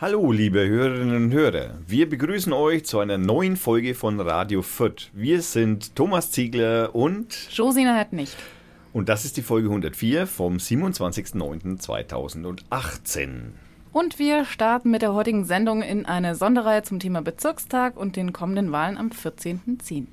Hallo, 0.00 0.32
liebe 0.32 0.66
Hörerinnen 0.66 1.24
und 1.24 1.32
Hörer. 1.34 1.74
Wir 1.86 2.08
begrüßen 2.08 2.54
euch 2.54 2.86
zu 2.86 3.00
einer 3.00 3.18
neuen 3.18 3.58
Folge 3.58 3.94
von 3.94 4.18
Radio 4.18 4.62
Fürth. 4.62 5.10
Wir 5.12 5.42
sind 5.42 5.94
Thomas 5.94 6.30
Ziegler 6.30 6.94
und 6.94 7.54
Josina 7.54 7.96
hat 7.96 8.14
nicht. 8.14 8.34
Und 8.94 9.10
das 9.10 9.26
ist 9.26 9.36
die 9.36 9.42
Folge 9.42 9.68
104 9.68 10.26
vom 10.26 10.56
27.09.2018. 10.56 13.52
Und 13.92 14.20
wir 14.20 14.44
starten 14.44 14.92
mit 14.92 15.02
der 15.02 15.14
heutigen 15.14 15.44
Sendung 15.44 15.82
in 15.82 16.06
eine 16.06 16.36
Sonderreihe 16.36 16.84
zum 16.84 17.00
Thema 17.00 17.22
Bezirkstag 17.22 17.96
und 17.96 18.14
den 18.14 18.32
kommenden 18.32 18.70
Wahlen 18.70 18.96
am 18.96 19.08
14.10. 19.08 20.06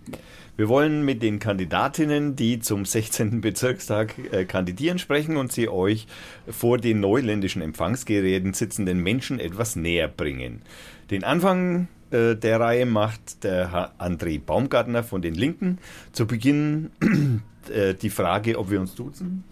Wir 0.56 0.68
wollen 0.68 1.06
mit 1.06 1.22
den 1.22 1.38
Kandidatinnen, 1.38 2.36
die 2.36 2.60
zum 2.60 2.86
16. 2.86 3.40
Bezirkstag 3.40 4.16
äh, 4.32 4.46
kandidieren, 4.46 4.98
sprechen 4.98 5.38
und 5.38 5.52
sie 5.52 5.70
euch 5.70 6.08
vor 6.50 6.80
den 6.80 7.02
neuländischen 7.02 7.62
Empfangsgeräten 7.62 8.56
sitzenden 8.56 9.04
Menschen 9.04 9.40
etwas 9.40 9.76
näher 9.76 10.08
bringen. 10.08 10.64
Den 11.12 11.24
Anfang 11.24 11.88
äh, 12.10 12.36
der 12.36 12.60
Reihe 12.60 12.88
macht 12.88 13.44
der 13.44 13.72
Herr 13.72 13.94
André 14.00 14.42
Baumgartner 14.44 15.04
von 15.04 15.22
den 15.22 15.36
Linken. 15.36 15.78
Zu 16.14 16.26
Beginn 16.26 16.90
äh, 17.70 17.94
die 17.94 18.10
Frage, 18.10 18.58
ob 18.58 18.72
wir 18.72 18.80
uns 18.80 18.96
duzen. 18.96 19.44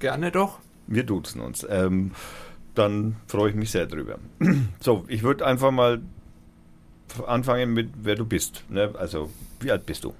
Gerne 0.00 0.32
doch. 0.32 0.58
Wir 0.88 1.04
duzen 1.04 1.40
uns. 1.40 1.66
Ähm, 1.68 2.12
dann 2.76 3.16
freue 3.26 3.50
ich 3.50 3.56
mich 3.56 3.70
sehr 3.70 3.86
drüber. 3.86 4.18
So, 4.80 5.04
ich 5.08 5.22
würde 5.22 5.44
einfach 5.46 5.70
mal 5.70 6.00
anfangen 7.26 7.72
mit, 7.72 7.90
wer 8.02 8.14
du 8.14 8.24
bist. 8.24 8.64
Ne? 8.68 8.94
Also, 8.98 9.30
wie 9.60 9.70
alt 9.70 9.86
bist 9.86 10.04
du? 10.04 10.14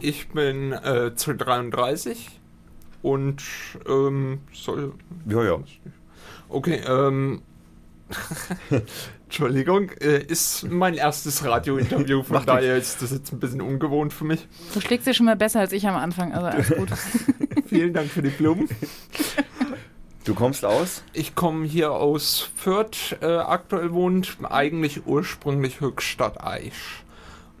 Ich 0.00 0.28
bin 0.28 0.72
äh, 0.72 1.10
33 1.10 2.28
und 3.02 3.42
ähm, 3.88 4.40
soll. 4.52 4.94
Ja, 5.26 5.44
ja. 5.44 5.58
Okay, 6.48 6.80
ähm. 6.86 7.42
Entschuldigung, 9.32 9.90
äh, 10.02 10.22
ist 10.22 10.70
mein 10.70 10.92
erstes 10.92 11.42
Radiointerview, 11.42 12.22
von 12.24 12.44
daher 12.44 12.76
ist 12.76 13.00
das 13.00 13.12
jetzt 13.12 13.32
ein 13.32 13.40
bisschen 13.40 13.62
ungewohnt 13.62 14.12
für 14.12 14.24
mich. 14.24 14.46
Du 14.74 14.80
schlägst 14.82 15.06
dir 15.06 15.14
schon 15.14 15.24
mal 15.24 15.36
besser 15.36 15.60
als 15.60 15.72
ich 15.72 15.88
am 15.88 15.96
Anfang, 15.96 16.34
also 16.34 16.46
alles 16.48 16.68
gut. 16.68 16.90
Vielen 17.66 17.94
Dank 17.94 18.10
für 18.10 18.20
die 18.20 18.28
Blumen. 18.28 18.68
Du 20.24 20.34
kommst 20.34 20.64
aus? 20.64 21.02
Ich 21.12 21.34
komme 21.34 21.66
hier 21.66 21.90
aus 21.90 22.48
Fürth, 22.54 23.16
äh, 23.20 23.26
aktuell 23.26 23.92
wohnt 23.92 24.36
eigentlich 24.48 25.04
ursprünglich 25.04 25.80
Höchstadt 25.80 26.40
Aisch 26.40 27.02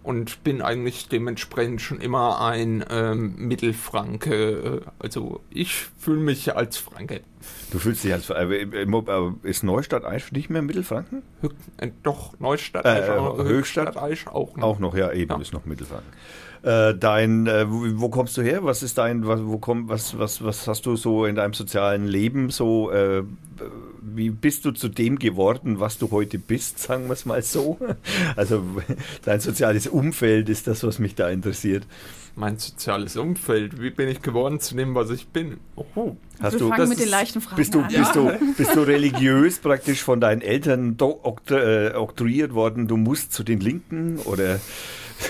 und 0.04 0.44
bin 0.44 0.62
eigentlich 0.62 1.08
dementsprechend 1.08 1.80
schon 1.80 2.00
immer 2.00 2.40
ein 2.40 2.84
ähm, 2.88 3.34
Mittelfranke. 3.36 4.82
Also 5.00 5.40
ich 5.50 5.74
fühle 5.98 6.20
mich 6.20 6.54
als 6.54 6.76
Franke. 6.76 7.22
Du 7.72 7.80
fühlst 7.80 8.04
dich 8.04 8.12
als 8.12 8.26
Franke. 8.26 8.56
Äh, 8.56 8.82
äh, 8.84 9.32
ist 9.42 9.64
Neustadt 9.64 10.04
Aisch 10.04 10.24
für 10.24 10.34
dich 10.34 10.48
mehr 10.48 10.62
Mittelfranken? 10.62 11.22
Hö 11.40 11.48
äh, 11.78 11.90
doch, 12.04 12.38
Neustadt 12.38 12.86
Aisch, 12.86 13.08
äh, 13.08 13.42
Höchstadt, 13.42 13.96
Aisch 13.96 14.28
auch 14.28 14.56
noch. 14.56 14.64
Auch 14.64 14.78
noch, 14.78 14.96
ja, 14.96 15.12
eben, 15.12 15.32
ja. 15.32 15.40
ist 15.40 15.52
noch 15.52 15.64
Mittelfranken. 15.64 16.12
Äh, 16.62 16.94
dein, 16.94 17.48
äh, 17.48 17.68
wo, 17.68 17.82
wo, 18.00 18.08
kommst 18.08 18.36
du 18.36 18.42
her? 18.42 18.62
Was 18.62 18.84
ist 18.84 18.96
dein, 18.96 19.26
was, 19.26 19.40
wo 19.44 19.58
komm, 19.58 19.88
was, 19.88 20.16
was, 20.16 20.44
was 20.44 20.68
hast 20.68 20.86
du 20.86 20.94
so 20.94 21.26
in 21.26 21.34
deinem 21.34 21.54
sozialen 21.54 22.06
Leben 22.06 22.50
so, 22.50 22.92
äh, 22.92 23.24
wie 24.00 24.30
bist 24.30 24.64
du 24.64 24.70
zu 24.70 24.88
dem 24.88 25.18
geworden, 25.18 25.80
was 25.80 25.98
du 25.98 26.12
heute 26.12 26.38
bist, 26.38 26.78
sagen 26.78 27.06
wir 27.06 27.14
es 27.14 27.26
mal 27.26 27.42
so? 27.42 27.78
Also 28.36 28.64
dein 29.24 29.40
soziales 29.40 29.88
Umfeld 29.88 30.48
ist 30.48 30.68
das, 30.68 30.84
was 30.84 31.00
mich 31.00 31.16
da 31.16 31.28
interessiert. 31.30 31.84
Mein 32.36 32.58
soziales 32.58 33.16
Umfeld, 33.16 33.82
wie 33.82 33.90
bin 33.90 34.08
ich 34.08 34.22
geworden 34.22 34.60
zu 34.60 34.76
dem, 34.76 34.94
was 34.94 35.10
ich 35.10 35.26
bin? 35.26 35.58
Oh. 35.74 36.16
Hast 36.40 36.60
du, 36.60 36.68
fangen 36.68 36.88
mit 36.88 37.00
den 37.00 37.08
leichten 37.08 37.40
Fragen 37.40 37.56
bist 37.56 37.74
du, 37.74 37.80
an. 37.80 37.88
Bist, 37.88 38.14
du, 38.14 38.30
bist 38.56 38.76
du 38.76 38.80
religiös 38.80 39.58
praktisch 39.58 40.02
von 40.02 40.20
deinen 40.20 40.42
Eltern 40.42 40.96
äh, 41.50 41.94
oktroyiert 41.94 42.54
worden, 42.54 42.86
du 42.86 42.96
musst 42.96 43.32
zu 43.32 43.42
den 43.42 43.58
Linken 43.58 44.18
oder 44.20 44.60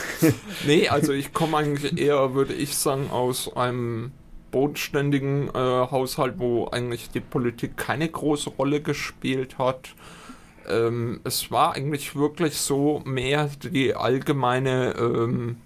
nee, 0.66 0.88
also 0.88 1.12
ich 1.12 1.32
komme 1.32 1.58
eigentlich 1.58 1.98
eher, 1.98 2.34
würde 2.34 2.54
ich 2.54 2.76
sagen, 2.76 3.10
aus 3.10 3.54
einem 3.56 4.12
bodenständigen 4.50 5.48
äh, 5.48 5.52
Haushalt, 5.52 6.34
wo 6.38 6.68
eigentlich 6.68 7.10
die 7.10 7.20
Politik 7.20 7.76
keine 7.76 8.08
große 8.08 8.50
Rolle 8.50 8.80
gespielt 8.80 9.58
hat. 9.58 9.94
Ähm, 10.68 11.20
es 11.24 11.50
war 11.50 11.74
eigentlich 11.74 12.14
wirklich 12.14 12.58
so 12.58 13.02
mehr 13.04 13.50
die 13.62 13.96
allgemeine 13.96 14.94
ähm, 14.98 15.56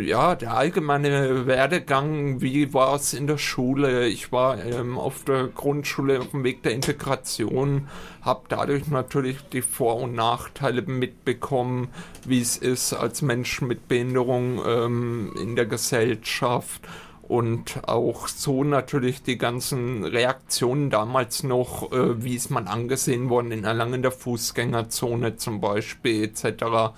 ja, 0.00 0.34
der 0.34 0.54
allgemeine 0.54 1.46
Werdegang, 1.46 2.40
wie 2.40 2.74
war 2.74 2.94
es 2.94 3.14
in 3.14 3.26
der 3.26 3.38
Schule? 3.38 4.06
Ich 4.06 4.32
war 4.32 4.62
ähm, 4.64 4.98
auf 4.98 5.24
der 5.24 5.48
Grundschule 5.48 6.20
auf 6.20 6.30
dem 6.30 6.44
Weg 6.44 6.62
der 6.62 6.72
Integration, 6.72 7.88
habe 8.22 8.42
dadurch 8.48 8.88
natürlich 8.88 9.38
die 9.52 9.62
Vor- 9.62 10.00
und 10.00 10.14
Nachteile 10.14 10.82
mitbekommen, 10.82 11.88
wie 12.26 12.40
es 12.40 12.56
ist 12.56 12.92
als 12.92 13.22
Mensch 13.22 13.60
mit 13.62 13.88
Behinderung 13.88 14.60
ähm, 14.66 15.32
in 15.40 15.54
der 15.54 15.66
Gesellschaft 15.66 16.82
und 17.22 17.86
auch 17.86 18.26
so 18.26 18.64
natürlich 18.64 19.22
die 19.22 19.38
ganzen 19.38 20.04
Reaktionen 20.04 20.90
damals 20.90 21.42
noch, 21.42 21.92
äh, 21.92 22.22
wie 22.24 22.34
ist 22.34 22.50
man 22.50 22.66
angesehen 22.66 23.28
worden 23.28 23.52
in 23.52 23.64
Erlangen 23.64 24.02
der 24.02 24.12
Fußgängerzone 24.12 25.36
zum 25.36 25.60
Beispiel 25.60 26.24
etc. 26.24 26.94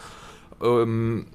Ähm, 0.63 1.27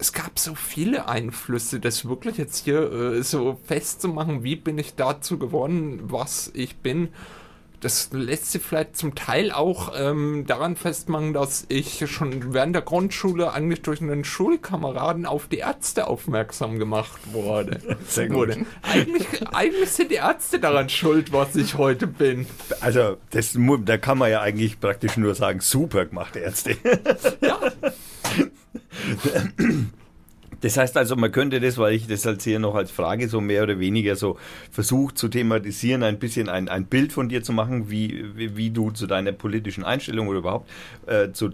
es 0.00 0.12
gab 0.14 0.38
so 0.38 0.54
viele 0.54 1.08
Einflüsse, 1.08 1.78
das 1.78 2.08
wirklich 2.08 2.38
jetzt 2.38 2.64
hier 2.64 2.90
äh, 2.90 3.22
so 3.22 3.58
festzumachen, 3.66 4.42
wie 4.42 4.56
bin 4.56 4.78
ich 4.78 4.94
dazu 4.94 5.38
geworden, 5.38 6.00
was 6.04 6.50
ich 6.54 6.76
bin. 6.78 7.08
Das 7.80 8.10
lässt 8.12 8.52
sich 8.52 8.60
vielleicht 8.60 8.96
zum 8.96 9.14
Teil 9.14 9.52
auch 9.52 9.92
ähm, 9.96 10.44
daran 10.46 10.76
festmachen, 10.76 11.32
dass 11.32 11.64
ich 11.68 12.04
schon 12.10 12.52
während 12.52 12.74
der 12.74 12.82
Grundschule 12.82 13.52
eigentlich 13.52 13.80
durch 13.80 14.02
einen 14.02 14.24
Schulkameraden 14.24 15.24
auf 15.24 15.46
die 15.46 15.58
Ärzte 15.58 16.06
aufmerksam 16.06 16.78
gemacht 16.78 17.20
wurde. 17.32 17.80
Sehr 18.06 18.28
gut. 18.28 18.48
Wurde. 18.48 18.66
Eigentlich, 18.82 19.26
eigentlich 19.54 19.90
sind 19.90 20.10
die 20.10 20.16
Ärzte 20.16 20.58
daran 20.58 20.90
schuld, 20.90 21.32
was 21.32 21.56
ich 21.56 21.78
heute 21.78 22.06
bin. 22.06 22.46
Also, 22.80 23.16
das, 23.30 23.56
da 23.84 23.96
kann 23.96 24.18
man 24.18 24.30
ja 24.30 24.42
eigentlich 24.42 24.78
praktisch 24.78 25.16
nur 25.16 25.34
sagen, 25.34 25.60
super 25.60 26.04
gemacht, 26.04 26.36
Ärzte. 26.36 26.76
Ja. 27.40 27.60
Das 30.60 30.76
heißt 30.76 30.96
also, 30.96 31.16
man 31.16 31.32
könnte 31.32 31.60
das, 31.60 31.78
weil 31.78 31.94
ich 31.94 32.06
das 32.06 32.26
als 32.26 32.44
hier 32.44 32.58
noch 32.58 32.74
als 32.74 32.90
Frage 32.90 33.28
so 33.28 33.40
mehr 33.40 33.62
oder 33.62 33.78
weniger 33.78 34.16
so 34.16 34.38
versucht 34.70 35.16
zu 35.16 35.28
thematisieren, 35.28 36.02
ein 36.02 36.18
bisschen 36.18 36.48
ein, 36.48 36.68
ein 36.68 36.86
Bild 36.86 37.12
von 37.12 37.28
dir 37.28 37.42
zu 37.42 37.52
machen, 37.52 37.90
wie, 37.90 38.36
wie, 38.36 38.56
wie 38.56 38.70
du 38.70 38.90
zu 38.90 39.06
deiner 39.06 39.32
politischen 39.32 39.84
Einstellung 39.84 40.28
oder 40.28 40.40
überhaupt 40.40 40.70
äh, 41.06 41.32
zu, 41.32 41.50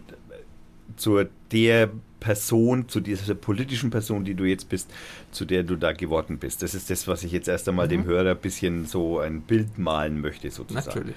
zu 0.97 1.25
der 1.53 1.91
Person, 2.19 2.89
zu 2.89 3.01
dieser 3.01 3.35
politischen 3.35 3.91
Person, 3.91 4.25
die 4.25 4.35
du 4.35 4.45
jetzt 4.45 4.69
bist, 4.69 4.91
zu 5.31 5.45
der 5.45 5.63
du 5.63 5.77
da 5.77 5.93
geworden 5.93 6.39
bist. 6.39 6.63
Das 6.63 6.75
ist 6.75 6.91
das, 6.91 7.07
was 7.07 7.23
ich 7.23 7.31
jetzt 7.31 7.47
erst 7.47 7.69
einmal 7.69 7.87
mhm. 7.87 7.91
dem 7.91 8.05
Hörer 8.07 8.31
ein 8.31 8.39
bisschen 8.39 8.87
so 8.87 9.21
ein 9.21 9.43
Bild 9.43 9.79
malen 9.79 10.21
möchte, 10.21 10.51
sozusagen. 10.51 10.87
Natürlich. 10.87 11.17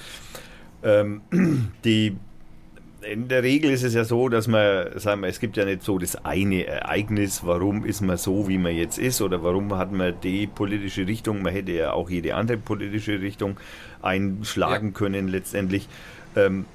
Ähm, 0.83 1.21
die 1.83 2.15
in 3.01 3.27
der 3.27 3.43
Regel 3.43 3.71
ist 3.71 3.83
es 3.83 3.93
ja 3.93 4.03
so, 4.03 4.29
dass 4.29 4.47
man, 4.47 4.99
sagen 4.99 5.21
wir, 5.21 5.27
es 5.27 5.39
gibt 5.39 5.57
ja 5.57 5.65
nicht 5.65 5.83
so 5.83 5.97
das 5.97 6.25
eine 6.25 6.65
Ereignis, 6.65 7.41
warum 7.45 7.85
ist 7.85 8.01
man 8.01 8.17
so, 8.17 8.47
wie 8.47 8.57
man 8.57 8.75
jetzt 8.75 8.97
ist, 8.97 9.21
oder 9.21 9.41
warum 9.43 9.75
hat 9.77 9.91
man 9.91 10.13
die 10.21 10.47
politische 10.47 11.07
Richtung, 11.07 11.41
man 11.41 11.53
hätte 11.53 11.71
ja 11.71 11.93
auch 11.93 12.09
jede 12.09 12.35
andere 12.35 12.57
politische 12.57 13.21
Richtung 13.21 13.57
einschlagen 14.01 14.87
ja. 14.87 14.93
können 14.93 15.27
letztendlich. 15.27 15.87
Ähm, 16.35 16.65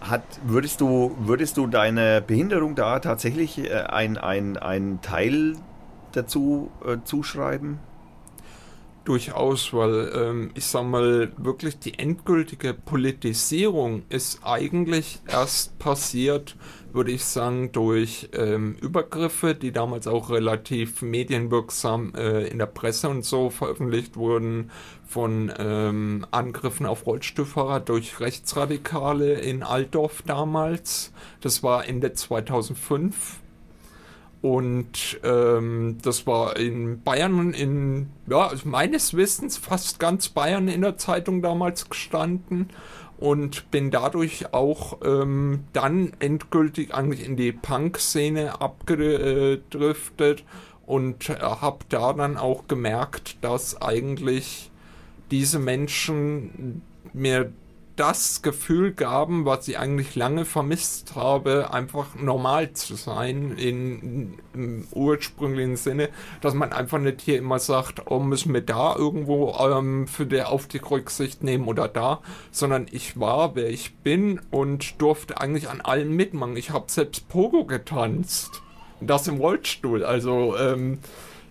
hat, 0.00 0.22
würdest 0.44 0.80
du, 0.80 1.16
würdest 1.20 1.56
du 1.56 1.66
deiner 1.66 2.20
Behinderung 2.20 2.74
da 2.74 2.98
tatsächlich 2.98 3.58
äh, 3.58 3.72
ein, 3.72 4.18
ein, 4.18 4.56
ein 4.56 5.00
Teil 5.00 5.54
dazu 6.12 6.70
äh, 6.84 6.96
zuschreiben? 7.04 7.78
Durchaus, 9.04 9.72
weil 9.72 10.12
ähm, 10.14 10.50
ich 10.54 10.66
sag 10.66 10.84
mal, 10.84 11.32
wirklich 11.36 11.76
die 11.80 11.98
endgültige 11.98 12.72
Politisierung 12.72 14.04
ist 14.10 14.40
eigentlich 14.44 15.18
erst 15.26 15.76
passiert, 15.80 16.56
würde 16.92 17.10
ich 17.10 17.24
sagen, 17.24 17.72
durch 17.72 18.28
ähm, 18.32 18.76
Übergriffe, 18.80 19.56
die 19.56 19.72
damals 19.72 20.06
auch 20.06 20.30
relativ 20.30 21.02
medienwirksam 21.02 22.14
äh, 22.14 22.46
in 22.46 22.58
der 22.58 22.66
Presse 22.66 23.08
und 23.08 23.24
so 23.24 23.50
veröffentlicht 23.50 24.16
wurden, 24.16 24.70
von 25.04 25.52
ähm, 25.58 26.24
Angriffen 26.30 26.86
auf 26.86 27.04
Rollstuhlfahrer 27.04 27.80
durch 27.80 28.20
Rechtsradikale 28.20 29.32
in 29.32 29.64
Altdorf 29.64 30.22
damals. 30.24 31.12
Das 31.40 31.64
war 31.64 31.88
Ende 31.88 32.12
2005 32.12 33.41
und 34.42 35.20
ähm, 35.22 35.98
das 36.02 36.26
war 36.26 36.56
in 36.56 37.00
Bayern, 37.02 37.54
in, 37.54 38.10
ja, 38.26 38.48
also 38.48 38.68
meines 38.68 39.14
Wissens 39.14 39.56
fast 39.56 40.00
ganz 40.00 40.28
Bayern 40.28 40.66
in 40.66 40.80
der 40.82 40.98
Zeitung 40.98 41.42
damals 41.42 41.88
gestanden 41.88 42.68
und 43.18 43.70
bin 43.70 43.92
dadurch 43.92 44.52
auch 44.52 44.98
ähm, 45.04 45.62
dann 45.72 46.12
endgültig 46.18 46.92
eigentlich 46.92 47.24
in 47.24 47.36
die 47.36 47.52
Punk-Szene 47.52 48.60
abgedriftet 48.60 50.42
und 50.86 51.28
äh, 51.28 51.34
habe 51.34 51.84
da 51.88 52.12
dann 52.12 52.36
auch 52.36 52.66
gemerkt, 52.66 53.36
dass 53.42 53.80
eigentlich 53.80 54.72
diese 55.30 55.60
Menschen 55.60 56.82
mir 57.12 57.52
das 57.96 58.42
Gefühl 58.42 58.92
gaben, 58.92 59.44
was 59.44 59.68
ich 59.68 59.78
eigentlich 59.78 60.14
lange 60.16 60.44
vermisst 60.44 61.14
habe, 61.14 61.72
einfach 61.72 62.14
normal 62.14 62.72
zu 62.72 62.94
sein 62.94 63.52
in, 63.56 64.38
im 64.54 64.86
ursprünglichen 64.92 65.76
Sinne, 65.76 66.08
dass 66.40 66.54
man 66.54 66.72
einfach 66.72 66.98
nicht 66.98 67.20
hier 67.20 67.38
immer 67.38 67.58
sagt, 67.58 68.10
oh, 68.10 68.18
müssen 68.18 68.54
wir 68.54 68.62
da 68.62 68.96
irgendwo 68.96 69.56
ähm, 69.58 70.06
für 70.06 70.26
der 70.26 70.50
auf 70.50 70.66
die 70.66 70.78
Rücksicht 70.78 71.42
nehmen 71.42 71.66
oder 71.68 71.88
da, 71.88 72.20
sondern 72.50 72.86
ich 72.90 73.20
war, 73.20 73.54
wer 73.54 73.68
ich 73.68 73.94
bin 73.96 74.40
und 74.50 75.00
durfte 75.00 75.40
eigentlich 75.40 75.68
an 75.68 75.80
allem 75.80 76.16
mitmachen. 76.16 76.56
Ich 76.56 76.70
habe 76.70 76.90
selbst 76.90 77.28
Pogo 77.28 77.64
getanzt. 77.64 78.62
Das 79.00 79.26
im 79.26 79.38
Rollstuhl. 79.38 80.04
Also, 80.04 80.56
ähm, 80.56 80.98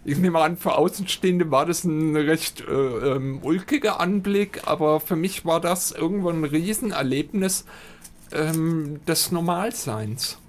ich 0.03 0.17
nehme 0.17 0.39
an, 0.39 0.57
für 0.57 0.75
Außenstehende 0.75 1.51
war 1.51 1.65
das 1.65 1.83
ein 1.83 2.15
recht 2.15 2.61
äh, 2.61 2.71
ähm, 2.71 3.39
ulkiger 3.43 3.99
Anblick, 3.99 4.61
aber 4.65 4.99
für 4.99 5.15
mich 5.15 5.45
war 5.45 5.61
das 5.61 5.91
irgendwann 5.91 6.41
ein 6.41 6.45
Riesenerlebnis 6.45 7.65
ähm, 8.31 8.99
des 9.05 9.31
Normalseins. 9.31 10.39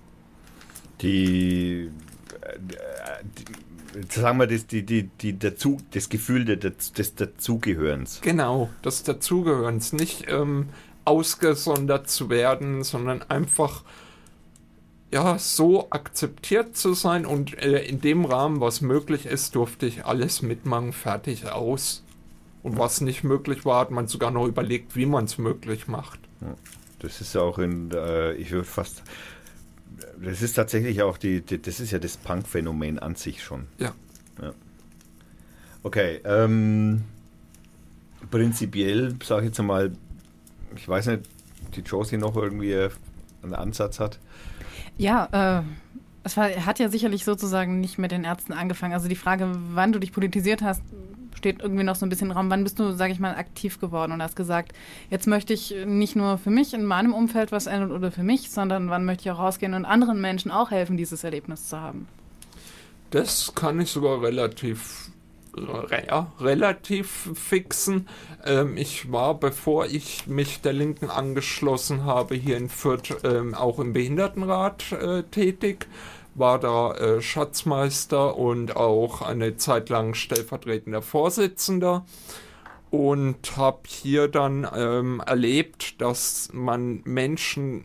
Die, 1.03 1.91
äh, 2.41 2.59
die 3.39 3.45
sagen 4.09 4.39
wir, 4.39 4.47
das, 4.47 4.67
die, 4.67 4.85
die, 4.85 5.05
die 5.21 5.39
dazu, 5.39 5.79
das 5.91 6.09
Gefühl 6.09 6.45
des, 6.45 6.93
des 6.93 7.15
Dazugehörens. 7.15 8.21
Genau, 8.23 8.71
des 8.85 9.03
Dazugehörens. 9.03 9.93
Nicht 9.93 10.27
ähm, 10.29 10.69
ausgesondert 11.05 12.09
zu 12.09 12.31
werden, 12.31 12.85
sondern 12.85 13.23
einfach 13.23 13.85
ja, 15.13 15.39
so 15.39 15.89
akzeptiert 15.91 16.77
zu 16.77 16.95
sein 16.95 17.27
und 17.27 17.59
äh, 17.59 17.85
in 17.85 18.01
dem 18.01 18.25
Rahmen, 18.25 18.61
was 18.61 18.81
möglich 18.81 19.27
ist, 19.27 19.55
durfte 19.55 19.87
ich 19.87 20.07
alles 20.07 20.41
mitmachen, 20.41 20.93
fertig 20.93 21.47
aus. 21.47 22.03
Und 22.63 22.79
was 22.79 23.01
nicht 23.01 23.23
möglich 23.25 23.65
war, 23.65 23.81
hat 23.81 23.91
man 23.91 24.07
sogar 24.07 24.31
noch 24.31 24.47
überlegt, 24.47 24.97
wie 24.97 25.05
man 25.05 25.25
es 25.25 25.37
möglich 25.37 25.89
macht. 25.89 26.21
Das 27.01 27.21
ist 27.21 27.35
ja 27.35 27.43
auch 27.43 27.59
in, 27.59 27.91
äh, 27.91 28.35
ich 28.35 28.53
würde 28.53 28.65
fast, 28.65 29.03
das 30.23 30.41
ist 30.43 30.55
tatsächlich 30.55 31.03
auch 31.03 31.19
die, 31.19 31.41
die 31.41 31.61
das 31.61 31.81
ist 31.81 31.91
ja 31.91 31.99
das 31.99 32.17
Punk-Phänomen 32.17 32.99
an 32.99 33.17
sich 33.17 33.43
schon. 33.43 33.67
Ja. 33.79 33.93
ja. 34.41 34.53
Okay, 35.83 36.21
ähm, 36.25 37.03
prinzipiell 38.31 39.17
sage 39.25 39.43
ich 39.43 39.49
jetzt 39.49 39.61
mal, 39.61 39.93
ich 40.77 40.89
weiß 40.89 41.09
nicht, 41.09 41.23
die 41.75 41.81
Josie 41.81 42.17
noch 42.17 42.37
irgendwie 42.37 42.89
einen 43.43 43.55
Ansatz 43.55 43.99
hat. 44.01 44.21
Ja, 44.99 45.61
äh, 45.61 45.63
es 46.25 46.37
war, 46.37 46.49
hat 46.49 46.79
ja 46.79 46.89
sicherlich 46.89 47.25
sozusagen 47.25 47.81
nicht 47.81 47.99
mit 47.99 48.13
den 48.13 48.25
Ärzten 48.25 48.53
angefangen. 48.53 48.93
Also 48.93 49.09
die 49.09 49.17
Frage, 49.17 49.51
wann 49.73 49.93
du 49.93 49.99
dich 49.99 50.13
politisiert 50.13 50.63
hast, 50.63 50.83
steht 51.37 51.61
irgendwie 51.61 51.83
noch 51.83 51.97
so 51.97 52.07
ein 52.07 52.09
bisschen 52.09 52.31
im 52.31 52.37
Raum. 52.37 52.51
Wann 52.51 52.63
bist 52.63 52.79
du, 52.79 52.93
sage 52.93 53.13
ich 53.13 53.19
mal, 53.19 53.35
aktiv 53.35 53.81
geworden 53.81 54.13
und 54.13 54.23
hast 54.23 54.37
gesagt, 54.37 54.73
jetzt 55.11 55.27
möchte 55.27 55.53
ich 55.53 55.75
nicht 55.87 56.15
nur 56.15 56.39
für 56.39 56.51
mich 56.51 56.75
in 56.75 56.85
meinem 56.85 57.15
Umfeld 57.15 57.51
was 57.51 57.67
ändern 57.67 57.91
oder 57.91 58.13
für 58.13 58.23
mich, 58.23 58.51
sondern 58.51 58.91
wann 58.91 59.05
möchte 59.05 59.25
ich 59.25 59.31
auch 59.33 59.41
rausgehen 59.41 59.75
und 59.75 59.85
anderen 59.85 60.21
Menschen 60.21 60.51
auch 60.51 60.71
helfen, 60.71 60.97
dieses 60.97 61.25
Erlebnis 61.25 61.69
zu 61.69 61.81
haben? 61.81 62.07
Das 63.11 63.53
kann 63.55 63.81
ich 63.81 63.91
sogar 63.91 64.23
relativ 64.23 65.11
ja, 65.57 66.33
relativ 66.41 67.31
fixen. 67.35 68.09
Ähm, 68.45 68.77
ich 68.77 69.13
war, 69.13 69.35
bevor 69.35 69.87
ich 69.87 70.27
mich 70.27 70.61
der 70.61 70.73
Linken 70.73 71.11
angeschlossen 71.11 72.05
habe, 72.05 72.35
hier 72.35 72.57
in 72.57 72.69
Fürth 72.69 73.17
ähm, 73.25 73.55
auch 73.55 73.79
im 73.79 73.93
Behindertenrat 73.93 74.93
äh, 74.93 75.23
tätig, 75.25 75.87
war 76.35 76.59
da 76.59 76.95
äh, 76.95 77.21
Schatzmeister 77.21 78.37
und 78.37 78.77
auch 78.77 79.23
eine 79.23 79.57
Zeit 79.57 79.91
lang 79.91 80.15
stellvertretender 80.15 81.03
Vorsitzender 81.03 82.07
und 82.91 83.57
habe 83.57 83.81
hier 83.87 84.29
dann 84.29 84.67
ähm, 84.75 85.23
erlebt, 85.25 86.01
dass 86.01 86.49
man 86.53 87.03
Menschen 87.05 87.85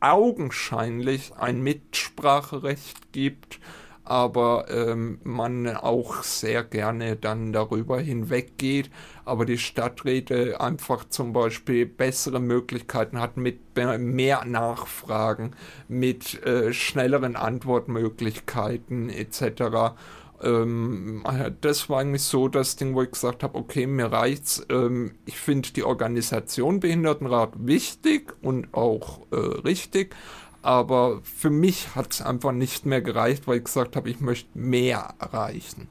augenscheinlich 0.00 1.32
ein 1.36 1.62
Mitspracherecht 1.62 3.12
gibt, 3.12 3.60
aber 4.04 4.66
ähm, 4.68 5.20
man 5.22 5.68
auch 5.68 6.22
sehr 6.22 6.64
gerne 6.64 7.16
dann 7.16 7.52
darüber 7.52 8.00
hinweggeht, 8.00 8.90
aber 9.24 9.44
die 9.44 9.58
Stadträte 9.58 10.60
einfach 10.60 11.08
zum 11.08 11.32
Beispiel 11.32 11.86
bessere 11.86 12.40
Möglichkeiten 12.40 13.20
hat 13.20 13.36
mit 13.36 13.60
mehr 13.76 14.44
Nachfragen, 14.44 15.52
mit 15.88 16.44
äh, 16.44 16.72
schnelleren 16.72 17.36
Antwortmöglichkeiten 17.36 19.08
etc. 19.08 19.94
Ähm, 20.42 21.22
das 21.60 21.88
war 21.88 22.00
eigentlich 22.00 22.22
so 22.22 22.48
das 22.48 22.76
Ding, 22.76 22.94
wo 22.94 23.02
ich 23.02 23.12
gesagt 23.12 23.42
habe, 23.42 23.56
okay, 23.56 23.86
mir 23.86 24.06
reicht's. 24.06 24.66
Ähm, 24.70 25.12
ich 25.24 25.38
finde 25.38 25.70
die 25.72 25.84
Organisation 25.84 26.80
Behindertenrat 26.80 27.52
wichtig 27.56 28.34
und 28.42 28.74
auch 28.74 29.20
äh, 29.30 29.36
richtig, 29.36 30.14
aber 30.62 31.20
für 31.22 31.50
mich 31.50 31.94
hat 31.94 32.12
es 32.12 32.22
einfach 32.22 32.52
nicht 32.52 32.86
mehr 32.86 33.02
gereicht, 33.02 33.46
weil 33.46 33.58
ich 33.58 33.64
gesagt 33.64 33.96
habe, 33.96 34.08
ich 34.08 34.20
möchte 34.20 34.56
mehr 34.56 35.14
erreichen. 35.18 35.88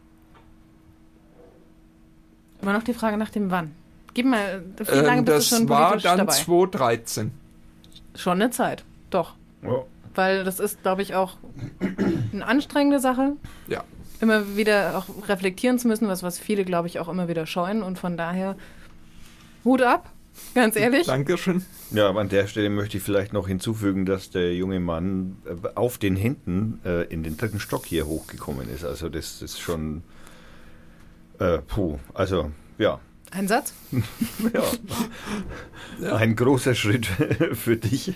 Immer 2.62 2.74
noch 2.74 2.84
die 2.84 2.94
Frage 2.94 3.18
nach 3.18 3.30
dem 3.30 3.52
Wann. 3.52 3.76
Gib 4.14 4.26
mal, 4.26 4.64
wie 4.78 4.84
lange 4.84 5.20
ähm, 5.20 5.26
bist 5.26 5.52
du 5.52 5.56
schon 5.58 5.70
war 5.70 5.98
dann 5.98 6.20
dabei? 6.20 6.34
2013. 6.34 7.32
Schon 8.16 8.42
eine 8.42 8.52
Zeit, 8.52 8.84
doch. 9.10 9.36
Ja. 9.64 9.84
Weil 10.16 10.44
das 10.44 10.60
ist, 10.60 10.82
glaube 10.82 11.02
ich, 11.02 11.16
auch 11.16 11.38
eine 12.34 12.46
anstrengende 12.46 13.00
Sache. 13.00 13.34
Ja. 13.68 13.84
Immer 14.20 14.56
wieder 14.56 14.98
auch 14.98 15.28
reflektieren 15.30 15.80
zu 15.80 15.88
müssen, 15.88 16.08
was, 16.08 16.24
was 16.24 16.38
viele, 16.38 16.66
glaube 16.66 16.88
ich, 16.88 17.00
auch 17.00 17.08
immer 17.08 17.28
wieder 17.28 17.46
scheuen. 17.46 17.82
Und 17.82 17.98
von 17.98 18.18
daher 18.18 18.56
Hut 19.64 19.82
ab. 19.82 20.10
Ganz 20.54 20.76
ehrlich? 20.76 21.08
Dankeschön. 21.08 21.64
Ja, 21.92 22.10
aber 22.10 22.22
an 22.22 22.30
der 22.30 22.48
Stelle 22.48 22.70
möchte 22.70 22.98
ich 22.98 23.04
vielleicht 23.04 23.34
noch 23.34 23.48
hinzufügen, 23.48 24.06
dass 24.06 24.30
der 24.30 24.56
junge 24.56 24.80
Mann 24.80 25.38
äh, 25.46 25.68
auf 25.76 25.98
den 25.98 26.16
Händen 26.16 26.80
äh, 26.86 27.04
in 27.06 27.24
den 27.24 27.38
dritten 27.38 27.60
Stock 27.60 27.86
hier 27.86 28.08
hochgekommen 28.08 28.70
ist. 28.70 28.84
Also 28.84 29.10
das 29.10 29.42
ist 29.42 29.60
schon 29.60 30.04
äh, 31.42 31.58
puh, 31.58 31.98
also 32.14 32.52
ja. 32.78 33.00
Ein 33.32 33.48
Satz? 33.48 33.74
ja. 34.54 34.64
ja. 36.02 36.16
Ein 36.18 36.36
großer 36.36 36.76
Schritt 36.76 37.06
für 37.54 37.78
dich. 37.78 38.14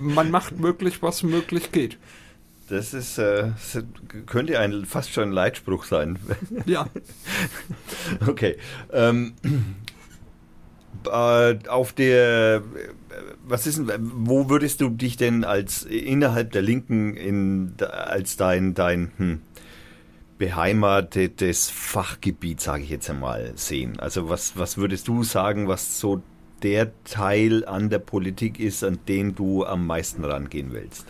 Man 0.00 0.30
macht 0.30 0.58
möglich, 0.58 1.02
was 1.02 1.22
möglich 1.22 1.70
geht. 1.70 1.98
Das 2.68 2.94
ist, 2.94 3.18
äh, 3.18 3.48
das 3.48 3.84
könnte 4.26 4.58
ein, 4.58 4.86
fast 4.86 5.12
schon 5.12 5.30
ein 5.30 5.32
Leitspruch 5.32 5.84
sein. 5.84 6.18
Ja. 6.66 6.86
okay. 8.26 8.56
Ähm, 8.92 9.34
äh, 11.06 11.58
auf 11.68 11.92
der, 11.92 12.62
was 13.44 13.66
ist 13.66 13.78
denn, 13.78 13.90
wo 14.14 14.48
würdest 14.48 14.80
du 14.80 14.90
dich 14.90 15.16
denn 15.16 15.44
als 15.44 15.84
innerhalb 15.84 16.52
der 16.52 16.62
Linken 16.62 17.16
in, 17.16 17.74
als 17.80 18.36
dein, 18.36 18.74
dein 18.74 19.12
hm, 19.16 19.40
beheimatetes 20.38 21.70
Fachgebiet, 21.70 22.60
sage 22.60 22.82
ich 22.82 22.90
jetzt 22.90 23.10
einmal, 23.10 23.52
sehen? 23.56 23.98
Also 24.00 24.28
was, 24.28 24.56
was 24.56 24.76
würdest 24.76 25.08
du 25.08 25.22
sagen, 25.22 25.68
was 25.68 26.00
so 26.00 26.22
der 26.62 26.92
Teil 27.04 27.64
an 27.64 27.90
der 27.90 27.98
Politik 27.98 28.60
ist, 28.60 28.84
an 28.84 28.98
den 29.08 29.34
du 29.34 29.64
am 29.64 29.86
meisten 29.86 30.24
rangehen 30.24 30.72
willst? 30.72 31.06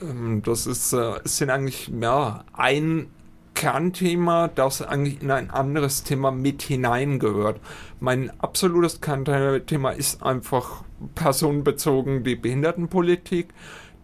Ähm, 0.00 0.42
das 0.42 0.66
ist, 0.66 0.92
äh, 0.92 1.20
sind 1.24 1.50
eigentlich 1.50 1.90
ja, 2.00 2.44
ein 2.52 3.08
Kernthema, 3.56 4.46
das 4.46 4.82
eigentlich 4.82 5.20
in 5.22 5.32
ein 5.32 5.50
anderes 5.50 6.04
Thema 6.04 6.30
mit 6.30 6.62
hineingehört. 6.62 7.58
Mein 7.98 8.30
absolutes 8.38 9.00
Kernthema 9.00 9.90
ist 9.90 10.22
einfach 10.22 10.84
personenbezogen 11.16 12.22
die 12.22 12.36
Behindertenpolitik, 12.36 13.48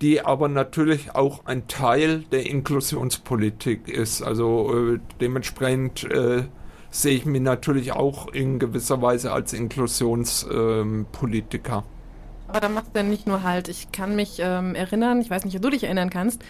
die 0.00 0.22
aber 0.22 0.48
natürlich 0.48 1.14
auch 1.14 1.46
ein 1.46 1.68
Teil 1.68 2.24
der 2.32 2.46
Inklusionspolitik 2.46 3.88
ist. 3.88 4.22
Also 4.22 4.94
äh, 4.94 4.98
dementsprechend 5.20 6.02
äh, 6.10 6.44
sehe 6.90 7.14
ich 7.14 7.26
mich 7.26 7.42
natürlich 7.42 7.92
auch 7.92 8.32
in 8.32 8.58
gewisser 8.58 9.00
Weise 9.02 9.32
als 9.32 9.52
Inklusionspolitiker. 9.52 11.76
Ähm, 11.76 11.84
aber 12.48 12.60
da 12.60 12.68
macht 12.68 12.94
er 12.94 13.02
nicht 13.02 13.26
nur 13.26 13.42
halt. 13.44 13.68
Ich 13.68 13.92
kann 13.92 14.14
mich 14.14 14.36
ähm, 14.38 14.74
erinnern, 14.74 15.22
ich 15.22 15.30
weiß 15.30 15.46
nicht, 15.46 15.56
ob 15.56 15.62
du 15.62 15.70
dich 15.70 15.84
erinnern 15.84 16.10
kannst, 16.10 16.42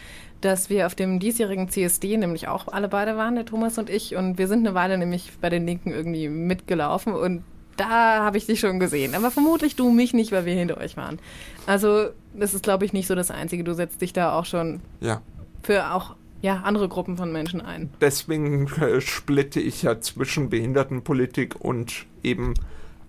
dass 0.44 0.68
wir 0.68 0.86
auf 0.86 0.94
dem 0.94 1.18
diesjährigen 1.18 1.68
CSD 1.68 2.16
nämlich 2.16 2.48
auch 2.48 2.68
alle 2.68 2.88
beide 2.88 3.16
waren, 3.16 3.34
der 3.34 3.46
Thomas 3.46 3.78
und 3.78 3.88
ich. 3.88 4.16
Und 4.16 4.38
wir 4.38 4.48
sind 4.48 4.66
eine 4.66 4.74
Weile 4.74 4.98
nämlich 4.98 5.32
bei 5.40 5.48
den 5.48 5.66
Linken 5.66 5.90
irgendwie 5.90 6.28
mitgelaufen 6.28 7.14
und 7.14 7.42
da 7.76 8.22
habe 8.22 8.36
ich 8.36 8.46
dich 8.46 8.60
schon 8.60 8.78
gesehen. 8.78 9.14
Aber 9.14 9.30
vermutlich 9.30 9.76
du 9.76 9.90
mich 9.90 10.12
nicht, 10.12 10.32
weil 10.32 10.44
wir 10.44 10.54
hinter 10.54 10.78
euch 10.78 10.96
waren. 10.96 11.18
Also, 11.66 12.08
das 12.34 12.54
ist, 12.54 12.62
glaube 12.62 12.84
ich, 12.84 12.92
nicht 12.92 13.06
so 13.06 13.14
das 13.14 13.30
Einzige. 13.30 13.64
Du 13.64 13.72
setzt 13.72 14.02
dich 14.02 14.12
da 14.12 14.38
auch 14.38 14.44
schon 14.44 14.80
ja. 15.00 15.22
für 15.62 15.92
auch 15.92 16.14
ja, 16.42 16.56
andere 16.64 16.88
Gruppen 16.88 17.16
von 17.16 17.32
Menschen 17.32 17.60
ein. 17.60 17.90
Deswegen 18.00 18.66
äh, 18.80 19.00
splitte 19.00 19.60
ich 19.60 19.82
ja 19.82 20.00
zwischen 20.00 20.50
Behindertenpolitik 20.50 21.56
und 21.60 22.06
eben 22.22 22.54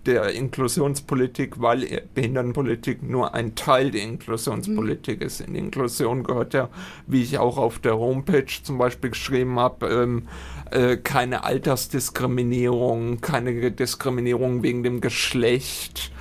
der 0.06 0.32
Inklusionspolitik, 0.32 1.62
weil 1.62 2.04
Behindertenpolitik 2.14 3.04
nur 3.04 3.34
ein 3.34 3.56
Teil 3.56 3.92
der 3.92 4.04
Inklusionspolitik 4.04 5.20
mhm. 5.20 5.26
ist. 5.26 5.42
In 5.42 5.56
Inklusion 5.56 6.24
gehört 6.24 6.54
ja, 6.54 6.70
wie 7.08 7.22
ich 7.22 7.38
auch 7.38 7.58
auf 7.58 7.80
der 7.80 7.98
Homepage 7.98 8.46
zum 8.64 8.78
Beispiel 8.78 9.12
geschrieben 9.12 9.60
habe, 9.60 9.88
ähm, 9.88 10.28
äh, 10.72 10.98
keine 10.98 11.44
Altersdiskriminierung, 11.44 13.22
keine 13.22 13.72
Diskriminierung 13.72 14.64
wegen 14.64 14.84
dem 14.84 15.02
Geschlecht, 15.02 16.13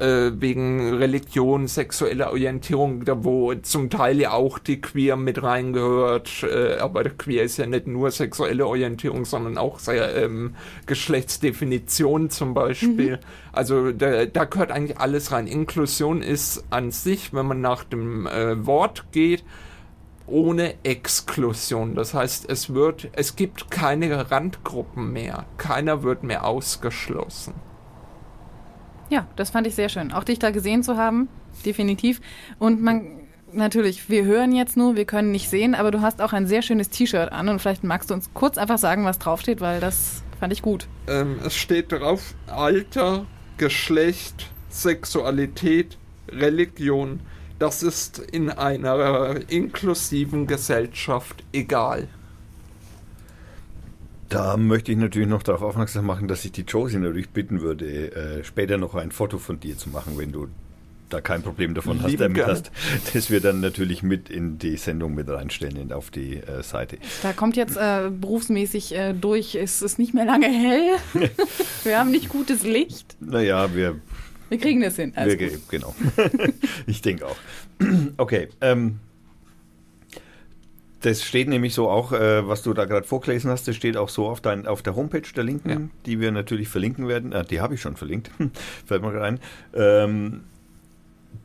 äh, 0.00 0.40
wegen 0.40 0.94
Religion, 0.94 1.66
sexueller 1.66 2.30
Orientierung, 2.30 3.04
da 3.04 3.24
wo 3.24 3.54
zum 3.54 3.90
Teil 3.90 4.20
ja 4.20 4.32
auch 4.32 4.58
die 4.58 4.80
Queer 4.80 5.16
mit 5.16 5.42
reingehört. 5.42 6.42
Äh, 6.42 6.78
aber 6.78 7.02
der 7.02 7.12
Queer 7.12 7.42
ist 7.42 7.56
ja 7.56 7.66
nicht 7.66 7.86
nur 7.86 8.10
sexuelle 8.10 8.66
Orientierung, 8.66 9.24
sondern 9.24 9.58
auch 9.58 9.78
sehr, 9.78 10.14
ähm, 10.16 10.54
Geschlechtsdefinition 10.86 12.30
zum 12.30 12.54
Beispiel. 12.54 13.16
Mhm. 13.16 13.22
Also 13.52 13.92
da, 13.92 14.26
da 14.26 14.44
gehört 14.44 14.70
eigentlich 14.70 14.98
alles 14.98 15.32
rein. 15.32 15.46
Inklusion 15.46 16.22
ist 16.22 16.64
an 16.70 16.90
sich, 16.90 17.32
wenn 17.34 17.46
man 17.46 17.60
nach 17.60 17.84
dem 17.84 18.26
äh, 18.26 18.66
Wort 18.66 19.06
geht, 19.12 19.44
ohne 20.26 20.74
Exklusion. 20.84 21.94
Das 21.94 22.14
heißt, 22.14 22.48
es 22.48 22.74
wird, 22.74 23.08
es 23.12 23.36
gibt 23.36 23.70
keine 23.70 24.30
Randgruppen 24.30 25.12
mehr. 25.12 25.46
Keiner 25.56 26.02
wird 26.02 26.22
mehr 26.22 26.44
ausgeschlossen. 26.44 27.54
Ja, 29.10 29.26
das 29.36 29.50
fand 29.50 29.66
ich 29.66 29.74
sehr 29.74 29.88
schön. 29.88 30.12
Auch 30.12 30.24
dich 30.24 30.38
da 30.38 30.50
gesehen 30.50 30.82
zu 30.82 30.96
haben, 30.96 31.28
definitiv. 31.64 32.20
Und 32.58 32.82
man, 32.82 33.20
natürlich, 33.52 34.08
wir 34.08 34.24
hören 34.24 34.52
jetzt 34.52 34.76
nur, 34.76 34.96
wir 34.96 35.04
können 35.04 35.32
nicht 35.32 35.48
sehen, 35.48 35.74
aber 35.74 35.90
du 35.90 36.00
hast 36.00 36.20
auch 36.20 36.32
ein 36.32 36.46
sehr 36.46 36.62
schönes 36.62 36.90
T-Shirt 36.90 37.32
an 37.32 37.48
und 37.48 37.60
vielleicht 37.60 37.84
magst 37.84 38.10
du 38.10 38.14
uns 38.14 38.30
kurz 38.34 38.58
einfach 38.58 38.78
sagen, 38.78 39.04
was 39.04 39.18
draufsteht, 39.18 39.60
weil 39.60 39.80
das 39.80 40.22
fand 40.38 40.52
ich 40.52 40.62
gut. 40.62 40.88
Ähm, 41.06 41.38
es 41.44 41.56
steht 41.56 41.92
drauf 41.92 42.34
Alter, 42.46 43.26
Geschlecht, 43.56 44.50
Sexualität, 44.68 45.98
Religion. 46.30 47.20
Das 47.58 47.82
ist 47.82 48.18
in 48.18 48.50
einer 48.50 49.50
inklusiven 49.50 50.46
Gesellschaft 50.46 51.42
egal. 51.52 52.08
Da 54.28 54.56
möchte 54.56 54.92
ich 54.92 54.98
natürlich 54.98 55.28
noch 55.28 55.42
darauf 55.42 55.62
aufmerksam 55.62 56.06
machen, 56.06 56.28
dass 56.28 56.44
ich 56.44 56.52
die 56.52 56.62
Josie 56.62 56.98
natürlich 56.98 57.30
bitten 57.30 57.60
würde, 57.60 58.12
äh, 58.12 58.44
später 58.44 58.76
noch 58.76 58.94
ein 58.94 59.10
Foto 59.10 59.38
von 59.38 59.58
dir 59.60 59.76
zu 59.78 59.88
machen, 59.88 60.18
wenn 60.18 60.32
du 60.32 60.48
da 61.08 61.22
kein 61.22 61.42
Problem 61.42 61.74
davon 61.74 62.02
hast, 62.02 62.20
damit 62.20 62.46
hast, 62.46 62.70
das 63.14 63.30
wir 63.30 63.40
dann 63.40 63.60
natürlich 63.60 64.02
mit 64.02 64.28
in 64.28 64.58
die 64.58 64.76
Sendung 64.76 65.14
mit 65.14 65.28
reinstellen 65.28 65.90
auf 65.92 66.10
die 66.10 66.36
äh, 66.36 66.62
Seite. 66.62 66.98
Da 67.22 67.32
kommt 67.32 67.56
jetzt 67.56 67.78
äh, 67.78 68.10
berufsmäßig 68.10 68.94
äh, 68.94 69.14
durch, 69.14 69.54
es 69.54 69.80
ist 69.80 69.98
nicht 69.98 70.12
mehr 70.12 70.26
lange 70.26 70.48
hell. 70.48 70.96
wir 71.84 71.98
haben 71.98 72.10
nicht 72.10 72.28
gutes 72.28 72.62
Licht. 72.62 73.16
Naja, 73.20 73.74
wir 73.74 73.96
wir 74.48 74.58
kriegen 74.58 74.80
das 74.80 74.96
hin. 74.96 75.12
Wir, 75.14 75.58
genau. 75.68 75.94
ich 76.86 77.02
denke 77.02 77.26
auch. 77.26 77.36
okay. 78.16 78.48
Ähm, 78.60 78.98
das 81.00 81.22
steht 81.22 81.48
nämlich 81.48 81.74
so 81.74 81.88
auch, 81.88 82.12
äh, 82.12 82.46
was 82.46 82.62
du 82.62 82.74
da 82.74 82.84
gerade 82.84 83.06
vorgelesen 83.06 83.50
hast, 83.50 83.68
das 83.68 83.76
steht 83.76 83.96
auch 83.96 84.08
so 84.08 84.26
auf, 84.28 84.40
dein, 84.40 84.66
auf 84.66 84.82
der 84.82 84.96
Homepage 84.96 85.22
der 85.34 85.44
Linken, 85.44 85.70
ja. 85.70 85.80
die 86.06 86.20
wir 86.20 86.32
natürlich 86.32 86.68
verlinken 86.68 87.06
werden. 87.08 87.32
Äh, 87.32 87.44
die 87.44 87.60
habe 87.60 87.74
ich 87.74 87.80
schon 87.80 87.96
verlinkt, 87.96 88.30
fällt 88.86 89.02
mir 89.02 89.12
gerade 89.12 89.24
ein. 89.24 89.40
Ähm, 89.74 90.44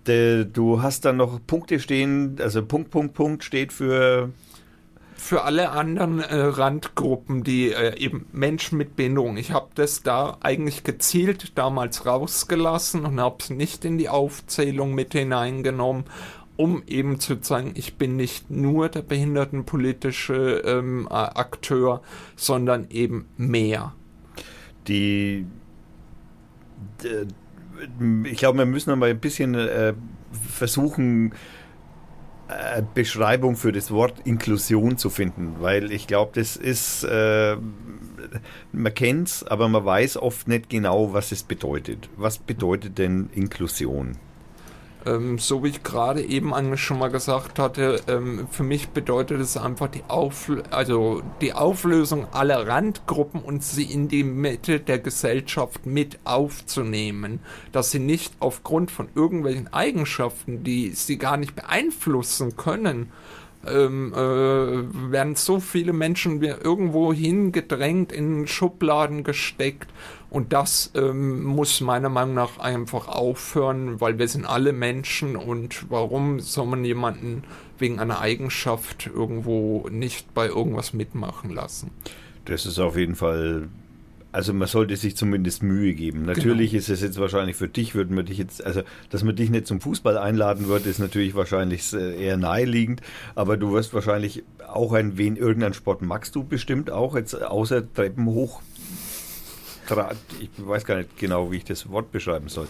de, 0.07 0.45
du 0.45 0.81
hast 0.81 1.05
dann 1.05 1.17
noch 1.17 1.39
Punkte 1.45 1.79
stehen, 1.79 2.37
also 2.39 2.65
Punkt, 2.65 2.89
Punkt, 2.89 3.13
Punkt 3.13 3.43
steht 3.43 3.73
für 3.73 4.31
für 5.15 5.43
alle 5.45 5.69
anderen 5.69 6.19
äh, 6.19 6.35
Randgruppen, 6.35 7.45
die 7.45 7.71
äh, 7.71 7.97
eben 7.97 8.25
Menschen 8.33 8.77
mit 8.77 8.97
Behinderung. 8.97 9.37
Ich 9.37 9.51
habe 9.51 9.69
das 9.73 10.03
da 10.03 10.37
eigentlich 10.41 10.83
gezielt 10.83 11.57
damals 11.57 12.05
rausgelassen 12.05 13.05
und 13.05 13.21
habe 13.21 13.37
es 13.39 13.49
nicht 13.49 13.85
in 13.85 13.97
die 13.97 14.09
Aufzählung 14.09 14.93
mit 14.93 15.13
hineingenommen, 15.13 16.03
um 16.55 16.83
eben 16.87 17.19
zu 17.19 17.37
zeigen, 17.41 17.71
ich 17.75 17.97
bin 17.97 18.15
nicht 18.15 18.51
nur 18.51 18.89
der 18.89 19.01
behindertenpolitische 19.01 20.61
ähm, 20.65 21.07
Akteur, 21.09 22.01
sondern 22.35 22.87
eben 22.89 23.25
mehr. 23.37 23.93
Die, 24.87 25.45
ich 28.25 28.37
glaube, 28.37 28.59
wir 28.59 28.65
müssen 28.65 28.97
mal 28.97 29.09
ein 29.09 29.19
bisschen 29.19 29.55
äh, 29.55 29.93
versuchen, 30.31 31.33
äh, 32.49 32.83
Beschreibung 32.93 33.55
für 33.55 33.71
das 33.71 33.89
Wort 33.91 34.21
Inklusion 34.25 34.97
zu 34.97 35.09
finden, 35.09 35.55
weil 35.59 35.91
ich 35.91 36.07
glaube, 36.07 36.33
das 36.35 36.55
ist, 36.55 37.03
äh, 37.03 37.55
man 38.71 38.93
kennt 38.93 39.29
es, 39.29 39.43
aber 39.43 39.69
man 39.69 39.85
weiß 39.85 40.17
oft 40.17 40.47
nicht 40.47 40.69
genau, 40.69 41.13
was 41.13 41.31
es 41.31 41.43
bedeutet. 41.43 42.09
Was 42.17 42.37
bedeutet 42.37 42.97
denn 42.97 43.29
Inklusion? 43.33 44.17
Ähm, 45.05 45.37
so 45.37 45.63
wie 45.63 45.69
ich 45.69 45.83
gerade 45.83 46.21
eben 46.21 46.53
schon 46.77 46.99
mal 46.99 47.09
gesagt 47.09 47.59
hatte, 47.59 48.01
ähm, 48.07 48.47
für 48.49 48.63
mich 48.63 48.89
bedeutet 48.89 49.41
es 49.41 49.57
einfach 49.57 49.89
die, 49.89 50.03
Aufl 50.07 50.63
also 50.71 51.21
die 51.41 51.53
Auflösung 51.53 52.27
aller 52.31 52.67
Randgruppen 52.67 53.41
und 53.41 53.63
sie 53.63 53.83
in 53.83 54.07
die 54.07 54.23
Mitte 54.23 54.79
der 54.79 54.99
Gesellschaft 54.99 55.85
mit 55.85 56.19
aufzunehmen. 56.23 57.39
Dass 57.71 57.91
sie 57.91 57.99
nicht 57.99 58.33
aufgrund 58.39 58.91
von 58.91 59.09
irgendwelchen 59.13 59.73
Eigenschaften, 59.73 60.63
die 60.63 60.91
sie 60.91 61.17
gar 61.17 61.35
nicht 61.37 61.55
beeinflussen 61.55 62.55
können, 62.55 63.11
ähm, 63.65 64.13
äh, 64.13 65.11
werden 65.11 65.35
so 65.35 65.59
viele 65.59 65.93
Menschen 65.93 66.41
irgendwo 66.41 67.13
hingedrängt, 67.13 68.11
in 68.11 68.47
Schubladen 68.47 69.23
gesteckt 69.23 69.89
und 70.33 70.51
das 70.51 70.89
ähm, 70.95 71.43
muss 71.43 71.79
meiner 71.79 72.09
Meinung 72.09 72.33
nach 72.33 72.57
einfach 72.57 73.07
aufhören, 73.07 74.01
weil 74.01 74.17
wir 74.17 74.27
sind 74.27 74.47
alle 74.47 74.73
Menschen 74.73 75.35
und 75.35 75.91
warum 75.91 76.39
soll 76.39 76.65
man 76.65 76.83
jemanden 76.83 77.43
wegen 77.77 77.99
einer 77.99 78.19
Eigenschaft 78.19 79.05
irgendwo 79.13 79.87
nicht 79.91 80.33
bei 80.33 80.47
irgendwas 80.47 80.91
mitmachen 80.91 81.51
lassen? 81.51 81.91
Das 82.45 82.65
ist 82.65 82.79
auf 82.79 82.97
jeden 82.97 83.15
Fall 83.15 83.69
also 84.33 84.51
man 84.51 84.67
sollte 84.67 84.97
sich 84.97 85.15
zumindest 85.15 85.61
Mühe 85.61 85.93
geben. 85.93 86.25
Natürlich 86.25 86.71
genau. 86.71 86.79
ist 86.79 86.89
es 86.89 87.01
jetzt 87.01 87.19
wahrscheinlich 87.19 87.55
für 87.55 87.67
dich, 87.67 87.93
würden 87.93 88.15
wir 88.15 88.23
dich 88.23 88.39
jetzt, 88.39 88.65
also 88.65 88.81
dass 89.11 89.23
man 89.23 89.35
dich 89.35 89.51
nicht 89.51 89.67
zum 89.67 89.79
Fußball 89.79 90.17
einladen 90.17 90.67
würde, 90.67 90.89
ist 90.89 90.97
natürlich 90.97 91.35
wahrscheinlich 91.35 91.93
äh, 91.93 92.19
eher 92.19 92.37
naheliegend, 92.37 93.01
aber 93.35 93.57
du 93.57 93.73
wirst 93.73 93.93
wahrscheinlich 93.93 94.43
auch 94.67 94.93
ein 94.93 95.19
wen 95.19 95.35
irgendeinen 95.35 95.75
Sport 95.75 96.01
magst 96.01 96.33
du 96.33 96.43
bestimmt 96.43 96.89
auch, 96.89 97.15
jetzt 97.15 97.39
außer 97.39 97.93
Treppen 97.93 98.25
hoch 98.25 98.63
ich 100.39 100.49
weiß 100.57 100.85
gar 100.85 100.97
nicht 100.97 101.17
genau, 101.17 101.51
wie 101.51 101.57
ich 101.57 101.65
das 101.65 101.89
Wort 101.89 102.11
beschreiben 102.11 102.49
soll. 102.49 102.67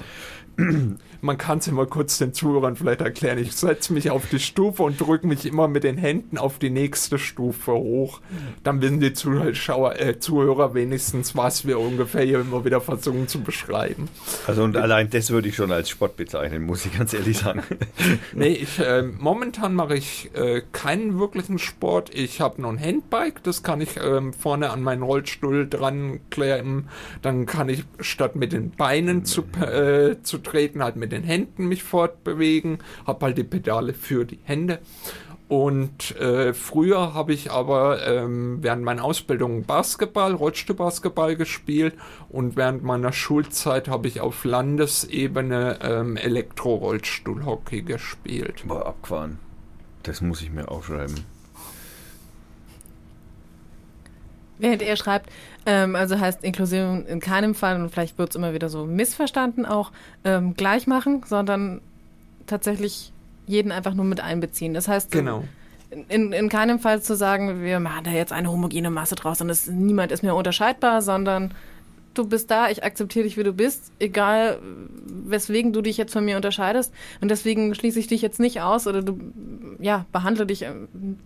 Man 1.22 1.38
kann 1.38 1.60
es 1.60 1.68
immer 1.68 1.86
kurz 1.86 2.18
den 2.18 2.34
Zuhörern 2.34 2.76
vielleicht 2.76 3.00
erklären. 3.00 3.38
Ich 3.38 3.54
setze 3.54 3.94
mich 3.94 4.12
auf 4.12 4.28
die 4.28 4.40
Stufe 4.40 4.84
und 4.84 5.00
drücke 5.00 5.26
mich 5.26 5.46
immer 5.46 5.70
mit 5.70 5.86
den 5.86 5.98
Händen 5.98 6.38
auf 6.38 6.60
die 6.60 6.70
nächste 6.70 7.18
Stufe 7.18 7.72
hoch. 7.72 8.20
Dann 8.64 8.82
wissen 8.82 9.00
die 9.00 9.14
Zuschauer, 9.14 10.00
äh, 10.00 10.20
Zuhörer 10.20 10.74
wenigstens, 10.74 11.34
was 11.36 11.66
wir 11.66 11.80
ungefähr 11.80 12.24
hier 12.24 12.42
immer 12.42 12.66
wieder 12.66 12.82
versuchen 12.82 13.30
zu 13.30 13.42
beschreiben. 13.42 14.10
Also 14.48 14.64
und 14.64 14.76
allein 14.76 15.10
das 15.10 15.32
würde 15.32 15.48
ich 15.48 15.56
schon 15.56 15.72
als 15.72 15.90
Sport 15.90 16.18
bezeichnen, 16.18 16.64
muss 16.64 16.86
ich 16.86 16.98
ganz 16.98 17.14
ehrlich 17.14 17.38
sagen. 17.38 17.64
nee, 18.34 18.50
ich, 18.50 18.80
äh, 18.80 19.04
momentan 19.04 19.76
mache 19.76 19.96
ich 19.96 20.30
äh, 20.34 20.62
keinen 20.74 21.20
wirklichen 21.20 21.58
Sport. 21.58 22.14
Ich 22.14 22.42
habe 22.42 22.62
noch 22.62 22.70
ein 22.70 22.80
Handbike, 22.80 23.42
das 23.44 23.64
kann 23.64 23.80
ich 23.80 23.96
ähm, 23.96 24.34
vorne 24.34 24.72
an 24.72 24.84
meinen 24.84 25.04
Rollstuhl 25.04 25.70
dran 25.70 26.20
klemmen. 26.30 26.90
Dann 27.22 27.46
kann 27.46 27.70
ich 27.70 27.86
statt 28.02 28.36
mit 28.36 28.52
den 28.52 28.72
Beinen 28.72 29.24
zu, 29.24 29.44
äh, 29.62 30.22
zu 30.22 30.43
treten, 30.44 30.84
halt 30.84 30.96
mit 30.96 31.12
den 31.12 31.24
Händen 31.24 31.68
mich 31.68 31.84
fortbewegen, 31.84 32.80
habe 33.08 33.26
halt 33.26 33.38
die 33.38 33.44
Pedale 33.44 33.94
für 33.94 34.26
die 34.26 34.40
Hände. 34.44 34.80
Und 35.50 36.16
äh, 36.18 36.54
früher 36.54 37.14
habe 37.14 37.34
ich 37.34 37.52
aber 37.52 38.08
ähm, 38.08 38.60
während 38.62 38.84
meiner 38.84 39.04
Ausbildung 39.04 39.66
Basketball, 39.66 40.34
Rollstuhlbasketball 40.34 41.36
gespielt 41.36 41.96
und 42.30 42.56
während 42.56 42.84
meiner 42.84 43.14
Schulzeit 43.14 43.88
habe 43.88 44.08
ich 44.08 44.22
auf 44.22 44.46
Landesebene 44.46 45.80
ähm, 45.84 46.18
Elektro-Rollstuhlhockey 46.18 47.84
gespielt. 47.84 48.64
Boah, 48.66 48.88
abgefahren. 48.88 49.38
Das 50.04 50.22
muss 50.22 50.42
ich 50.42 50.50
mir 50.50 50.70
aufschreiben. 50.70 51.24
Während 54.58 54.82
er 54.82 54.96
schreibt, 54.96 55.30
ähm, 55.66 55.96
also 55.96 56.20
heißt 56.20 56.44
Inklusion 56.44 57.06
in 57.06 57.20
keinem 57.20 57.56
Fall, 57.56 57.82
und 57.82 57.90
vielleicht 57.90 58.18
wird 58.18 58.30
es 58.30 58.36
immer 58.36 58.54
wieder 58.54 58.70
so 58.70 58.86
missverstanden, 58.86 59.66
auch 59.66 59.92
ähm, 60.24 60.56
gleich 60.56 60.88
machen, 60.88 61.24
sondern 61.26 61.82
tatsächlich 62.48 63.12
jeden 63.46 63.72
einfach 63.72 63.94
nur 63.94 64.06
mit 64.06 64.20
einbeziehen. 64.20 64.74
Das 64.74 64.88
heißt, 64.88 65.12
genau. 65.12 65.44
in, 66.10 66.32
in 66.34 66.50
keinem 66.50 66.80
Fall 66.80 67.02
zu 67.02 67.16
sagen, 67.16 67.62
wir 67.64 67.80
machen 67.80 68.04
da 68.06 68.12
jetzt 68.12 68.34
eine 68.34 68.52
homogene 68.52 68.90
Masse 68.90 69.16
draus 69.16 69.42
und 69.42 69.50
es, 69.50 69.68
niemand 69.68 70.12
ist 70.12 70.24
mehr 70.24 70.36
unterscheidbar, 70.36 71.02
sondern 71.02 71.54
du 72.14 72.28
bist 72.28 72.52
da, 72.52 72.70
ich 72.70 72.84
akzeptiere 72.84 73.24
dich, 73.24 73.38
wie 73.38 73.44
du 73.44 73.54
bist, 73.54 73.92
egal 74.00 74.60
weswegen 75.06 75.74
du 75.74 75.82
dich 75.82 75.98
jetzt 75.98 76.14
von 76.14 76.26
mir 76.26 76.36
unterscheidest. 76.36 76.94
Und 77.22 77.32
deswegen 77.32 77.74
schließe 77.74 78.00
ich 78.00 78.08
dich 78.08 78.22
jetzt 78.22 78.40
nicht 78.40 78.62
aus 78.62 78.88
oder 78.88 79.02
du 79.02 79.20
ja, 79.80 80.06
behandle 80.12 80.46
dich 80.46 80.64
ähm, 80.64 81.20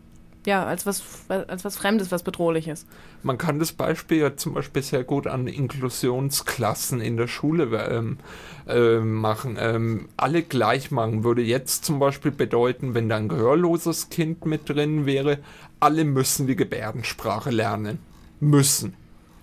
ja, 0.47 0.63
als 0.65 0.85
was, 0.85 1.03
als 1.27 1.65
was 1.65 1.75
Fremdes, 1.75 2.09
was 2.09 2.23
Bedrohliches. 2.23 2.85
Man 3.21 3.37
kann 3.37 3.59
das 3.59 3.73
Beispiel 3.73 4.19
ja 4.19 4.37
zum 4.37 4.53
Beispiel 4.53 4.81
sehr 4.81 5.03
gut 5.03 5.27
an 5.27 5.45
Inklusionsklassen 5.45 7.01
in 7.01 7.17
der 7.17 7.27
Schule 7.27 7.65
ähm, 7.89 8.17
äh, 8.65 8.99
machen. 8.99 9.57
Ähm, 9.59 10.07
alle 10.15 10.43
gleich 10.43 10.89
machen 10.89 11.25
würde 11.25 11.41
jetzt 11.41 11.83
zum 11.83 11.99
Beispiel 11.99 12.31
bedeuten, 12.31 12.93
wenn 12.93 13.09
da 13.09 13.17
ein 13.17 13.27
gehörloses 13.27 14.09
Kind 14.09 14.45
mit 14.45 14.69
drin 14.69 15.05
wäre, 15.05 15.39
alle 15.81 16.05
müssen 16.05 16.47
die 16.47 16.55
Gebärdensprache 16.55 17.49
lernen. 17.49 17.99
Müssen. 18.39 18.93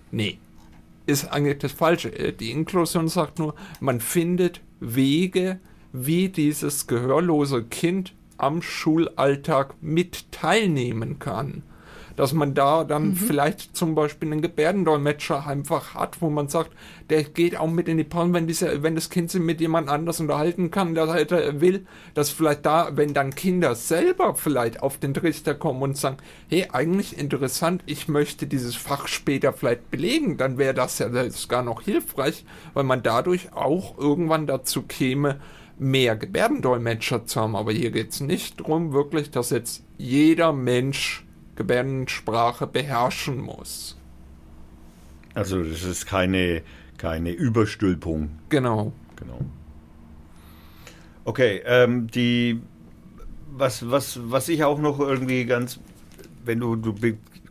Nee. 0.09 0.39
Ist 1.05 1.31
eigentlich 1.31 1.59
das 1.59 1.71
Falsche. 1.71 2.09
Die 2.09 2.49
Inklusion 2.49 3.09
sagt 3.09 3.37
nur, 3.37 3.53
man 3.79 4.01
findet 4.01 4.59
Wege, 4.79 5.59
wie 5.93 6.29
dieses 6.29 6.87
gehörlose 6.87 7.63
Kind 7.63 8.15
am 8.37 8.61
Schulalltag 8.61 9.75
mit 9.81 10.31
teilnehmen 10.31 11.19
kann 11.19 11.63
dass 12.15 12.33
man 12.33 12.53
da 12.53 12.83
dann 12.83 13.09
mhm. 13.09 13.15
vielleicht 13.15 13.75
zum 13.75 13.95
Beispiel 13.95 14.31
einen 14.31 14.41
Gebärdendolmetscher 14.41 15.45
einfach 15.45 15.95
hat, 15.95 16.21
wo 16.21 16.29
man 16.29 16.47
sagt, 16.47 16.71
der 17.09 17.23
geht 17.23 17.57
auch 17.57 17.69
mit 17.69 17.87
in 17.87 17.97
die 17.97 18.03
Pause, 18.03 18.33
wenn, 18.33 18.47
diese, 18.47 18.83
wenn 18.83 18.95
das 18.95 19.09
Kind 19.09 19.29
sich 19.29 19.41
mit 19.41 19.61
jemand 19.61 19.89
anders 19.89 20.19
unterhalten 20.19 20.71
kann, 20.71 20.95
der 20.95 21.07
halt 21.07 21.31
will, 21.61 21.85
dass 22.13 22.29
vielleicht 22.29 22.65
da, 22.65 22.91
wenn 22.95 23.13
dann 23.13 23.35
Kinder 23.35 23.75
selber 23.75 24.35
vielleicht 24.35 24.81
auf 24.81 24.97
den 24.97 25.13
Trichter 25.13 25.53
kommen 25.53 25.81
und 25.81 25.97
sagen, 25.97 26.17
hey, 26.49 26.67
eigentlich 26.71 27.17
interessant, 27.17 27.83
ich 27.85 28.07
möchte 28.07 28.47
dieses 28.47 28.75
Fach 28.75 29.07
später 29.07 29.53
vielleicht 29.53 29.91
belegen, 29.91 30.37
dann 30.37 30.57
wäre 30.57 30.73
das 30.73 30.99
ja 30.99 31.09
gar 31.47 31.63
noch 31.63 31.81
hilfreich, 31.81 32.45
weil 32.73 32.83
man 32.83 33.03
dadurch 33.03 33.53
auch 33.53 33.97
irgendwann 33.97 34.47
dazu 34.47 34.83
käme, 34.83 35.39
mehr 35.77 36.15
Gebärdendolmetscher 36.15 37.25
zu 37.25 37.41
haben. 37.41 37.55
Aber 37.55 37.71
hier 37.71 37.91
geht 37.91 38.11
es 38.11 38.21
nicht 38.21 38.59
darum, 38.59 38.93
wirklich, 38.93 39.31
dass 39.31 39.49
jetzt 39.49 39.83
jeder 39.97 40.53
Mensch 40.53 41.25
Gebärdensprache 41.55 42.67
beherrschen 42.67 43.39
muss. 43.39 43.97
Also 45.33 45.63
das 45.63 45.83
ist 45.83 46.05
keine, 46.05 46.61
keine 46.97 47.31
Überstülpung. 47.31 48.29
Genau. 48.49 48.93
Genau. 49.15 49.39
Okay, 51.23 51.61
ähm, 51.65 52.07
die 52.07 52.61
was, 53.57 53.89
was, 53.89 54.19
was 54.21 54.49
ich 54.49 54.63
auch 54.63 54.79
noch 54.79 54.99
irgendwie 54.99 55.45
ganz, 55.45 55.79
wenn 56.43 56.59
du, 56.59 56.75
du 56.75 56.93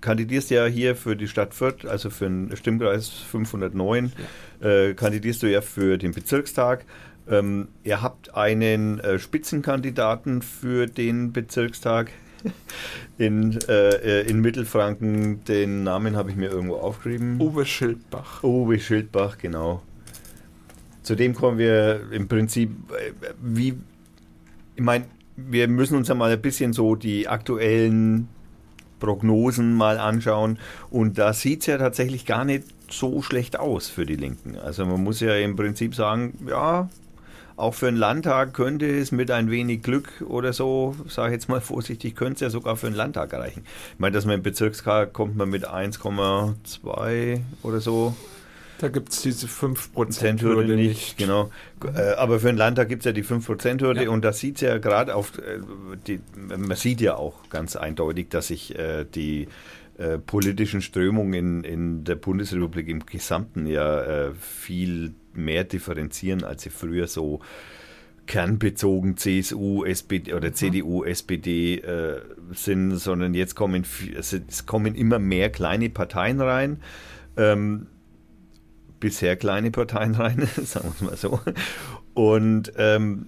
kandidierst 0.00 0.50
ja 0.50 0.66
hier 0.66 0.97
für 0.97 1.16
die 1.16 1.28
Stadt 1.28 1.54
Fürth, 1.54 1.87
also 1.87 2.11
für 2.11 2.26
den 2.26 2.54
Stimmkreis 2.57 3.09
509, 3.09 4.12
ja. 4.61 4.69
äh, 4.69 4.95
kandidierst 4.95 5.43
du 5.43 5.50
ja 5.50 5.61
für 5.62 5.97
den 5.99 6.12
Bezirkstag. 6.12 6.85
Ähm, 7.28 7.69
ihr 7.83 8.02
habt 8.02 8.35
einen 8.35 9.00
äh, 9.00 9.19
Spitzenkandidaten 9.19 10.43
für 10.43 10.87
den 10.87 11.33
Bezirkstag 11.33 12.11
in, 13.19 13.59
äh, 13.69 14.23
in 14.23 14.40
Mittelfranken. 14.40 15.45
Den 15.45 15.85
Namen 15.85 16.16
habe 16.16 16.31
ich 16.31 16.37
mir 16.37 16.50
irgendwo 16.50 16.76
aufgeschrieben. 16.76 17.40
Uwe 17.40 17.64
Schildbach. 17.64 18.43
Uwe 18.43 18.78
Schildbach, 18.78 19.38
genau. 19.38 19.83
Zudem 21.02 21.35
kommen 21.35 21.59
wir 21.59 22.02
im 22.12 22.28
Prinzip, 22.28 22.71
äh, 22.93 23.12
wie, 23.43 23.75
ich 24.76 24.83
meine, 24.83 25.07
wir 25.37 25.69
müssen 25.69 25.97
uns 25.97 26.09
ja 26.09 26.14
mal 26.14 26.31
ein 26.31 26.40
bisschen 26.40 26.73
so 26.73 26.95
die 26.95 27.28
aktuellen 27.28 28.28
Prognosen 29.00 29.75
mal 29.75 29.99
anschauen. 29.99 30.59
Und 30.90 31.19
da 31.19 31.33
sieht 31.33 31.61
es 31.61 31.66
ja 31.66 31.78
tatsächlich 31.78 32.26
gar 32.26 32.45
nicht 32.45 32.64
so 32.90 33.23
schlecht 33.23 33.59
aus 33.59 33.88
für 33.88 34.07
die 34.07 34.16
Linken. 34.16 34.57
Also 34.57 34.87
man 34.87 35.02
muss 35.02 35.21
ja 35.21 35.35
im 35.37 35.57
Prinzip 35.57 35.95
sagen, 35.95 36.47
ja, 36.49 36.88
auch 37.56 37.75
für 37.75 37.88
einen 37.88 37.96
Landtag 37.96 38.52
könnte 38.52 38.87
es 38.87 39.12
mit 39.12 39.30
ein 39.30 39.50
wenig 39.50 39.82
Glück 39.82 40.25
oder 40.26 40.52
so, 40.52 40.96
sage 41.08 41.28
ich 41.28 41.32
jetzt 41.34 41.49
mal 41.49 41.61
vorsichtig, 41.61 42.16
könnte 42.16 42.34
es 42.34 42.40
ja 42.40 42.50
sogar 42.50 42.76
für 42.76 42.88
einen 42.88 42.96
Landtag 42.96 43.32
reichen. 43.32 43.64
Ich 43.92 43.99
meine, 43.99 44.14
dass 44.14 44.25
man 44.25 44.37
im 44.37 44.42
Bezirkstag 44.42 45.12
kommt 45.12 45.37
man 45.37 45.50
mit 45.50 45.68
1,2 45.68 47.40
oder 47.62 47.80
so. 47.80 48.16
Da 48.78 48.88
gibt 48.88 49.11
es 49.11 49.23
diese 49.23 49.46
5%-Hürde 49.46 50.75
nicht, 50.75 50.88
nicht. 50.88 51.16
Genau. 51.16 51.50
Äh, 51.94 52.14
aber 52.14 52.40
für 52.40 52.49
einen 52.49 52.58
Landtag 52.58 52.88
gibt 52.88 53.02
es 53.02 53.06
ja 53.06 53.12
die 53.12 53.25
5%-Hürde 53.25 54.04
ja. 54.04 54.11
und 54.11 54.25
das 54.25 54.40
sieht 54.40 54.61
ja 54.61 54.78
gerade 54.78 55.14
auf, 55.14 55.38
äh, 55.38 55.61
die, 56.08 56.20
man 56.37 56.76
sieht 56.76 57.00
ja 57.00 57.14
auch 57.14 57.49
ganz 57.50 57.76
eindeutig, 57.76 58.30
dass 58.30 58.49
sich 58.49 58.76
äh, 58.76 59.04
die 59.04 59.49
politischen 60.26 60.82
Strömungen 60.82 61.34
in, 61.34 61.62
in 61.62 62.04
der 62.04 62.16
Bundesrepublik 62.16 62.88
im 62.88 63.06
Gesamten 63.06 63.64
ja 63.64 64.32
viel 64.40 65.14
mehr 65.36 65.64
differenzieren, 65.64 66.44
als 66.44 66.62
sie 66.62 66.70
früher 66.70 67.06
so 67.06 67.40
kernbezogen 68.26 69.16
CSU, 69.16 69.84
SPD 69.84 70.32
oder 70.32 70.49
mhm. 70.49 70.54
CDU, 70.54 71.04
SPD 71.04 71.78
äh, 71.78 72.20
sind, 72.52 72.97
sondern 72.97 73.34
jetzt 73.34 73.54
kommen, 73.54 73.84
es 74.16 74.66
kommen 74.66 74.94
immer 74.94 75.18
mehr 75.18 75.50
kleine 75.50 75.90
Parteien 75.90 76.40
rein. 76.40 76.80
Ähm, 77.36 77.86
bisher 79.00 79.36
kleine 79.36 79.70
Parteien 79.70 80.14
rein, 80.14 80.49
sagen 80.64 80.88
wir 80.88 80.94
es 80.94 81.02
mal 81.02 81.16
so. 81.16 81.40
Und 82.14 82.73
ähm, 82.76 83.26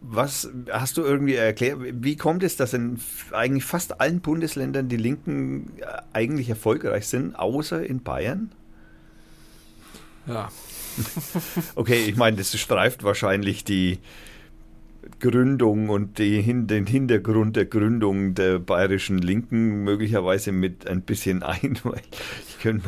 was 0.00 0.48
hast 0.70 0.98
du 0.98 1.02
irgendwie 1.02 1.34
erklärt? 1.34 1.78
Wie 1.80 2.16
kommt 2.16 2.42
es, 2.42 2.56
dass 2.56 2.74
in 2.74 3.00
eigentlich 3.32 3.64
fast 3.64 4.00
allen 4.00 4.20
Bundesländern 4.20 4.88
die 4.88 4.96
Linken 4.96 5.72
äh, 5.78 5.84
eigentlich 6.12 6.48
erfolgreich 6.48 7.08
sind, 7.08 7.34
außer 7.34 7.84
in 7.84 8.02
Bayern? 8.02 8.52
Ja, 10.26 10.48
okay, 11.74 12.04
ich 12.06 12.16
meine, 12.16 12.36
das 12.36 12.58
streift 12.58 13.04
wahrscheinlich 13.04 13.64
die 13.64 13.98
Gründung 15.20 15.88
und 15.88 16.18
die, 16.18 16.42
den 16.66 16.86
Hintergrund 16.86 17.56
der 17.56 17.66
Gründung 17.66 18.34
der 18.34 18.58
bayerischen 18.58 19.18
Linken 19.18 19.84
möglicherweise 19.84 20.52
mit 20.52 20.86
ein 20.86 21.02
bisschen 21.02 21.42
ein. 21.42 21.78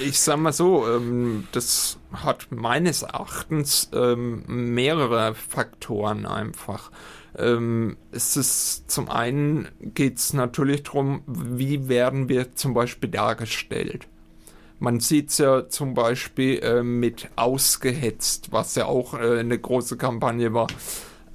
ich, 0.00 0.06
ich 0.06 0.20
sag 0.20 0.38
mal 0.38 0.52
so, 0.52 0.86
ähm, 0.88 1.44
das 1.52 1.98
hat 2.12 2.48
meines 2.50 3.02
Erachtens 3.02 3.90
ähm, 3.92 4.44
mehrere 4.46 5.34
Faktoren 5.34 6.26
einfach. 6.26 6.90
Ähm, 7.36 7.96
es 8.12 8.36
ist 8.36 8.90
zum 8.90 9.10
einen 9.10 9.68
geht 9.80 10.18
es 10.18 10.32
natürlich 10.32 10.84
darum, 10.84 11.22
wie 11.26 11.88
werden 11.88 12.28
wir 12.28 12.54
zum 12.54 12.74
Beispiel 12.74 13.10
dargestellt. 13.10 14.08
Man 14.78 15.00
sieht 15.00 15.30
es 15.30 15.38
ja 15.38 15.68
zum 15.68 15.94
Beispiel 15.94 16.58
äh, 16.60 16.82
mit 16.82 17.28
Ausgehetzt, 17.36 18.52
was 18.52 18.74
ja 18.74 18.86
auch 18.86 19.14
äh, 19.14 19.40
eine 19.40 19.58
große 19.58 19.96
Kampagne 19.96 20.54
war. 20.54 20.68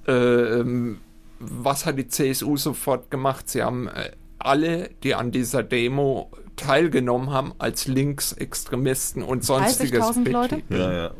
Äh, 0.08 0.12
ähm, 0.14 1.00
was 1.40 1.86
hat 1.86 1.98
die 1.98 2.08
CSU 2.08 2.56
sofort 2.58 3.12
gemacht? 3.12 3.50
Sie 3.50 3.62
haben 3.62 3.88
äh, 3.88 4.12
alle, 4.40 4.90
die 5.04 5.16
an 5.16 5.32
dieser 5.32 5.64
Demo 5.64 6.32
teilgenommen 6.56 7.32
haben, 7.32 7.54
als 7.58 7.88
Linksextremisten 7.88 9.24
und 9.24 9.44
sonstiges 9.44 10.16
Leute? 10.26 10.62
Ja, 10.70 10.94
ja. 10.94 11.12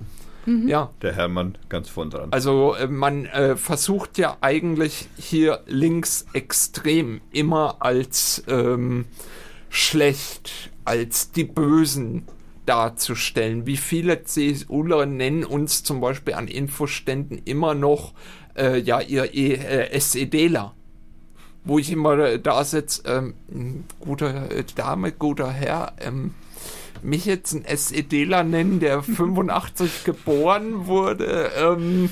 Mhm. 0.46 0.68
Ja. 0.68 0.90
Der 1.02 1.14
Hermann 1.14 1.58
ganz 1.70 1.90
von 1.90 2.10
dran. 2.10 2.30
Also 2.32 2.76
äh, 2.76 2.88
man 2.88 3.26
äh, 3.26 3.56
versucht 3.56 4.18
ja 4.18 4.38
eigentlich 4.42 5.08
hier 5.18 5.62
linksextrem 5.68 7.22
immer 7.32 7.78
als 7.80 8.44
ähm, 8.48 9.06
schlecht 9.70 10.72
als 10.86 11.32
die 11.32 11.44
Bösen 11.44 12.24
darzustellen. 12.66 13.66
Wie 13.66 13.78
viele 13.78 14.24
CSUler 14.24 15.06
nennen 15.06 15.44
uns 15.44 15.84
zum 15.84 16.02
Beispiel 16.02 16.34
an 16.34 16.48
Infoständen 16.48 17.42
immer 17.46 17.74
noch 17.74 18.14
äh, 18.56 18.80
ja 18.80 19.02
ihr 19.02 19.34
äh, 19.34 20.00
SEDler. 20.00 20.74
Wo 21.66 21.80
ich 21.80 21.92
immer 21.92 22.38
da 22.40 22.64
sitze, 22.66 23.04
ähm, 23.06 23.86
guter 24.00 24.52
äh, 24.52 24.64
Dame, 24.76 25.14
guter 25.14 25.50
Herr, 25.50 25.94
ähm, 26.00 26.34
mich 27.02 27.26
jetzt 27.26 27.54
ein 27.54 27.66
SEDler 27.66 28.44
nennen, 28.44 28.80
der 28.80 29.02
85 29.02 30.04
geboren 30.06 30.88
wurde, 30.88 31.52
ähm, 31.58 32.10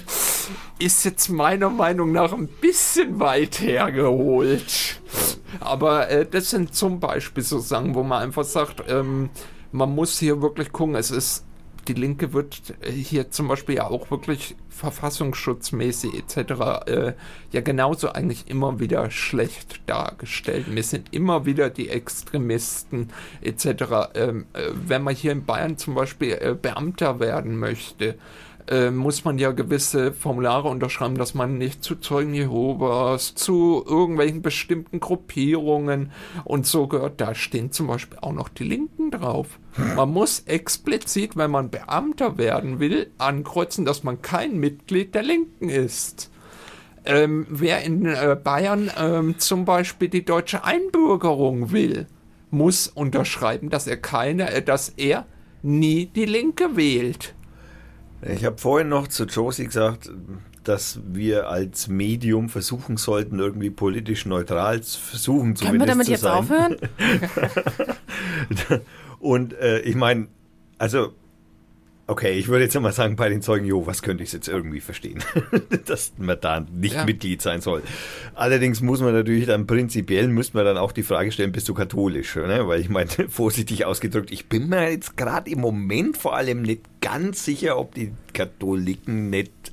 ist 0.80 1.06
jetzt 1.06 1.30
meiner 1.30 1.70
Meinung 1.70 2.12
nach 2.12 2.34
ein 2.34 2.48
bisschen 2.48 3.20
weit 3.20 3.62
hergeholt. 3.62 5.02
Aber 5.60 6.10
äh, 6.10 6.26
das 6.26 6.50
sind 6.50 6.74
zum 6.76 7.00
Beispiel 7.00 7.44
so 7.44 7.60
Sachen, 7.60 7.96
wo 7.96 8.04
man 8.04 8.24
einfach 8.24 8.44
sagt, 8.44 8.84
ähm, 8.90 9.30
man 9.72 9.94
muss 9.94 10.20
hier 10.20 10.42
wirklich 10.42 10.72
gucken, 10.72 10.96
es 10.96 11.12
ist 11.12 11.46
die 11.88 11.94
Linke 11.94 12.34
wird 12.34 12.76
äh, 12.82 12.92
hier 12.92 13.32
zum 13.32 13.48
Beispiel 13.48 13.76
ja 13.76 13.88
auch 13.88 14.12
wirklich 14.12 14.56
verfassungsschutzmäßig 14.70 16.14
etc. 16.16 16.52
Äh, 16.86 17.14
ja 17.52 17.62
genauso 17.62 18.12
eigentlich 18.12 18.50
immer 18.50 18.80
wieder 18.80 19.12
schlecht 19.12 19.82
dargestellt. 19.88 20.66
Wir 20.70 20.84
sind 20.84 21.14
immer 21.14 21.46
wieder 21.46 21.70
die 21.70 21.90
Extremisten 21.90 23.10
etc. 23.42 24.14
Ähm, 24.16 24.46
äh, 24.54 24.70
wenn 24.74 25.04
man 25.04 25.16
hier 25.16 25.32
in 25.32 25.46
Bayern 25.46 25.78
zum 25.78 25.96
Beispiel 25.96 26.34
äh, 26.34 26.56
Beamter 26.60 27.20
werden 27.20 27.58
möchte, 27.58 28.16
äh, 28.68 28.92
muss 28.92 29.26
man 29.26 29.38
ja 29.38 29.52
gewisse 29.52 30.14
Formulare 30.14 30.68
unterschreiben, 30.68 31.18
dass 31.18 31.34
man 31.34 31.58
nicht 31.58 31.84
zu 31.84 31.96
Zeugen 31.96 32.34
Jehovas, 32.34 33.36
zu 33.36 33.84
irgendwelchen 33.88 34.42
bestimmten 34.42 35.00
Gruppierungen 35.00 36.12
und 36.44 36.66
so 36.66 36.88
gehört. 36.88 37.22
Da 37.22 37.36
stehen 37.36 37.72
zum 37.72 37.88
Beispiel 37.88 38.20
auch 38.22 38.34
noch 38.34 38.50
die 38.50 38.64
Linken 38.64 39.12
drauf. 39.12 39.60
Man 39.96 40.12
muss 40.12 40.42
explizit, 40.42 41.38
wenn 41.38 41.52
man 41.52 41.70
Beamter 41.70 42.38
werden 42.38 42.80
will, 42.80 43.12
ankreuzen, 43.18 43.86
dass 43.86 44.04
man 44.04 44.22
kein 44.22 44.60
Mitglied 44.60 45.16
der 45.16 45.24
Linken 45.24 45.70
ist. 45.70 46.30
Ähm, 47.04 47.48
wer 47.50 47.84
in 47.84 48.06
äh, 48.06 48.38
Bayern 48.42 48.92
ähm, 49.00 49.40
zum 49.40 49.66
Beispiel 49.66 50.10
die 50.10 50.24
deutsche 50.24 50.64
Einbürgerung 50.64 51.72
will, 51.72 52.06
muss 52.52 52.88
unterschreiben, 52.88 53.70
dass 53.70 53.88
er 53.88 53.98
keine, 53.98 54.52
äh, 54.52 54.62
dass 54.62 54.90
er 54.90 55.26
nie 55.64 56.06
die 56.06 56.26
Linke 56.26 56.76
wählt. 56.76 57.34
Ich 58.22 58.46
habe 58.46 58.58
vorhin 58.58 58.90
noch 58.90 59.08
zu 59.08 59.26
Josie 59.26 59.66
gesagt, 59.66 60.12
dass 60.64 61.00
wir 61.06 61.50
als 61.50 61.88
Medium 61.88 62.50
versuchen 62.50 62.98
sollten, 62.98 63.40
irgendwie 63.40 63.72
politisch 63.72 64.26
neutral 64.26 64.82
zu 64.82 65.00
versuchen 65.00 65.56
Können 65.56 65.80
wir 65.80 65.88
damit 65.88 66.08
jetzt 66.08 66.22
sein. 66.22 66.34
aufhören? 66.34 66.78
Und 69.20 69.54
äh, 69.54 69.80
ich 69.80 69.96
meine, 69.96 70.28
also 70.78 71.14
Okay, 72.12 72.34
ich 72.34 72.50
würde 72.50 72.66
jetzt 72.66 72.78
mal 72.78 72.92
sagen, 72.92 73.16
bei 73.16 73.30
den 73.30 73.42
Zeugen 73.42 73.66
Jehovas 73.66 74.02
könnte 74.02 74.22
ich 74.22 74.28
es 74.28 74.34
jetzt 74.34 74.50
irgendwie 74.50 74.82
verstehen, 74.82 75.24
dass 75.86 76.12
man 76.18 76.38
da 76.42 76.60
nicht 76.60 76.96
ja. 76.96 77.06
Mitglied 77.06 77.42
sein 77.42 77.62
soll. 77.62 77.84
Allerdings 78.36 78.82
muss 78.82 79.00
man 79.00 79.14
natürlich 79.14 79.46
dann 79.46 79.66
prinzipiell, 79.66 80.28
müsste 80.28 80.58
man 80.58 80.66
dann 80.66 80.78
auch 80.78 80.92
die 80.92 81.04
Frage 81.04 81.32
stellen, 81.32 81.54
bist 81.54 81.70
du 81.70 81.74
katholisch? 81.74 82.36
Ne? 82.36 82.68
Weil 82.68 82.82
ich 82.82 82.90
meine, 82.90 83.10
vorsichtig 83.30 83.86
ausgedrückt, 83.86 84.30
ich 84.30 84.50
bin 84.50 84.68
mir 84.68 84.92
jetzt 84.92 85.16
gerade 85.16 85.50
im 85.50 85.62
Moment 85.62 86.18
vor 86.18 86.36
allem 86.36 86.64
nicht 86.64 86.82
ganz 87.00 87.46
sicher, 87.46 87.80
ob 87.80 87.96
die 87.96 88.12
Katholiken 88.34 89.30
nicht 89.30 89.71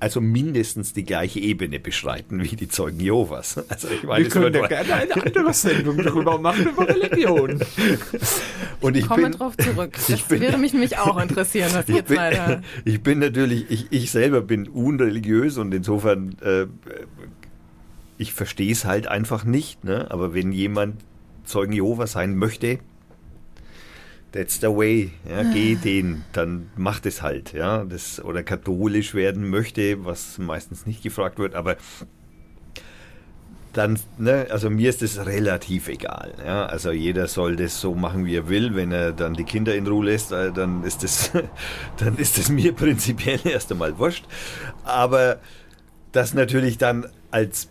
also 0.00 0.22
mindestens 0.22 0.94
die 0.94 1.04
gleiche 1.04 1.38
Ebene 1.40 1.78
beschreiten 1.78 2.42
wie 2.42 2.56
die 2.56 2.68
Zeugen 2.68 3.00
Jehovas. 3.00 3.62
Also 3.68 3.88
ich 3.88 4.02
meine, 4.02 4.24
wir 4.24 4.30
können 4.30 4.54
ja 4.54 4.66
gerne 4.66 4.94
eine 4.94 5.14
andere 5.14 5.52
Sendung 5.52 5.98
darüber 5.98 6.38
machen, 6.38 6.70
über 6.70 6.88
Religion. 6.88 7.60
Und 8.80 8.96
ich 8.96 9.06
komme 9.06 9.30
drauf 9.30 9.56
zurück. 9.56 9.92
Das 10.08 10.22
bin, 10.22 10.40
würde 10.40 10.58
mich 10.58 10.72
nämlich 10.72 10.98
auch 10.98 11.20
interessieren, 11.20 11.70
was 11.72 11.86
jetzt 11.88 12.10
weiter. 12.10 12.62
Ich 12.84 13.02
bin 13.02 13.18
natürlich, 13.18 13.70
ich, 13.70 13.86
ich 13.90 14.10
selber 14.10 14.40
bin 14.40 14.66
unreligiös 14.66 15.58
und 15.58 15.72
insofern, 15.72 16.36
äh, 16.40 16.66
ich 18.18 18.32
verstehe 18.32 18.72
es 18.72 18.84
halt 18.84 19.06
einfach 19.06 19.44
nicht. 19.44 19.84
Ne? 19.84 20.10
Aber 20.10 20.34
wenn 20.34 20.52
jemand 20.52 20.96
Zeugen 21.44 21.72
Jehovas 21.72 22.12
sein 22.12 22.34
möchte, 22.36 22.78
That's 24.32 24.60
the 24.60 24.68
way. 24.68 25.10
Ja, 25.28 25.42
geh 25.42 25.74
den, 25.74 26.24
dann 26.32 26.70
macht 26.76 27.04
es 27.06 27.20
halt. 27.20 27.52
Ja, 27.52 27.84
das, 27.84 28.22
oder 28.22 28.42
katholisch 28.44 29.14
werden 29.14 29.50
möchte, 29.50 30.04
was 30.04 30.38
meistens 30.38 30.86
nicht 30.86 31.02
gefragt 31.02 31.38
wird, 31.38 31.54
aber 31.56 31.76
dann, 33.72 33.98
ne, 34.18 34.46
also 34.50 34.68
mir 34.68 34.90
ist 34.90 35.02
es 35.02 35.24
relativ 35.24 35.88
egal. 35.88 36.34
Ja? 36.44 36.66
Also 36.66 36.90
jeder 36.90 37.28
soll 37.28 37.56
das 37.56 37.80
so 37.80 37.94
machen, 37.94 38.24
wie 38.24 38.36
er 38.36 38.48
will. 38.48 38.74
Wenn 38.74 38.90
er 38.92 39.12
dann 39.12 39.34
die 39.34 39.44
Kinder 39.44 39.74
in 39.74 39.86
Ruhe 39.86 40.06
lässt, 40.06 40.32
äh, 40.32 40.52
dann 40.52 40.82
ist 40.84 41.02
das, 41.02 41.30
dann 41.98 42.16
ist 42.16 42.38
das 42.38 42.50
mir 42.50 42.72
prinzipiell 42.72 43.40
erst 43.44 43.70
einmal 43.70 43.98
wurscht. 43.98 44.24
Aber 44.84 45.38
das 46.12 46.34
natürlich 46.34 46.78
dann 46.78 47.06
als 47.30 47.68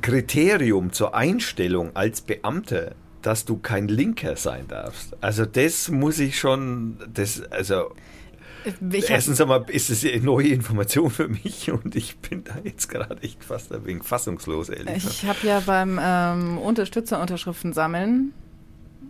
Kriterium 0.00 0.92
zur 0.92 1.14
Einstellung 1.14 1.96
als 1.96 2.20
Beamter 2.20 2.92
dass 3.22 3.44
du 3.44 3.58
kein 3.58 3.88
Linker 3.88 4.36
sein 4.36 4.66
darfst. 4.68 5.16
Also 5.20 5.44
das 5.44 5.88
muss 5.90 6.18
ich 6.18 6.38
schon, 6.38 6.98
das, 7.12 7.42
also 7.50 7.92
ich 8.92 9.10
erstens 9.10 9.40
einmal 9.40 9.64
ist 9.68 9.90
es 9.90 10.04
eine 10.04 10.20
neue 10.20 10.48
Information 10.48 11.10
für 11.10 11.28
mich 11.28 11.70
und 11.70 11.96
ich 11.96 12.18
bin 12.18 12.44
da 12.44 12.54
jetzt 12.62 12.88
gerade 12.88 13.22
echt 13.22 13.44
fast 13.44 13.72
ein 13.72 13.84
wenig 13.84 14.04
fassungslos, 14.04 14.68
ehrlich. 14.68 15.04
Ich 15.04 15.26
habe 15.26 15.38
ja 15.42 15.60
beim 15.60 15.98
ähm, 16.02 16.58
Unterstützerunterschriften 16.58 17.72
sammeln, 17.72 18.32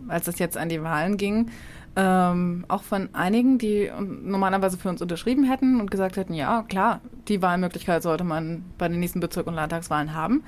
als 0.07 0.27
es 0.27 0.39
jetzt 0.39 0.57
an 0.57 0.69
die 0.69 0.81
Wahlen 0.81 1.17
ging, 1.17 1.49
ähm, 1.95 2.65
auch 2.67 2.83
von 2.83 3.09
einigen, 3.13 3.57
die 3.57 3.91
normalerweise 3.99 4.77
für 4.77 4.89
uns 4.89 5.01
unterschrieben 5.01 5.43
hätten 5.43 5.81
und 5.81 5.91
gesagt 5.91 6.17
hätten, 6.17 6.33
ja, 6.33 6.63
klar, 6.63 7.01
die 7.27 7.41
Wahlmöglichkeit 7.41 8.03
sollte 8.03 8.23
man 8.23 8.63
bei 8.77 8.87
den 8.87 8.99
nächsten 8.99 9.19
Bezirk- 9.19 9.47
und 9.47 9.55
Landtagswahlen 9.55 10.13
haben, 10.13 10.43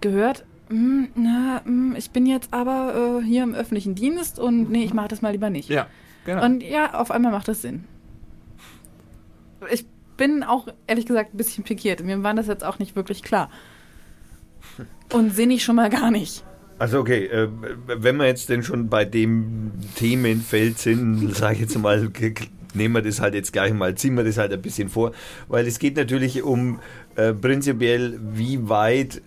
gehört, 0.00 0.44
hm, 0.70 1.08
na, 1.16 1.62
hm, 1.64 1.96
ich 1.96 2.10
bin 2.12 2.26
jetzt 2.26 2.54
aber 2.54 3.20
äh, 3.20 3.24
hier 3.24 3.42
im 3.42 3.54
öffentlichen 3.54 3.96
Dienst 3.96 4.38
und 4.38 4.70
nee, 4.70 4.84
ich 4.84 4.94
mache 4.94 5.08
das 5.08 5.20
mal 5.20 5.32
lieber 5.32 5.50
nicht. 5.50 5.68
Ja, 5.68 5.88
genau. 6.24 6.44
Und 6.44 6.62
ja, 6.62 6.94
auf 6.94 7.10
einmal 7.10 7.32
macht 7.32 7.48
das 7.48 7.60
Sinn. 7.60 7.84
Ich 9.70 9.84
bin 10.16 10.44
auch 10.44 10.68
ehrlich 10.86 11.06
gesagt 11.06 11.34
ein 11.34 11.36
bisschen 11.36 11.64
pikiert. 11.64 12.04
Mir 12.04 12.22
war 12.22 12.34
das 12.34 12.46
jetzt 12.46 12.64
auch 12.64 12.78
nicht 12.78 12.94
wirklich 12.94 13.22
klar. 13.22 13.50
Und 15.12 15.34
sehe 15.34 15.48
ich 15.48 15.64
schon 15.64 15.74
mal 15.74 15.90
gar 15.90 16.12
nicht. 16.12 16.44
Also 16.78 17.00
okay, 17.00 17.26
äh, 17.26 17.48
wenn 17.86 18.16
wir 18.16 18.26
jetzt 18.26 18.48
denn 18.48 18.62
schon 18.62 18.88
bei 18.88 19.04
dem 19.04 19.72
Themenfeld 19.96 20.78
sind, 20.78 21.34
sage 21.36 21.54
ich 21.54 21.60
jetzt 21.62 21.76
mal, 21.76 22.10
nehmen 22.74 22.94
wir 22.94 23.02
das 23.02 23.20
halt 23.20 23.34
jetzt 23.34 23.52
gleich 23.52 23.74
mal, 23.74 23.96
ziehen 23.96 24.16
wir 24.16 24.24
das 24.24 24.38
halt 24.38 24.52
ein 24.52 24.62
bisschen 24.62 24.88
vor, 24.88 25.12
weil 25.48 25.66
es 25.66 25.78
geht 25.80 25.96
natürlich 25.96 26.42
um 26.42 26.78
äh, 27.16 27.32
prinzipiell, 27.34 28.18
wie 28.22 28.68
weit 28.68 29.16
äh, 29.16 29.20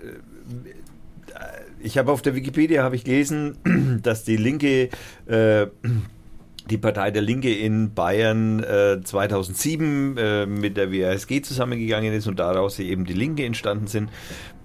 ich 1.83 1.97
habe 1.97 2.11
auf 2.11 2.21
der 2.21 2.35
Wikipedia 2.35 2.83
habe 2.83 2.95
ich 2.95 3.03
gelesen, 3.03 3.99
dass 4.03 4.23
die 4.23 4.37
Linke 4.37 4.89
äh, 5.27 5.67
die 6.69 6.77
Partei 6.77 7.11
der 7.11 7.21
Linke 7.21 7.53
in 7.53 7.93
Bayern 7.93 8.63
äh, 8.63 9.01
2007 9.03 10.17
äh, 10.17 10.45
mit 10.45 10.77
der 10.77 10.91
WASG 10.91 11.41
zusammengegangen 11.41 12.13
ist 12.13 12.27
und 12.27 12.39
daraus 12.39 12.79
eben 12.79 13.05
die 13.05 13.13
Linke 13.13 13.45
entstanden 13.45 13.87
sind. 13.87 14.09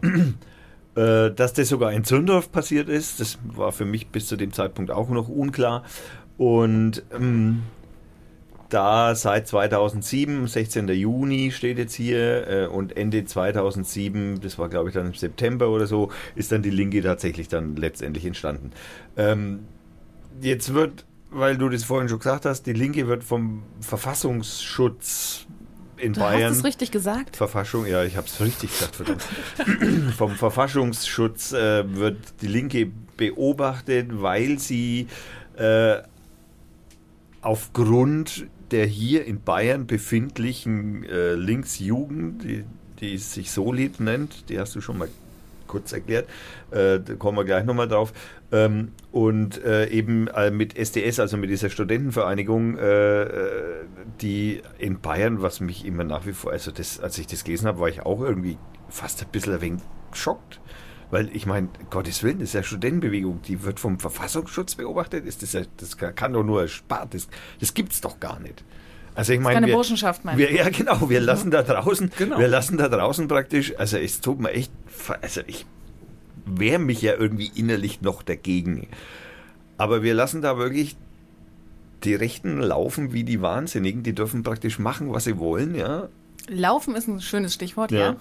äh, 0.95 1.31
dass 1.33 1.53
das 1.55 1.69
sogar 1.69 1.93
in 1.93 2.05
Zündorf 2.05 2.53
passiert 2.53 2.89
ist, 2.89 3.21
das 3.21 3.39
war 3.43 3.73
für 3.73 3.85
mich 3.85 4.09
bis 4.09 4.29
zu 4.29 4.37
dem 4.37 4.53
Zeitpunkt 4.53 4.91
auch 4.91 5.09
noch 5.09 5.29
unklar. 5.29 5.85
Und 6.37 7.03
ähm, 7.13 7.65
da 8.69 9.15
seit 9.15 9.49
2007, 9.49 10.47
16. 10.47 10.89
Juni 10.89 11.51
steht 11.51 11.79
jetzt 11.79 11.95
hier 11.95 12.49
äh, 12.49 12.67
und 12.67 12.97
Ende 12.97 13.25
2007, 13.25 14.41
das 14.41 14.59
war 14.59 14.69
glaube 14.69 14.89
ich 14.89 14.95
dann 14.95 15.07
im 15.07 15.15
September 15.15 15.69
oder 15.69 15.87
so, 15.87 16.11
ist 16.35 16.53
dann 16.53 16.63
die 16.63 16.71
Linke 16.71 17.03
tatsächlich 17.03 17.49
dann 17.49 17.77
letztendlich 17.77 18.25
entstanden. 18.25 18.73
Ähm, 19.17 19.61
jetzt 20.41 20.75
wird, 20.75 21.05
weil 21.31 21.57
du 21.57 21.69
das 21.69 21.85
vorhin 21.85 22.09
schon 22.09 22.19
gesagt 22.19 22.45
hast, 22.45 22.65
die 22.65 22.73
Linke 22.73 23.07
wird 23.07 23.25
vom 23.25 23.63
Verfassungsschutz 23.81 25.47
in 25.97 26.13
du 26.13 26.21
Bayern. 26.21 26.51
Hast 26.51 26.59
es 26.59 26.65
richtig 26.65 26.91
gesagt? 26.91 27.37
Verfassung, 27.37 27.87
ja, 27.87 28.05
ich 28.05 28.17
habe 28.17 28.27
es 28.27 28.41
richtig 28.41 28.71
gesagt, 28.71 28.97
verdammt. 28.97 29.23
vom 30.17 30.33
Verfassungsschutz 30.33 31.53
äh, 31.53 31.97
wird 31.97 32.19
die 32.43 32.47
Linke 32.47 32.91
beobachtet, 33.17 34.09
weil 34.23 34.59
sie 34.59 35.09
äh, 35.57 35.99
aufgrund 37.41 38.47
der 38.71 38.87
hier 38.87 39.25
in 39.25 39.43
Bayern 39.43 39.87
befindlichen 39.87 41.05
äh, 41.05 41.35
Linksjugend, 41.35 42.43
die, 42.45 42.65
die 43.01 43.19
sich 43.19 43.51
Solid 43.51 44.01
nennt, 44.01 44.49
die 44.49 44.59
hast 44.59 44.75
du 44.75 44.81
schon 44.81 44.99
mal 44.99 45.09
kurz 45.67 45.93
erklärt, 45.93 46.29
äh, 46.71 46.99
da 46.99 47.15
kommen 47.15 47.37
wir 47.39 47.45
gleich 47.45 47.65
nochmal 47.65 47.89
drauf, 47.89 48.13
ähm, 48.51 48.93
und 49.13 49.63
äh, 49.63 49.89
eben 49.89 50.29
äh, 50.29 50.51
mit 50.51 50.77
SDS, 50.77 51.21
also 51.21 51.37
mit 51.37 51.51
dieser 51.51 51.71
Studentenvereinigung, 51.71 52.79
äh, 52.79 53.23
äh, 53.23 53.85
die 54.21 54.63
in 54.79 55.01
Bayern, 55.01 55.43
was 55.43 55.61
mich 55.61 55.85
immer 55.85 56.05
nach 56.05 56.27
wie 56.27 56.33
vor, 56.33 56.53
also 56.53 56.71
das, 56.71 56.99
als 57.01 57.19
ich 57.19 57.27
das 57.27 57.45
gelesen 57.45 57.67
habe, 57.67 57.81
war 57.81 57.89
ich 57.89 58.03
auch 58.03 58.21
irgendwie 58.21 58.57
fast 58.89 59.23
ein 59.23 59.29
bisschen 59.31 59.55
ein 59.55 59.61
wenig 59.61 59.83
geschockt. 60.11 60.61
Weil 61.11 61.35
ich 61.35 61.47
meine, 61.47 61.69
Gottes 61.91 62.23
Willen, 62.23 62.41
das 62.41 62.51
ist 62.51 62.55
ja 62.55 62.63
Studentenbewegung, 62.63 63.41
die 63.43 63.63
wird 63.63 63.81
vom 63.81 63.99
Verfassungsschutz 63.99 64.75
beobachtet. 64.75 65.25
Ist 65.25 65.43
das, 65.43 65.55
ja, 65.55 65.63
das 65.79 65.97
kann 65.97 66.35
doch 66.35 66.45
nur 66.45 66.69
spart. 66.69 67.15
Das, 67.15 67.29
das 67.61 67.73
gibt 67.73 67.93
es 67.93 68.01
doch 68.01 68.21
gar 68.21 68.39
nicht. 68.41 68.63
Also 69.15 69.33
ich 69.33 69.41
meine, 69.41 69.55
keine 69.55 69.67
wir, 69.69 69.75
Burschenschaft, 69.75 70.25
meine 70.25 70.39
wir, 70.39 70.53
Ja, 70.53 70.69
genau. 70.69 71.09
Wir 71.09 71.21
lassen 71.21 71.51
da 71.51 71.63
draußen, 71.63 72.11
genau. 72.17 72.39
wir 72.39 72.49
lassen 72.49 72.77
da 72.77 72.89
draußen 72.89 73.27
praktisch. 73.27 73.75
Also 73.79 73.97
es 73.97 74.21
tut 74.21 74.39
mir 74.39 74.51
echt, 74.51 74.71
also 75.23 75.41
ich 75.47 75.67
wehre 76.45 76.79
mich 76.79 77.03
ja 77.03 77.15
irgendwie 77.15 77.51
innerlich 77.55 78.01
noch 78.03 78.23
dagegen. 78.23 78.87
Aber 79.77 80.03
wir 80.03 80.15
lassen 80.15 80.43
da 80.43 80.59
wirklich 80.59 80.97
die 82.05 82.15
Rechten 82.15 82.61
laufen 82.61 83.13
wie 83.13 83.25
die 83.25 83.41
Wahnsinnigen. 83.41 84.03
Die 84.03 84.15
dürfen 84.15 84.43
praktisch 84.43 84.79
machen, 84.79 85.13
was 85.13 85.25
sie 85.25 85.39
wollen, 85.39 85.75
ja. 85.75 86.09
Laufen 86.49 86.97
ist 86.97 87.09
ein 87.09 87.21
schönes 87.21 87.55
Stichwort, 87.55 87.93
ja. 87.93 87.99
ja. 87.99 88.17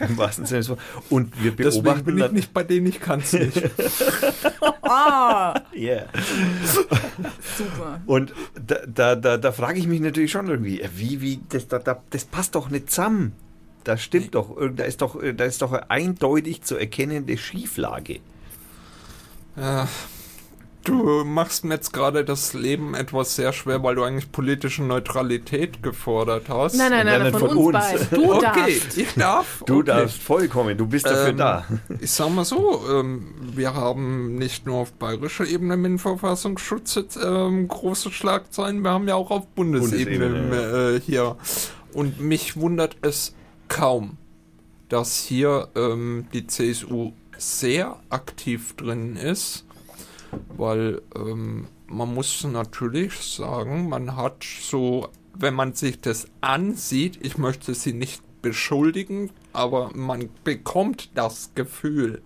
Im 0.08 0.18
wahrsten 0.18 0.46
Sinne 0.46 0.60
des 0.60 0.68
Wortes. 0.68 0.84
Und 1.08 1.42
wir 1.42 1.54
beobachten 1.56 1.84
Deswegen 1.84 2.04
bin 2.04 2.18
ich 2.18 2.32
nicht 2.32 2.52
bei 2.52 2.62
denen, 2.62 2.86
ich 2.86 3.00
kann 3.00 3.20
es 3.20 3.32
nicht. 3.32 3.70
ah, 4.82 5.60
yeah. 5.74 6.06
Super. 7.56 8.00
Und 8.06 8.32
da, 8.54 8.76
da, 8.86 9.16
da, 9.16 9.36
da 9.36 9.52
frage 9.52 9.78
ich 9.78 9.86
mich 9.86 10.00
natürlich 10.00 10.30
schon 10.30 10.48
irgendwie, 10.48 10.82
wie, 10.94 11.20
wie, 11.20 11.40
das, 11.48 11.68
da, 11.68 11.78
das 11.78 12.24
passt 12.24 12.54
doch 12.54 12.70
nicht 12.70 12.90
zusammen. 12.90 13.32
Das 13.84 14.02
stimmt 14.02 14.34
doch, 14.34 14.56
da 14.74 14.84
ist 14.84 15.00
doch, 15.00 15.18
da 15.34 15.44
ist 15.44 15.62
doch 15.62 15.72
eine 15.72 15.90
eindeutig 15.90 16.62
zu 16.62 16.76
erkennende 16.76 17.38
Schieflage. 17.38 18.20
Ja. 19.56 19.88
Du 20.84 21.24
machst 21.24 21.64
mir 21.64 21.74
jetzt 21.74 21.92
gerade 21.92 22.24
das 22.24 22.54
Leben 22.54 22.94
etwas 22.94 23.36
sehr 23.36 23.52
schwer, 23.52 23.82
weil 23.82 23.96
du 23.96 24.02
eigentlich 24.02 24.32
politische 24.32 24.82
Neutralität 24.82 25.82
gefordert 25.82 26.48
hast. 26.48 26.76
Nein, 26.76 26.90
nein, 26.90 27.06
nein, 27.06 27.22
nein 27.22 27.32
von, 27.32 27.40
von, 27.50 27.56
uns. 27.56 27.76
uns. 27.92 28.10
Du 28.10 28.32
okay, 28.32 28.40
darfst. 28.40 28.98
ich 28.98 29.14
darf. 29.14 29.62
Du 29.66 29.80
okay. 29.80 29.86
darfst 29.86 30.22
vollkommen, 30.22 30.78
du 30.78 30.86
bist 30.86 31.04
dafür 31.04 31.28
ähm, 31.28 31.36
da. 31.36 31.66
Ich 32.00 32.10
sag 32.10 32.30
mal 32.30 32.46
so, 32.46 32.82
ähm, 32.90 33.34
wir 33.54 33.74
haben 33.74 34.36
nicht 34.36 34.64
nur 34.64 34.78
auf 34.78 34.92
bayerischer 34.94 35.46
Ebene 35.46 35.76
mit 35.76 35.90
dem 35.90 35.98
Verfassungsschutz 35.98 36.98
ähm, 37.22 37.68
große 37.68 38.10
Schlagzeilen, 38.10 38.80
wir 38.80 38.90
haben 38.90 39.06
ja 39.06 39.16
auch 39.16 39.30
auf 39.30 39.46
Bundesebene, 39.48 40.30
Bundesebene 40.30 40.96
äh, 40.96 41.00
hier. 41.00 41.36
Und 41.92 42.20
mich 42.20 42.56
wundert 42.56 42.96
es 43.02 43.34
kaum, 43.68 44.16
dass 44.88 45.18
hier 45.18 45.68
ähm, 45.74 46.26
die 46.32 46.46
CSU 46.46 47.12
sehr 47.36 47.96
aktiv 48.08 48.76
drin 48.76 49.16
ist 49.16 49.64
weil 50.56 51.02
ähm, 51.16 51.66
man 51.86 52.14
muss 52.14 52.44
natürlich 52.44 53.14
sagen, 53.14 53.88
man 53.88 54.16
hat 54.16 54.44
so, 54.44 55.08
wenn 55.34 55.54
man 55.54 55.74
sich 55.74 56.00
das 56.00 56.28
ansieht, 56.40 57.18
ich 57.22 57.38
möchte 57.38 57.74
sie 57.74 57.92
nicht 57.92 58.22
beschuldigen, 58.42 59.30
aber 59.52 59.90
man 59.94 60.28
bekommt 60.44 61.10
das 61.14 61.50
Gefühl, 61.54 62.22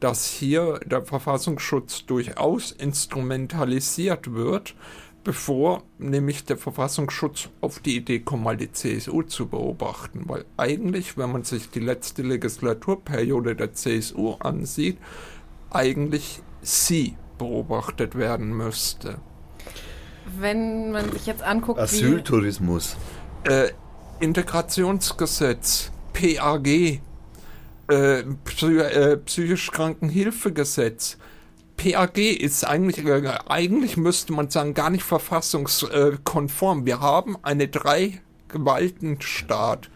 dass 0.00 0.26
hier 0.26 0.78
der 0.84 1.04
Verfassungsschutz 1.04 2.06
durchaus 2.06 2.70
instrumentalisiert 2.72 4.32
wird, 4.32 4.74
bevor 5.24 5.82
nämlich 5.98 6.44
der 6.44 6.56
Verfassungsschutz 6.56 7.48
auf 7.60 7.80
die 7.80 7.96
Idee 7.96 8.20
kommt, 8.20 8.44
mal 8.44 8.56
die 8.56 8.70
CSU 8.70 9.22
zu 9.22 9.48
beobachten. 9.48 10.24
Weil 10.26 10.44
eigentlich, 10.56 11.18
wenn 11.18 11.32
man 11.32 11.42
sich 11.42 11.70
die 11.70 11.80
letzte 11.80 12.22
Legislaturperiode 12.22 13.56
der 13.56 13.72
CSU 13.72 14.34
ansieht, 14.34 14.98
eigentlich 15.70 16.42
sie 16.66 17.16
beobachtet 17.38 18.16
werden 18.16 18.54
müsste. 18.56 19.18
Wenn 20.38 20.90
man 20.90 21.12
sich 21.12 21.26
jetzt 21.26 21.42
anguckt, 21.42 21.78
Asyltourismus. 21.78 22.96
Äh, 23.44 23.68
Integrationsgesetz, 24.18 25.92
PAG, 26.12 26.66
äh, 26.66 26.98
Psy 28.44 28.78
äh, 28.78 29.16
psychisch 29.18 29.70
Krankenhilfegesetz, 29.70 31.18
PAG 31.76 32.18
ist 32.18 32.66
eigentlich, 32.66 33.06
äh, 33.06 33.38
eigentlich 33.48 33.96
müsste 33.96 34.32
man 34.32 34.50
sagen, 34.50 34.74
gar 34.74 34.90
nicht 34.90 35.04
verfassungskonform. 35.04 36.84
Wir 36.84 36.98
haben 37.00 37.36
eine 37.42 37.68
Drei-Gewaltenstaat. 37.68 39.84
Ja. 39.84 39.90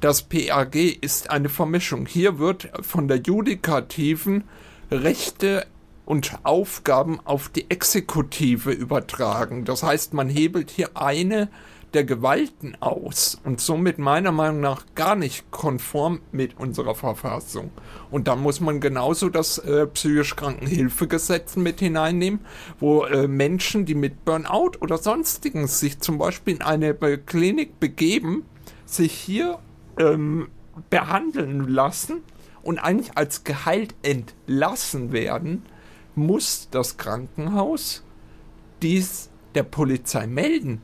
Das 0.00 0.22
PAG 0.22 0.74
ist 0.74 1.30
eine 1.30 1.48
Vermischung. 1.48 2.06
Hier 2.06 2.40
wird 2.40 2.72
von 2.80 3.06
der 3.06 3.18
Judikativen 3.18 4.42
Rechte 4.90 5.64
und 6.08 6.38
Aufgaben 6.42 7.20
auf 7.26 7.50
die 7.50 7.70
Exekutive 7.70 8.70
übertragen. 8.70 9.66
Das 9.66 9.82
heißt, 9.82 10.14
man 10.14 10.30
hebelt 10.30 10.70
hier 10.70 10.96
eine 10.96 11.50
der 11.92 12.04
Gewalten 12.04 12.78
aus 12.80 13.38
und 13.44 13.60
somit 13.60 13.98
meiner 13.98 14.32
Meinung 14.32 14.60
nach 14.60 14.86
gar 14.94 15.16
nicht 15.16 15.50
konform 15.50 16.20
mit 16.32 16.58
unserer 16.58 16.94
Verfassung. 16.94 17.72
Und 18.10 18.26
da 18.26 18.36
muss 18.36 18.60
man 18.60 18.80
genauso 18.80 19.28
das 19.28 19.58
äh, 19.58 19.86
psychisch 19.86 20.34
Krankenhilfegesetz 20.34 21.56
mit 21.56 21.80
hineinnehmen, 21.80 22.40
wo 22.80 23.04
äh, 23.04 23.28
Menschen, 23.28 23.84
die 23.84 23.94
mit 23.94 24.24
Burnout 24.24 24.78
oder 24.80 24.96
sonstigen 24.96 25.66
sich 25.66 26.00
zum 26.00 26.16
Beispiel 26.16 26.54
in 26.54 26.62
eine 26.62 26.94
Klinik 26.94 27.78
begeben, 27.80 28.46
sich 28.86 29.12
hier 29.12 29.58
ähm, 29.98 30.48
behandeln 30.88 31.68
lassen 31.68 32.22
und 32.62 32.78
eigentlich 32.78 33.18
als 33.18 33.44
geheilt 33.44 33.94
entlassen 34.00 35.12
werden, 35.12 35.64
muss 36.18 36.68
das 36.70 36.96
Krankenhaus 36.96 38.02
dies 38.82 39.30
der 39.54 39.62
Polizei 39.62 40.26
melden 40.26 40.82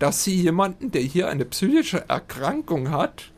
dass 0.00 0.24
sie 0.24 0.34
jemanden, 0.34 0.90
der 0.90 1.02
hier 1.02 1.28
eine 1.28 1.44
psychische 1.44 2.08
Erkrankung 2.08 2.90
hat, 2.90 3.30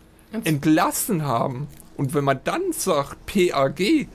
entlassen 0.44 1.24
haben. 1.24 1.66
Und 1.96 2.14
wenn 2.14 2.24
man 2.24 2.40
dann 2.44 2.72
sagt, 2.72 3.26
PAG, 3.26 4.06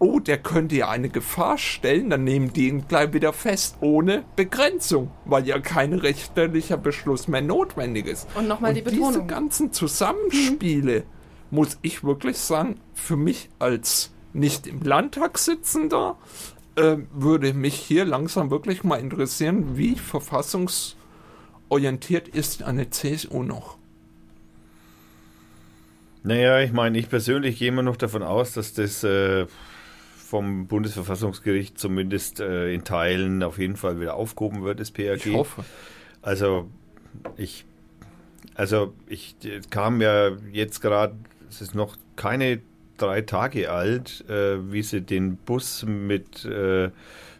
oh, 0.00 0.18
der 0.18 0.38
könnte 0.38 0.74
ja 0.74 0.90
eine 0.90 1.08
Gefahr 1.08 1.56
stellen, 1.56 2.10
dann 2.10 2.24
nehmen 2.24 2.52
die 2.52 2.68
ihn 2.68 2.88
gleich 2.88 3.12
wieder 3.12 3.32
fest, 3.32 3.76
ohne 3.80 4.24
Begrenzung, 4.36 5.10
weil 5.24 5.46
ja 5.46 5.60
kein 5.60 5.94
richterlicher 5.94 6.76
Beschluss 6.76 7.28
mehr 7.28 7.40
notwendig 7.40 8.06
ist. 8.06 8.26
Und 8.34 8.48
nochmal 8.48 8.74
die 8.74 8.82
Betonung. 8.82 9.12
Diese 9.12 9.24
ganzen 9.24 9.72
Zusammenspiele, 9.72 11.00
mhm. 11.00 11.56
muss 11.56 11.78
ich 11.82 12.02
wirklich 12.02 12.36
sagen, 12.36 12.80
für 12.94 13.16
mich 13.16 13.48
als 13.60 14.10
nicht 14.32 14.66
im 14.66 14.82
Landtag 14.82 15.38
sitzender, 15.38 16.16
äh, 16.76 16.96
würde 17.12 17.52
mich 17.52 17.74
hier 17.74 18.04
langsam 18.04 18.50
wirklich 18.50 18.84
mal 18.84 19.00
interessieren, 19.00 19.76
wie 19.76 19.96
Verfassungs- 19.96 20.94
orientiert 21.70 22.28
ist 22.28 22.62
eine 22.62 22.90
CSU 22.90 23.42
noch? 23.42 23.78
Naja, 26.22 26.60
ich 26.60 26.72
meine, 26.72 26.98
ich 26.98 27.08
persönlich 27.08 27.58
gehe 27.58 27.68
immer 27.68 27.82
noch 27.82 27.96
davon 27.96 28.22
aus, 28.22 28.52
dass 28.52 28.74
das 28.74 29.02
äh, 29.04 29.46
vom 30.18 30.66
Bundesverfassungsgericht 30.66 31.78
zumindest 31.78 32.40
äh, 32.40 32.74
in 32.74 32.84
Teilen 32.84 33.42
auf 33.42 33.58
jeden 33.58 33.76
Fall 33.76 34.00
wieder 34.00 34.14
aufgehoben 34.14 34.62
wird, 34.62 34.80
das 34.80 34.90
PAG. 34.90 35.24
Ich 35.24 35.32
hoffe. 35.32 35.64
Also, 36.20 36.68
ich, 37.38 37.64
also 38.54 38.92
ich 39.06 39.36
kam 39.70 40.02
ja 40.02 40.32
jetzt 40.52 40.82
gerade, 40.82 41.16
es 41.48 41.62
ist 41.62 41.74
noch 41.74 41.96
keine 42.16 42.60
drei 43.02 43.22
Tage 43.22 43.70
alt, 43.70 44.24
äh, 44.28 44.72
wie 44.72 44.82
sie 44.82 45.00
den 45.00 45.36
Bus 45.36 45.84
mit 45.86 46.44
äh, 46.44 46.90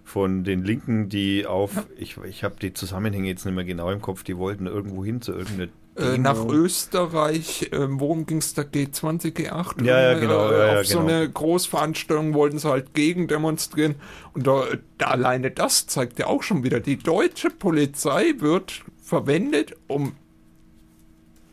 von 0.05 0.43
den 0.43 0.65
Linken, 0.65 1.09
die 1.09 1.47
auf, 1.47 1.87
ich, 1.97 2.17
ich 2.19 2.43
habe 2.43 2.57
die 2.61 2.73
Zusammenhänge 2.73 3.29
jetzt 3.29 3.45
nicht 3.47 3.55
mehr 3.55 3.65
genau 3.65 3.91
im 3.91 4.01
Kopf, 4.01 4.25
die 4.25 4.37
wollten 4.37 4.67
irgendwo 4.67 5.05
hin 5.05 5.23
zu 5.23 5.33
irgendeiner 5.33 5.69
äh, 5.97 6.19
nach 6.19 6.47
Österreich, 6.47 7.71
äh, 7.73 7.87
worum 7.89 8.25
ging 8.25 8.39
es 8.39 8.55
da? 8.55 8.63
G20, 8.63 9.35
G8? 9.35 9.85
Ja, 9.85 10.01
ja, 10.01 10.19
genau. 10.19 10.49
Äh, 10.49 10.53
ja, 10.53 10.59
ja, 10.75 10.81
auf 10.81 10.89
genau. 10.89 11.01
so 11.01 11.01
eine 11.01 11.29
Großveranstaltung 11.29 12.35
wollten 12.35 12.59
sie 12.59 12.69
halt 12.69 12.95
gegen 12.95 13.29
demonstrieren. 13.29 13.97
Und 14.33 14.47
da, 14.47 14.65
da 14.99 15.07
alleine 15.07 15.51
das 15.51 15.87
zeigt 15.87 16.19
ja 16.19 16.27
auch 16.27 16.43
schon 16.43 16.63
wieder, 16.63 16.81
die 16.81 16.97
deutsche 16.97 17.51
Polizei 17.51 18.35
wird 18.39 18.83
verwendet, 19.03 19.75
um 19.89 20.13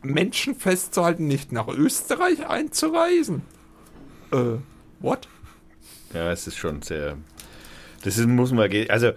Menschen 0.04 0.56
festzuhalten, 0.56 1.28
nicht 1.28 1.52
nach 1.52 1.67
Österreich 1.67 2.48
einzureisen. 2.48 3.41
Äh, 4.32 4.60
what? 5.00 5.28
Ja, 6.13 6.32
es 6.32 6.48
ist 6.48 6.58
schon 6.58 6.82
sehr 6.82 7.18
das 8.04 8.18
ist, 8.18 8.28
muss 8.28 8.52
man, 8.52 8.72
also 8.90 9.12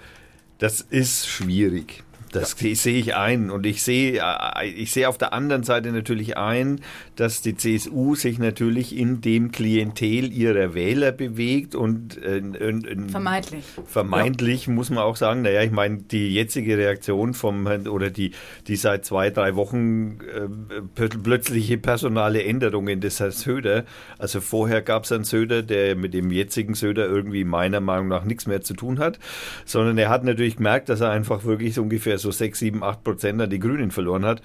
das 0.58 0.80
ist 0.80 1.28
schwierig. 1.28 2.02
Das 2.32 2.56
ja. 2.60 2.74
sehe 2.74 2.98
ich 2.98 3.16
ein. 3.16 3.50
Und 3.50 3.66
ich 3.66 3.82
sehe, 3.82 4.20
äh, 4.20 4.68
ich 4.68 4.92
sehe 4.92 5.08
auf 5.08 5.18
der 5.18 5.32
anderen 5.32 5.64
Seite 5.64 5.90
natürlich 5.90 6.36
ein, 6.36 6.80
dass 7.16 7.42
die 7.42 7.56
CSU 7.56 8.14
sich 8.14 8.38
natürlich 8.38 8.96
in 8.96 9.20
dem 9.20 9.50
Klientel 9.50 10.32
ihrer 10.32 10.74
Wähler 10.74 11.12
bewegt 11.12 11.74
und 11.74 12.22
äh, 12.22 12.38
äh, 12.38 13.08
vermeintlich. 13.08 13.64
Vermeintlich 13.86 14.66
ja. 14.66 14.72
muss 14.72 14.90
man 14.90 14.98
auch 15.00 15.16
sagen, 15.16 15.42
naja, 15.42 15.62
ich 15.62 15.72
meine, 15.72 15.98
die 15.98 16.32
jetzige 16.32 16.78
Reaktion 16.78 17.34
vom 17.34 17.66
oder 17.66 18.10
die, 18.10 18.32
die 18.66 18.76
seit 18.76 19.04
zwei, 19.04 19.30
drei 19.30 19.56
Wochen 19.56 20.18
äh, 20.20 21.08
plötzliche 21.08 21.78
personale 21.78 22.44
Änderungen 22.44 23.00
des 23.00 23.18
Herrn 23.20 23.32
Söder. 23.32 23.84
Also 24.18 24.40
vorher 24.40 24.82
gab 24.82 25.04
es 25.04 25.12
einen 25.12 25.24
Söder, 25.24 25.62
der 25.62 25.96
mit 25.96 26.14
dem 26.14 26.30
jetzigen 26.30 26.74
Söder 26.74 27.06
irgendwie 27.06 27.44
meiner 27.44 27.80
Meinung 27.80 28.08
nach 28.08 28.24
nichts 28.24 28.46
mehr 28.46 28.60
zu 28.60 28.74
tun 28.74 28.98
hat, 28.98 29.18
sondern 29.64 29.98
er 29.98 30.08
hat 30.08 30.24
natürlich 30.24 30.56
gemerkt, 30.56 30.88
dass 30.88 31.00
er 31.00 31.10
einfach 31.10 31.44
wirklich 31.44 31.74
so 31.74 31.82
ungefähr 31.82 32.19
so 32.20 32.30
6, 32.30 32.58
7, 32.58 32.82
8 32.82 33.04
Prozent 33.04 33.42
an 33.42 33.50
die 33.50 33.58
Grünen 33.58 33.90
verloren 33.90 34.24
hat. 34.24 34.42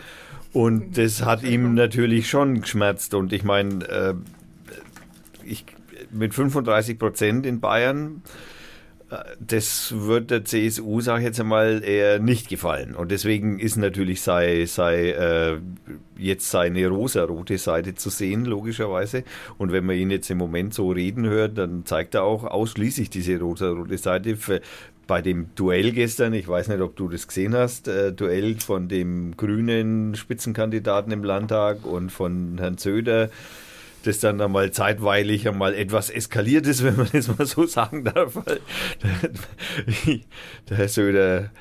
Und 0.54 0.98
das 0.98 1.24
hat 1.24 1.44
ihm 1.44 1.74
natürlich 1.74 2.30
schon 2.30 2.62
geschmerzt. 2.62 3.14
Und 3.14 3.34
ich 3.34 3.44
meine, 3.44 3.86
äh, 3.90 4.14
ich, 5.44 5.66
mit 6.12 6.34
35 6.34 6.98
Prozent 6.98 7.46
in 7.46 7.60
Bayern, 7.60 8.22
äh, 9.12 9.18
das 9.40 9.94
wird 9.96 10.32
der 10.32 10.46
CSU, 10.46 11.02
sage 11.02 11.20
ich 11.20 11.26
jetzt 11.26 11.40
einmal, 11.40 11.84
eher 11.84 12.20
nicht 12.20 12.50
gefallen. 12.50 12.96
Und 12.96 13.12
deswegen 13.12 13.60
ist 13.60 13.76
natürlich 13.76 14.22
sei, 14.22 14.66
sei 14.66 15.10
äh, 15.12 15.60
jetzt 16.18 16.50
seine 16.50 16.88
rosa-rote 16.88 17.58
Seite 17.58 17.96
zu 17.96 18.10
sehen, 18.10 18.46
logischerweise. 18.46 19.24
Und 19.58 19.72
wenn 19.72 19.86
man 19.86 19.96
ihn 19.96 20.10
jetzt 20.10 20.30
im 20.30 20.38
Moment 20.38 20.74
so 20.74 20.90
reden 20.90 21.26
hört, 21.26 21.58
dann 21.58 21.86
zeigt 21.86 22.16
er 22.16 22.24
auch 22.24 22.44
ausschließlich 22.46 23.10
diese 23.10 23.40
rosa-rote 23.40 23.98
Seite. 23.98 24.38
Bei 25.08 25.22
dem 25.22 25.54
Duell 25.56 25.92
gestern, 25.92 26.34
ich 26.34 26.48
weiß 26.48 26.68
nicht, 26.70 26.82
ob 26.82 26.96
du 26.96 27.08
das 27.10 27.28
gesehen 27.28 27.56
hast, 27.56 27.88
äh, 27.88 28.12
Duell 28.12 28.60
von 28.60 28.88
dem 28.88 29.38
grünen 29.38 30.16
Spitzenkandidaten 30.16 31.12
im 31.12 31.24
Landtag 31.24 31.86
und 31.86 32.12
von 32.12 32.58
Herrn 32.58 32.78
Söder, 32.78 33.30
das 34.04 34.20
dann 34.20 34.42
einmal 34.42 34.72
zeitweilig 34.72 35.48
einmal 35.48 35.74
etwas 35.74 36.10
eskaliert 36.10 36.66
ist, 36.68 36.84
wenn 36.84 36.96
man 36.96 37.08
das 37.12 37.38
mal 37.38 37.46
so 37.46 37.66
sagen 37.66 38.04
darf. 38.04 38.40
Der 40.70 40.78
Herr 40.78 40.88
Söder, 40.88 41.52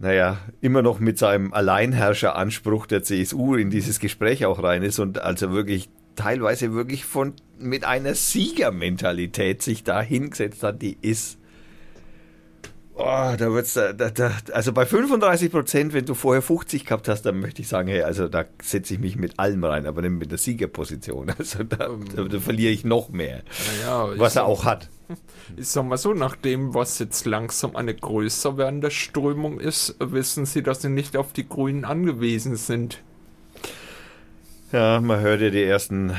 naja, 0.00 0.38
immer 0.60 0.82
noch 0.82 1.00
mit 1.00 1.18
seinem 1.18 1.52
Alleinherrscheranspruch 1.52 2.86
der 2.86 3.02
CSU 3.02 3.54
in 3.56 3.70
dieses 3.70 3.98
Gespräch 4.00 4.44
auch 4.46 4.62
rein 4.62 4.82
ist 4.82 4.98
und 4.98 5.20
also 5.20 5.52
wirklich 5.52 5.88
teilweise 6.14 6.72
wirklich 6.72 7.04
von 7.04 7.34
mit 7.58 7.84
einer 7.84 8.14
Siegermentalität 8.14 9.62
sich 9.62 9.84
da 9.84 10.00
hingesetzt 10.00 10.62
hat, 10.62 10.82
die 10.82 10.96
ist 11.00 11.37
Oh, 13.00 13.34
da 13.38 13.52
wird's 13.52 13.74
da, 13.74 13.92
da, 13.92 14.10
da, 14.10 14.32
also 14.52 14.72
bei 14.72 14.84
35 14.84 15.52
Prozent, 15.52 15.92
wenn 15.92 16.04
du 16.04 16.14
vorher 16.14 16.42
50 16.42 16.84
gehabt 16.84 17.06
hast, 17.06 17.22
dann 17.22 17.38
möchte 17.38 17.62
ich 17.62 17.68
sagen, 17.68 17.86
hey, 17.86 18.02
also 18.02 18.26
da 18.26 18.44
setze 18.60 18.94
ich 18.94 18.98
mich 18.98 19.14
mit 19.14 19.38
allem 19.38 19.62
rein, 19.62 19.86
aber 19.86 20.02
nicht 20.02 20.10
mit 20.10 20.30
der 20.32 20.38
Siegerposition. 20.38 21.32
Also 21.38 21.62
da, 21.62 21.90
da, 22.16 22.24
da 22.24 22.40
verliere 22.40 22.72
ich 22.72 22.84
noch 22.84 23.10
mehr, 23.10 23.42
naja, 23.80 24.18
was 24.18 24.34
er 24.34 24.46
auch 24.46 24.64
hat. 24.64 24.88
Ich 25.56 25.68
sag 25.68 25.86
mal 25.86 25.96
so, 25.96 26.12
nach 26.12 26.36
dem, 26.36 26.74
was 26.74 26.98
jetzt 26.98 27.24
langsam 27.24 27.74
eine 27.74 27.94
größer 27.94 28.58
werdende 28.58 28.90
Strömung 28.90 29.58
ist, 29.60 29.96
wissen 30.00 30.44
sie, 30.44 30.62
dass 30.62 30.82
sie 30.82 30.90
nicht 30.90 31.16
auf 31.16 31.32
die 31.32 31.48
Grünen 31.48 31.86
angewiesen 31.86 32.56
sind. 32.56 33.00
Ja, 34.72 35.00
man 35.00 35.20
hört 35.20 35.40
ja 35.40 35.48
die 35.48 35.64
ersten 35.64 36.12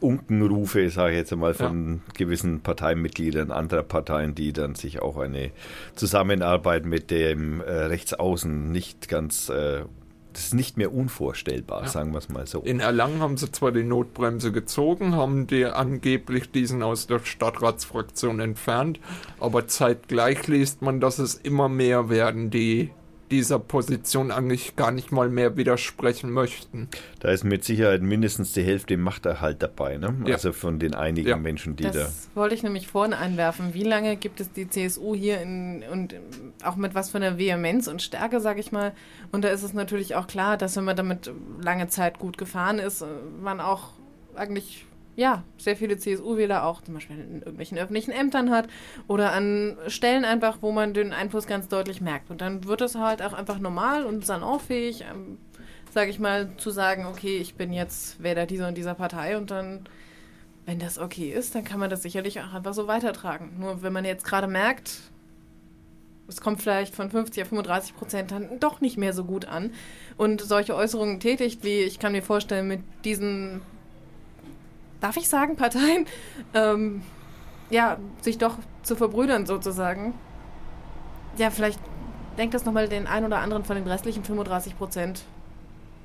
Unkenrufe, 0.00 0.90
sage 0.90 1.12
ich 1.12 1.18
jetzt 1.18 1.32
einmal, 1.32 1.54
von 1.54 1.94
ja. 1.94 2.12
gewissen 2.14 2.60
Parteimitgliedern 2.60 3.50
anderer 3.50 3.82
Parteien, 3.82 4.34
die 4.34 4.52
dann 4.52 4.74
sich 4.74 5.00
auch 5.02 5.16
eine 5.18 5.50
Zusammenarbeit 5.94 6.84
mit 6.84 7.10
dem 7.10 7.60
äh, 7.60 7.70
Rechtsaußen 7.70 8.70
nicht 8.70 9.08
ganz 9.08 9.48
äh, 9.48 9.84
das 10.32 10.44
ist 10.44 10.54
nicht 10.54 10.76
mehr 10.76 10.94
unvorstellbar, 10.94 11.82
ja. 11.82 11.88
sagen 11.88 12.12
wir 12.12 12.18
es 12.18 12.28
mal 12.28 12.46
so. 12.46 12.60
In 12.60 12.80
Erlangen 12.80 13.20
haben 13.20 13.36
sie 13.36 13.50
zwar 13.50 13.72
die 13.72 13.82
Notbremse 13.82 14.52
gezogen, 14.52 15.16
haben 15.16 15.46
die 15.46 15.64
angeblich 15.64 16.50
diesen 16.50 16.82
aus 16.82 17.06
der 17.06 17.20
Stadtratsfraktion 17.20 18.40
entfernt, 18.40 19.00
aber 19.40 19.66
zeitgleich 19.66 20.46
liest 20.46 20.82
man, 20.82 21.00
dass 21.00 21.18
es 21.18 21.34
immer 21.34 21.68
mehr 21.68 22.08
werden, 22.08 22.50
die 22.50 22.90
dieser 23.30 23.58
Position 23.58 24.30
eigentlich 24.30 24.76
gar 24.76 24.90
nicht 24.90 25.12
mal 25.12 25.28
mehr 25.28 25.56
widersprechen 25.56 26.30
möchten. 26.30 26.88
Da 27.20 27.30
ist 27.30 27.44
mit 27.44 27.64
Sicherheit 27.64 28.02
mindestens 28.02 28.52
die 28.52 28.62
Hälfte 28.62 28.96
Machterhalt 28.96 29.62
dabei, 29.62 29.96
ne? 29.96 30.14
Ja. 30.26 30.34
Also 30.34 30.52
von 30.52 30.78
den 30.78 30.94
einigen 30.94 31.28
ja. 31.28 31.36
Menschen, 31.36 31.76
die 31.76 31.84
das 31.84 31.94
da. 31.94 32.02
Das 32.02 32.30
wollte 32.34 32.54
ich 32.54 32.62
nämlich 32.62 32.88
vorne 32.88 33.18
einwerfen. 33.18 33.74
Wie 33.74 33.84
lange 33.84 34.16
gibt 34.16 34.40
es 34.40 34.52
die 34.52 34.68
CSU 34.68 35.14
hier 35.14 35.40
in, 35.40 35.84
und 35.90 36.14
auch 36.64 36.76
mit 36.76 36.94
was 36.94 37.10
für 37.10 37.18
einer 37.18 37.38
Vehemenz 37.38 37.86
und 37.86 38.02
Stärke, 38.02 38.40
sage 38.40 38.60
ich 38.60 38.72
mal. 38.72 38.92
Und 39.32 39.44
da 39.44 39.48
ist 39.48 39.62
es 39.62 39.72
natürlich 39.72 40.16
auch 40.16 40.26
klar, 40.26 40.56
dass 40.56 40.76
wenn 40.76 40.84
man 40.84 40.96
damit 40.96 41.30
lange 41.62 41.88
Zeit 41.88 42.18
gut 42.18 42.36
gefahren 42.36 42.78
ist, 42.78 43.04
man 43.40 43.60
auch 43.60 43.92
eigentlich 44.34 44.86
ja, 45.16 45.44
sehr 45.58 45.76
viele 45.76 45.98
CSU-Wähler 45.98 46.64
auch 46.64 46.82
zum 46.82 46.94
Beispiel 46.94 47.18
in 47.18 47.38
irgendwelchen 47.38 47.78
öffentlichen 47.78 48.12
Ämtern 48.12 48.50
hat 48.50 48.68
oder 49.08 49.32
an 49.32 49.76
Stellen 49.88 50.24
einfach, 50.24 50.58
wo 50.60 50.72
man 50.72 50.94
den 50.94 51.12
Einfluss 51.12 51.46
ganz 51.46 51.68
deutlich 51.68 52.00
merkt. 52.00 52.30
Und 52.30 52.40
dann 52.40 52.64
wird 52.64 52.80
es 52.80 52.94
halt 52.94 53.22
auch 53.22 53.32
einfach 53.32 53.58
normal 53.58 54.04
und 54.06 54.24
salonfähig, 54.24 55.02
ähm, 55.02 55.38
sage 55.92 56.10
ich 56.10 56.18
mal, 56.18 56.56
zu 56.56 56.70
sagen, 56.70 57.06
okay, 57.06 57.38
ich 57.38 57.54
bin 57.54 57.72
jetzt 57.72 58.22
Wähler 58.22 58.46
dieser 58.46 58.68
und 58.68 58.78
dieser 58.78 58.94
Partei 58.94 59.36
und 59.36 59.50
dann, 59.50 59.84
wenn 60.64 60.78
das 60.78 60.98
okay 60.98 61.30
ist, 61.30 61.54
dann 61.54 61.64
kann 61.64 61.80
man 61.80 61.90
das 61.90 62.02
sicherlich 62.02 62.40
auch 62.40 62.54
einfach 62.54 62.74
so 62.74 62.86
weitertragen. 62.86 63.56
Nur 63.58 63.82
wenn 63.82 63.92
man 63.92 64.04
jetzt 64.04 64.24
gerade 64.24 64.46
merkt, 64.46 65.00
es 66.28 66.40
kommt 66.40 66.62
vielleicht 66.62 66.94
von 66.94 67.10
50 67.10 67.42
auf 67.42 67.48
35 67.48 67.96
Prozent 67.96 68.30
dann 68.30 68.60
doch 68.60 68.80
nicht 68.80 68.96
mehr 68.96 69.12
so 69.12 69.24
gut 69.24 69.46
an 69.46 69.72
und 70.16 70.40
solche 70.40 70.76
Äußerungen 70.76 71.18
tätigt, 71.18 71.64
wie 71.64 71.80
ich 71.80 71.98
kann 71.98 72.12
mir 72.12 72.22
vorstellen, 72.22 72.68
mit 72.68 72.80
diesen 73.04 73.62
darf 75.00 75.16
ich 75.16 75.28
sagen, 75.28 75.56
Parteien, 75.56 76.06
ähm, 76.54 77.02
ja, 77.70 77.98
sich 78.20 78.38
doch 78.38 78.56
zu 78.82 78.96
verbrüdern 78.96 79.46
sozusagen. 79.46 80.14
Ja, 81.36 81.50
vielleicht 81.50 81.80
denkt 82.38 82.54
das 82.54 82.64
nochmal 82.64 82.88
den 82.88 83.06
einen 83.06 83.26
oder 83.26 83.38
anderen 83.38 83.64
von 83.64 83.76
den 83.76 83.86
restlichen 83.86 84.24
35 84.24 84.76
Prozent 84.76 85.22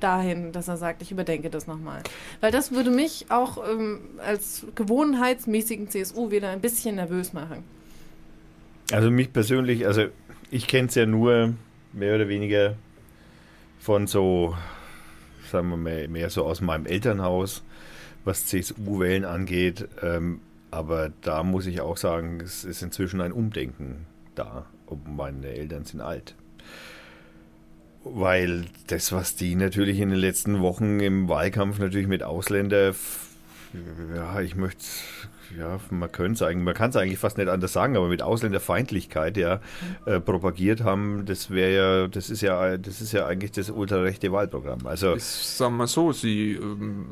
dahin, 0.00 0.52
dass 0.52 0.68
er 0.68 0.76
sagt, 0.76 1.02
ich 1.02 1.10
überdenke 1.10 1.50
das 1.50 1.66
nochmal. 1.66 2.02
Weil 2.40 2.52
das 2.52 2.72
würde 2.72 2.90
mich 2.90 3.26
auch 3.30 3.58
ähm, 3.68 4.00
als 4.24 4.66
gewohnheitsmäßigen 4.74 5.88
CSU-Wähler 5.88 6.50
ein 6.50 6.60
bisschen 6.60 6.96
nervös 6.96 7.32
machen. 7.32 7.64
Also 8.92 9.10
mich 9.10 9.32
persönlich, 9.32 9.86
also 9.86 10.06
ich 10.50 10.66
kenne 10.66 10.88
es 10.88 10.94
ja 10.94 11.06
nur 11.06 11.54
mehr 11.92 12.14
oder 12.14 12.28
weniger 12.28 12.76
von 13.80 14.06
so, 14.06 14.54
sagen 15.50 15.70
wir 15.70 15.76
mal, 15.76 16.08
mehr 16.08 16.30
so 16.30 16.44
aus 16.44 16.60
meinem 16.60 16.86
Elternhaus 16.86 17.62
was 18.26 18.46
CSU-Wählen 18.46 19.24
angeht. 19.24 19.88
Ähm, 20.02 20.40
aber 20.70 21.10
da 21.22 21.42
muss 21.42 21.66
ich 21.66 21.80
auch 21.80 21.96
sagen, 21.96 22.40
es 22.40 22.64
ist 22.64 22.82
inzwischen 22.82 23.20
ein 23.20 23.32
Umdenken 23.32 24.06
da. 24.34 24.66
Meine 25.06 25.48
Eltern 25.48 25.84
sind 25.84 26.00
alt. 26.00 26.34
Weil 28.04 28.66
das, 28.88 29.10
was 29.12 29.34
die 29.34 29.54
natürlich 29.54 29.98
in 30.00 30.10
den 30.10 30.18
letzten 30.18 30.60
Wochen 30.60 31.00
im 31.00 31.28
Wahlkampf 31.28 31.78
natürlich 31.78 32.06
mit 32.08 32.22
Ausländer, 32.22 32.94
ja, 34.14 34.40
ich 34.40 34.54
möchte 34.54 34.84
ja, 35.58 35.78
man 35.90 36.10
könnte 36.10 36.32
es 36.34 36.42
eigentlich, 36.42 36.64
man 36.64 36.74
kann 36.74 36.90
es 36.90 36.96
eigentlich 36.96 37.18
fast 37.18 37.38
nicht 37.38 37.48
anders 37.48 37.72
sagen, 37.72 37.96
aber 37.96 38.08
mit 38.08 38.22
Ausländerfeindlichkeit 38.22 39.36
ja 39.36 39.60
äh, 40.04 40.20
propagiert 40.20 40.82
haben, 40.82 41.24
das 41.26 41.50
wäre 41.50 41.74
ja, 41.74 42.08
das 42.08 42.30
ist 42.30 42.40
ja, 42.40 42.76
das 42.76 43.00
ist 43.00 43.12
ja 43.12 43.26
eigentlich 43.26 43.52
das 43.52 43.70
ultrarechte 43.70 44.32
Wahlprogramm. 44.32 44.86
Also 44.86 45.14
ich 45.14 45.24
sag 45.24 45.70
mal 45.70 45.86
so, 45.86 46.12
sie 46.12 46.52
ähm, 46.52 47.06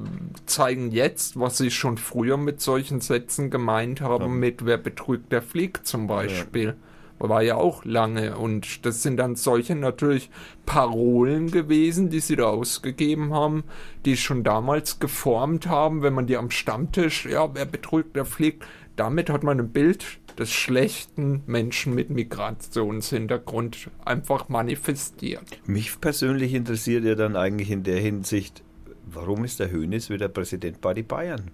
zeigen 0.46 0.90
jetzt, 0.90 1.38
was 1.38 1.58
sie 1.58 1.70
schon 1.70 1.98
früher 1.98 2.36
mit 2.36 2.60
solchen 2.60 3.00
Sätzen 3.00 3.50
gemeint 3.50 4.00
haben, 4.00 4.24
ja. 4.24 4.28
mit 4.28 4.64
wer 4.64 4.78
betrügt, 4.78 5.32
der 5.32 5.42
fliegt 5.42 5.86
zum 5.86 6.06
Beispiel. 6.06 6.68
Ja 6.68 6.74
war 7.18 7.42
ja 7.42 7.56
auch 7.56 7.84
lange 7.84 8.36
und 8.36 8.84
das 8.84 9.02
sind 9.02 9.16
dann 9.16 9.36
solche 9.36 9.74
natürlich 9.74 10.30
Parolen 10.66 11.50
gewesen, 11.50 12.10
die 12.10 12.20
sie 12.20 12.36
da 12.36 12.44
ausgegeben 12.44 13.32
haben, 13.32 13.64
die 14.04 14.16
schon 14.16 14.44
damals 14.44 14.98
geformt 14.98 15.66
haben, 15.66 16.02
wenn 16.02 16.14
man 16.14 16.26
die 16.26 16.36
am 16.36 16.50
Stammtisch, 16.50 17.26
ja, 17.26 17.54
wer 17.54 17.66
betrügt, 17.66 18.16
der 18.16 18.24
fliegt, 18.24 18.64
damit 18.96 19.30
hat 19.30 19.42
man 19.42 19.58
ein 19.58 19.70
Bild 19.70 20.18
des 20.38 20.52
schlechten 20.52 21.42
Menschen 21.46 21.94
mit 21.94 22.10
Migrationshintergrund 22.10 23.90
einfach 24.04 24.48
manifestiert. 24.48 25.44
Mich 25.66 26.00
persönlich 26.00 26.54
interessiert 26.54 27.04
ja 27.04 27.14
dann 27.14 27.36
eigentlich 27.36 27.70
in 27.70 27.84
der 27.84 28.00
Hinsicht, 28.00 28.62
warum 29.06 29.44
ist 29.44 29.60
der 29.60 29.70
Hönes 29.70 30.10
wieder 30.10 30.28
Präsident 30.28 30.80
bei 30.80 30.94
den 30.94 31.06
Bayern? 31.06 31.50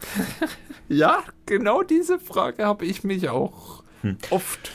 ja, 0.88 1.22
genau 1.46 1.82
diese 1.82 2.18
Frage 2.18 2.64
habe 2.64 2.86
ich 2.86 3.04
mich 3.04 3.28
auch 3.28 3.79
hm. 4.02 4.16
Oft. 4.30 4.72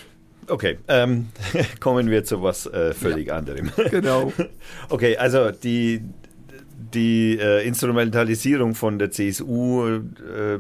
Okay, 0.48 0.78
ähm, 0.88 1.28
kommen 1.80 2.10
wir 2.10 2.24
zu 2.24 2.42
was 2.44 2.68
äh, 2.68 2.94
völlig 2.94 3.28
ja. 3.28 3.38
anderem. 3.38 3.72
Genau. 3.90 4.32
Okay, 4.90 5.18
also 5.18 5.52
die, 5.52 6.02
die 6.94 7.38
äh, 7.40 7.66
Instrumentalisierung 7.68 8.76
von 8.76 9.00
der 9.00 9.12
CSU, 9.12 9.86
äh, 9.88 10.60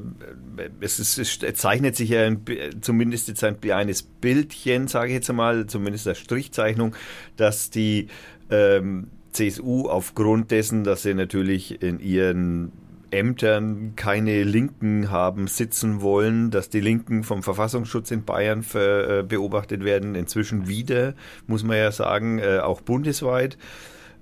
es, 0.80 0.99
ist, 0.99 1.17
es, 1.19 1.60
zeichnet 1.60 1.95
sich 1.95 2.10
ja 2.10 2.25
ein, 2.25 2.43
zumindest 2.82 3.28
jetzt 3.28 3.43
ein 3.43 3.60
kleines 3.60 4.01
Bildchen, 4.04 4.88
sage 4.88 5.10
ich 5.10 5.15
jetzt 5.15 5.30
einmal, 5.30 5.67
zumindest 5.67 6.08
eine 6.08 6.15
Strichzeichnung, 6.15 6.95
dass 7.38 7.69
die 7.69 8.08
ähm, 8.49 9.08
CSU 9.34 9.88
aufgrund 9.88 10.51
dessen, 10.51 10.84
dass 10.84 11.04
sie 11.04 11.13
natürlich 11.13 11.82
in 11.82 11.99
ihren 11.99 12.71
Ämtern 13.15 13.93
keine 13.95 14.43
Linken 14.43 15.10
haben 15.12 15.47
sitzen 15.47 16.01
wollen, 16.01 16.51
dass 16.51 16.69
die 16.69 16.80
Linken 16.80 17.23
vom 17.23 17.43
Verfassungsschutz 17.43 18.12
in 18.12 18.23
Bayern 18.23 18.63
für, 18.63 19.19
äh, 19.19 19.23
beobachtet 19.23 19.84
werden, 19.84 20.15
inzwischen 20.15 20.67
wieder, 20.67 21.13
muss 21.47 21.63
man 21.63 21.78
ja 21.78 21.91
sagen, 21.91 22.39
äh, 22.39 22.60
auch 22.60 22.82
bundesweit. 22.82 23.58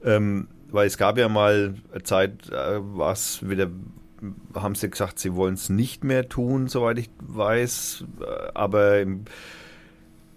Ähm, 0.04 0.48
weil 0.72 0.88
es 0.88 0.98
gab 0.98 1.18
ja 1.18 1.30
mal 1.30 1.76
eine 1.92 2.04
Zeit, 2.04 2.50
äh, 2.50 2.80
was 2.80 3.48
wieder 3.48 3.70
haben 4.56 4.76
sie 4.76 4.90
gesagt, 4.90 5.20
sie 5.20 5.36
wollen 5.36 5.56
es 5.56 5.70
nicht 5.70 6.04
mehr 6.04 6.30
tun, 6.30 6.68
soweit 6.68 6.98
ich 6.98 7.10
weiß. 7.20 8.06
Äh, 8.22 8.52
aber 8.54 9.06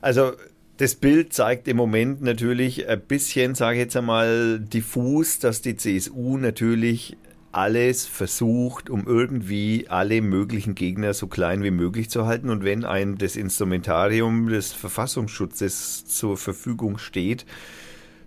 also 0.01 0.33
das 0.77 0.95
Bild 0.95 1.33
zeigt 1.33 1.69
im 1.69 1.77
Moment 1.77 2.21
natürlich 2.23 2.89
ein 2.89 3.01
bisschen, 3.01 3.55
sage 3.55 3.77
ich 3.77 3.85
jetzt 3.85 3.97
einmal, 3.97 4.61
diffus, 4.61 5.39
dass 5.39 5.63
die 5.63 5.77
CSU 5.77 6.37
natürlich 6.37 7.17
alles 7.57 8.07
versucht, 8.07 8.91
um 8.91 9.07
irgendwie 9.07 9.87
alle 9.89 10.21
möglichen 10.21 10.75
Gegner 10.75 11.15
so 11.15 11.27
klein 11.27 11.63
wie 11.63 11.71
möglich 11.71 12.11
zu 12.11 12.27
halten. 12.27 12.51
Und 12.51 12.65
wenn 12.65 12.85
ein 12.85 13.17
das 13.17 13.35
Instrumentarium 13.35 14.49
des 14.49 14.73
Verfassungsschutzes 14.73 16.05
zur 16.05 16.37
Verfügung 16.37 16.99
steht, 16.99 17.47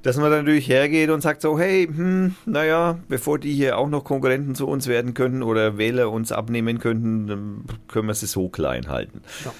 dass 0.01 0.17
man 0.17 0.31
dann 0.31 0.45
natürlich 0.45 0.67
hergeht 0.67 1.11
und 1.11 1.21
sagt 1.21 1.41
so, 1.41 1.59
hey, 1.59 1.85
hm, 1.87 2.35
naja, 2.45 2.97
bevor 3.07 3.37
die 3.37 3.53
hier 3.53 3.77
auch 3.77 3.89
noch 3.89 4.03
Konkurrenten 4.03 4.55
zu 4.55 4.67
uns 4.67 4.87
werden 4.87 5.13
könnten 5.13 5.43
oder 5.43 5.77
Wähler 5.77 6.09
uns 6.09 6.31
abnehmen 6.31 6.79
könnten, 6.79 7.27
dann 7.27 7.65
können 7.87 8.07
wir 8.07 8.15
sie 8.15 8.25
so 8.25 8.49
klein 8.49 8.87
halten. 8.87 9.21
Ja. 9.45 9.53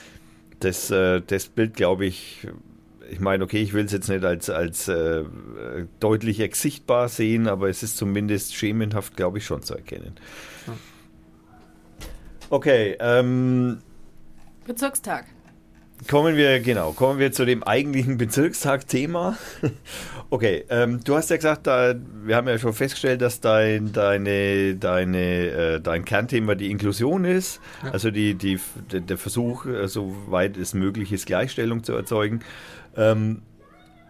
Das, 0.62 0.89
äh, 0.89 1.21
das 1.21 1.47
Bild, 1.47 1.75
glaube 1.75 2.05
ich, 2.05 2.47
ich 3.09 3.19
meine, 3.19 3.43
okay, 3.43 3.61
ich 3.61 3.73
will 3.73 3.85
es 3.85 3.91
jetzt 3.91 4.09
nicht 4.09 4.23
als, 4.23 4.49
als 4.49 4.87
äh, 4.87 5.23
deutlich 5.99 6.43
sichtbar 6.55 7.09
sehen, 7.09 7.47
aber 7.47 7.69
es 7.69 7.83
ist 7.83 7.97
zumindest 7.97 8.55
schemenhaft, 8.55 9.15
glaube 9.15 9.39
ich, 9.39 9.45
schon 9.45 9.63
zu 9.63 9.75
erkennen. 9.75 10.15
Okay. 12.49 12.97
Ähm, 12.99 13.79
Bezirkstag. 14.65 15.25
Kommen 16.07 16.37
wir, 16.37 16.61
genau, 16.61 16.93
kommen 16.93 17.19
wir 17.19 17.33
zu 17.33 17.45
dem 17.45 17.61
eigentlichen 17.61 18.17
Bezirkstag-Thema. 18.17 19.37
okay, 20.29 20.63
ähm, 20.69 21.01
du 21.03 21.15
hast 21.15 21.29
ja 21.29 21.35
gesagt, 21.35 21.67
da, 21.67 21.93
wir 22.23 22.37
haben 22.37 22.47
ja 22.47 22.57
schon 22.57 22.73
festgestellt, 22.73 23.21
dass 23.21 23.41
dein, 23.41 23.91
deine, 23.91 24.75
deine, 24.75 25.47
äh, 25.47 25.81
dein 25.81 26.05
Kernthema 26.05 26.55
die 26.55 26.71
Inklusion 26.71 27.25
ist, 27.25 27.59
ja. 27.83 27.91
also 27.91 28.11
die, 28.11 28.35
die, 28.35 28.59
der 28.91 29.17
Versuch, 29.17 29.65
äh, 29.65 29.87
soweit 29.89 30.55
es 30.55 30.73
möglich 30.73 31.12
ist, 31.12 31.25
Gleichstellung 31.25 31.83
zu 31.83 31.93
erzeugen. 31.93 32.39
Ähm, 32.96 33.42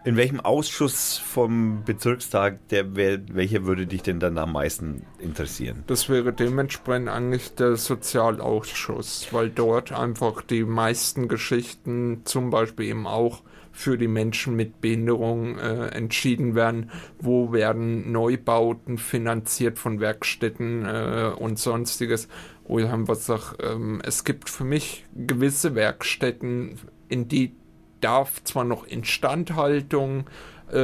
in 0.02 0.16
welchem 0.16 0.40
Ausschuss 0.40 1.18
vom 1.18 1.84
Bezirkstag, 1.84 2.68
der, 2.68 2.96
welcher 2.96 3.66
würde 3.66 3.86
dich 3.86 4.02
denn 4.02 4.18
dann 4.18 4.38
am 4.38 4.52
meisten 4.52 5.02
interessieren? 5.18 5.84
Das 5.88 6.08
wäre 6.08 6.32
dementsprechend 6.32 7.10
eigentlich 7.10 7.54
der 7.54 7.76
Sozialausschuss, 7.76 9.28
weil 9.32 9.50
dort 9.50 9.92
einfach 9.92 10.40
die 10.40 10.64
meisten 10.64 11.28
Geschichten, 11.28 12.22
zum 12.24 12.48
Beispiel 12.48 12.86
eben 12.86 13.06
auch 13.06 13.42
für 13.72 13.98
die 13.98 14.08
Menschen 14.08 14.56
mit 14.56 14.80
Behinderung 14.80 15.58
äh, 15.58 15.88
entschieden 15.88 16.54
werden. 16.54 16.90
Wo 17.18 17.52
werden 17.52 18.10
Neubauten 18.10 18.98
finanziert 18.98 19.78
von 19.78 20.00
Werkstätten 20.00 20.86
äh, 20.86 21.30
und 21.36 21.58
sonstiges? 21.58 22.28
Wo 22.64 22.78
ich 22.78 22.88
einfach 22.88 23.16
sage, 23.16 23.56
ähm, 23.62 24.00
es 24.04 24.24
gibt 24.24 24.48
für 24.48 24.64
mich 24.64 25.04
gewisse 25.14 25.74
Werkstätten, 25.74 26.78
in 27.08 27.28
die 27.28 27.54
darf 28.00 28.42
zwar 28.44 28.64
noch 28.64 28.84
Instandhaltung, 28.84 30.26
äh, 30.70 30.74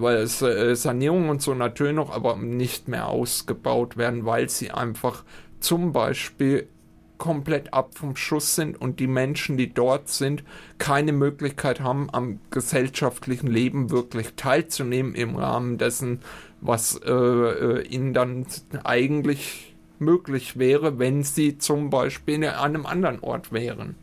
weil 0.00 0.18
es, 0.18 0.42
äh, 0.42 0.74
Sanierung 0.74 1.28
und 1.28 1.42
so 1.42 1.54
natürlich 1.54 1.94
noch, 1.94 2.10
aber 2.10 2.36
nicht 2.36 2.88
mehr 2.88 3.08
ausgebaut 3.08 3.96
werden, 3.96 4.24
weil 4.24 4.48
sie 4.48 4.70
einfach 4.70 5.24
zum 5.60 5.92
Beispiel 5.92 6.68
komplett 7.18 7.72
ab 7.72 7.96
vom 7.96 8.16
Schuss 8.16 8.54
sind 8.54 8.78
und 8.80 9.00
die 9.00 9.06
Menschen, 9.06 9.56
die 9.56 9.72
dort 9.72 10.08
sind, 10.08 10.44
keine 10.78 11.12
Möglichkeit 11.12 11.80
haben, 11.80 12.08
am 12.12 12.40
gesellschaftlichen 12.50 13.46
Leben 13.46 13.90
wirklich 13.90 14.34
teilzunehmen 14.36 15.14
im 15.14 15.36
Rahmen 15.36 15.78
dessen, 15.78 16.20
was 16.60 17.00
äh, 17.04 17.10
äh 17.10 17.82
ihnen 17.86 18.12
dann 18.12 18.46
eigentlich 18.84 19.74
möglich 19.98 20.58
wäre, 20.58 20.98
wenn 20.98 21.22
sie 21.22 21.58
zum 21.58 21.90
Beispiel 21.90 22.44
an 22.46 22.74
einem 22.74 22.86
anderen 22.86 23.20
Ort 23.20 23.52
wären. 23.52 23.94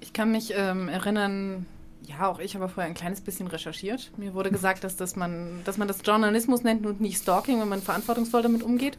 Ich 0.00 0.12
kann 0.12 0.32
mich 0.32 0.52
ähm, 0.56 0.88
erinnern, 0.88 1.66
ja, 2.06 2.28
auch 2.28 2.38
ich 2.38 2.54
habe 2.54 2.68
vorher 2.68 2.88
ein 2.88 2.94
kleines 2.94 3.20
bisschen 3.20 3.46
recherchiert. 3.46 4.12
Mir 4.16 4.34
wurde 4.34 4.50
gesagt, 4.50 4.84
dass, 4.84 4.96
das 4.96 5.16
man, 5.16 5.60
dass 5.64 5.78
man 5.78 5.88
das 5.88 6.00
Journalismus 6.04 6.62
nennt 6.62 6.84
und 6.86 7.00
nicht 7.00 7.18
Stalking, 7.18 7.60
wenn 7.60 7.68
man 7.68 7.80
verantwortungsvoll 7.80 8.42
damit 8.42 8.62
umgeht. 8.62 8.98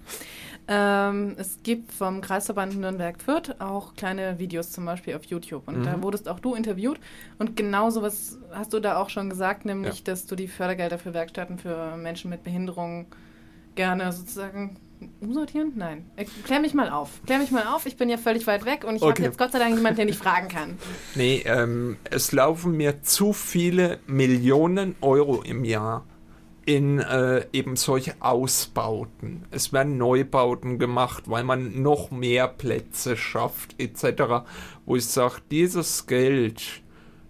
Ähm, 0.68 1.36
es 1.38 1.60
gibt 1.64 1.92
vom 1.92 2.22
Kreisverband 2.22 2.78
Nürnberg-Fürth 2.78 3.56
auch 3.60 3.96
kleine 3.96 4.40
Videos 4.40 4.72
zum 4.72 4.86
Beispiel 4.86 5.16
auf 5.16 5.26
YouTube. 5.26 5.68
Und 5.68 5.80
mhm. 5.80 5.84
da 5.84 6.02
wurdest 6.02 6.30
auch 6.30 6.40
du 6.40 6.56
interviewt. 6.56 7.00
Und 7.38 7.58
genau 7.58 7.90
sowas 7.90 8.38
hast 8.52 8.74
du 8.74 8.80
da 8.80 8.98
auch 8.98 9.10
schon 9.10 9.30
gesagt, 9.30 9.66
nämlich, 9.66 10.00
ja. 10.00 10.04
dass 10.06 10.26
du 10.26 10.36
die 10.36 10.48
Fördergelder 10.48 10.98
für 10.98 11.14
Werkstätten 11.14 11.58
für 11.58 11.98
Menschen 11.98 12.30
mit 12.30 12.44
Behinderungen 12.44 13.08
gerne 13.76 14.12
sozusagen 14.14 14.78
umsortieren? 15.20 15.74
Nein. 15.76 16.06
Klär 16.46 16.60
mich 16.60 16.74
mal 16.74 16.90
auf. 16.90 17.22
Klär 17.26 17.40
mich 17.40 17.52
mal 17.52 17.68
auf. 17.68 17.86
Ich 17.86 17.98
bin 17.98 18.10
ja 18.10 18.18
völlig 18.18 18.48
weit 18.48 18.66
weg 18.66 18.84
und 18.84 18.96
ich 18.96 19.02
okay. 19.02 19.12
habe 19.12 19.24
jetzt 19.24 19.38
Gott 19.38 19.52
sei 19.52 19.60
Dank 19.60 19.76
jemanden, 19.76 19.98
der 19.98 20.06
nicht 20.06 20.20
fragen 20.20 20.48
kann. 20.48 20.78
Nee, 21.16 21.44
ähm, 21.46 21.98
es 22.10 22.32
laufen 22.32 22.76
mir 22.76 23.04
zu 23.04 23.34
viele 23.34 24.00
Millionen 24.08 24.96
Euro 25.02 25.42
im 25.42 25.64
Jahr 25.64 26.06
in 26.66 27.00
äh, 27.00 27.46
eben 27.52 27.76
solche 27.76 28.16
Ausbauten. 28.20 29.46
Es 29.52 29.74
werden 29.74 29.98
Neubauten 29.98 30.80
gemacht, 30.80 31.24
weil 31.28 31.44
man 31.44 31.82
noch 31.82 32.12
mehr 32.12 32.48
Plätze 32.48 33.18
schafft, 33.18 33.76
etc. 33.80 34.46
Wo 34.86 34.96
ich 34.96 35.06
sage, 35.06 35.42
dieses 35.52 36.08
Geld 36.08 36.83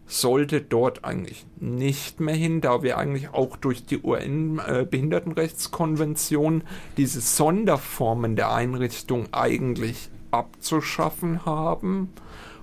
sollte 0.06 0.62
dort 0.62 1.06
eigentlich 1.06 1.46
nicht 1.60 2.20
mehr 2.20 2.36
hin, 2.36 2.62
da 2.62 2.84
wir 2.84 2.98
eigentlich 2.98 3.30
auch 3.30 3.56
durch 3.58 3.86
die 3.86 4.02
UN-Behindertenrechtskonvention 4.02 6.62
äh, 6.62 6.66
diese 6.98 7.22
Sonderformen 7.22 8.36
der 8.36 8.54
Einrichtung 8.54 9.28
eigentlich 9.32 10.10
abzuschaffen 10.32 11.46
haben. 11.46 12.10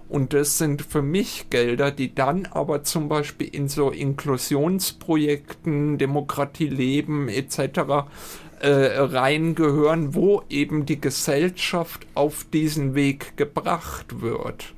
Und 0.09 0.34
das 0.34 0.59
sind 0.59 0.82
für 0.82 1.03
mich 1.03 1.51
Gelder, 1.51 1.93
die 1.93 2.14
dann 2.14 2.47
aber 2.47 2.82
zum 2.82 3.09
Beispiel 3.09 3.47
in 3.47 3.68
so 3.68 3.91
Inklusionsprojekten, 3.91 5.99
Demokratie 5.99 6.68
leben 6.68 7.28
etc. 7.28 8.09
Äh, 8.61 8.99
reingehören, 8.99 10.16
wo 10.16 10.43
eben 10.51 10.84
die 10.84 11.01
Gesellschaft 11.01 12.09
auf 12.14 12.45
diesen 12.53 12.97
Weg 12.97 13.36
gebracht 13.36 14.20
wird. 14.20 14.74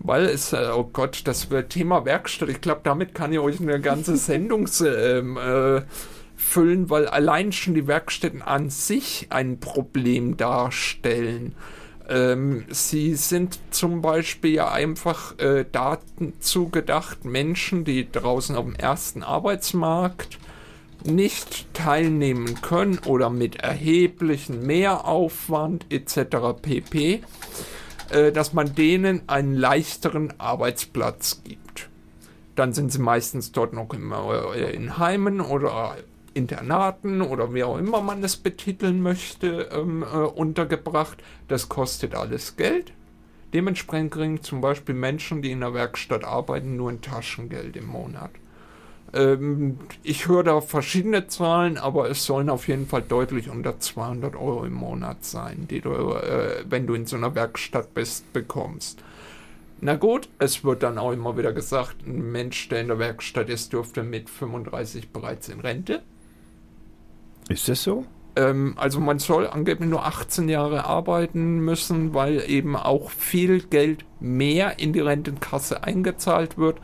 Weil 0.00 0.26
es, 0.26 0.52
äh, 0.52 0.70
oh 0.74 0.88
Gott, 0.92 1.22
das 1.24 1.48
Thema 1.68 2.04
Werkstatt. 2.04 2.48
Ich 2.48 2.60
glaube, 2.60 2.80
damit 2.84 3.14
kann 3.14 3.32
ich 3.32 3.38
euch 3.38 3.60
eine 3.60 3.80
ganze 3.80 4.16
Sendung 4.18 4.68
ähm, 4.84 5.36
äh, 5.36 5.82
füllen, 6.36 6.88
weil 6.88 7.06
allein 7.08 7.52
schon 7.52 7.74
die 7.74 7.86
Werkstätten 7.86 8.42
an 8.42 8.70
sich 8.70 9.26
ein 9.30 9.58
Problem 9.58 10.36
darstellen. 10.36 11.54
Ähm, 12.08 12.64
sie 12.70 13.16
sind 13.16 13.58
zum 13.70 14.00
Beispiel 14.00 14.54
ja 14.54 14.70
einfach 14.70 15.38
äh, 15.38 15.66
dazu 15.70 16.68
gedacht, 16.70 17.24
Menschen, 17.24 17.84
die 17.84 18.10
draußen 18.10 18.56
auf 18.56 18.64
dem 18.64 18.76
ersten 18.76 19.22
Arbeitsmarkt 19.22 20.38
nicht 21.04 21.72
teilnehmen 21.74 22.60
können 22.62 22.98
oder 23.04 23.30
mit 23.30 23.56
erheblichen 23.56 24.66
Mehraufwand 24.66 25.86
etc. 25.90 26.60
pp 26.60 27.20
äh, 28.10 28.32
dass 28.32 28.52
man 28.52 28.74
denen 28.74 29.22
einen 29.28 29.54
leichteren 29.54 30.34
Arbeitsplatz 30.38 31.42
gibt. 31.44 31.90
Dann 32.54 32.72
sind 32.72 32.92
sie 32.92 32.98
meistens 32.98 33.52
dort 33.52 33.72
noch 33.72 33.92
in, 33.94 34.10
äh, 34.12 34.70
in 34.72 34.98
Heimen 34.98 35.40
oder 35.40 35.96
Internaten 36.34 37.20
oder 37.20 37.52
wie 37.54 37.64
auch 37.64 37.78
immer 37.78 38.00
man 38.00 38.22
es 38.22 38.36
betiteln 38.36 39.02
möchte, 39.02 39.68
ähm, 39.72 40.02
äh, 40.02 40.16
untergebracht. 40.16 41.22
Das 41.48 41.68
kostet 41.68 42.14
alles 42.14 42.56
Geld. 42.56 42.92
Dementsprechend 43.52 44.12
kriegen 44.12 44.42
zum 44.42 44.60
Beispiel 44.60 44.94
Menschen, 44.94 45.42
die 45.42 45.52
in 45.52 45.60
der 45.60 45.74
Werkstatt 45.74 46.24
arbeiten, 46.24 46.76
nur 46.76 46.90
ein 46.90 47.00
Taschengeld 47.00 47.76
im 47.76 47.86
Monat. 47.86 48.30
Ähm, 49.14 49.78
ich 50.02 50.28
höre 50.28 50.44
da 50.44 50.60
verschiedene 50.60 51.26
Zahlen, 51.28 51.78
aber 51.78 52.10
es 52.10 52.24
sollen 52.24 52.50
auf 52.50 52.68
jeden 52.68 52.86
Fall 52.86 53.02
deutlich 53.02 53.48
unter 53.48 53.78
200 53.80 54.36
Euro 54.36 54.64
im 54.64 54.74
Monat 54.74 55.24
sein, 55.24 55.66
die 55.68 55.80
du, 55.80 55.90
äh, 55.90 56.64
wenn 56.68 56.86
du 56.86 56.94
in 56.94 57.06
so 57.06 57.16
einer 57.16 57.34
Werkstatt 57.34 57.94
bist, 57.94 58.32
bekommst. 58.32 59.02
Na 59.80 59.94
gut, 59.94 60.28
es 60.38 60.64
wird 60.64 60.82
dann 60.82 60.98
auch 60.98 61.12
immer 61.12 61.38
wieder 61.38 61.52
gesagt, 61.52 62.06
ein 62.06 62.32
Mensch, 62.32 62.68
der 62.68 62.80
in 62.80 62.88
der 62.88 62.98
Werkstatt 62.98 63.48
ist, 63.48 63.72
dürfte 63.72 64.02
mit 64.02 64.28
35 64.28 65.10
bereits 65.10 65.48
in 65.48 65.60
Rente. 65.60 66.02
Ist 67.48 67.68
das 67.68 67.82
so? 67.82 68.04
Ähm, 68.36 68.74
also 68.76 69.00
man 69.00 69.18
soll 69.20 69.46
angeblich 69.46 69.88
nur 69.88 70.04
18 70.04 70.48
Jahre 70.48 70.84
arbeiten 70.84 71.60
müssen, 71.60 72.12
weil 72.12 72.42
eben 72.48 72.76
auch 72.76 73.10
viel 73.10 73.60
Geld 73.60 74.04
mehr 74.20 74.78
in 74.78 74.92
die 74.92 75.00
Rentenkasse 75.00 75.82
eingezahlt 75.84 76.58
wird 76.58 76.78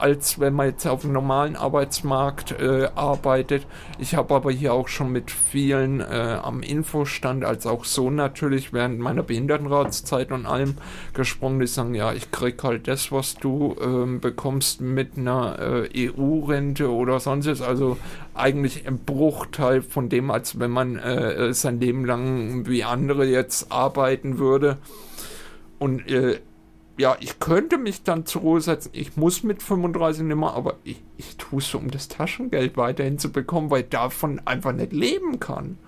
als 0.00 0.40
wenn 0.40 0.54
man 0.54 0.66
jetzt 0.66 0.86
auf 0.86 1.02
dem 1.02 1.12
normalen 1.12 1.56
Arbeitsmarkt 1.56 2.52
äh, 2.52 2.88
arbeitet. 2.94 3.66
Ich 3.98 4.14
habe 4.14 4.34
aber 4.34 4.50
hier 4.50 4.72
auch 4.72 4.88
schon 4.88 5.12
mit 5.12 5.30
vielen 5.30 6.00
äh, 6.00 6.38
am 6.42 6.62
Infostand, 6.62 7.44
als 7.44 7.66
auch 7.66 7.84
so 7.84 8.10
natürlich 8.10 8.72
während 8.72 8.98
meiner 8.98 9.22
Behindertenratszeit 9.22 10.32
und 10.32 10.46
allem 10.46 10.76
gesprochen, 11.12 11.60
die 11.60 11.66
sagen, 11.66 11.94
ja, 11.94 12.12
ich 12.12 12.30
krieg 12.30 12.62
halt 12.62 12.88
das, 12.88 13.12
was 13.12 13.34
du 13.34 13.76
äh, 13.80 14.18
bekommst 14.18 14.80
mit 14.80 15.18
einer 15.18 15.86
äh, 15.94 16.10
EU-Rente 16.10 16.90
oder 16.90 17.20
sonstiges. 17.20 17.60
Also 17.60 17.96
eigentlich 18.34 18.86
ein 18.86 18.98
Bruchteil 18.98 19.82
von 19.82 20.08
dem, 20.08 20.30
als 20.30 20.58
wenn 20.58 20.70
man 20.70 20.96
äh, 20.96 21.52
sein 21.52 21.80
Leben 21.80 22.04
lang 22.04 22.66
wie 22.66 22.84
andere 22.84 23.26
jetzt 23.26 23.70
arbeiten 23.70 24.38
würde. 24.38 24.78
Und 25.78 26.10
äh, 26.10 26.40
ja, 27.00 27.16
ich 27.18 27.40
könnte 27.40 27.78
mich 27.78 28.02
dann 28.02 28.26
zur 28.26 28.42
Ruhe 28.42 28.60
setzen. 28.60 28.90
Ich 28.92 29.16
muss 29.16 29.42
mit 29.42 29.62
35 29.62 30.22
nicht 30.22 30.36
mehr, 30.36 30.52
aber 30.52 30.76
ich, 30.84 31.02
ich 31.16 31.38
tue 31.38 31.60
es 31.60 31.74
um 31.74 31.90
das 31.90 32.08
Taschengeld 32.08 32.76
weiterhin 32.76 33.18
zu 33.18 33.32
bekommen, 33.32 33.70
weil 33.70 33.84
ich 33.84 33.88
davon 33.88 34.38
einfach 34.44 34.72
nicht 34.72 34.92
leben 34.92 35.40
kann. 35.40 35.78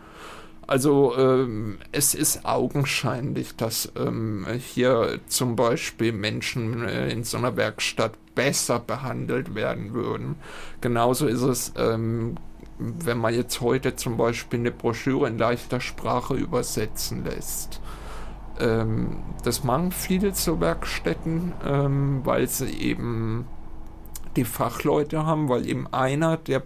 Also 0.67 1.15
ähm, 1.19 1.77
es 1.91 2.15
ist 2.15 2.47
augenscheinlich, 2.47 3.57
dass 3.57 3.93
ähm, 3.95 4.47
hier 4.59 5.21
zum 5.27 5.55
Beispiel 5.55 6.13
Menschen 6.13 6.89
äh, 6.89 7.11
in 7.11 7.25
so 7.25 7.37
einer 7.37 7.59
Werkstatt 7.59 8.13
besser 8.35 8.79
behandelt 8.79 9.55
werden 9.55 9.93
würden. 9.93 10.37
Genauso 10.81 11.27
ist 11.27 11.43
es, 11.43 11.75
ähm, 11.77 12.37
wenn 12.79 13.19
man 13.19 13.35
jetzt 13.35 13.61
heute 13.61 13.97
zum 13.97 14.17
Beispiel 14.17 14.61
eine 14.61 14.71
Broschüre 14.71 15.29
in 15.29 15.37
leichter 15.37 15.81
Sprache 15.83 16.37
übersetzen 16.37 17.23
lässt. 17.23 17.82
Ähm, 18.61 19.19
das 19.45 19.65
machen 19.65 19.93
viele 19.93 20.33
zu 20.33 20.61
Werkstätten, 20.61 21.53
ähm, 21.65 22.21
weil 22.25 22.49
sie 22.49 22.71
eben 22.71 23.47
die 24.37 24.45
Fachleute 24.45 25.27
haben, 25.27 25.49
weil 25.49 25.69
eben 25.69 25.87
einer 25.93 26.37
der 26.37 26.63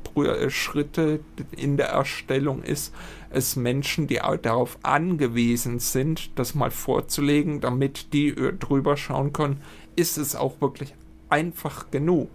Schritte 0.48 1.20
in 1.56 1.76
der 1.76 1.88
Erstellung 1.88 2.62
ist, 2.62 2.94
es 3.30 3.56
Menschen, 3.56 4.06
die 4.06 4.20
darauf 4.42 4.78
angewiesen 4.82 5.80
sind, 5.80 6.38
das 6.38 6.54
mal 6.54 6.70
vorzulegen, 6.70 7.60
damit 7.60 8.12
die 8.12 8.28
äh, 8.28 8.52
drüber 8.52 8.96
schauen 8.96 9.32
können, 9.32 9.62
ist 9.96 10.16
es 10.16 10.36
auch 10.36 10.60
wirklich 10.60 10.94
einfach 11.28 11.90
genug 11.90 12.30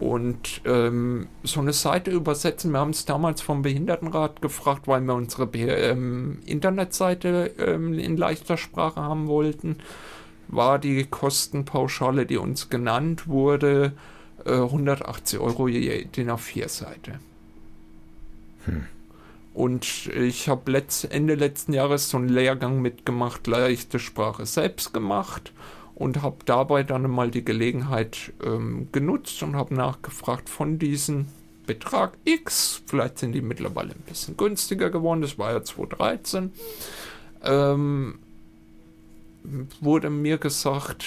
und 0.00 0.60
ähm, 0.64 1.26
so 1.42 1.60
eine 1.60 1.72
Seite 1.72 2.10
übersetzen. 2.10 2.70
Wir 2.70 2.78
haben 2.78 2.90
es 2.90 3.04
damals 3.04 3.40
vom 3.40 3.62
Behindertenrat 3.62 4.40
gefragt, 4.40 4.86
weil 4.86 5.00
wir 5.00 5.14
unsere 5.14 5.48
ähm, 5.54 6.38
Internetseite 6.46 7.52
ähm, 7.58 7.94
in 7.94 8.16
leichter 8.16 8.56
Sprache 8.56 9.00
haben 9.00 9.26
wollten. 9.26 9.76
War 10.46 10.78
die 10.78 11.04
Kostenpauschale, 11.04 12.26
die 12.26 12.36
uns 12.36 12.68
genannt 12.70 13.26
wurde, 13.26 13.92
äh, 14.44 14.52
180 14.52 15.40
Euro 15.40 15.66
je 15.66 16.04
DIN 16.04 16.30
A4-Seite. 16.30 17.18
Hm. 18.66 18.86
Und 19.52 20.06
ich 20.06 20.48
habe 20.48 20.70
letzt, 20.70 21.10
Ende 21.10 21.34
letzten 21.34 21.72
Jahres 21.72 22.08
so 22.08 22.18
einen 22.18 22.28
Lehrgang 22.28 22.80
mitgemacht, 22.80 23.48
leichte 23.48 23.98
Sprache 23.98 24.46
selbst 24.46 24.94
gemacht 24.94 25.52
und 25.98 26.22
habe 26.22 26.36
dabei 26.44 26.84
dann 26.84 27.10
mal 27.10 27.28
die 27.30 27.44
Gelegenheit 27.44 28.32
ähm, 28.44 28.88
genutzt 28.92 29.42
und 29.42 29.56
habe 29.56 29.74
nachgefragt 29.74 30.48
von 30.48 30.78
diesem 30.78 31.26
Betrag 31.66 32.16
X, 32.24 32.82
vielleicht 32.86 33.18
sind 33.18 33.32
die 33.32 33.42
mittlerweile 33.42 33.90
ein 33.90 34.04
bisschen 34.06 34.36
günstiger 34.36 34.90
geworden, 34.90 35.22
das 35.22 35.38
war 35.38 35.52
ja 35.52 35.62
2013, 35.62 36.52
ähm, 37.42 38.20
wurde 39.80 40.08
mir 40.08 40.38
gesagt, 40.38 41.04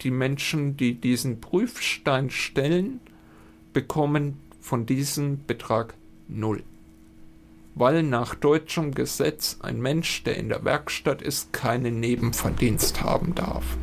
die 0.00 0.10
Menschen, 0.10 0.76
die 0.76 0.94
diesen 0.94 1.40
Prüfstein 1.40 2.30
stellen, 2.30 3.00
bekommen 3.72 4.40
von 4.60 4.84
diesem 4.84 5.46
Betrag 5.46 5.94
null. 6.26 6.64
weil 7.76 8.02
nach 8.02 8.34
deutschem 8.34 8.92
Gesetz 8.92 9.58
ein 9.60 9.80
Mensch, 9.80 10.24
der 10.24 10.36
in 10.36 10.48
der 10.48 10.64
Werkstatt 10.64 11.22
ist, 11.22 11.52
keinen 11.52 12.00
Nebenverdienst 12.00 13.02
haben 13.04 13.36
darf. 13.36 13.76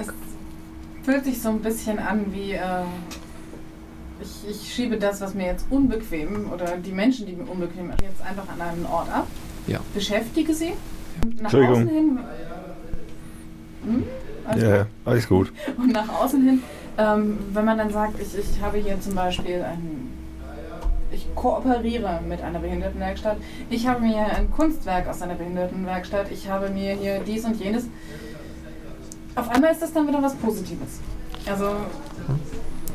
Es 0.00 0.08
fühlt 1.04 1.24
sich 1.24 1.40
so 1.40 1.48
ein 1.50 1.60
bisschen 1.60 1.98
an 1.98 2.26
wie, 2.32 2.52
äh, 2.52 2.60
ich, 4.20 4.50
ich 4.50 4.74
schiebe 4.74 4.96
das, 4.98 5.20
was 5.20 5.34
mir 5.34 5.46
jetzt 5.46 5.66
unbequem 5.70 6.50
oder 6.52 6.76
die 6.76 6.92
Menschen, 6.92 7.26
die 7.26 7.32
mir 7.32 7.48
unbequem 7.50 7.88
sind, 7.88 8.02
jetzt 8.02 8.22
einfach 8.22 8.44
an 8.52 8.60
einen 8.60 8.86
Ort 8.86 9.08
ab, 9.12 9.26
Ja. 9.66 9.80
beschäftige 9.94 10.52
sie. 10.54 10.72
Nach 11.36 11.40
Entschuldigung. 11.42 11.74
außen 11.82 11.88
hin. 11.88 12.18
Hm? 13.84 14.04
Alles 14.44 14.62
Ja, 14.62 14.86
alles 15.04 15.28
gut. 15.28 15.52
Und 15.76 15.92
nach 15.92 16.08
außen 16.08 16.42
hin, 16.42 16.62
ähm, 16.96 17.38
wenn 17.52 17.64
man 17.64 17.78
dann 17.78 17.90
sagt, 17.90 18.20
ich, 18.20 18.36
ich 18.38 18.60
habe 18.60 18.78
hier 18.78 19.00
zum 19.00 19.14
Beispiel 19.14 19.62
ein. 19.62 20.08
Ich 21.10 21.26
kooperiere 21.34 22.20
mit 22.28 22.42
einer 22.42 22.58
Behindertenwerkstatt. 22.58 23.38
Ich 23.70 23.86
habe 23.86 24.00
mir 24.02 24.26
ein 24.26 24.50
Kunstwerk 24.50 25.08
aus 25.08 25.22
einer 25.22 25.34
Behindertenwerkstatt. 25.36 26.30
Ich 26.30 26.50
habe 26.50 26.68
mir 26.68 26.94
hier 26.94 27.20
dies 27.20 27.44
und 27.46 27.58
jenes. 27.58 27.86
Auf 29.38 29.48
einmal 29.50 29.72
ist 29.72 29.82
das 29.82 29.92
dann 29.92 30.06
wieder 30.08 30.22
was 30.22 30.34
Positives. 30.36 31.00
Also, 31.46 31.76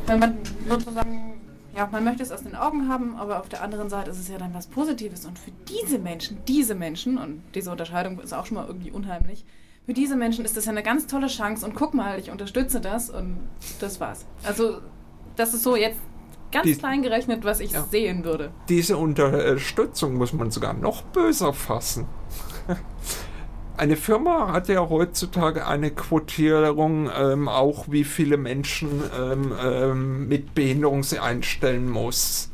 wenn 0.06 0.18
man 0.18 0.38
sozusagen, 0.68 1.40
ja, 1.74 1.88
man 1.90 2.04
möchte 2.04 2.22
es 2.22 2.30
aus 2.30 2.42
den 2.42 2.54
Augen 2.54 2.88
haben, 2.88 3.16
aber 3.16 3.40
auf 3.40 3.48
der 3.48 3.62
anderen 3.62 3.88
Seite 3.88 4.10
ist 4.10 4.18
es 4.18 4.28
ja 4.28 4.38
dann 4.38 4.52
was 4.54 4.66
Positives. 4.66 5.24
Und 5.24 5.38
für 5.38 5.50
diese 5.68 5.98
Menschen, 5.98 6.38
diese 6.46 6.74
Menschen, 6.74 7.18
und 7.18 7.42
diese 7.54 7.70
Unterscheidung 7.70 8.18
ist 8.20 8.32
auch 8.34 8.46
schon 8.46 8.56
mal 8.56 8.66
irgendwie 8.66 8.90
unheimlich, 8.90 9.44
für 9.86 9.92
diese 9.94 10.16
Menschen 10.16 10.44
ist 10.44 10.56
das 10.56 10.64
ja 10.66 10.70
eine 10.72 10.82
ganz 10.82 11.06
tolle 11.06 11.26
Chance. 11.28 11.64
Und 11.66 11.74
guck 11.74 11.94
mal, 11.94 12.18
ich 12.18 12.30
unterstütze 12.30 12.80
das 12.80 13.10
und 13.10 13.36
das 13.80 14.00
war's. 14.00 14.24
Also, 14.42 14.78
das 15.36 15.52
ist 15.54 15.62
so 15.62 15.76
jetzt 15.76 15.98
ganz 16.52 16.66
Die- 16.66 16.74
klein 16.76 17.02
gerechnet, 17.02 17.44
was 17.44 17.60
ich 17.60 17.72
Ja. 17.72 17.82
sehen 17.82 18.24
würde. 18.24 18.50
Diese 18.68 18.96
Unterstützung 18.96 20.14
muss 20.14 20.32
man 20.32 20.50
sogar 20.50 20.72
noch 20.74 21.02
böser 21.02 21.52
fassen. 21.52 22.06
Eine 23.76 23.96
Firma 23.96 24.52
hat 24.52 24.68
ja 24.68 24.88
heutzutage 24.88 25.66
eine 25.66 25.90
Quotierung, 25.90 27.10
ähm, 27.12 27.48
auch 27.48 27.86
wie 27.88 28.04
viele 28.04 28.36
Menschen 28.36 29.02
ähm, 29.20 29.52
ähm, 29.60 30.28
mit 30.28 30.54
Behinderung 30.54 31.02
sie 31.02 31.18
einstellen 31.18 31.90
muss. 31.90 32.50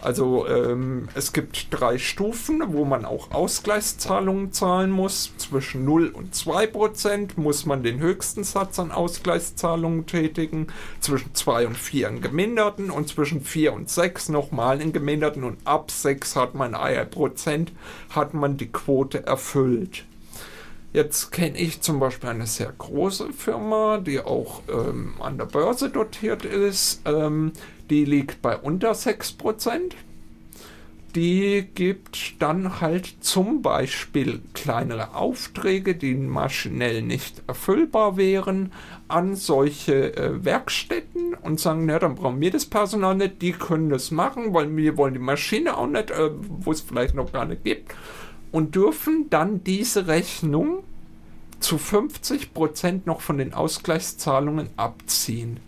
Also 0.00 0.46
ähm, 0.48 1.08
es 1.14 1.34
gibt 1.34 1.66
drei 1.70 1.98
Stufen, 1.98 2.62
wo 2.68 2.86
man 2.86 3.04
auch 3.04 3.30
Ausgleichszahlungen 3.30 4.50
zahlen 4.52 4.90
muss. 4.90 5.32
Zwischen 5.36 5.84
0 5.84 6.08
und 6.08 6.34
2 6.34 6.66
Prozent 6.68 7.36
muss 7.36 7.66
man 7.66 7.82
den 7.82 7.98
höchsten 7.98 8.42
Satz 8.42 8.78
an 8.78 8.90
Ausgleichszahlungen 8.90 10.06
tätigen. 10.06 10.68
Zwischen 11.00 11.34
2 11.34 11.66
und 11.66 11.76
4 11.76 12.08
einen 12.08 12.20
geminderten 12.22 12.90
und 12.90 13.08
zwischen 13.08 13.42
4 13.42 13.74
und 13.74 13.90
6 13.90 14.30
nochmal 14.30 14.80
einen 14.80 14.94
geminderten. 14.94 15.44
Und 15.44 15.58
ab 15.66 15.90
6 15.90 16.36
hat 16.36 16.54
man 16.54 16.74
1 16.74 17.10
Prozent, 17.10 17.72
hat 18.08 18.32
man 18.32 18.56
die 18.56 18.72
Quote 18.72 19.26
erfüllt. 19.26 20.07
Jetzt 20.92 21.32
kenne 21.32 21.58
ich 21.58 21.82
zum 21.82 22.00
Beispiel 22.00 22.30
eine 22.30 22.46
sehr 22.46 22.72
große 22.72 23.32
Firma, 23.34 23.98
die 23.98 24.20
auch 24.20 24.62
ähm, 24.68 25.14
an 25.20 25.36
der 25.36 25.44
Börse 25.44 25.90
dotiert 25.90 26.46
ist. 26.46 27.02
Ähm, 27.04 27.52
die 27.90 28.06
liegt 28.06 28.40
bei 28.40 28.56
unter 28.56 28.92
6%. 28.92 29.92
Die 31.14 31.66
gibt 31.74 32.40
dann 32.40 32.80
halt 32.80 33.16
zum 33.20 33.60
Beispiel 33.60 34.40
kleinere 34.54 35.14
Aufträge, 35.14 35.94
die 35.94 36.14
maschinell 36.14 37.02
nicht 37.02 37.42
erfüllbar 37.46 38.16
wären, 38.16 38.72
an 39.08 39.34
solche 39.34 40.16
äh, 40.16 40.44
Werkstätten 40.44 41.34
und 41.34 41.60
sagen, 41.60 41.86
na, 41.86 41.98
dann 41.98 42.14
brauchen 42.14 42.40
wir 42.40 42.50
das 42.50 42.66
Personal 42.66 43.14
nicht, 43.14 43.42
die 43.42 43.52
können 43.52 43.88
das 43.88 44.10
machen, 44.10 44.54
weil 44.54 44.74
wir 44.76 44.96
wollen 44.96 45.14
die 45.14 45.20
Maschine 45.20 45.76
auch 45.76 45.86
nicht, 45.86 46.10
äh, 46.10 46.30
wo 46.32 46.72
es 46.72 46.82
vielleicht 46.82 47.14
noch 47.14 47.32
gar 47.32 47.46
nicht 47.46 47.64
gibt 47.64 47.94
und 48.52 48.74
dürfen 48.74 49.28
dann 49.30 49.62
diese 49.64 50.06
Rechnung 50.06 50.82
zu 51.60 51.76
50% 51.76 53.02
noch 53.04 53.20
von 53.20 53.38
den 53.38 53.52
Ausgleichszahlungen 53.52 54.68
abziehen. 54.76 55.60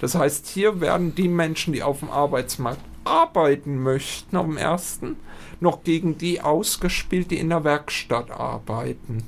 Das 0.00 0.14
heißt, 0.14 0.46
hier 0.46 0.80
werden 0.80 1.14
die 1.14 1.28
Menschen, 1.28 1.72
die 1.72 1.82
auf 1.82 2.00
dem 2.00 2.10
Arbeitsmarkt 2.10 2.80
arbeiten 3.04 3.82
möchten, 3.82 4.36
am 4.36 4.56
ersten, 4.56 5.16
noch 5.60 5.84
gegen 5.84 6.18
die 6.18 6.40
ausgespielt, 6.40 7.30
die 7.30 7.38
in 7.38 7.48
der 7.48 7.64
Werkstatt 7.64 8.30
arbeiten. 8.30 9.24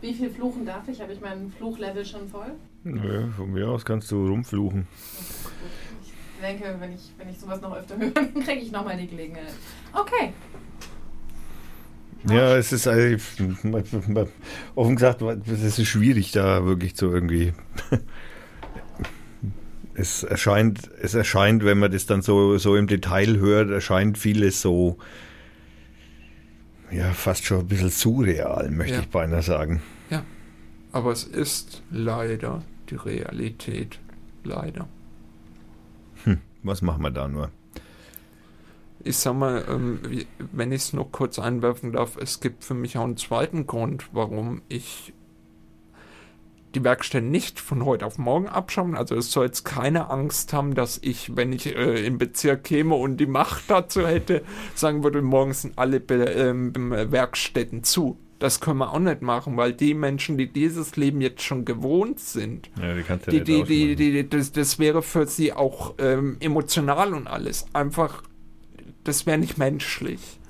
Wie 0.00 0.14
viel 0.14 0.30
fluchen 0.30 0.66
darf 0.66 0.88
ich? 0.88 1.00
Habe 1.00 1.12
ich 1.12 1.20
mein 1.20 1.52
Fluchlevel 1.56 2.04
schon 2.04 2.28
voll? 2.28 2.54
Ja, 2.84 3.28
von 3.36 3.52
mir 3.52 3.68
aus 3.68 3.84
kannst 3.84 4.10
du 4.10 4.26
rumfluchen. 4.26 4.88
Ich 5.81 5.81
denke, 6.42 6.76
wenn 6.78 6.92
ich, 6.92 7.10
wenn 7.18 7.28
ich 7.28 7.38
sowas 7.38 7.60
noch 7.60 7.74
öfter 7.76 7.96
höre, 7.98 8.10
dann 8.10 8.34
kriege 8.34 8.60
ich 8.60 8.70
nochmal 8.72 8.96
die 8.96 9.06
Gelegenheit. 9.06 9.52
Okay. 9.92 10.32
Ja, 12.28 12.56
es 12.56 12.72
ist 12.72 12.86
eigentlich, 12.86 13.22
offen 14.76 14.94
gesagt, 14.96 15.22
es 15.22 15.78
ist 15.78 15.86
schwierig 15.86 16.30
da 16.32 16.64
wirklich 16.64 16.94
zu 16.96 17.10
irgendwie. 17.10 17.52
Es 19.94 20.22
erscheint, 20.22 20.90
es 21.02 21.12
erscheint, 21.12 21.66
wenn 21.66 21.78
man 21.78 21.92
das 21.92 22.06
dann 22.06 22.22
so, 22.22 22.56
so 22.56 22.76
im 22.76 22.86
Detail 22.86 23.36
hört, 23.38 23.68
erscheint 23.70 24.16
vieles 24.16 24.62
so, 24.62 24.96
ja, 26.90 27.12
fast 27.12 27.44
schon 27.44 27.60
ein 27.60 27.66
bisschen 27.66 27.90
surreal, 27.90 28.70
möchte 28.70 28.94
Ja. 28.94 29.00
ich 29.00 29.08
beinahe 29.10 29.42
sagen. 29.42 29.82
Aber 30.92 31.10
es 31.12 31.24
ist 31.24 31.82
leider 31.90 32.62
die 32.90 32.96
Realität. 32.96 33.98
Leider. 34.44 34.86
Was 36.62 36.82
machen 36.82 37.02
wir 37.02 37.10
da 37.10 37.28
nur? 37.28 37.50
Ich 39.04 39.16
sag 39.16 39.34
mal, 39.34 39.64
ähm, 39.68 40.00
wenn 40.52 40.70
ich 40.70 40.82
es 40.82 40.92
nur 40.92 41.10
kurz 41.10 41.38
einwerfen 41.38 41.92
darf, 41.92 42.16
es 42.16 42.40
gibt 42.40 42.64
für 42.64 42.74
mich 42.74 42.96
auch 42.96 43.04
einen 43.04 43.16
zweiten 43.16 43.66
Grund, 43.66 44.08
warum 44.12 44.62
ich 44.68 45.12
die 46.74 46.84
Werkstätten 46.84 47.30
nicht 47.30 47.60
von 47.60 47.84
heute 47.84 48.06
auf 48.06 48.18
morgen 48.18 48.48
abschaffen. 48.48 48.96
Also 48.96 49.16
es 49.16 49.30
soll 49.30 49.46
jetzt 49.46 49.64
keine 49.64 50.10
Angst 50.10 50.52
haben, 50.52 50.74
dass 50.74 50.98
ich, 51.02 51.36
wenn 51.36 51.52
ich 51.52 51.66
äh, 51.66 52.06
im 52.06 52.18
Bezirk 52.18 52.64
käme 52.64 52.94
und 52.94 53.18
die 53.18 53.26
Macht 53.26 53.64
dazu 53.68 54.06
hätte, 54.06 54.42
sagen 54.74 55.04
würde, 55.04 55.22
morgen 55.22 55.52
sind 55.52 55.78
alle 55.78 56.00
Be 56.00 56.24
ähm, 56.24 56.72
Werkstätten 56.90 57.84
zu. 57.84 58.18
Das 58.42 58.58
können 58.58 58.78
wir 58.78 58.92
auch 58.92 58.98
nicht 58.98 59.22
machen, 59.22 59.56
weil 59.56 59.72
die 59.72 59.94
Menschen, 59.94 60.36
die 60.36 60.48
dieses 60.48 60.96
Leben 60.96 61.20
jetzt 61.20 61.42
schon 61.42 61.64
gewohnt 61.64 62.18
sind, 62.18 62.70
Ja, 62.76 62.92
die 62.92 63.02
kannst 63.02 63.28
du 63.28 63.30
die, 63.30 63.38
nicht 63.38 63.68
die, 63.68 63.94
die, 63.94 64.12
die, 64.14 64.28
das, 64.28 64.50
das 64.50 64.80
wäre 64.80 65.02
für 65.02 65.28
sie 65.28 65.52
auch 65.52 65.94
ähm, 65.98 66.38
emotional 66.40 67.14
und 67.14 67.28
alles. 67.28 67.66
Einfach, 67.72 68.24
das 69.04 69.26
wäre 69.26 69.38
nicht 69.38 69.58
menschlich. 69.58 70.40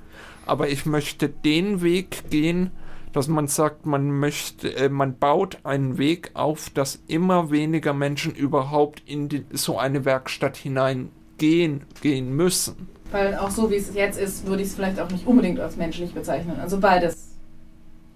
Aber 0.47 0.69
ich 0.69 0.87
möchte 0.87 1.29
den 1.29 1.83
Weg 1.83 2.31
gehen, 2.31 2.71
dass 3.11 3.27
man 3.27 3.45
sagt, 3.45 3.85
man 3.85 4.09
möchte, 4.09 4.75
äh, 4.75 4.89
man 4.89 5.19
baut 5.19 5.59
einen 5.63 5.99
Weg 5.99 6.31
auf, 6.33 6.71
dass 6.71 6.99
immer 7.05 7.51
weniger 7.51 7.93
Menschen 7.93 8.33
überhaupt 8.33 9.03
in 9.05 9.29
die, 9.29 9.45
so 9.51 9.77
eine 9.77 10.03
Werkstatt 10.03 10.57
hineingehen 10.57 11.83
gehen 12.01 12.35
müssen. 12.35 12.87
Weil 13.11 13.35
auch 13.35 13.51
so 13.51 13.69
wie 13.69 13.75
es 13.75 13.93
jetzt 13.93 14.19
ist, 14.19 14.47
würde 14.47 14.63
ich 14.63 14.69
es 14.69 14.73
vielleicht 14.73 14.99
auch 14.99 15.11
nicht 15.11 15.27
unbedingt 15.27 15.59
als 15.59 15.75
menschlich 15.75 16.11
bezeichnen. 16.15 16.59
Also 16.59 16.79
beides. 16.79 17.32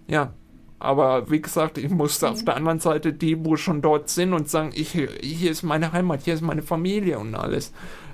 Ja, 0.07 0.33
aber 0.79 1.29
wie 1.29 1.41
gesagt, 1.41 1.77
ich 1.77 1.89
musste 1.89 2.29
auf 2.29 2.45
der 2.45 2.55
anderen 2.55 2.79
Seite 2.79 3.11
die, 3.13 3.43
wo 3.43 3.55
schon 3.55 3.81
dort 3.81 4.09
sind 4.09 4.33
und 4.33 4.49
sagen, 4.49 4.71
ich, 4.73 4.91
hier 4.91 5.51
ist 5.51 5.63
meine 5.63 5.91
Heimat, 5.91 6.23
hier 6.23 6.35
ist 6.35 6.41
meine 6.41 6.61
Familie 6.61 7.19
und 7.19 7.35
alles. 7.35 7.73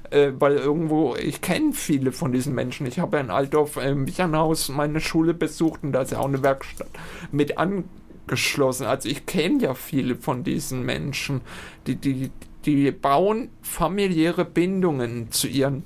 Äh, 0.10 0.32
weil 0.40 0.56
irgendwo, 0.58 1.16
ich 1.16 1.42
kenne 1.42 1.74
viele 1.74 2.12
von 2.12 2.32
diesen 2.32 2.54
Menschen. 2.54 2.86
Ich 2.86 3.00
habe 3.00 3.18
ja 3.18 3.24
in 3.24 3.32
Altdorf 3.32 3.78
im 3.78 4.08
Wichernhaus 4.08 4.70
meine 4.70 5.02
Schule 5.02 5.34
besucht 5.34 5.84
und 5.84 5.92
da 5.92 6.04
ist 6.04 6.12
ja 6.12 6.20
auch 6.20 6.28
eine 6.28 6.44
Werkstatt 6.44 6.90
mit 7.32 7.58
angeschlossen. 7.58 8.86
Also 8.86 9.10
ich 9.10 9.26
kenne 9.26 9.62
ja 9.62 9.74
viele 9.74 10.16
von 10.16 10.44
diesen 10.44 10.84
Menschen, 10.84 11.42
die, 11.88 11.96
die, 11.96 12.32
die 12.66 12.92
bauen 12.92 13.50
familiäre 13.62 14.46
Bindungen 14.46 15.32
zu 15.32 15.48
ihren 15.48 15.84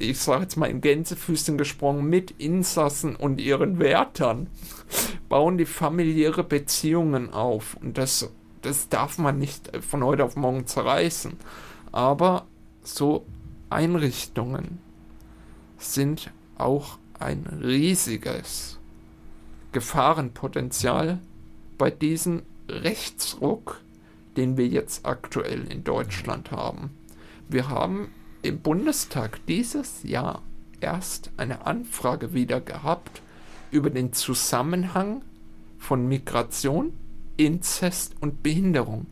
ich 0.00 0.20
sage 0.20 0.42
jetzt 0.42 0.56
mal 0.56 0.70
in 0.70 0.80
Gänsefüßchen 0.80 1.58
gesprochen, 1.58 2.08
mit 2.08 2.30
Insassen 2.30 3.16
und 3.16 3.40
ihren 3.40 3.80
Wärtern 3.80 4.46
bauen 5.28 5.58
die 5.58 5.66
familiäre 5.66 6.44
Beziehungen 6.44 7.32
auf. 7.32 7.76
Und 7.80 7.98
das, 7.98 8.30
das 8.62 8.88
darf 8.88 9.18
man 9.18 9.38
nicht 9.38 9.70
von 9.84 10.02
heute 10.04 10.24
auf 10.24 10.36
morgen 10.36 10.66
zerreißen. 10.66 11.36
Aber 11.92 12.46
so 12.82 13.26
Einrichtungen 13.70 14.78
sind 15.76 16.30
auch 16.56 16.98
ein 17.18 17.46
riesiges 17.62 18.78
Gefahrenpotenzial 19.72 21.18
bei 21.76 21.90
diesem 21.90 22.42
Rechtsruck, 22.68 23.80
den 24.36 24.56
wir 24.56 24.66
jetzt 24.66 25.04
aktuell 25.06 25.70
in 25.70 25.84
Deutschland 25.84 26.50
haben. 26.50 26.90
Wir 27.48 27.68
haben 27.68 28.10
im 28.42 28.60
Bundestag 28.60 29.40
dieses 29.46 30.02
Jahr 30.02 30.42
erst 30.80 31.30
eine 31.36 31.66
Anfrage 31.66 32.32
wieder 32.32 32.60
gehabt 32.60 33.22
über 33.70 33.90
den 33.90 34.12
Zusammenhang 34.12 35.22
von 35.78 36.08
Migration, 36.08 36.92
Inzest 37.36 38.14
und 38.20 38.42
Behinderung. 38.42 39.06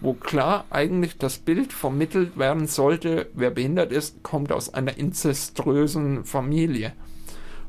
wo 0.00 0.12
klar 0.12 0.66
eigentlich 0.70 1.16
das 1.16 1.38
Bild 1.38 1.72
vermittelt 1.72 2.36
werden 2.38 2.66
sollte, 2.66 3.28
wer 3.34 3.50
behindert 3.50 3.92
ist, 3.92 4.22
kommt 4.22 4.52
aus 4.52 4.72
einer 4.72 4.98
inzeströsen 4.98 6.24
Familie. 6.24 6.92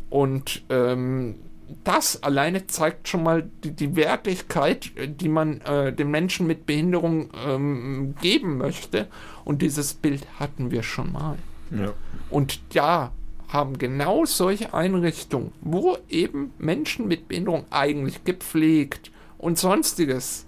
Und 0.10 0.64
ähm, 0.70 1.36
das 1.84 2.24
alleine 2.24 2.68
zeigt 2.68 3.08
schon 3.08 3.24
mal 3.24 3.50
die, 3.64 3.72
die 3.72 3.96
Wertigkeit, 3.96 4.92
die 5.20 5.30
man 5.30 5.62
äh, 5.62 5.92
den 5.94 6.12
Menschen 6.12 6.48
mit 6.48 6.66
Behinderung 6.66 7.30
ähm, 7.46 8.16
geben 8.22 8.58
möchte. 8.58 9.08
Und 9.44 9.62
dieses 9.62 9.94
Bild 9.94 10.26
hatten 10.40 10.72
wir 10.72 10.84
schon 10.84 11.12
mal. 11.12 11.38
Ja. 11.72 11.94
Und 12.30 12.60
da 12.76 13.12
haben 13.48 13.78
genau 13.78 14.26
solche 14.26 14.74
Einrichtungen, 14.74 15.52
wo 15.62 15.98
eben 16.10 16.52
Menschen 16.58 17.08
mit 17.08 17.28
Behinderung 17.28 17.66
eigentlich 17.70 18.24
gepflegt 18.24 19.12
und 19.38 19.58
sonstiges 19.58 20.46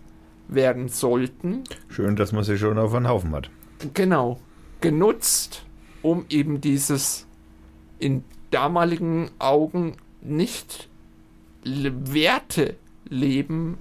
werden 0.48 0.90
sollten. 0.90 1.64
Schön, 1.88 2.16
dass 2.16 2.32
man 2.32 2.44
sie 2.44 2.58
schon 2.58 2.78
auf 2.78 2.94
einen 2.94 3.08
Haufen 3.08 3.32
hat. 3.32 3.50
Genau, 3.94 4.40
genutzt, 4.82 5.64
um 6.02 6.26
eben 6.30 6.60
dieses 6.60 7.26
in 8.00 8.24
damaligen 8.52 9.30
Augen 9.40 9.96
nicht 10.22 10.90
Werte 11.64 12.76
leben 13.08 13.78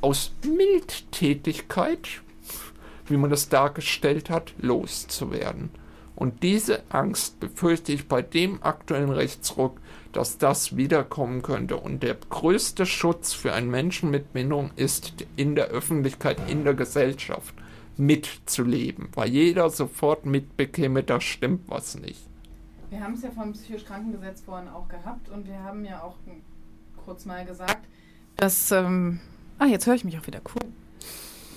aus 0.00 0.32
Mildtätigkeit, 0.44 2.22
wie 3.06 3.16
man 3.16 3.30
das 3.30 3.48
dargestellt 3.48 4.30
hat, 4.30 4.54
loszuwerden. 4.58 5.70
Und 6.22 6.44
diese 6.44 6.84
Angst 6.88 7.40
befürchte 7.40 7.90
ich 7.90 8.06
bei 8.06 8.22
dem 8.22 8.62
aktuellen 8.62 9.10
Rechtsruck, 9.10 9.80
dass 10.12 10.38
das 10.38 10.76
wiederkommen 10.76 11.42
könnte. 11.42 11.76
Und 11.76 12.04
der 12.04 12.14
größte 12.14 12.86
Schutz 12.86 13.32
für 13.32 13.52
einen 13.54 13.72
Menschen 13.72 14.08
mit 14.08 14.32
Behinderung 14.32 14.70
ist 14.76 15.14
in 15.34 15.56
der 15.56 15.66
Öffentlichkeit, 15.66 16.38
in 16.48 16.62
der 16.62 16.74
Gesellschaft 16.74 17.56
mitzuleben, 17.96 19.08
weil 19.16 19.30
jeder 19.30 19.68
sofort 19.68 20.24
mitbekäme, 20.24 21.02
da 21.02 21.20
stimmt 21.20 21.68
was 21.68 21.96
nicht. 21.98 22.24
Wir 22.90 23.00
haben 23.00 23.14
es 23.14 23.22
ja 23.22 23.32
vom 23.32 23.52
psychisch 23.52 23.84
Krankengesetz 23.84 24.42
vorhin 24.42 24.68
auch 24.68 24.86
gehabt 24.86 25.28
und 25.28 25.48
wir 25.48 25.58
haben 25.58 25.84
ja 25.84 26.04
auch 26.04 26.14
kurz 27.04 27.24
mal 27.24 27.44
gesagt, 27.44 27.84
dass. 28.36 28.70
Ähm, 28.70 29.18
ah, 29.58 29.66
jetzt 29.66 29.88
höre 29.88 29.94
ich 29.96 30.04
mich 30.04 30.16
auch 30.20 30.26
wieder. 30.28 30.40
Cool. 30.54 30.70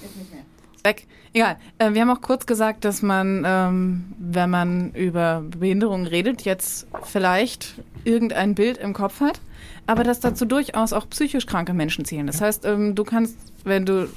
Jetzt 0.01 0.17
nicht 0.17 0.33
mehr. 0.33 0.43
Weg. 0.85 1.07
Egal. 1.33 1.57
Äh, 1.79 1.93
wir 1.93 2.01
haben 2.01 2.09
auch 2.09 2.21
kurz 2.21 2.45
gesagt, 2.45 2.85
dass 2.85 3.01
man, 3.01 3.43
ähm, 3.45 4.05
wenn 4.17 4.49
man 4.49 4.91
über 4.91 5.43
Behinderungen 5.57 6.07
redet, 6.07 6.43
jetzt 6.43 6.87
vielleicht 7.03 7.75
irgendein 8.05 8.55
Bild 8.55 8.77
im 8.77 8.93
Kopf 8.93 9.19
hat, 9.19 9.41
aber 9.87 10.03
dass 10.03 10.19
dazu 10.19 10.45
durchaus 10.45 10.93
auch 10.93 11.09
psychisch 11.09 11.45
kranke 11.45 11.73
Menschen 11.73 12.05
zählen. 12.05 12.27
Das 12.27 12.39
heißt, 12.39 12.65
ähm, 12.65 12.95
du 12.95 13.03
kannst, 13.03 13.37
wenn 13.63 13.85
du 13.85 14.09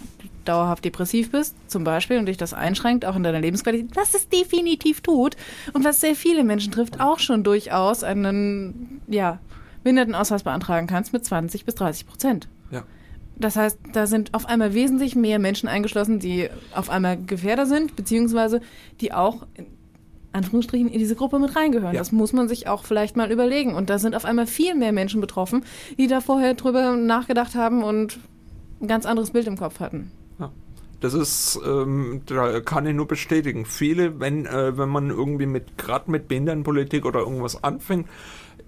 dauerhaft 0.44 0.84
depressiv 0.84 1.30
bist, 1.30 1.54
zum 1.66 1.84
Beispiel, 1.84 2.18
und 2.18 2.26
dich 2.26 2.36
das 2.36 2.54
einschränkt, 2.54 3.04
auch 3.04 3.16
in 3.16 3.22
deiner 3.22 3.40
Lebensqualität, 3.40 3.94
was 3.96 4.14
es 4.14 4.28
definitiv 4.28 5.00
tut 5.00 5.36
und 5.72 5.84
was 5.84 6.00
sehr 6.00 6.14
viele 6.14 6.44
Menschen 6.44 6.72
trifft, 6.72 7.00
auch 7.00 7.18
schon 7.18 7.44
durchaus 7.44 8.02
einen, 8.02 9.00
ja, 9.08 9.40
Behindertenausweis 9.82 10.42
beantragen 10.42 10.86
kannst 10.86 11.12
mit 11.12 11.24
20 11.24 11.64
bis 11.64 11.74
30 11.76 12.06
Prozent. 12.06 12.48
Ja. 12.70 12.84
Das 13.40 13.56
heißt, 13.56 13.78
da 13.92 14.06
sind 14.06 14.34
auf 14.34 14.46
einmal 14.46 14.74
wesentlich 14.74 15.14
mehr 15.14 15.38
Menschen 15.38 15.68
eingeschlossen, 15.68 16.18
die 16.18 16.48
auf 16.74 16.90
einmal 16.90 17.16
Gefährder 17.22 17.66
sind, 17.66 17.94
beziehungsweise 17.94 18.60
die 19.00 19.12
auch 19.12 19.46
in 19.54 19.66
Anführungsstrichen 20.32 20.88
in 20.88 20.98
diese 20.98 21.14
Gruppe 21.14 21.38
mit 21.38 21.54
reingehören. 21.54 21.94
Ja. 21.94 22.00
Das 22.00 22.12
muss 22.12 22.32
man 22.32 22.48
sich 22.48 22.68
auch 22.68 22.84
vielleicht 22.84 23.16
mal 23.16 23.30
überlegen. 23.30 23.74
Und 23.74 23.90
da 23.90 23.98
sind 23.98 24.14
auf 24.14 24.24
einmal 24.24 24.46
viel 24.46 24.74
mehr 24.74 24.92
Menschen 24.92 25.20
betroffen, 25.20 25.64
die 25.98 26.06
da 26.06 26.20
vorher 26.20 26.54
drüber 26.54 26.96
nachgedacht 26.96 27.54
haben 27.54 27.82
und 27.82 28.18
ein 28.80 28.88
ganz 28.88 29.06
anderes 29.06 29.30
Bild 29.30 29.46
im 29.46 29.56
Kopf 29.56 29.80
hatten. 29.80 30.10
Ja. 30.38 30.50
Das 31.00 31.14
ist, 31.14 31.60
ähm, 31.64 32.22
da 32.26 32.60
kann 32.60 32.86
ich 32.86 32.94
nur 32.94 33.06
bestätigen. 33.06 33.64
Viele, 33.64 34.18
wenn, 34.20 34.46
äh, 34.46 34.76
wenn 34.76 34.88
man 34.88 35.10
irgendwie 35.10 35.46
mit, 35.46 35.78
gerade 35.78 36.10
mit 36.10 36.28
Behindertenpolitik 36.28 37.06
oder 37.06 37.20
irgendwas 37.20 37.62
anfängt, 37.62 38.08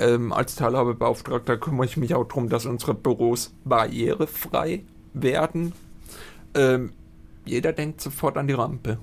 ähm, 0.01 0.33
als 0.33 0.57
Teilhabebeauftragter 0.57 1.59
kümmere 1.59 1.87
ich 1.87 1.97
mich 1.97 2.15
auch 2.15 2.25
darum, 2.25 2.49
dass 2.49 2.67
unsere 2.67 2.95
Büros 2.95 3.55
barrierefrei 3.65 4.85
werden. 5.13 5.73
Ähm, 6.55 6.93
jeder 7.45 7.73
denkt 7.73 8.01
sofort 8.01 8.37
an 8.37 8.49
die 8.49 8.55
Rampe. 8.55 8.99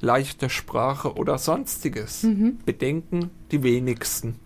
Leichte 0.00 0.48
Sprache 0.48 1.14
oder 1.14 1.38
sonstiges. 1.38 2.22
Mhm. 2.22 2.58
Bedenken 2.64 3.30
die 3.50 3.62
wenigsten. 3.62 4.36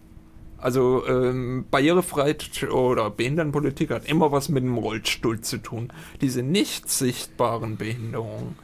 Also 0.59 1.07
ähm, 1.07 1.65
Barrierefreiheit 1.71 2.69
oder 2.71 3.11
Behindertenpolitik 3.11 3.91
hat 3.91 4.07
immer 4.07 4.31
was 4.31 4.49
mit 4.49 4.63
dem 4.63 4.79
Rollstuhl 4.79 5.41
zu 5.41 5.59
tun. 5.59 5.93
Diese 6.21 6.43
nicht 6.43 6.89
sichtbaren 6.89 7.77
Behinderungen 7.77 8.57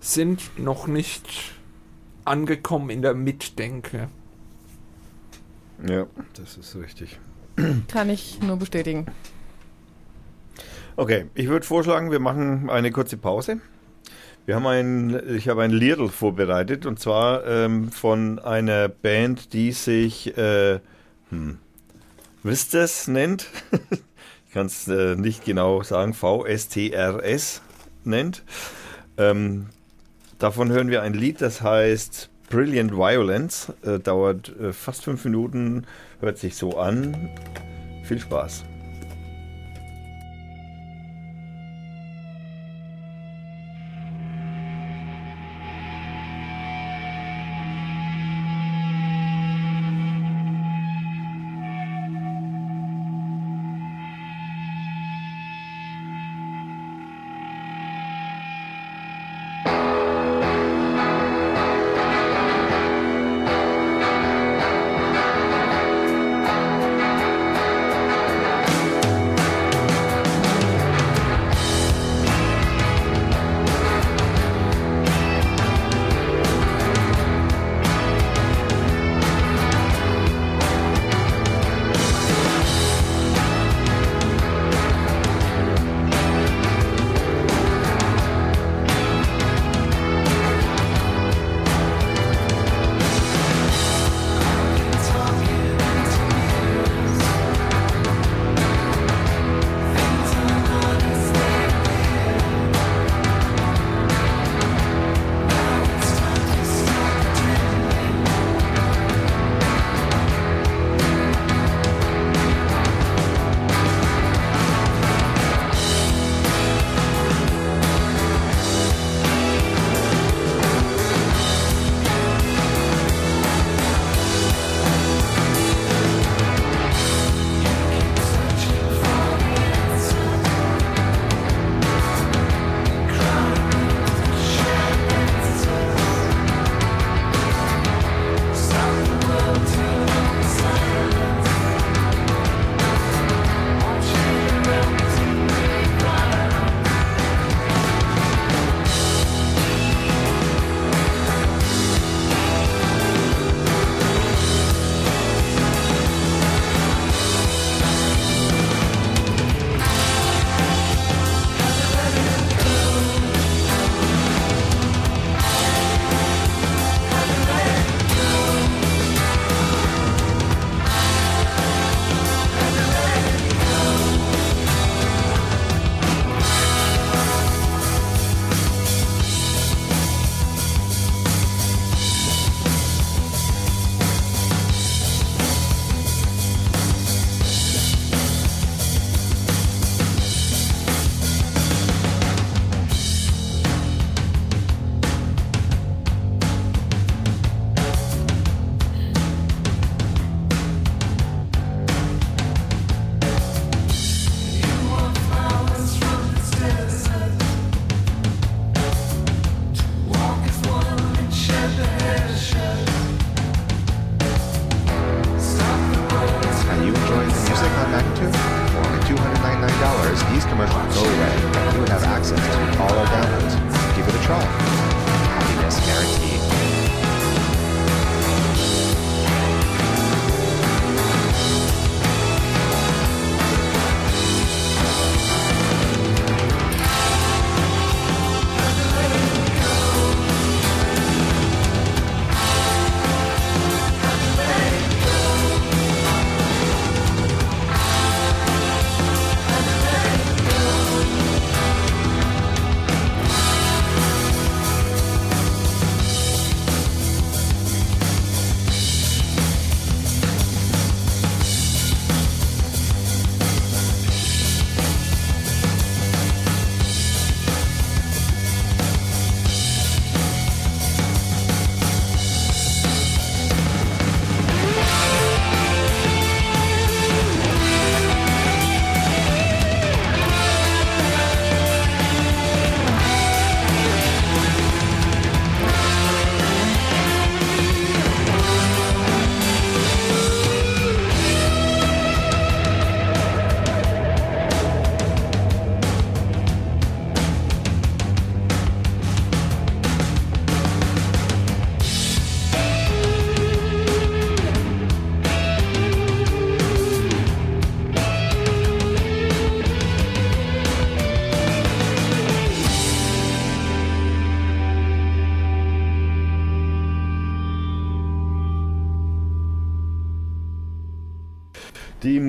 sind 0.00 0.58
noch 0.58 0.86
nicht 0.86 1.54
angekommen 2.24 2.90
in 2.90 3.02
der 3.02 3.14
Mitdenke. 3.14 4.08
Ja, 5.88 6.06
das 6.34 6.56
ist 6.56 6.76
richtig. 6.76 7.18
Kann 7.88 8.10
ich 8.10 8.40
nur 8.40 8.56
bestätigen. 8.56 9.06
Okay, 10.96 11.26
ich 11.34 11.48
würde 11.48 11.66
vorschlagen, 11.66 12.10
wir 12.10 12.20
machen 12.20 12.70
eine 12.70 12.90
kurze 12.90 13.16
Pause. 13.16 13.60
Wir 14.46 14.54
haben 14.54 14.66
ein, 14.66 15.36
ich 15.36 15.48
habe 15.48 15.62
ein 15.62 15.72
Liedl 15.72 16.08
vorbereitet 16.08 16.86
und 16.86 17.00
zwar 17.00 17.44
ähm, 17.46 17.90
von 17.90 18.38
einer 18.38 18.88
Band, 18.88 19.52
die 19.52 19.72
sich 19.72 20.38
äh, 20.38 20.78
hm, 21.30 21.58
Vistas 22.42 23.08
nennt. 23.08 23.48
ich 24.46 24.52
kann 24.52 24.66
es 24.66 24.86
äh, 24.88 25.16
nicht 25.16 25.44
genau 25.44 25.82
sagen, 25.82 26.14
VSTRS 26.14 27.60
nennt. 28.04 28.44
Ähm, 29.18 29.66
davon 30.38 30.70
hören 30.70 30.88
wir 30.88 31.02
ein 31.02 31.12
Lied, 31.12 31.40
das 31.40 31.60
heißt 31.60 32.30
Brilliant 32.50 32.92
Violence. 32.92 33.72
Äh, 33.82 33.98
dauert 33.98 34.52
äh, 34.58 34.72
fast 34.72 35.04
fünf 35.04 35.24
Minuten, 35.24 35.84
hört 36.20 36.38
sich 36.38 36.56
so 36.56 36.78
an. 36.78 37.30
Viel 38.04 38.20
Spaß. 38.20 38.64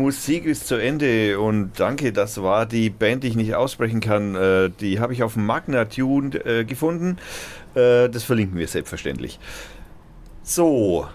Musik 0.07 0.45
ist 0.45 0.67
zu 0.67 0.75
Ende 0.75 1.37
und 1.37 1.81
danke, 1.81 2.13
das 2.13 2.41
war 2.41 2.65
die 2.65 2.89
Band, 2.89 3.25
die 3.25 3.27
ich 3.27 3.35
nicht 3.35 3.55
aussprechen 3.55 3.99
kann. 3.99 4.35
Äh, 4.35 4.69
die 4.69 5.01
habe 5.01 5.11
ich 5.11 5.21
auf 5.21 5.35
Magna 5.35 5.83
Tune 5.83 6.33
äh, 6.45 6.63
gefunden. 6.63 7.17
Äh, 7.75 8.07
das 8.07 8.23
verlinken 8.23 8.57
wir 8.57 8.69
selbstverständlich. 8.69 9.37
So, 10.43 11.09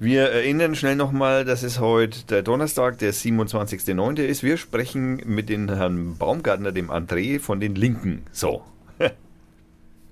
wir 0.00 0.22
erinnern 0.22 0.74
schnell 0.74 0.96
nochmal, 0.96 1.44
dass 1.44 1.62
es 1.62 1.78
heute 1.78 2.26
der 2.26 2.42
Donnerstag, 2.42 2.98
der 2.98 3.14
27.09. 3.14 4.22
ist. 4.22 4.42
Wir 4.42 4.56
sprechen 4.56 5.22
mit 5.24 5.48
dem 5.48 5.68
Herrn 5.68 6.16
Baumgartner, 6.16 6.72
dem 6.72 6.90
André 6.90 7.38
von 7.38 7.60
den 7.60 7.76
Linken. 7.76 8.24
So. 8.32 8.64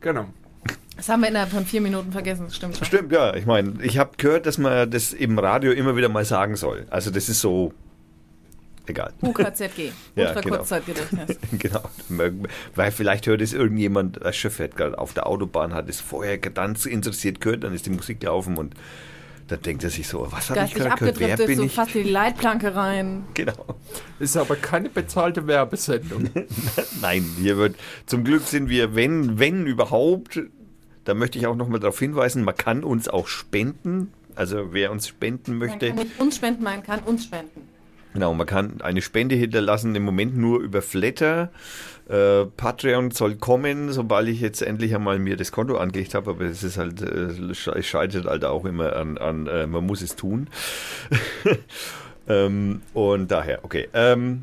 Genau. 0.03 0.27
Das 0.97 1.09
haben 1.09 1.21
wir 1.21 1.29
innerhalb 1.31 1.51
von 1.51 1.67
vier 1.67 1.81
Minuten 1.81 2.13
vergessen, 2.13 2.45
das 2.47 2.55
stimmt 2.55 2.77
schon. 2.77 2.87
Stimmt, 2.87 3.13
ja. 3.13 3.35
Ich 3.35 3.45
meine, 3.45 3.83
ich 3.83 3.99
habe 3.99 4.13
gehört, 4.17 4.47
dass 4.47 4.57
man 4.57 4.89
das 4.89 5.13
im 5.13 5.37
Radio 5.39 5.73
immer 5.73 5.97
wieder 5.97 6.09
mal 6.09 6.25
sagen 6.25 6.55
soll. 6.55 6.87
Also 6.91 7.11
das 7.11 7.29
ist 7.29 7.41
so 7.41 7.75
egal. 8.87 9.13
UKZG, 9.23 9.93
Ja, 10.17 10.33
genau. 10.41 10.57
Kurzzeitgedächtnis. 10.57 11.39
genau. 11.59 11.83
Weil 12.75 12.93
vielleicht 12.93 13.27
hört 13.27 13.41
es 13.41 13.53
irgendjemand, 13.53 14.23
der 14.23 14.33
Chef 14.33 14.55
fährt 14.55 14.77
gerade 14.77 14.99
auf 14.99 15.13
der 15.13 15.27
Autobahn, 15.27 15.75
hat 15.75 15.89
es 15.89 16.01
vorher 16.01 16.39
ganz 16.39 16.87
interessiert 16.87 17.41
gehört, 17.41 17.65
dann 17.65 17.75
ist 17.75 17.87
die 17.87 17.91
Musik 17.91 18.23
laufen 18.23 18.57
und 18.57 18.75
dann 19.51 19.63
denkt 19.63 19.83
er 19.83 19.91
sich 19.91 20.07
so, 20.07 20.29
was 20.31 20.51
habe 20.51 20.65
ich 20.65 20.75
gerade 20.75 20.97
gehört? 20.97 21.19
Wer 21.19 21.33
abgedriftet, 21.33 21.47
bin 21.47 21.57
so 21.57 21.65
ich? 21.65 21.75
fast 21.75 21.97
in 21.97 22.05
die 22.05 22.11
Leitplanke 22.11 22.75
rein. 22.75 23.25
Genau. 23.35 23.77
Ist 24.19 24.37
aber 24.37 24.55
keine 24.57 24.89
bezahlte 24.91 25.47
Werbesendung. 25.47 26.31
Nein, 27.01 27.25
hier 27.39 27.57
wird, 27.57 27.77
zum 28.07 28.23
Glück 28.23 28.43
sind 28.43 28.69
wir, 28.69 28.95
wenn, 28.95 29.39
wenn 29.39 29.67
überhaupt, 29.67 30.41
da 31.05 31.15
möchte 31.15 31.39
ich 31.39 31.47
auch 31.47 31.57
nochmal 31.57 31.81
darauf 31.81 31.99
hinweisen, 31.99 32.45
man 32.45 32.55
kann 32.57 32.85
uns 32.85 33.09
auch 33.09 33.27
spenden. 33.27 34.13
Also 34.37 34.73
wer 34.73 34.93
uns 34.93 35.09
spenden 35.09 35.59
Man 35.59 35.69
möchte, 35.69 35.89
kann 35.89 35.97
nicht 35.97 36.21
uns 36.21 36.37
spenden, 36.37 36.63
man 36.63 36.83
kann 36.83 37.01
uns 37.01 37.25
spenden. 37.25 37.63
Genau, 38.13 38.35
man 38.35 38.47
kann 38.47 38.81
eine 38.81 39.03
Spende 39.03 39.37
hinterlassen, 39.37 39.95
im 39.95 40.03
Moment 40.03 40.37
nur 40.37 40.61
über 40.61 40.83
Flatter. 40.83 41.51
Äh, 42.09 42.47
Patreon 42.47 43.13
soll 43.13 43.37
kommen, 43.37 43.93
sobald 43.93 44.29
ich 44.29 44.41
jetzt 44.41 44.63
endlich 44.63 44.95
einmal 44.95 45.21
mir 45.21 45.37
das 45.37 45.53
Konto 45.53 45.77
angelegt 45.77 46.15
habe, 46.15 46.31
aber 46.31 46.45
es 46.45 46.65
ist 46.65 46.77
halt, 46.77 47.03
äh, 47.03 47.29
es 47.53 47.87
scheitert 47.87 48.27
halt 48.27 48.45
auch 48.45 48.65
immer 48.65 48.97
an, 48.97 49.17
an 49.17 49.47
äh, 49.47 49.67
man 49.67 49.87
muss 49.87 50.03
es 50.03 50.17
tun. 50.17 50.49
ähm, 52.29 52.83
und 52.95 53.31
daher, 53.31 53.65
okay. 53.65 53.89
Ähm, 53.95 54.43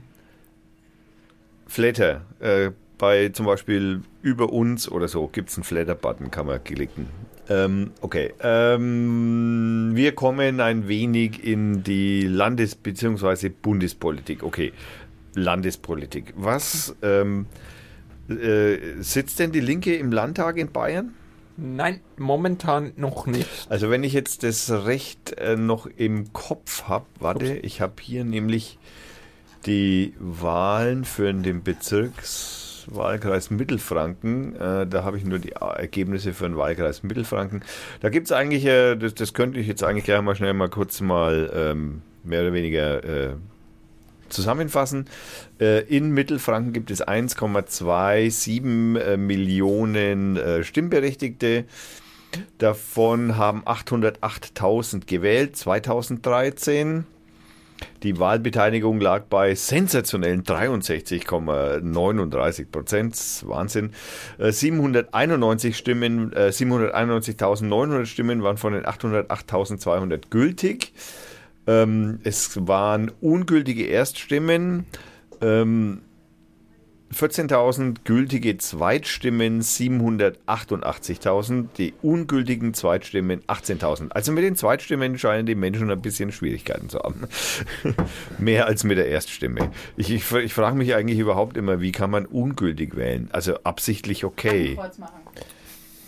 Flatter, 1.68 2.22
äh, 2.39 2.72
bei 2.97 3.30
zum 3.30 3.45
Beispiel 3.45 4.01
über 4.22 4.51
uns 4.51 4.89
oder 4.89 5.07
so 5.07 5.28
gibt 5.28 5.49
es 5.49 5.57
einen 5.57 5.65
Flatter-Button, 5.65 6.32
kann 6.32 6.47
man 6.47 6.63
klicken. 6.63 7.07
Ähm, 7.49 7.91
okay, 8.01 8.33
ähm, 8.41 9.91
wir 9.93 10.13
kommen 10.13 10.59
ein 10.59 10.87
wenig 10.87 11.43
in 11.43 11.83
die 11.83 12.23
Landes- 12.23 12.75
bzw. 12.75 13.49
Bundespolitik. 13.49 14.43
Okay, 14.43 14.73
Landespolitik. 15.33 16.33
Was 16.35 16.95
ähm, 17.01 17.45
äh, 18.29 18.77
sitzt 18.99 19.39
denn 19.39 19.51
die 19.51 19.61
Linke 19.61 19.95
im 19.95 20.11
Landtag 20.11 20.57
in 20.57 20.71
Bayern? 20.71 21.13
Nein, 21.57 22.01
momentan 22.17 22.93
noch 22.97 23.25
nicht. 23.25 23.47
Also 23.69 23.89
wenn 23.89 24.03
ich 24.03 24.13
jetzt 24.13 24.43
das 24.43 24.69
Recht 24.69 25.33
äh, 25.39 25.55
noch 25.55 25.87
im 25.87 26.31
Kopf 26.31 26.83
habe, 26.83 27.05
warte, 27.19 27.55
ich 27.57 27.81
habe 27.81 27.95
hier 27.99 28.23
nämlich 28.23 28.77
die 29.65 30.13
Wahlen 30.19 31.03
für 31.03 31.33
den 31.33 31.63
Bezirkswahlkreis 32.88 33.49
Mittelfranken. 33.49 34.55
Äh, 34.55 34.88
da 34.88 35.03
habe 35.03 35.17
ich 35.17 35.25
nur 35.25 35.39
die 35.39 35.51
Ergebnisse 35.51 36.33
für 36.33 36.45
den 36.45 36.57
Wahlkreis 36.57 37.03
Mittelfranken. 37.03 37.61
Da 38.01 38.09
gibt 38.09 38.27
es 38.27 38.31
eigentlich, 38.31 38.65
äh, 38.65 38.95
das, 38.95 39.13
das 39.13 39.33
könnte 39.33 39.59
ich 39.59 39.67
jetzt 39.67 39.83
eigentlich 39.83 40.05
gerne 40.05 40.23
mal 40.23 40.35
schnell 40.35 40.53
mal 40.53 40.69
kurz 40.69 41.01
mal 41.01 41.51
ähm, 41.53 42.01
mehr 42.23 42.41
oder 42.41 42.53
weniger 42.53 43.03
äh, 43.03 43.35
zusammenfassen. 44.29 45.05
Äh, 45.59 45.83
in 45.83 46.11
Mittelfranken 46.11 46.73
gibt 46.73 46.91
es 46.91 47.05
1,27 47.05 48.99
äh, 48.99 49.17
Millionen 49.17 50.38
äh, 50.38 50.63
Stimmberechtigte. 50.63 51.65
Davon 52.57 53.38
haben 53.38 53.63
808.000 53.63 55.05
gewählt 55.05 55.55
2013. 55.55 57.05
Die 58.03 58.19
Wahlbeteiligung 58.19 58.99
lag 58.99 59.23
bei 59.23 59.55
sensationellen 59.55 60.43
63,39 60.43 62.69
Prozent. 62.71 63.15
Wahnsinn. 63.45 63.93
Äh, 64.38 64.51
791 64.51 65.75
Stimmen, 65.75 66.32
äh, 66.34 66.51
791.900 66.51 68.05
Stimmen 68.05 68.43
waren 68.43 68.57
von 68.57 68.73
den 68.73 68.86
808.200 68.86 70.30
gültig. 70.30 70.93
Ähm, 71.65 72.19
es 72.23 72.67
waren 72.67 73.09
ungültige 73.21 73.86
Erststimmen. 73.86 74.86
Ähm, 75.41 76.01
14.000 77.14 77.99
gültige 78.03 78.58
Zweitstimmen, 78.58 79.62
788.000, 79.62 81.68
die 81.78 81.93
ungültigen 82.01 82.74
Zweitstimmen 82.74 83.43
18.000. 83.43 84.12
Also 84.12 84.34
mit 84.34 84.43
den 84.43 84.58
Zweitstimmen 84.58 85.18
scheinen 85.18 85.45
die 85.45 85.55
Menschen 85.55 85.89
ein 85.89 86.01
bisschen 86.01 86.34
Schwierigkeiten 86.34 86.89
zu 86.89 86.99
haben. 86.99 87.30
Mehr 88.39 88.68
als 88.68 88.84
mit 88.84 88.97
der 88.97 89.08
Erststimme. 89.08 89.72
Ich, 89.95 90.12
ich, 90.12 90.30
ich 90.32 90.53
frage 90.53 90.76
mich 90.76 90.95
eigentlich 90.95 91.20
überhaupt 91.20 91.55
immer, 91.55 91.80
wie 91.80 91.93
kann 91.93 92.12
man 92.12 92.26
ungültig 92.26 92.97
wählen? 92.97 93.30
Also 93.32 93.55
absichtlich 93.64 94.26
okay. 94.26 94.76
Kreuz 94.76 94.97
machen. 94.97 95.22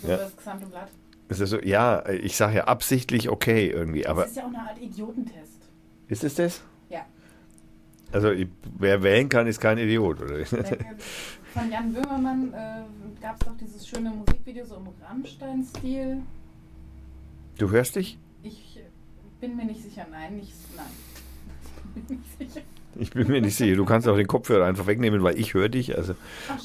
Ja. 0.06 0.18
das 0.18 0.36
gesamte 0.36 0.66
Blatt. 0.66 0.88
Ist 1.28 1.40
das 1.40 1.48
so? 1.50 1.60
Ja, 1.60 2.04
ich 2.08 2.36
sage 2.36 2.56
ja 2.56 2.64
absichtlich 2.64 3.28
okay 3.28 3.68
irgendwie, 3.68 4.04
aber 4.06 4.22
das 4.22 4.32
ist 4.32 4.36
ja 4.36 4.42
auch 4.42 4.48
eine 4.48 4.58
Art 4.58 4.80
Idiotentest. 4.80 5.68
ist 6.08 6.24
es 6.24 6.34
das? 6.34 6.62
Also 8.12 8.32
ich, 8.32 8.48
wer 8.78 9.02
wählen 9.02 9.28
kann, 9.28 9.46
ist 9.46 9.60
kein 9.60 9.78
Idiot, 9.78 10.20
oder? 10.22 10.44
Von 10.44 11.70
Jan 11.70 11.92
Böhmermann 11.92 12.52
äh, 12.52 12.82
gab 13.20 13.40
es 13.40 13.46
doch 13.46 13.56
dieses 13.56 13.86
schöne 13.86 14.10
Musikvideo 14.10 14.64
so 14.64 14.76
im 14.76 14.88
Rammstein-Stil. 15.04 16.22
Du 17.58 17.70
hörst 17.70 17.96
dich? 17.96 18.18
Ich 18.42 18.80
bin 19.40 19.56
mir 19.56 19.64
nicht 19.64 19.82
sicher. 19.82 20.06
Nein, 20.10 20.36
nicht. 20.36 20.52
Nein. 20.76 20.86
bin 22.06 22.18
nicht 22.18 22.38
sicher. 22.38 22.66
Ich 22.98 23.10
bin 23.10 23.28
mir 23.28 23.40
nicht 23.40 23.56
sicher. 23.56 23.76
Du 23.76 23.84
kannst 23.84 24.08
auch 24.08 24.16
den 24.16 24.26
Kopfhörer 24.26 24.66
einfach 24.66 24.86
wegnehmen, 24.86 25.22
weil 25.22 25.38
ich 25.38 25.54
höre 25.54 25.68
dich. 25.68 25.96
Also, 25.96 26.14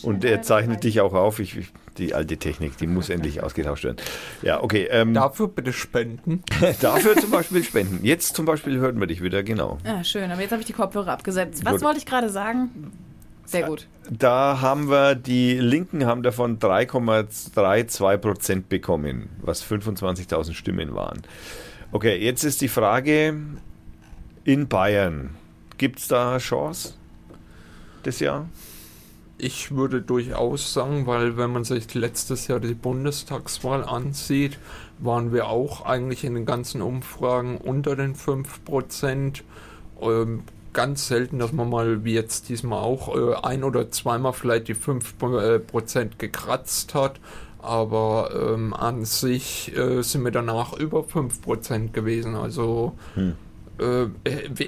und 0.02 0.26
er 0.26 0.42
zeichnet 0.42 0.84
dich 0.84 1.02
auch 1.02 1.14
auf. 1.14 1.40
Ich, 1.40 1.58
ich, 1.58 1.68
die 1.98 2.14
alte 2.14 2.38
Technik, 2.38 2.78
die 2.78 2.88
muss 2.88 3.10
endlich 3.10 3.44
ausgetauscht 3.44 3.84
werden. 3.84 3.98
Ja, 4.42 4.62
okay. 4.64 4.88
Ähm, 4.90 5.14
Dafür 5.14 5.48
bitte 5.48 5.72
spenden. 5.72 6.44
dafür 6.82 7.16
zum 7.16 7.32
Beispiel 7.32 7.64
spenden. 7.64 8.00
Jetzt 8.04 8.36
zum 8.36 8.46
Beispiel 8.46 8.80
hört 8.80 8.96
man 8.96 9.08
dich 9.08 9.22
wieder, 9.22 9.44
genau. 9.44 9.78
Ah, 9.84 10.04
schön, 10.04 10.32
aber 10.32 10.42
jetzt 10.42 10.52
habe 10.52 10.62
ich 10.62 10.68
die 10.68 10.74
Kopfhörer 10.74 11.12
abgesetzt. 11.12 11.64
Was 11.64 11.74
Gut. 11.74 11.82
wollte 11.84 12.00
ich 12.00 12.06
gerade 12.06 12.30
sagen? 12.30 12.92
Sehr 13.46 13.64
gut. 13.64 13.88
Da 14.10 14.60
haben 14.62 14.90
wir, 14.90 15.16
die 15.16 15.54
Linken 15.60 16.06
haben 16.06 16.24
davon 16.24 16.58
3,32 16.60 18.18
Prozent 18.18 18.70
bekommen, 18.70 19.30
was 19.42 19.64
25.000 19.64 20.54
Stimmen 20.54 20.96
waren. 20.96 21.22
Okay, 21.92 22.18
jetzt 22.18 22.44
ist 22.44 22.62
die 22.62 22.68
Frage, 22.68 23.36
in 24.44 24.68
Bayern, 24.68 25.32
gibt 25.78 26.00
es 26.00 26.08
da 26.08 26.38
Chance 26.38 26.94
das 28.04 28.20
Jahr? 28.20 28.48
Ich 29.38 29.76
würde 29.76 30.02
durchaus 30.02 30.74
sagen, 30.74 31.08
weil 31.08 31.36
wenn 31.36 31.52
man 31.52 31.66
sich 31.66 31.94
letztes 31.94 32.48
Jahr 32.48 32.62
die 32.62 32.74
Bundestagswahl 32.74 33.84
ansieht, 33.84 34.58
waren 35.00 35.34
wir 35.34 35.48
auch 35.48 35.86
eigentlich 35.86 36.24
in 36.24 36.36
den 36.36 36.46
ganzen 36.46 36.82
Umfragen 36.82 37.58
unter 37.58 37.96
den 37.98 38.16
5%. 38.16 39.42
Ähm, 40.02 40.44
ganz 40.72 41.08
selten, 41.08 41.40
dass 41.40 41.52
man 41.52 41.70
mal 41.70 42.04
wie 42.04 42.14
jetzt 42.14 42.50
diesmal 42.50 42.80
auch 42.80 43.16
äh, 43.16 43.36
ein 43.42 43.64
oder 43.64 43.92
zweimal 43.92 44.34
vielleicht 44.34 44.68
die 44.68 44.76
5% 44.76 46.10
gekratzt 46.18 46.94
hat. 46.94 47.20
Aber 47.62 48.30
ähm, 48.54 48.74
an 48.74 49.06
sich 49.06 49.76
äh, 49.76 50.04
sind 50.04 50.24
wir 50.24 50.32
danach 50.32 50.74
über 50.74 51.00
5% 51.00 51.92
gewesen. 51.92 52.36
Also 52.36 52.94
äh, 53.18 53.32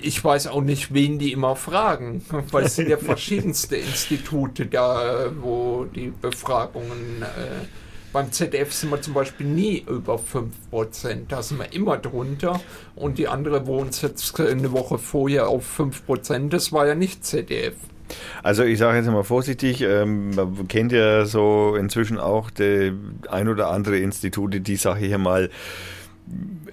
ich 0.01 0.23
weiß 0.23 0.47
auch 0.47 0.61
nicht, 0.61 0.93
wen 0.93 1.19
die 1.19 1.31
immer 1.31 1.55
fragen, 1.55 2.23
weil 2.51 2.65
es 2.65 2.75
sind 2.75 2.89
ja 2.89 2.97
verschiedenste 2.97 3.77
Institute 3.77 4.65
da, 4.65 5.25
äh, 5.25 5.29
wo 5.39 5.85
die 5.85 6.11
Befragungen. 6.21 7.21
Äh, 7.21 7.65
beim 8.13 8.31
ZDF 8.31 8.73
sind 8.73 8.89
wir 8.89 9.01
zum 9.01 9.13
Beispiel 9.13 9.45
nie 9.45 9.85
über 9.87 10.15
5%, 10.15 11.27
da 11.27 11.43
sind 11.43 11.59
wir 11.59 11.71
immer 11.73 11.97
drunter. 11.97 12.59
Und 12.95 13.17
die 13.17 13.27
andere, 13.27 13.67
wo 13.67 13.77
uns 13.77 14.01
jetzt 14.01 14.39
eine 14.39 14.71
Woche 14.71 14.97
vorher 14.97 15.49
auf 15.49 15.79
5%, 15.79 16.49
das 16.49 16.71
war 16.71 16.87
ja 16.87 16.95
nicht 16.95 17.25
ZDF. 17.25 17.75
Also 18.43 18.63
ich 18.63 18.79
sage 18.79 18.97
jetzt 18.97 19.07
mal 19.07 19.23
vorsichtig, 19.23 19.81
ähm, 19.81 20.31
man 20.31 20.67
kennt 20.67 20.91
ja 20.93 21.25
so 21.25 21.75
inzwischen 21.75 22.17
auch 22.17 22.49
die 22.49 22.93
ein 23.29 23.49
oder 23.49 23.69
andere 23.69 23.97
Institute, 23.97 24.61
die 24.61 24.77
Sache 24.77 24.99
hier 24.99 25.17
mal, 25.17 25.49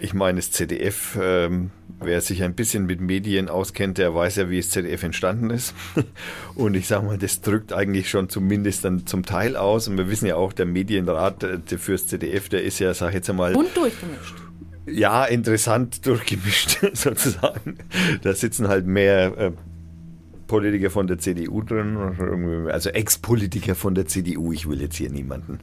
ich 0.00 0.14
meine 0.14 0.36
das 0.36 0.50
ZDF, 0.50 1.18
ähm, 1.20 1.70
wer 2.00 2.20
sich 2.20 2.42
ein 2.42 2.54
bisschen 2.54 2.86
mit 2.86 3.00
Medien 3.00 3.48
auskennt, 3.48 3.98
der 3.98 4.14
weiß 4.14 4.36
ja, 4.36 4.50
wie 4.50 4.58
das 4.58 4.70
ZDF 4.70 5.02
entstanden 5.02 5.50
ist. 5.50 5.74
Und 6.54 6.74
ich 6.74 6.86
sage 6.86 7.06
mal, 7.06 7.18
das 7.18 7.40
drückt 7.40 7.72
eigentlich 7.72 8.10
schon 8.10 8.28
zumindest 8.28 8.84
dann 8.84 9.06
zum 9.06 9.24
Teil 9.24 9.56
aus. 9.56 9.88
Und 9.88 9.96
wir 9.96 10.08
wissen 10.10 10.26
ja 10.26 10.36
auch, 10.36 10.52
der 10.52 10.66
Medienrat 10.66 11.42
äh, 11.44 11.78
fürs 11.78 12.06
ZDF, 12.06 12.48
der 12.48 12.62
ist 12.64 12.78
ja, 12.78 12.92
sag 12.94 13.08
ich 13.10 13.14
jetzt 13.14 13.30
einmal, 13.30 13.54
Und 13.54 13.76
durchgemischt. 13.76 14.34
ja, 14.86 15.24
interessant 15.24 16.04
durchgemischt 16.06 16.78
sozusagen. 16.92 17.78
Da 18.22 18.34
sitzen 18.34 18.68
halt 18.68 18.86
mehr 18.86 19.38
äh, 19.38 19.52
Politiker 20.54 20.90
von 20.90 21.08
der 21.08 21.18
CDU 21.18 21.62
drin, 21.62 21.96
also 22.70 22.90
Ex-Politiker 22.90 23.74
von 23.74 23.96
der 23.96 24.06
CDU. 24.06 24.52
Ich 24.52 24.68
will 24.68 24.80
jetzt 24.80 24.94
hier 24.94 25.10
niemanden. 25.10 25.58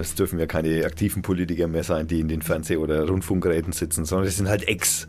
Es 0.00 0.14
dürfen 0.14 0.38
ja 0.38 0.46
keine 0.46 0.84
aktiven 0.84 1.22
Politiker 1.22 1.66
mehr 1.66 1.82
sein, 1.82 2.06
die 2.06 2.20
in 2.20 2.28
den 2.28 2.40
Fernseh- 2.40 2.76
oder 2.76 3.08
Rundfunkgeräten 3.08 3.72
sitzen, 3.72 4.04
sondern 4.04 4.28
es 4.28 4.36
sind 4.36 4.48
halt 4.48 4.68
Ex. 4.68 5.08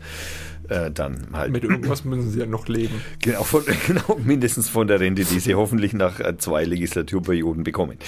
Äh, 0.68 0.90
dann 0.90 1.28
halt. 1.32 1.52
Mit 1.52 1.62
irgendwas 1.62 2.04
müssen 2.04 2.28
sie 2.28 2.40
ja 2.40 2.46
noch 2.46 2.66
leben. 2.66 3.00
Genau, 3.22 3.44
von, 3.44 3.62
genau, 3.86 4.18
mindestens 4.22 4.68
von 4.68 4.88
der 4.88 4.98
Rente, 4.98 5.22
die 5.22 5.38
sie 5.38 5.54
hoffentlich 5.54 5.92
nach 5.92 6.18
äh, 6.18 6.36
zwei 6.36 6.64
Legislaturperioden 6.64 7.62
bekommen. 7.62 7.98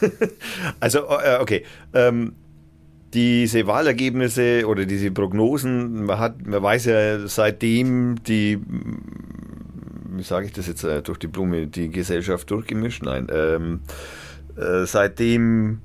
also, 0.80 1.00
äh, 1.00 1.38
okay. 1.40 1.62
Ähm, 1.92 2.32
diese 3.14 3.66
Wahlergebnisse 3.66 4.66
oder 4.66 4.84
diese 4.84 5.10
Prognosen, 5.10 6.04
man, 6.06 6.18
hat, 6.18 6.46
man 6.46 6.62
weiß 6.62 6.86
ja 6.86 7.26
seitdem 7.28 8.16
die, 8.24 8.58
wie 10.18 10.22
sage 10.22 10.46
ich 10.46 10.52
das 10.52 10.66
jetzt 10.66 10.84
äh, 10.84 11.02
durch 11.02 11.18
die 11.18 11.26
Blume, 11.26 11.66
die 11.66 11.88
Gesellschaft 11.88 12.50
durchgemischt? 12.50 13.02
Nein. 13.02 13.28
Ähm, 13.32 13.80
äh, 14.56 14.86
seitdem 14.86 15.80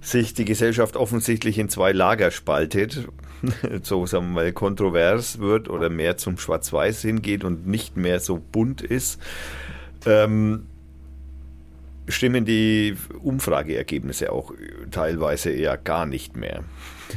sich 0.00 0.34
die 0.34 0.44
Gesellschaft 0.44 0.96
offensichtlich 0.96 1.58
in 1.58 1.68
zwei 1.68 1.92
Lager 1.92 2.30
spaltet, 2.30 3.08
so 3.82 4.06
sagen 4.06 4.26
wir 4.26 4.34
mal 4.34 4.52
kontrovers 4.52 5.38
wird 5.38 5.68
oder 5.68 5.88
mehr 5.88 6.16
zum 6.16 6.38
Schwarz-Weiß 6.38 7.02
hingeht 7.02 7.44
und 7.44 7.66
nicht 7.66 7.96
mehr 7.96 8.20
so 8.20 8.38
bunt 8.38 8.82
ist, 8.82 9.20
ähm, 10.06 10.66
stimmen 12.06 12.44
die 12.44 12.96
Umfrageergebnisse 13.22 14.30
auch 14.30 14.52
teilweise 14.90 15.50
eher 15.50 15.78
gar 15.78 16.04
nicht 16.04 16.36
mehr, 16.36 16.64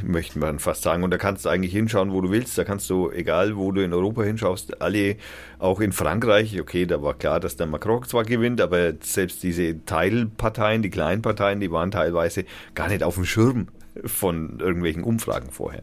möchte 0.04 0.40
man 0.40 0.60
fast 0.60 0.84
sagen. 0.84 1.04
Und 1.04 1.12
da 1.12 1.18
kannst 1.18 1.46
du 1.46 1.50
eigentlich 1.50 1.74
hinschauen, 1.74 2.12
wo 2.12 2.22
du 2.22 2.32
willst. 2.32 2.58
Da 2.58 2.64
kannst 2.64 2.90
du, 2.90 3.12
egal 3.12 3.56
wo 3.56 3.72
du 3.72 3.84
in 3.84 3.94
Europa 3.94 4.24
hinschaust, 4.24 4.82
alle, 4.82 5.18
auch 5.60 5.80
in 5.80 5.92
Frankreich, 5.92 6.60
okay, 6.60 6.86
da 6.86 7.02
war 7.02 7.14
klar, 7.14 7.40
dass 7.40 7.56
der 7.56 7.68
Macron 7.68 8.04
zwar 8.04 8.24
gewinnt, 8.24 8.62
aber 8.62 8.94
selbst 9.02 9.44
diese 9.44 9.84
Teilparteien, 9.86 10.82
die 10.82 10.90
kleinen 10.90 11.22
Parteien, 11.22 11.60
die 11.60 11.72
waren 11.72 11.92
teilweise 11.92 12.46
gar 12.76 12.90
nicht 12.90 13.04
auf 13.04 13.16
dem 13.16 13.26
Schirm 13.26 13.68
von 14.06 14.60
irgendwelchen 14.60 15.04
Umfragen 15.04 15.52
vorher. 15.52 15.82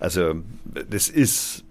Also 0.00 0.42
das 0.88 1.08
ist 1.08 1.64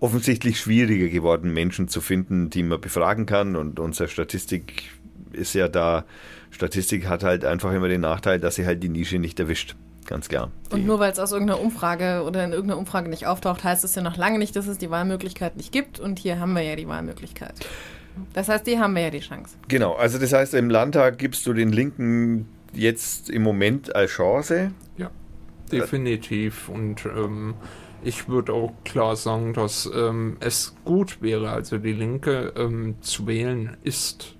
offensichtlich 0.00 0.60
schwieriger 0.60 1.08
geworden, 1.08 1.52
Menschen 1.52 1.88
zu 1.88 2.00
finden, 2.00 2.50
die 2.50 2.62
man 2.62 2.80
befragen 2.80 3.26
kann. 3.26 3.56
Und 3.56 3.80
unsere 3.80 4.08
Statistik 4.08 4.90
ist 5.32 5.54
ja 5.54 5.68
da, 5.68 6.04
Statistik 6.50 7.08
hat 7.08 7.22
halt 7.22 7.44
einfach 7.44 7.72
immer 7.72 7.88
den 7.88 8.02
Nachteil, 8.02 8.38
dass 8.38 8.56
sie 8.56 8.66
halt 8.66 8.82
die 8.82 8.88
Nische 8.88 9.18
nicht 9.18 9.40
erwischt. 9.40 9.74
Ganz 10.06 10.28
klar. 10.28 10.50
Die- 10.70 10.74
Und 10.76 10.86
nur 10.86 10.98
weil 11.00 11.10
es 11.12 11.18
aus 11.18 11.32
irgendeiner 11.32 11.60
Umfrage 11.60 12.22
oder 12.24 12.44
in 12.44 12.52
irgendeiner 12.52 12.78
Umfrage 12.78 13.08
nicht 13.10 13.26
auftaucht, 13.26 13.64
heißt 13.64 13.82
es 13.84 13.94
ja 13.94 14.02
noch 14.02 14.16
lange 14.16 14.38
nicht, 14.38 14.54
dass 14.56 14.66
es 14.68 14.78
die 14.78 14.90
Wahlmöglichkeit 14.90 15.56
nicht 15.56 15.72
gibt. 15.72 15.98
Und 15.98 16.18
hier 16.18 16.38
haben 16.38 16.52
wir 16.54 16.62
ja 16.62 16.76
die 16.76 16.86
Wahlmöglichkeit. 16.88 17.54
Das 18.32 18.48
heißt, 18.48 18.66
hier 18.66 18.80
haben 18.80 18.94
wir 18.94 19.02
ja 19.02 19.10
die 19.10 19.20
Chance. 19.20 19.56
Genau, 19.68 19.94
also 19.94 20.18
das 20.18 20.32
heißt, 20.32 20.54
im 20.54 20.70
Landtag 20.70 21.18
gibst 21.18 21.44
du 21.46 21.52
den 21.52 21.70
Linken 21.72 22.48
jetzt 22.72 23.28
im 23.30 23.42
Moment 23.42 23.94
als 23.94 24.12
Chance. 24.12 24.70
Ja, 24.96 25.10
definitiv. 25.72 26.68
Und 26.68 27.04
ähm, 27.04 27.54
ich 28.02 28.28
würde 28.28 28.52
auch 28.52 28.72
klar 28.84 29.16
sagen, 29.16 29.52
dass 29.54 29.90
ähm, 29.94 30.36
es 30.40 30.74
gut 30.84 31.20
wäre, 31.20 31.50
also 31.50 31.78
die 31.78 31.92
Linke 31.92 32.52
ähm, 32.56 32.94
zu 33.00 33.26
wählen 33.26 33.76
ist 33.82 34.35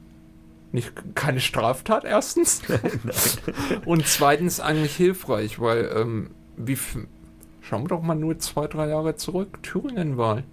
nicht 0.76 0.92
keine 1.14 1.40
Straftat 1.40 2.04
erstens 2.04 2.62
und 3.84 4.06
zweitens 4.06 4.60
eigentlich 4.60 4.94
hilfreich, 4.94 5.58
weil 5.58 5.90
ähm, 5.96 6.30
wie 6.56 6.78
schauen 7.62 7.84
wir 7.84 7.88
doch 7.88 8.02
mal 8.02 8.14
nur 8.14 8.38
zwei 8.38 8.68
drei 8.68 8.88
Jahre 8.88 9.16
zurück 9.16 9.62
Thüringen-Wahl. 9.62 10.44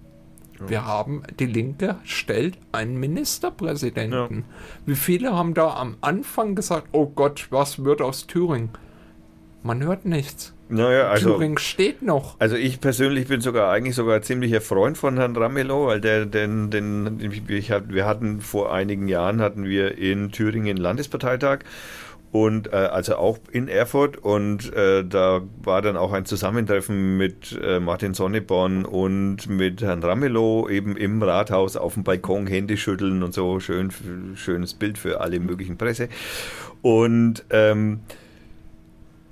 Wir 0.65 0.85
haben, 0.85 1.23
die 1.39 1.45
Linke 1.45 1.97
stellt 2.05 2.57
einen 2.71 2.97
Ministerpräsidenten. 2.97 4.45
Wie 4.85 4.95
viele 4.95 5.33
haben 5.33 5.53
da 5.53 5.75
am 5.75 5.97
Anfang 5.99 6.55
gesagt, 6.55 6.87
oh 6.93 7.07
Gott, 7.07 7.47
was 7.49 7.83
wird 7.83 8.01
aus 8.01 8.27
Thüringen? 8.27 8.69
Man 9.63 9.81
hört 9.83 10.05
nichts. 10.05 10.53
Naja, 10.69 11.07
also. 11.07 11.33
Thüringen 11.33 11.57
steht 11.57 12.01
noch. 12.01 12.39
Also 12.39 12.55
ich 12.55 12.81
persönlich 12.81 13.27
bin 13.27 13.41
sogar 13.41 13.71
eigentlich 13.71 13.95
sogar 13.95 14.21
ziemlicher 14.21 14.59
Freund 14.59 14.97
von 14.97 15.17
Herrn 15.17 15.35
Ramelow, 15.35 15.87
weil 15.87 16.01
der, 16.01 16.25
den, 16.25 16.69
den, 16.69 17.19
wir 17.21 18.05
hatten 18.05 18.41
vor 18.41 18.73
einigen 18.73 19.07
Jahren 19.07 19.41
hatten 19.41 19.65
wir 19.65 19.97
in 19.97 20.31
Thüringen 20.31 20.77
Landesparteitag 20.77 21.59
und 22.33 22.73
äh, 22.73 22.77
also 22.77 23.15
auch 23.17 23.37
in 23.51 23.67
Erfurt 23.67 24.17
und 24.17 24.73
äh, 24.73 25.05
da 25.05 25.41
war 25.61 25.83
dann 25.83 25.95
auch 25.95 26.11
ein 26.11 26.25
Zusammentreffen 26.25 27.15
mit 27.15 27.57
äh, 27.63 27.79
Martin 27.79 28.15
Sonneborn 28.15 28.85
und 28.85 29.47
mit 29.47 29.83
Herrn 29.83 30.03
Ramelow 30.03 30.67
eben 30.67 30.97
im 30.97 31.21
Rathaus 31.21 31.77
auf 31.77 31.93
dem 31.93 32.03
Balkon 32.03 32.47
Hände 32.47 32.75
schütteln 32.75 33.21
und 33.21 33.35
so 33.35 33.59
schön 33.59 33.91
schönes 34.35 34.73
Bild 34.73 34.97
für 34.97 35.21
alle 35.21 35.39
möglichen 35.39 35.77
Presse 35.77 36.09
und 36.81 37.45
ähm, 37.51 37.99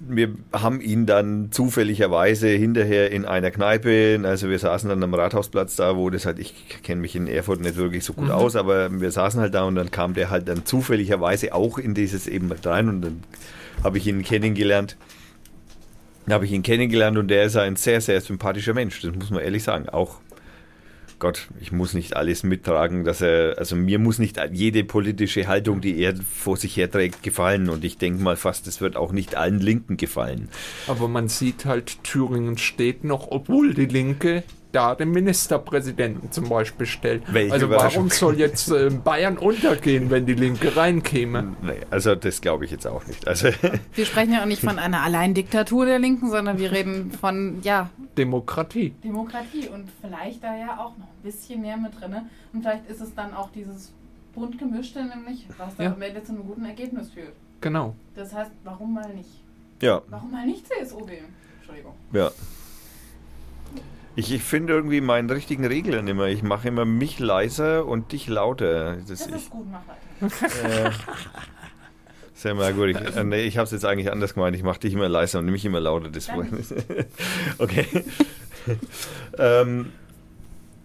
wir 0.07 0.33
haben 0.51 0.81
ihn 0.81 1.05
dann 1.05 1.51
zufälligerweise 1.51 2.47
hinterher 2.47 3.11
in 3.11 3.25
einer 3.25 3.51
Kneipe, 3.51 4.19
also 4.23 4.49
wir 4.49 4.57
saßen 4.57 4.89
dann 4.89 5.03
am 5.03 5.13
Rathausplatz 5.13 5.75
da, 5.75 5.95
wo 5.95 6.09
das 6.09 6.25
halt, 6.25 6.39
ich 6.39 6.53
kenne 6.83 7.01
mich 7.01 7.15
in 7.15 7.27
Erfurt 7.27 7.61
nicht 7.61 7.75
wirklich 7.75 8.03
so 8.03 8.13
gut 8.13 8.31
aus, 8.31 8.55
aber 8.55 8.99
wir 8.99 9.11
saßen 9.11 9.39
halt 9.39 9.53
da 9.53 9.63
und 9.63 9.75
dann 9.75 9.91
kam 9.91 10.13
der 10.13 10.29
halt 10.29 10.47
dann 10.47 10.65
zufälligerweise 10.65 11.53
auch 11.53 11.77
in 11.77 11.93
dieses 11.93 12.27
eben 12.27 12.51
rein 12.51 12.89
und 12.89 13.01
dann 13.01 13.23
habe 13.83 13.97
ich 13.97 14.07
ihn 14.07 14.23
kennengelernt. 14.23 14.97
Dann 16.25 16.35
habe 16.35 16.45
ich 16.45 16.51
ihn 16.51 16.63
kennengelernt 16.63 17.17
und 17.17 17.27
der 17.27 17.45
ist 17.45 17.55
ein 17.55 17.75
sehr, 17.75 18.01
sehr 18.01 18.21
sympathischer 18.21 18.73
Mensch, 18.73 19.01
das 19.01 19.13
muss 19.15 19.29
man 19.29 19.41
ehrlich 19.41 19.63
sagen. 19.63 19.89
Auch 19.89 20.17
Gott, 21.21 21.49
ich 21.59 21.71
muss 21.71 21.93
nicht 21.93 22.15
alles 22.15 22.41
mittragen, 22.41 23.03
dass 23.03 23.21
er, 23.21 23.59
also 23.59 23.75
mir 23.75 23.99
muss 23.99 24.17
nicht 24.17 24.41
jede 24.53 24.83
politische 24.83 25.47
Haltung, 25.47 25.79
die 25.79 25.99
er 25.99 26.15
vor 26.15 26.57
sich 26.57 26.75
herträgt, 26.75 27.21
gefallen. 27.21 27.69
Und 27.69 27.85
ich 27.85 27.99
denke 27.99 28.23
mal 28.23 28.35
fast, 28.35 28.65
es 28.65 28.81
wird 28.81 28.95
auch 28.95 29.11
nicht 29.11 29.35
allen 29.35 29.59
Linken 29.59 29.97
gefallen. 29.97 30.49
Aber 30.87 31.07
man 31.07 31.27
sieht 31.27 31.65
halt, 31.65 32.03
Thüringen 32.03 32.57
steht 32.57 33.03
noch, 33.03 33.27
obwohl 33.29 33.75
die 33.75 33.85
Linke 33.85 34.43
da 34.71 34.95
den 34.95 35.11
Ministerpräsidenten 35.11 36.31
zum 36.31 36.47
Beispiel 36.47 36.85
stellt. 36.85 37.23
Welche 37.33 37.53
also 37.53 37.69
warum 37.69 38.09
soll 38.09 38.37
jetzt 38.39 38.71
äh, 38.71 38.89
Bayern 38.89 39.37
untergehen, 39.37 40.09
wenn 40.09 40.25
die 40.25 40.33
Linke 40.33 40.75
reinkäme? 40.75 41.55
Nee, 41.61 41.81
also 41.89 42.15
das 42.15 42.39
glaube 42.41 42.65
ich 42.65 42.71
jetzt 42.71 42.87
auch 42.87 43.05
nicht. 43.05 43.27
Also 43.27 43.49
Wir 43.93 44.05
sprechen 44.05 44.33
ja 44.33 44.41
auch 44.41 44.45
nicht 44.45 44.61
von 44.61 44.79
einer 44.79 45.01
Alleindiktatur 45.01 45.85
der 45.85 45.99
Linken, 45.99 46.29
sondern 46.29 46.57
wir 46.57 46.71
reden 46.71 47.11
von, 47.11 47.59
ja, 47.63 47.89
Demokratie. 48.17 48.91
Demokratie 49.03 49.67
und 49.67 49.89
vielleicht 50.01 50.43
da 50.43 50.55
ja 50.55 50.73
auch 50.79 50.97
noch 50.97 51.07
ein 51.07 51.21
bisschen 51.23 51.61
mehr 51.61 51.77
mit 51.77 51.99
drin. 51.99 52.15
Und 52.53 52.61
vielleicht 52.61 52.89
ist 52.89 53.01
es 53.01 53.13
dann 53.15 53.33
auch 53.33 53.49
dieses 53.51 53.91
bunt 54.33 54.57
gemischte, 54.57 55.03
nämlich, 55.03 55.45
was 55.57 55.75
dann 55.75 55.85
Ja. 55.87 55.93
am 55.93 56.01
Ende 56.01 56.23
zu 56.23 56.31
einem 56.31 56.45
guten 56.45 56.65
Ergebnis 56.65 57.09
führt. 57.11 57.33
Genau. 57.59 57.95
Das 58.15 58.33
heißt, 58.33 58.51
warum 58.63 58.93
mal 58.93 59.13
nicht? 59.13 59.29
ja, 59.81 60.01
Warum 60.09 60.31
mal 60.31 60.45
nicht 60.45 60.65
CSU 60.67 61.07
wählen? 61.07 61.25
Entschuldigung. 61.59 61.93
ja. 62.13 62.31
Ich, 64.15 64.31
ich 64.33 64.43
finde 64.43 64.73
irgendwie 64.73 65.01
meinen 65.01 65.29
richtigen 65.29 65.65
Regler 65.65 66.01
nicht 66.01 66.15
mehr. 66.15 66.27
Ich 66.27 66.43
mache 66.43 66.67
immer 66.67 66.85
mich 66.85 67.19
leiser 67.19 67.85
und 67.85 68.11
dich 68.11 68.27
lauter. 68.27 68.97
Das, 68.97 69.07
Das 69.07 69.27
ich, 69.27 69.35
ist 69.35 69.49
gut, 69.49 69.65
mach 69.71 69.81
weiter. 69.87 70.87
äh, 70.87 70.91
sehr 72.33 72.55
merkwürdig. 72.55 72.97
Äh, 73.15 73.23
nee, 73.23 73.43
ich 73.43 73.57
habe 73.57 73.65
es 73.65 73.71
jetzt 73.71 73.85
eigentlich 73.85 74.11
anders 74.11 74.33
gemeint. 74.33 74.55
Ich 74.55 74.63
mache 74.63 74.79
dich 74.79 74.93
immer 74.93 75.07
leiser 75.07 75.39
und 75.39 75.45
mich 75.45 75.63
immer 75.63 75.79
lauter. 75.79 76.09
Das 76.09 76.29
okay. 77.57 77.85
ähm, 79.37 79.91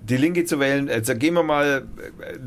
die 0.09 0.16
Linke 0.16 0.44
zu 0.44 0.61
wählen, 0.61 0.88
also 0.88 1.14
gehen 1.16 1.34
wir 1.34 1.42
mal, 1.42 1.86
äh, 2.20 2.38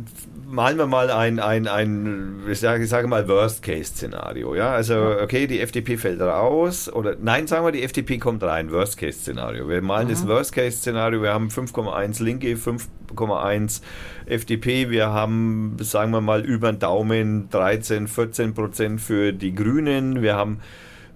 malen 0.48 0.78
wir 0.78 0.88
mal 0.88 1.12
ein, 1.12 1.40
ein, 1.40 1.68
ein 1.68 2.44
ich 2.50 2.60
sage, 2.60 2.84
ich 2.84 2.90
sage 2.90 3.08
mal 3.08 3.28
Worst-Case-Szenario. 3.28 4.56
Ja? 4.56 4.72
Also, 4.72 5.18
okay, 5.22 5.46
die 5.46 5.60
FDP 5.60 5.98
fällt 5.98 6.22
raus, 6.22 6.92
oder 6.92 7.16
nein, 7.22 7.48
sagen 7.48 7.66
wir, 7.66 7.72
die 7.72 7.84
FDP 7.84 8.18
kommt 8.18 8.44
rein, 8.44 8.72
Worst-Case-Szenario. 8.72 9.68
Wir 9.68 9.82
malen 9.82 10.08
das 10.08 10.26
Worst-Case-Szenario, 10.28 11.22
wir 11.22 11.34
haben 11.34 11.50
5,1 11.50 12.24
Linke, 12.24 12.56
5,1 12.56 13.82
FDP, 14.26 14.90
wir 14.90 15.10
haben, 15.10 15.76
sagen 15.82 16.12
wir 16.12 16.22
mal, 16.22 16.46
über 16.46 16.72
den 16.72 16.80
Daumen 16.80 17.50
13, 17.50 18.08
14 18.08 18.54
Prozent 18.54 19.02
für 19.02 19.34
die 19.34 19.54
Grünen, 19.54 20.22
wir 20.22 20.36
haben 20.36 20.62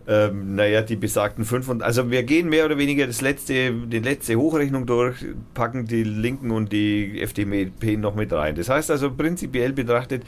ähm, 0.08 0.56
naja, 0.56 0.82
die 0.82 0.96
besagten 0.96 1.46
5 1.46 1.70
und 1.70 1.84
also 1.84 2.12
wir 2.12 2.24
gehen 2.24 2.50
mehr 2.50 2.66
oder 2.66 2.78
weniger 2.78 3.08
das 3.08 3.22
letzte, 3.22 3.72
die 3.72 4.00
letzte 4.00 4.36
Hochrechnung 4.36 4.86
durch, 4.86 5.16
packen 5.54 5.86
die 5.86 6.04
Linken 6.04 6.52
und 6.52 6.72
die 6.72 7.22
FDP 7.22 7.98
noch 7.98 8.16
mit 8.16 8.34
rein. 8.34 8.56
Das 8.56 8.70
heißt 8.70 8.92
also 8.92 9.12
prinzipiell 9.12 9.72
betrachtet, 9.72 10.24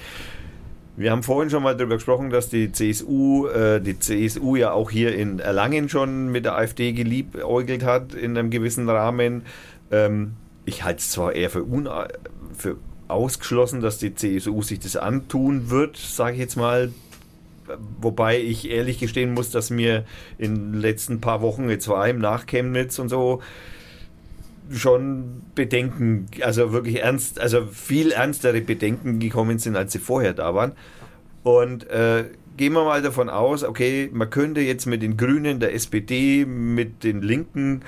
wir 0.97 1.11
haben 1.11 1.23
vorhin 1.23 1.49
schon 1.49 1.61
mal 1.61 1.76
darüber 1.76 1.95
gesprochen, 1.95 2.30
dass 2.30 2.47
die 2.47 2.71
CSU, 2.71 3.47
äh, 3.47 3.82
die 3.82 3.99
CSU 3.99 4.55
ja 4.55 4.71
auch 4.71 4.91
hier 4.91 5.13
in 5.13 5.39
Erlangen 5.39 5.89
schon 5.89 6.32
mit 6.32 6.45
der 6.45 6.55
AfD 6.55 6.93
geliebäugelt 6.93 7.84
hat 7.84 8.13
in 8.13 8.38
einem 8.38 8.49
gewissen 8.49 8.89
Rahmen. 8.89 9.43
Ähm, 9.91 10.36
ich 10.63 10.84
halte 10.86 10.99
es 10.99 11.11
zwar 11.11 11.34
eher 11.34 11.49
für, 11.49 11.65
für 12.55 12.78
ausgeschlossen, 13.09 13.82
dass 13.82 13.97
die 13.97 14.15
CSU 14.15 14.61
sich 14.61 14.80
das 14.80 14.95
antun 14.95 15.69
wird, 15.69 15.97
sage 15.97 16.34
ich 16.34 16.39
jetzt 16.39 16.55
mal. 16.55 16.91
Wobei 17.99 18.39
ich 18.39 18.70
ehrlich 18.70 18.99
gestehen 18.99 19.34
muss, 19.34 19.49
dass 19.49 19.70
mir 19.70 20.05
in 20.38 20.72
den 20.72 20.82
letzten 20.82 21.22
paar 21.22 21.41
Wochen, 21.41 21.70
jetzt 21.70 21.86
vor 21.86 21.99
allem 21.99 22.20
nach 22.20 22.45
Chemnitz 22.45 22.99
und 22.99 23.09
so, 23.09 23.41
schon 24.72 25.41
Bedenken, 25.53 26.28
also 26.41 26.72
wirklich 26.72 27.01
ernst, 27.01 27.39
also 27.39 27.66
viel 27.68 28.11
ernstere 28.11 28.61
Bedenken 28.61 29.20
gekommen 29.20 29.59
sind, 29.59 29.76
als 29.76 29.93
sie 29.93 29.99
vorher 29.99 30.34
da 30.34 30.53
waren. 30.55 30.74
Und 31.43 31.88
äh, 31.89 32.26
gehen 32.57 32.74
wir 32.74 32.84
mal 32.86 33.01
davon 33.01 33.30
aus, 33.30 33.63
okay, 33.63 34.09
man 34.11 34.30
könnte 34.30 34.61
jetzt 34.61 34.86
mit 34.86 35.01
den 35.01 35.18
Grünen, 35.18 35.59
der 35.59 35.74
SPD, 35.74 36.45
mit 36.45 37.03
den 37.03 37.22
Linken 37.22 37.82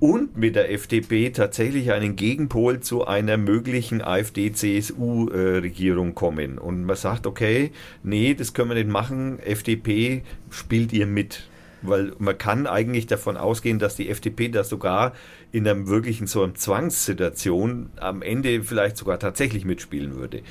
und 0.00 0.36
mit 0.36 0.56
der 0.56 0.72
FDP 0.72 1.30
tatsächlich 1.30 1.92
einen 1.92 2.16
Gegenpol 2.16 2.80
zu 2.80 3.06
einer 3.06 3.36
möglichen 3.36 4.00
AfD-CSU-Regierung 4.00 6.14
kommen. 6.14 6.58
Und 6.58 6.84
man 6.84 6.96
sagt, 6.96 7.26
okay, 7.26 7.70
nee, 8.02 8.32
das 8.34 8.54
können 8.54 8.70
wir 8.70 8.76
nicht 8.76 8.88
machen, 8.88 9.38
FDP 9.38 10.22
spielt 10.48 10.94
ihr 10.94 11.06
mit. 11.06 11.46
Weil 11.82 12.12
man 12.18 12.36
kann 12.36 12.66
eigentlich 12.66 13.06
davon 13.06 13.36
ausgehen, 13.36 13.78
dass 13.78 13.94
die 13.94 14.08
FDP 14.08 14.48
da 14.48 14.64
sogar 14.64 15.12
in 15.52 15.66
einem 15.66 15.88
wirklichen 15.88 16.26
so 16.26 16.42
einer 16.42 16.54
Zwangssituation 16.54 17.90
am 17.96 18.22
Ende 18.22 18.62
vielleicht 18.62 18.96
sogar 18.96 19.18
tatsächlich 19.18 19.64
mitspielen 19.64 20.14
würde. 20.14 20.42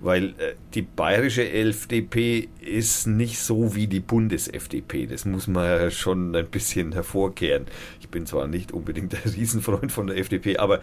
Weil 0.00 0.28
äh, 0.30 0.54
die 0.74 0.82
bayerische 0.82 1.50
FDP 1.50 2.48
ist 2.60 3.06
nicht 3.06 3.38
so 3.38 3.74
wie 3.74 3.86
die 3.86 4.00
Bundes-FDP. 4.00 5.06
Das 5.06 5.24
muss 5.24 5.46
man 5.46 5.64
ja 5.64 5.90
schon 5.90 6.34
ein 6.34 6.46
bisschen 6.46 6.92
hervorkehren. 6.92 7.66
Ich 8.00 8.08
bin 8.08 8.26
zwar 8.26 8.46
nicht 8.46 8.72
unbedingt 8.72 9.14
ein 9.14 9.32
Riesenfreund 9.36 9.90
von 9.90 10.06
der 10.06 10.18
FDP, 10.18 10.58
aber 10.58 10.80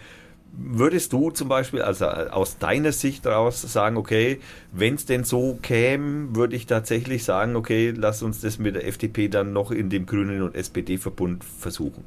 Würdest 0.54 1.14
du 1.14 1.32
zum 1.32 1.48
Beispiel, 1.48 1.82
also 1.82 2.08
aus 2.08 2.58
deiner 2.58 2.92
Sicht 2.92 3.26
daraus 3.26 3.62
sagen, 3.62 3.96
okay, 3.96 4.42
wenn 4.74 4.96
es 4.96 5.06
denn 5.06 5.24
so 5.24 5.58
käme, 5.62 6.36
würde 6.36 6.58
ich 6.58 6.66
tatsächlich 6.66 7.24
sagen, 7.24 7.56
okay, 7.56 7.94
lass 7.96 8.22
uns 8.22 8.42
das 8.42 8.60
mit 8.60 8.76
der 8.76 8.86
FDP 8.86 9.30
dann 9.30 9.54
noch 9.54 9.72
in 9.72 9.90
dem 9.90 10.06
Grünen 10.06 10.42
und 10.42 10.56
SPD-Verbund 10.56 11.46
versuchen. 11.46 12.04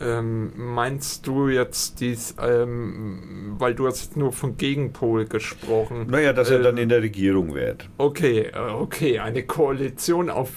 Ähm, 0.00 0.52
meinst 0.56 1.26
du 1.26 1.48
jetzt 1.48 2.00
dies, 2.00 2.34
ähm, 2.40 3.54
weil 3.58 3.74
du 3.74 3.86
hast 3.86 4.16
nur 4.16 4.32
von 4.32 4.56
Gegenpol 4.56 5.24
gesprochen? 5.26 6.06
Naja, 6.10 6.32
dass 6.32 6.50
er 6.50 6.58
Ähm, 6.58 6.62
dann 6.64 6.76
in 6.78 6.88
der 6.88 7.02
Regierung 7.02 7.54
wird. 7.54 7.88
Okay, 7.98 8.50
äh, 8.52 8.58
okay, 8.58 9.18
eine 9.20 9.42
Koalition 9.44 10.28
auf 10.28 10.50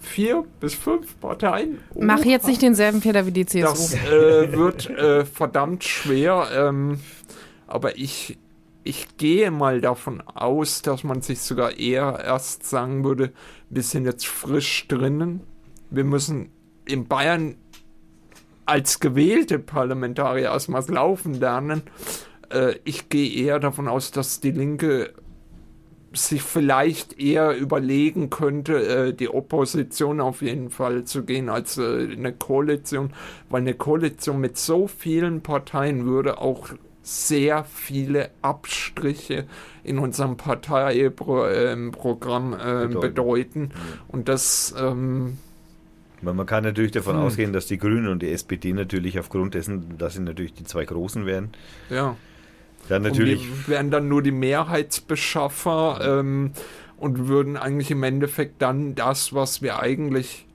vier 0.00 0.44
bis 0.60 0.74
fünf 0.74 1.18
Parteien. 1.20 1.78
Mach 1.98 2.24
jetzt 2.24 2.46
nicht 2.46 2.62
denselben 2.62 3.02
Fehler 3.02 3.26
wie 3.26 3.32
die 3.32 3.46
CSU. 3.46 3.66
Das 3.66 3.94
äh, 3.94 4.52
wird 4.52 4.88
äh, 4.90 5.24
verdammt 5.24 5.84
schwer, 5.84 6.48
ähm, 6.54 7.00
aber 7.66 7.98
ich, 7.98 8.38
ich 8.82 9.16
gehe 9.18 9.50
mal 9.50 9.80
davon 9.80 10.20
aus, 10.22 10.82
dass 10.82 11.04
man 11.04 11.20
sich 11.22 11.40
sogar 11.40 11.76
eher 11.78 12.20
erst 12.24 12.64
sagen 12.68 13.04
würde, 13.04 13.32
wir 13.68 13.82
sind 13.82 14.06
jetzt 14.06 14.26
frisch 14.26 14.86
drinnen. 14.88 15.40
Wir 15.90 16.04
müssen 16.04 16.50
in 16.86 17.06
Bayern 17.06 17.56
als 18.70 19.00
gewählte 19.00 19.58
Parlamentarier 19.58 20.44
erstmal 20.44 20.88
laufen 20.88 21.34
lernen. 21.34 21.82
Äh, 22.50 22.76
ich 22.84 23.08
gehe 23.08 23.44
eher 23.44 23.58
davon 23.58 23.88
aus, 23.88 24.12
dass 24.12 24.38
die 24.38 24.52
Linke 24.52 25.12
sich 26.12 26.42
vielleicht 26.42 27.20
eher 27.20 27.56
überlegen 27.56 28.30
könnte, 28.30 29.08
äh, 29.08 29.12
die 29.12 29.28
Opposition 29.28 30.20
auf 30.20 30.42
jeden 30.42 30.70
Fall 30.70 31.02
zu 31.02 31.24
gehen, 31.24 31.48
als 31.48 31.78
äh, 31.78 32.12
eine 32.12 32.32
Koalition, 32.32 33.12
weil 33.48 33.62
eine 33.62 33.74
Koalition 33.74 34.40
mit 34.40 34.56
so 34.56 34.86
vielen 34.86 35.40
Parteien 35.40 36.06
würde 36.06 36.38
auch 36.38 36.68
sehr 37.02 37.64
viele 37.64 38.30
Abstriche 38.40 39.46
in 39.82 39.98
unserem 39.98 40.36
Parteiprogramm 40.36 42.52
äh, 42.52 42.86
Bedeuten. 42.86 43.00
bedeuten. 43.00 43.70
Und 44.06 44.28
das, 44.28 44.72
ähm, 44.78 45.38
man 46.22 46.46
kann 46.46 46.64
natürlich 46.64 46.92
davon 46.92 47.16
Hm. 47.16 47.22
ausgehen, 47.22 47.52
dass 47.52 47.66
die 47.66 47.78
Grünen 47.78 48.08
und 48.08 48.22
die 48.22 48.30
SPD 48.30 48.72
natürlich 48.72 49.18
aufgrund 49.18 49.54
dessen, 49.54 49.96
dass 49.98 50.14
sie 50.14 50.20
natürlich 50.20 50.54
die 50.54 50.64
zwei 50.64 50.84
Großen 50.84 51.26
wären, 51.26 51.50
ja. 51.88 52.16
dann 52.88 53.02
natürlich 53.02 53.42
Und 53.42 53.68
wir 53.68 53.74
wären 53.74 53.90
dann 53.90 54.08
nur 54.08 54.22
die 54.22 54.32
Mehrheitsbeschaffer 54.32 56.18
ähm, 56.20 56.52
und 56.96 57.28
würden 57.28 57.56
eigentlich 57.56 57.90
im 57.90 58.02
Endeffekt 58.02 58.60
dann 58.62 58.94
das, 58.94 59.34
was 59.34 59.62
wir 59.62 59.80
eigentlich 59.80 60.46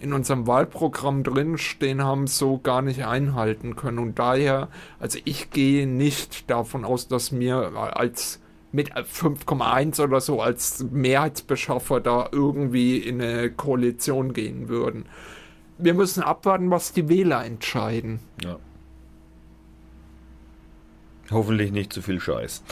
in 0.00 0.12
unserem 0.12 0.46
Wahlprogramm 0.46 1.22
drinstehen 1.22 2.02
haben, 2.02 2.26
so 2.26 2.58
gar 2.58 2.82
nicht 2.82 3.06
einhalten 3.06 3.74
können. 3.74 3.98
Und 3.98 4.18
daher, 4.18 4.68
also 5.00 5.18
ich 5.24 5.50
gehe 5.50 5.86
nicht 5.86 6.50
davon 6.50 6.84
aus, 6.84 7.08
dass 7.08 7.32
mir 7.32 7.72
als 7.74 8.40
mit 8.74 8.92
5,1 8.92 10.02
oder 10.02 10.20
so 10.20 10.42
als 10.42 10.84
Mehrheitsbeschaffer 10.90 12.00
da 12.00 12.28
irgendwie 12.32 12.98
in 12.98 13.22
eine 13.22 13.48
Koalition 13.50 14.32
gehen 14.32 14.68
würden. 14.68 15.06
Wir 15.78 15.94
müssen 15.94 16.24
abwarten, 16.24 16.72
was 16.72 16.92
die 16.92 17.08
Wähler 17.08 17.44
entscheiden. 17.44 18.18
ja. 18.42 18.58
hoffentlich 21.30 21.70
nicht 21.70 21.92
zu 21.92 22.02
viel 22.02 22.18
Scheiß. 22.18 22.64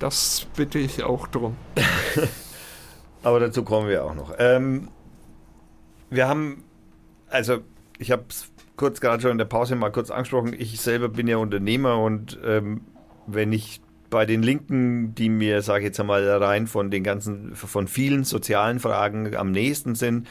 Das 0.00 0.46
bitte 0.56 0.80
ich 0.80 1.04
auch 1.04 1.28
drum. 1.28 1.56
Aber 3.22 3.38
dazu 3.38 3.62
kommen 3.62 3.88
wir 3.88 4.04
auch 4.04 4.14
noch. 4.14 4.34
Ähm, 4.38 4.88
wir 6.10 6.26
haben, 6.26 6.64
also 7.28 7.58
ich 7.98 8.10
habe 8.10 8.24
es 8.28 8.50
kurz 8.76 9.00
gerade 9.00 9.22
schon 9.22 9.32
in 9.32 9.38
der 9.38 9.44
Pause 9.44 9.76
mal 9.76 9.92
kurz 9.92 10.10
angesprochen, 10.10 10.52
ich 10.58 10.80
selber 10.80 11.08
bin 11.08 11.28
ja 11.28 11.36
Unternehmer 11.36 12.00
und 12.00 12.38
ähm, 12.44 12.80
wenn 13.26 13.52
ich 13.52 13.80
bei 14.10 14.26
den 14.26 14.42
Linken, 14.42 15.14
die 15.14 15.28
mir, 15.28 15.62
sage 15.62 15.80
ich 15.80 15.86
jetzt 15.86 16.00
einmal, 16.00 16.26
rein 16.28 16.66
von 16.66 16.90
den 16.90 17.04
ganzen, 17.04 17.54
von 17.54 17.88
vielen 17.88 18.24
sozialen 18.24 18.80
Fragen 18.80 19.34
am 19.36 19.50
nächsten 19.50 19.94
sind, 19.94 20.26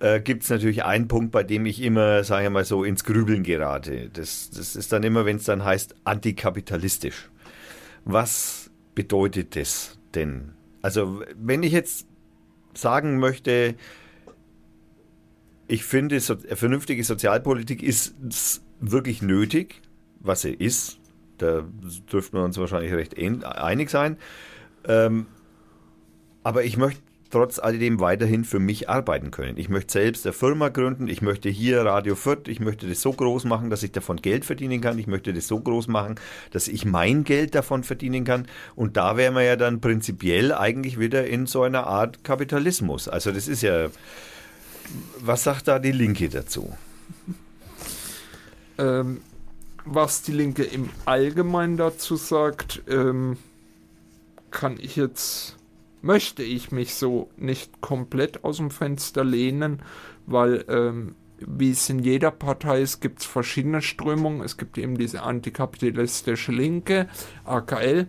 äh, 0.00 0.20
gibt 0.20 0.42
es 0.42 0.50
natürlich 0.50 0.84
einen 0.84 1.08
Punkt, 1.08 1.32
bei 1.32 1.42
dem 1.42 1.66
ich 1.66 1.80
immer, 1.82 2.24
sage 2.24 2.46
ich 2.46 2.50
mal 2.50 2.64
so, 2.64 2.84
ins 2.84 3.04
Grübeln 3.04 3.42
gerate. 3.42 4.10
Das, 4.12 4.50
das 4.50 4.76
ist 4.76 4.92
dann 4.92 5.02
immer, 5.02 5.24
wenn 5.24 5.36
es 5.36 5.44
dann 5.44 5.64
heißt, 5.64 5.94
antikapitalistisch. 6.04 7.30
Was 8.04 8.70
bedeutet 8.94 9.56
das 9.56 9.98
denn? 10.14 10.52
Also, 10.82 11.22
wenn 11.36 11.62
ich 11.62 11.72
jetzt 11.72 12.06
sagen 12.74 13.18
möchte, 13.18 13.76
ich 15.66 15.84
finde, 15.84 16.20
so, 16.20 16.36
vernünftige 16.36 17.02
Sozialpolitik 17.02 17.82
ist 17.82 18.14
wirklich 18.80 19.22
nötig, 19.22 19.80
was 20.20 20.42
sie 20.42 20.52
ist. 20.52 20.98
Da 21.38 21.64
dürften 22.10 22.36
wir 22.36 22.44
uns 22.44 22.58
wahrscheinlich 22.58 22.92
recht 22.92 23.16
einig 23.18 23.90
sein. 23.90 24.16
Ähm, 24.86 25.26
aber 26.42 26.64
ich 26.64 26.76
möchte 26.76 27.00
trotz 27.34 27.58
alledem 27.58 27.98
weiterhin 27.98 28.44
für 28.44 28.60
mich 28.60 28.88
arbeiten 28.88 29.32
können. 29.32 29.56
Ich 29.56 29.68
möchte 29.68 29.94
selbst 29.94 30.24
eine 30.24 30.32
Firma 30.32 30.68
gründen, 30.68 31.08
ich 31.08 31.20
möchte 31.20 31.48
hier 31.48 31.84
Radio 31.84 32.14
Fürth, 32.14 32.46
ich 32.46 32.60
möchte 32.60 32.86
das 32.86 33.00
so 33.00 33.12
groß 33.12 33.42
machen, 33.44 33.70
dass 33.70 33.82
ich 33.82 33.90
davon 33.90 34.18
Geld 34.18 34.44
verdienen 34.44 34.80
kann, 34.80 35.00
ich 35.00 35.08
möchte 35.08 35.32
das 35.32 35.48
so 35.48 35.58
groß 35.58 35.88
machen, 35.88 36.14
dass 36.52 36.68
ich 36.68 36.84
mein 36.84 37.24
Geld 37.24 37.56
davon 37.56 37.82
verdienen 37.82 38.24
kann 38.24 38.46
und 38.76 38.96
da 38.96 39.16
wären 39.16 39.34
wir 39.34 39.42
ja 39.42 39.56
dann 39.56 39.80
prinzipiell 39.80 40.54
eigentlich 40.54 41.00
wieder 41.00 41.26
in 41.26 41.46
so 41.46 41.62
einer 41.64 41.88
Art 41.88 42.22
Kapitalismus. 42.22 43.08
Also 43.08 43.32
das 43.32 43.48
ist 43.48 43.62
ja, 43.62 43.88
was 45.18 45.42
sagt 45.42 45.66
da 45.66 45.80
die 45.80 45.90
Linke 45.90 46.28
dazu? 46.28 46.72
Ähm, 48.78 49.22
was 49.84 50.22
die 50.22 50.32
Linke 50.32 50.64
im 50.64 50.88
Allgemeinen 51.04 51.76
dazu 51.76 52.16
sagt, 52.16 52.82
ähm, 52.88 53.36
kann 54.50 54.78
ich 54.80 54.96
jetzt 54.96 55.56
möchte 56.04 56.42
ich 56.42 56.70
mich 56.70 56.94
so 56.94 57.30
nicht 57.38 57.80
komplett 57.80 58.44
aus 58.44 58.58
dem 58.58 58.70
Fenster 58.70 59.24
lehnen, 59.24 59.80
weil 60.26 60.64
ähm, 60.68 61.14
wie 61.38 61.70
es 61.70 61.88
in 61.88 61.98
jeder 61.98 62.30
Partei 62.30 62.82
ist, 62.82 63.00
gibt 63.00 63.20
es 63.20 63.26
verschiedene 63.26 63.82
Strömungen. 63.82 64.42
Es 64.42 64.56
gibt 64.56 64.78
eben 64.78 64.96
diese 64.96 65.22
antikapitalistische 65.22 66.52
Linke, 66.52 67.08
AKL. 67.44 68.06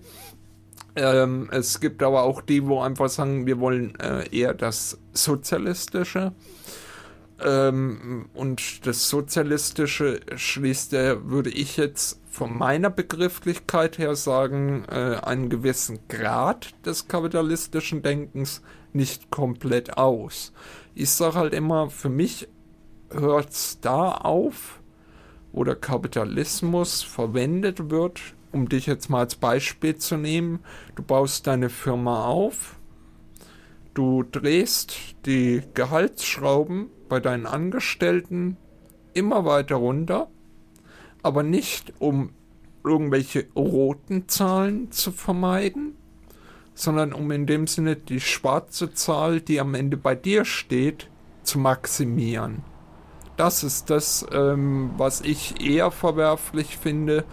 Ähm, 0.98 1.50
es 1.52 1.80
gibt 1.80 2.04
aber 2.04 2.24
auch 2.24 2.42
die, 2.42 2.66
wo 2.68 2.82
einfach 2.82 3.10
sagen, 3.10 3.46
wir 3.48 3.60
wollen 3.60 3.96
äh, 4.00 4.28
eher 4.30 4.54
das 4.54 4.98
Sozialistische. 5.14 6.34
Ähm, 7.44 8.30
und 8.34 8.86
das 8.86 9.10
Sozialistische 9.10 10.22
schließt, 10.36 10.94
äh, 10.94 11.30
würde 11.30 11.50
ich 11.50 11.78
jetzt 11.78 12.22
von 12.30 12.58
meiner 12.58 12.90
Begrifflichkeit 12.90 13.98
her 13.98 14.16
sagen, 14.16 14.86
äh, 14.90 15.18
einen 15.22 15.50
gewissen 15.50 16.00
Grad 16.08 16.74
des 16.86 17.08
kapitalistischen 17.08 18.02
Denkens 18.02 18.62
nicht 18.94 19.32
komplett 19.32 19.98
aus. 19.98 20.54
Ich 20.94 21.10
sage 21.10 21.36
halt 21.36 21.54
immer, 21.54 21.90
für 21.90 22.10
mich 22.10 22.48
hört 23.12 23.50
es 23.50 23.80
da 23.82 24.12
auf, 24.12 24.80
wo 25.52 25.64
der 25.64 25.76
Kapitalismus 25.76 27.04
verwendet 27.04 27.90
wird, 27.90 28.22
um 28.52 28.70
dich 28.70 28.86
jetzt 28.86 29.10
mal 29.10 29.20
als 29.20 29.36
Beispiel 29.36 29.98
zu 29.98 30.16
nehmen. 30.16 30.60
Du 30.96 31.04
baust 31.04 31.48
deine 31.48 31.70
Firma 31.70 32.26
auf, 32.26 32.78
du 33.94 34.24
drehst 34.24 34.96
die 35.26 35.62
Gehaltsschrauben 35.74 36.90
bei 37.10 37.20
deinen 37.20 37.46
Angestellten 37.46 38.58
immer 39.14 39.46
weiter 39.46 39.76
runter, 39.76 40.28
aber 41.24 41.44
nicht 41.44 41.94
um 42.00 42.32
irgendwelche 42.84 43.48
roten 43.56 44.28
Zahlen 44.28 44.92
zu 44.92 45.12
vermeiden, 45.12 45.96
sondern 46.74 47.14
um 47.14 47.32
in 47.32 47.46
dem 47.46 47.68
Sinne 47.68 47.96
die 47.96 48.20
schwarze 48.20 48.94
Zahl, 48.94 49.42
die 49.42 49.60
am 49.60 49.74
Ende 49.74 49.98
bei 49.98 50.14
dir 50.14 50.46
steht, 50.46 51.10
zu 51.44 51.58
maximieren. 51.58 52.64
Das 53.38 53.64
ist 53.64 53.90
das, 53.90 54.26
ähm, 54.32 54.92
was 54.98 55.22
ich 55.22 55.62
eher 55.62 55.92
verwerflich 55.92 56.78
finde, 56.78 57.26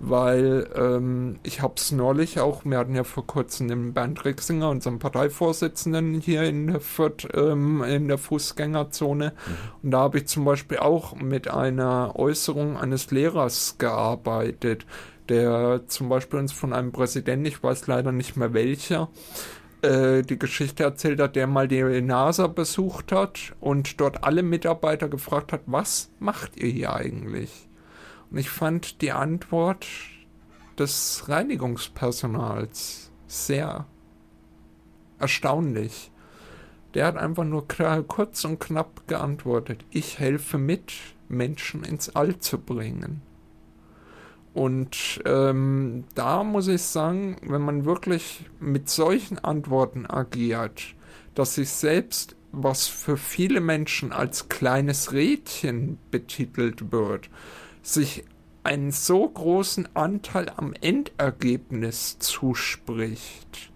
weil 0.00 0.68
ähm, 0.74 1.38
ich 1.42 1.62
habe 1.62 1.74
es 1.76 1.92
neulich 1.92 2.40
auch, 2.40 2.64
wir 2.64 2.78
hatten 2.78 2.94
ja 2.94 3.04
vor 3.04 3.26
kurzem 3.26 3.68
den 3.68 3.92
Bernd 3.92 4.24
Rixinger, 4.24 4.70
unseren 4.70 4.98
Parteivorsitzenden 4.98 6.20
hier 6.20 6.42
in 6.42 6.66
der 6.66 6.80
Fürth, 6.80 7.28
ähm, 7.34 7.82
in 7.82 8.08
der 8.08 8.18
Fußgängerzone 8.18 9.32
mhm. 9.34 9.52
und 9.82 9.90
da 9.90 10.00
habe 10.00 10.18
ich 10.18 10.26
zum 10.26 10.44
Beispiel 10.44 10.78
auch 10.78 11.14
mit 11.16 11.48
einer 11.48 12.14
Äußerung 12.16 12.76
eines 12.76 13.10
Lehrers 13.10 13.76
gearbeitet, 13.78 14.86
der 15.28 15.82
zum 15.86 16.08
Beispiel 16.08 16.38
uns 16.38 16.52
von 16.52 16.72
einem 16.72 16.92
Präsidenten, 16.92 17.46
ich 17.46 17.62
weiß 17.62 17.86
leider 17.86 18.12
nicht 18.12 18.36
mehr 18.36 18.52
welcher, 18.52 19.08
äh, 19.84 20.22
die 20.22 20.38
Geschichte 20.38 20.82
erzählt 20.82 21.20
hat, 21.20 21.36
der 21.36 21.46
mal 21.46 21.68
die 21.68 21.82
NASA 22.02 22.46
besucht 22.46 23.12
hat 23.12 23.54
und 23.60 24.00
dort 24.00 24.24
alle 24.24 24.42
Mitarbeiter 24.42 25.08
gefragt 25.08 25.52
hat, 25.52 25.62
was 25.66 26.10
macht 26.18 26.56
ihr 26.56 26.68
hier 26.68 26.94
eigentlich? 26.94 27.63
Ich 28.36 28.50
fand 28.50 29.00
die 29.00 29.12
Antwort 29.12 29.86
des 30.76 31.28
Reinigungspersonals 31.28 33.12
sehr 33.28 33.86
erstaunlich. 35.20 36.10
Der 36.94 37.06
hat 37.06 37.16
einfach 37.16 37.44
nur 37.44 37.68
kurz 37.68 38.44
und 38.44 38.58
knapp 38.58 39.06
geantwortet, 39.06 39.84
ich 39.90 40.18
helfe 40.18 40.58
mit, 40.58 40.92
Menschen 41.28 41.84
ins 41.84 42.14
All 42.16 42.38
zu 42.38 42.58
bringen. 42.58 43.22
Und 44.52 45.22
ähm, 45.24 46.04
da 46.14 46.44
muss 46.44 46.68
ich 46.68 46.82
sagen, 46.82 47.36
wenn 47.42 47.62
man 47.62 47.84
wirklich 47.84 48.44
mit 48.60 48.88
solchen 48.88 49.38
Antworten 49.38 50.06
agiert, 50.06 50.94
dass 51.34 51.56
sich 51.56 51.70
selbst, 51.70 52.36
was 52.52 52.86
für 52.86 53.16
viele 53.16 53.60
Menschen 53.60 54.12
als 54.12 54.48
kleines 54.48 55.12
Rädchen 55.12 55.98
betitelt 56.10 56.92
wird, 56.92 57.30
sich 57.84 58.24
einen 58.64 58.90
so 58.90 59.28
großen 59.28 59.88
Anteil 59.94 60.50
am 60.56 60.72
Endergebnis 60.80 62.18
zuspricht, 62.18 63.70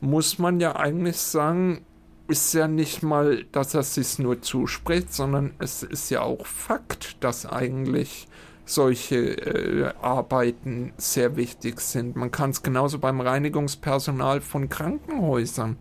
muss 0.00 0.38
man 0.38 0.60
ja 0.60 0.76
eigentlich 0.76 1.18
sagen, 1.18 1.84
ist 2.28 2.54
ja 2.54 2.68
nicht 2.68 3.02
mal, 3.02 3.44
dass 3.52 3.74
er 3.74 3.82
sich 3.82 4.18
nur 4.18 4.40
zuspricht, 4.40 5.12
sondern 5.12 5.52
es 5.58 5.82
ist 5.82 6.10
ja 6.10 6.22
auch 6.22 6.46
Fakt, 6.46 7.22
dass 7.22 7.44
eigentlich 7.44 8.28
solche 8.64 9.16
äh, 9.16 9.92
Arbeiten 10.00 10.94
sehr 10.96 11.36
wichtig 11.36 11.80
sind. 11.80 12.16
Man 12.16 12.30
kann 12.30 12.50
es 12.50 12.62
genauso 12.62 12.98
beim 12.98 13.20
Reinigungspersonal 13.20 14.40
von 14.40 14.70
Krankenhäusern. 14.70 15.76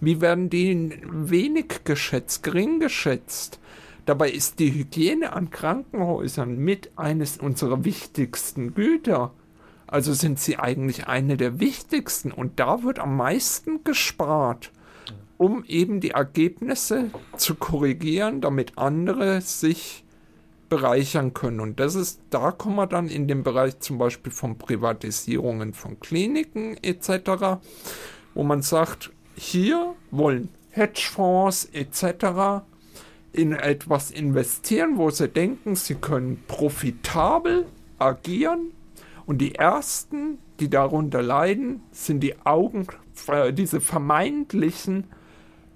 Wie 0.00 0.20
werden 0.20 0.50
die 0.50 1.00
wenig 1.04 1.84
geschätzt, 1.84 2.42
gering 2.42 2.80
geschätzt? 2.80 3.60
Dabei 4.06 4.30
ist 4.30 4.58
die 4.58 4.72
Hygiene 4.72 5.32
an 5.32 5.50
Krankenhäusern 5.50 6.58
mit 6.58 6.90
eines 6.96 7.38
unserer 7.38 7.84
wichtigsten 7.84 8.74
Güter. 8.74 9.32
Also 9.86 10.12
sind 10.12 10.38
sie 10.38 10.58
eigentlich 10.58 11.06
eine 11.06 11.36
der 11.36 11.58
wichtigsten 11.58 12.30
und 12.30 12.60
da 12.60 12.82
wird 12.82 12.98
am 12.98 13.16
meisten 13.16 13.82
gespart, 13.82 14.72
um 15.38 15.64
eben 15.64 16.00
die 16.00 16.10
Ergebnisse 16.10 17.10
zu 17.36 17.54
korrigieren, 17.54 18.40
damit 18.40 18.76
andere 18.76 19.40
sich 19.40 20.04
bereichern 20.68 21.32
können. 21.32 21.60
Und 21.60 21.80
das 21.80 21.94
ist, 21.94 22.20
da 22.30 22.50
kommen 22.50 22.76
wir 22.76 22.86
dann 22.86 23.08
in 23.08 23.26
den 23.28 23.42
Bereich 23.42 23.78
zum 23.78 23.96
Beispiel 23.96 24.32
von 24.32 24.58
Privatisierungen 24.58 25.72
von 25.72 26.00
Kliniken 26.00 26.76
etc., 26.82 27.60
wo 28.34 28.42
man 28.42 28.62
sagt, 28.62 29.12
hier 29.34 29.94
wollen 30.10 30.48
Hedgefonds 30.70 31.66
etc 31.72 32.64
in 33.34 33.52
etwas 33.52 34.10
investieren, 34.10 34.96
wo 34.96 35.10
sie 35.10 35.28
denken, 35.28 35.74
sie 35.74 35.96
können 35.96 36.42
profitabel 36.46 37.66
agieren. 37.98 38.72
Und 39.26 39.38
die 39.38 39.54
ersten, 39.54 40.38
die 40.60 40.70
darunter 40.70 41.20
leiden, 41.20 41.80
sind 41.90 42.20
die 42.20 42.36
Augen, 42.44 42.86
äh, 43.26 43.52
diese 43.52 43.80
vermeintlichen 43.80 45.08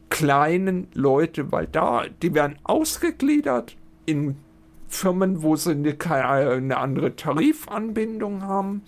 kleinen 0.09 0.87
Leute, 0.95 1.51
weil 1.51 1.67
da, 1.67 2.05
die 2.23 2.35
werden 2.35 2.59
ausgegliedert 2.63 3.77
in 4.07 4.37
Firmen, 4.87 5.43
wo 5.43 5.57
sie 5.57 5.73
eine, 5.73 5.97
eine 6.09 6.77
andere 6.79 7.17
Tarifanbindung 7.17 8.43
haben. 8.43 8.83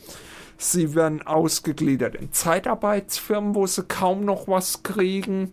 Sie 0.57 0.95
werden 0.95 1.23
ausgegliedert 1.23 2.15
in 2.15 2.33
Zeitarbeitsfirmen, 2.33 3.55
wo 3.55 3.67
sie 3.67 3.83
kaum 3.83 4.25
noch 4.25 4.47
was 4.47 4.83
kriegen. 4.83 5.53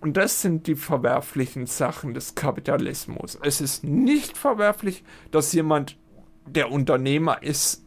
Und 0.00 0.16
das 0.16 0.40
sind 0.40 0.66
die 0.66 0.76
verwerflichen 0.76 1.66
Sachen 1.66 2.14
des 2.14 2.34
Kapitalismus. 2.34 3.38
Es 3.42 3.60
ist 3.60 3.84
nicht 3.84 4.36
verwerflich, 4.36 5.04
dass 5.30 5.52
jemand, 5.52 5.98
der 6.46 6.72
Unternehmer 6.72 7.42
ist, 7.42 7.84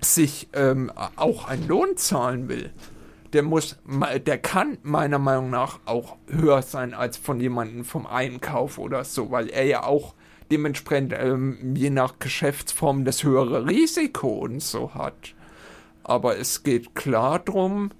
sich 0.00 0.48
ähm, 0.54 0.90
auch 1.16 1.46
einen 1.46 1.68
Lohn 1.68 1.96
zahlen 1.96 2.48
will. 2.48 2.70
Der 3.34 3.42
muss, 3.42 3.78
der 4.26 4.38
kann 4.38 4.78
meiner 4.82 5.18
Meinung 5.18 5.50
nach 5.50 5.80
auch 5.84 6.16
höher 6.28 6.62
sein 6.62 6.92
als 6.92 7.16
von 7.16 7.40
jemandem 7.40 7.84
vom 7.84 8.06
Einkauf 8.06 8.78
oder 8.78 9.04
so, 9.04 9.30
weil 9.30 9.48
er 9.48 9.64
ja 9.64 9.84
auch 9.84 10.14
dementsprechend 10.50 11.14
ähm, 11.16 11.74
je 11.74 11.90
nach 11.90 12.18
Geschäftsform 12.18 13.04
das 13.04 13.22
höhere 13.22 13.66
Risiko 13.66 14.28
und 14.28 14.60
so 14.60 14.94
hat. 14.94 15.34
Aber 16.02 16.36
es 16.36 16.62
geht 16.62 16.94
klar 16.94 17.38
darum, 17.38 17.90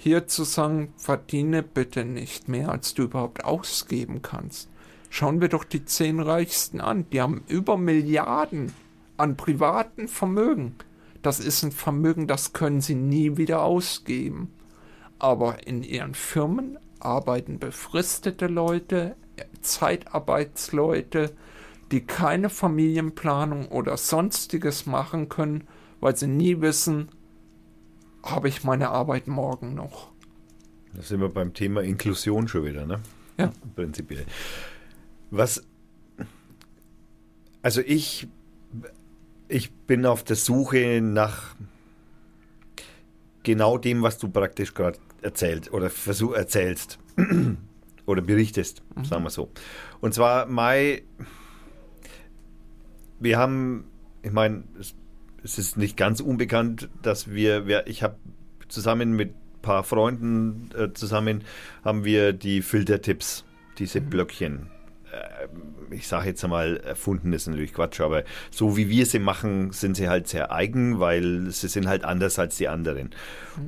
hier 0.00 0.28
zu 0.28 0.44
sagen, 0.44 0.94
verdiene 0.96 1.64
bitte 1.64 2.04
nicht 2.04 2.48
mehr, 2.48 2.70
als 2.70 2.94
du 2.94 3.02
überhaupt 3.02 3.44
ausgeben 3.44 4.22
kannst. 4.22 4.68
Schauen 5.10 5.40
wir 5.40 5.48
doch 5.48 5.64
die 5.64 5.84
zehn 5.84 6.20
Reichsten 6.20 6.80
an. 6.80 7.04
Die 7.10 7.20
haben 7.20 7.42
über 7.48 7.76
Milliarden 7.76 8.72
an 9.16 9.36
privaten 9.36 10.06
Vermögen. 10.06 10.76
Das 11.20 11.40
ist 11.40 11.64
ein 11.64 11.72
Vermögen, 11.72 12.28
das 12.28 12.52
können 12.52 12.80
sie 12.80 12.94
nie 12.94 13.36
wieder 13.36 13.64
ausgeben. 13.64 14.52
Aber 15.18 15.66
in 15.66 15.82
ihren 15.82 16.14
Firmen 16.14 16.78
arbeiten 17.00 17.58
befristete 17.58 18.46
Leute, 18.46 19.16
Zeitarbeitsleute, 19.62 21.34
die 21.90 22.02
keine 22.02 22.50
Familienplanung 22.50 23.66
oder 23.66 23.96
sonstiges 23.96 24.86
machen 24.86 25.28
können, 25.28 25.66
weil 25.98 26.16
sie 26.16 26.28
nie 26.28 26.60
wissen, 26.60 27.08
habe 28.30 28.48
ich 28.48 28.64
meine 28.64 28.90
Arbeit 28.90 29.26
morgen 29.26 29.74
noch. 29.74 30.10
Da 30.94 31.02
sind 31.02 31.20
wir 31.20 31.28
beim 31.28 31.54
Thema 31.54 31.82
Inklusion 31.82 32.48
schon 32.48 32.64
wieder, 32.64 32.86
ne? 32.86 33.00
Ja. 33.38 33.52
Prinzipiell. 33.76 34.26
Was, 35.30 35.62
also 37.62 37.80
ich, 37.80 38.26
ich 39.48 39.70
bin 39.70 40.06
auf 40.06 40.24
der 40.24 40.36
Suche 40.36 41.00
nach 41.02 41.54
genau 43.42 43.78
dem, 43.78 44.02
was 44.02 44.18
du 44.18 44.28
praktisch 44.28 44.74
gerade 44.74 44.98
erzählt 45.22 45.72
oder 45.72 45.90
versuch, 45.90 46.34
erzählst 46.34 46.98
oder 48.06 48.22
berichtest, 48.22 48.82
sagen 49.02 49.22
wir 49.22 49.30
so. 49.30 49.50
Und 50.00 50.14
zwar 50.14 50.46
Mai, 50.46 51.02
wir 53.20 53.38
haben, 53.38 53.84
ich 54.22 54.32
meine, 54.32 54.64
es, 55.48 55.58
ist 55.58 55.76
nicht 55.76 55.96
ganz 55.96 56.20
unbekannt, 56.20 56.88
dass 57.02 57.30
wir, 57.30 57.66
wir 57.66 57.86
ich 57.86 58.02
habe 58.02 58.16
zusammen 58.68 59.12
mit 59.12 59.30
ein 59.30 59.62
paar 59.62 59.82
Freunden 59.82 60.70
äh, 60.76 60.92
zusammen 60.92 61.42
haben 61.84 62.04
wir 62.04 62.32
die 62.32 62.62
Filtertipps, 62.62 63.44
diese 63.78 64.00
Blöckchen. 64.00 64.68
Äh, 65.10 65.94
ich 65.94 66.06
sage 66.06 66.28
jetzt 66.28 66.44
einmal, 66.44 66.76
erfunden 66.78 67.32
ist 67.32 67.46
natürlich 67.46 67.72
Quatsch, 67.72 68.00
aber 68.00 68.24
so 68.50 68.76
wie 68.76 68.90
wir 68.90 69.06
sie 69.06 69.18
machen, 69.18 69.72
sind 69.72 69.96
sie 69.96 70.08
halt 70.08 70.28
sehr 70.28 70.52
eigen, 70.52 71.00
weil 71.00 71.50
sie 71.50 71.68
sind 71.68 71.88
halt 71.88 72.04
anders 72.04 72.38
als 72.38 72.58
die 72.58 72.68
anderen. 72.68 73.10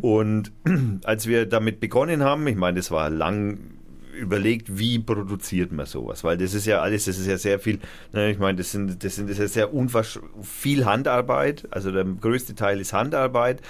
Und 0.02 0.52
als 1.04 1.26
wir 1.26 1.46
damit 1.46 1.80
begonnen 1.80 2.22
haben, 2.22 2.46
ich 2.46 2.56
meine, 2.56 2.76
das 2.76 2.90
war 2.90 3.08
lang 3.08 3.79
überlegt, 4.20 4.78
wie 4.78 4.98
produziert 5.00 5.72
man 5.72 5.86
sowas, 5.86 6.22
weil 6.24 6.36
das 6.38 6.54
ist 6.54 6.66
ja 6.66 6.80
alles, 6.80 7.06
das 7.06 7.18
ist 7.18 7.26
ja 7.26 7.38
sehr 7.38 7.58
viel, 7.58 7.78
ne, 8.12 8.30
ich 8.30 8.38
meine, 8.38 8.58
das 8.58 8.70
sind, 8.72 9.02
das 9.02 9.16
sind, 9.16 9.28
das 9.30 9.38
ist 9.38 9.40
ja 9.40 9.48
sehr 9.48 9.74
unwasch, 9.74 10.20
viel 10.42 10.84
Handarbeit, 10.84 11.66
also 11.70 11.90
der 11.90 12.04
größte 12.04 12.54
Teil 12.54 12.80
ist 12.80 12.92
Handarbeit, 12.92 13.60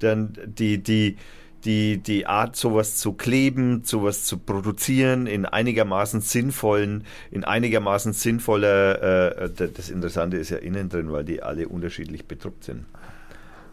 dann 0.00 0.32
die, 0.46 0.78
die, 0.82 1.16
die, 1.64 1.98
die 1.98 2.26
Art, 2.26 2.56
sowas 2.56 2.96
zu 2.96 3.12
kleben, 3.12 3.82
sowas 3.84 4.24
zu 4.24 4.38
produzieren 4.38 5.26
in 5.26 5.44
einigermaßen 5.44 6.20
sinnvollen, 6.20 7.04
in 7.30 7.44
einigermaßen 7.44 8.12
sinnvoller, 8.12 9.42
äh, 9.42 9.50
d- 9.50 9.68
das 9.74 9.90
Interessante 9.90 10.36
ist 10.36 10.50
ja 10.50 10.58
innen 10.58 10.88
drin, 10.88 11.10
weil 11.12 11.24
die 11.24 11.42
alle 11.42 11.68
unterschiedlich 11.68 12.26
bedruckt 12.26 12.64
sind. 12.64 12.86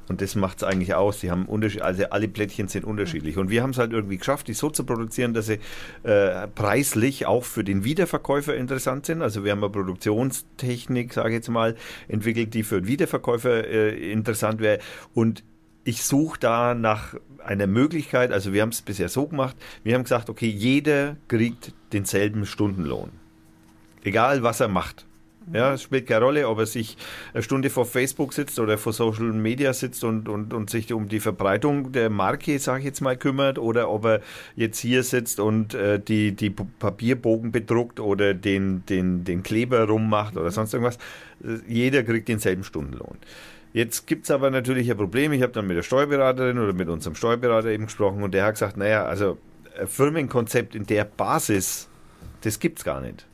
Und 0.08 0.22
das 0.22 0.36
macht 0.36 0.58
es 0.58 0.64
eigentlich 0.64 0.94
aus. 0.94 1.20
Die 1.20 1.32
haben 1.32 1.48
also 1.82 2.04
alle 2.10 2.28
Plättchen 2.28 2.68
sind 2.68 2.86
unterschiedlich. 2.86 3.38
Und 3.38 3.50
wir 3.50 3.64
haben 3.64 3.72
es 3.72 3.78
halt 3.78 3.92
irgendwie 3.92 4.18
geschafft, 4.18 4.48
die 4.48 4.54
so 4.54 4.70
zu 4.70 4.84
produzieren, 4.84 5.34
dass 5.34 5.48
sie 5.48 5.60
äh, 6.04 6.48
preislich 6.48 7.26
auch 7.26 7.44
für 7.44 7.64
den 7.64 7.84
Wiederverkäufer 7.84 8.56
interessant 8.56 9.06
sind. 9.06 9.22
Also 9.22 9.44
wir 9.44 9.52
haben 9.52 9.64
eine 9.64 9.72
Produktionstechnik, 9.72 11.14
sage 11.14 11.30
ich 11.30 11.36
jetzt 11.36 11.50
mal, 11.50 11.76
entwickelt, 12.08 12.54
die 12.54 12.64
für 12.64 12.82
den 12.82 12.88
Wiederverkäufer 12.88 13.68
äh, 13.68 14.12
interessant 14.12 14.62
wäre. 14.62 14.80
Und 15.14 15.44
ich 15.84 16.04
suche 16.04 16.40
da 16.40 16.74
nach 16.74 17.16
einer 17.44 17.68
Möglichkeit, 17.68 18.32
also 18.32 18.54
wir 18.54 18.64
haben 18.64 18.70
es 18.70 18.82
bisher 18.82 19.08
so 19.08 19.28
gemacht, 19.28 19.56
wir 19.84 19.94
haben 19.94 20.04
gesagt, 20.04 20.30
okay, 20.30 20.48
jeder 20.48 21.16
kriegt 21.28 21.74
denselben 21.94 22.46
Stundenlohn. 22.46 23.12
Egal, 24.04 24.44
was 24.44 24.60
er 24.60 24.68
macht. 24.68 25.06
Ja, 25.54 25.74
es 25.74 25.84
spielt 25.84 26.08
keine 26.08 26.26
Rolle, 26.26 26.48
ob 26.48 26.60
er 26.60 26.66
sich 26.66 26.98
eine 27.34 27.44
Stunde 27.44 27.70
vor 27.70 27.86
Facebook 27.86 28.34
sitzt 28.34 28.60
oder 28.60 28.78
vor 28.78 28.94
Social 28.94 29.32
Media 29.32 29.74
sitzt 29.74 30.04
und, 30.04 30.28
und, 30.28 30.54
und 30.54 30.70
sich 30.70 30.92
um 30.92 31.08
die 31.08 31.20
Verbreitung 31.20 31.92
der 31.92 32.10
Marke, 32.10 32.58
sage 32.58 32.80
ich 32.80 32.86
jetzt 32.86 33.02
mal, 33.02 33.16
kümmert 33.16 33.60
oder 33.60 33.90
ob 33.90 34.06
er 34.06 34.22
jetzt 34.56 34.80
hier 34.80 35.04
sitzt 35.04 35.40
und 35.40 35.74
äh, 35.74 36.00
die, 36.00 36.32
die 36.32 36.50
Papierbogen 36.50 37.52
bedruckt 37.52 38.00
oder 38.00 38.34
den, 38.34 38.84
den, 38.88 39.24
den 39.24 39.44
Kleber 39.44 39.88
rummacht 39.88 40.36
oder 40.36 40.50
sonst 40.52 40.74
irgendwas. 40.74 40.98
Jeder 41.68 42.04
kriegt 42.04 42.28
denselben 42.28 42.64
Stundenlohn. 42.64 43.18
Jetzt 43.72 44.08
gibt 44.08 44.24
es 44.24 44.32
aber 44.32 44.50
natürlich 44.50 44.90
ein 44.90 44.98
Problem. 44.98 45.34
Ich 45.34 45.42
habe 45.42 45.52
dann 45.52 45.68
mit 45.68 45.78
der 45.78 45.84
Steuerberaterin 45.84 46.58
oder 46.58 46.74
mit 46.74 46.88
unserem 46.88 47.16
Steuerberater 47.16 47.70
eben 47.70 47.86
gesprochen 47.86 48.24
und 48.24 48.34
der 48.34 48.46
hat 48.46 48.54
gesagt, 48.56 48.78
naja, 48.78 49.06
also 49.06 49.38
ein 49.80 49.88
Firmenkonzept 49.88 50.76
in 50.76 50.86
der 50.86 51.04
Basis, 51.04 51.90
das 52.42 52.60
gibt 52.60 52.80
es 52.80 52.86
gar 52.86 53.02
nicht. 53.02 53.28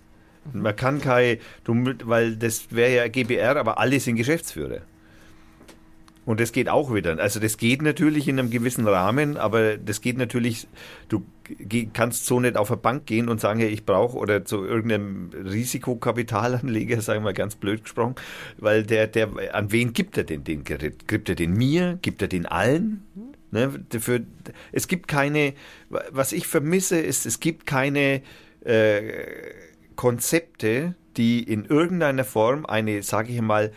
Man 0.54 0.76
kann 0.76 1.02
kein, 1.02 1.38
weil 1.66 2.36
das 2.36 2.72
wäre 2.72 2.96
ja 2.96 3.08
GBR, 3.08 3.58
aber 3.58 3.80
alle 3.80 4.00
sind 4.00 4.16
Geschäftsführer. 4.16 4.82
Und 6.24 6.40
das 6.40 6.52
geht 6.52 6.70
auch 6.70 6.94
wieder. 6.94 7.18
Also 7.20 7.40
das 7.40 7.58
geht 7.58 7.82
natürlich 7.82 8.28
in 8.28 8.38
einem 8.38 8.52
gewissen 8.52 8.88
Rahmen, 8.88 9.38
aber 9.38 9.78
das 9.78 10.02
geht 10.02 10.18
natürlich, 10.18 10.68
du 11.10 11.24
kannst 11.94 12.28
so 12.28 12.40
nicht 12.40 12.58
auf 12.58 12.70
eine 12.70 12.78
Bank 12.78 13.08
gehen 13.08 13.28
und 13.28 13.42
sagen, 13.42 13.60
ich 13.62 13.86
brauche 13.86 14.18
oder 14.18 14.46
zu 14.46 14.64
irgendeinem 14.64 15.32
Risikokapitalanleger, 15.34 17.02
sagen 17.02 17.26
wir 17.26 17.34
ganz 17.34 17.56
blöd 17.56 17.84
gesprochen, 17.84 18.16
weil 18.58 18.84
der, 18.84 19.08
der, 19.08 19.30
an 19.54 19.72
wen 19.72 19.94
gibt 19.94 20.16
er 20.16 20.24
denn 20.24 20.44
den 20.44 20.64
Kredit? 20.64 21.08
Gibt 21.08 21.28
er 21.28 21.36
den 21.36 21.54
mir? 21.54 21.98
Gibt 22.04 22.22
er 22.22 22.28
den 22.28 22.46
allen? 22.46 23.04
Ne, 23.50 23.84
dafür, 23.90 24.22
es 24.72 24.88
gibt 24.88 25.10
keine, 25.10 25.54
was 25.90 26.32
ich 26.32 26.48
vermisse, 26.48 27.00
ist, 27.00 27.26
es 27.26 27.42
gibt 27.42 27.66
keine 27.66 28.22
äh, 28.64 29.10
Konzepte, 30.02 30.96
die 31.16 31.44
in 31.44 31.64
irgendeiner 31.64 32.24
Form 32.24 32.66
eine, 32.66 33.04
sage 33.04 33.32
ich 33.34 33.40
mal, 33.40 33.72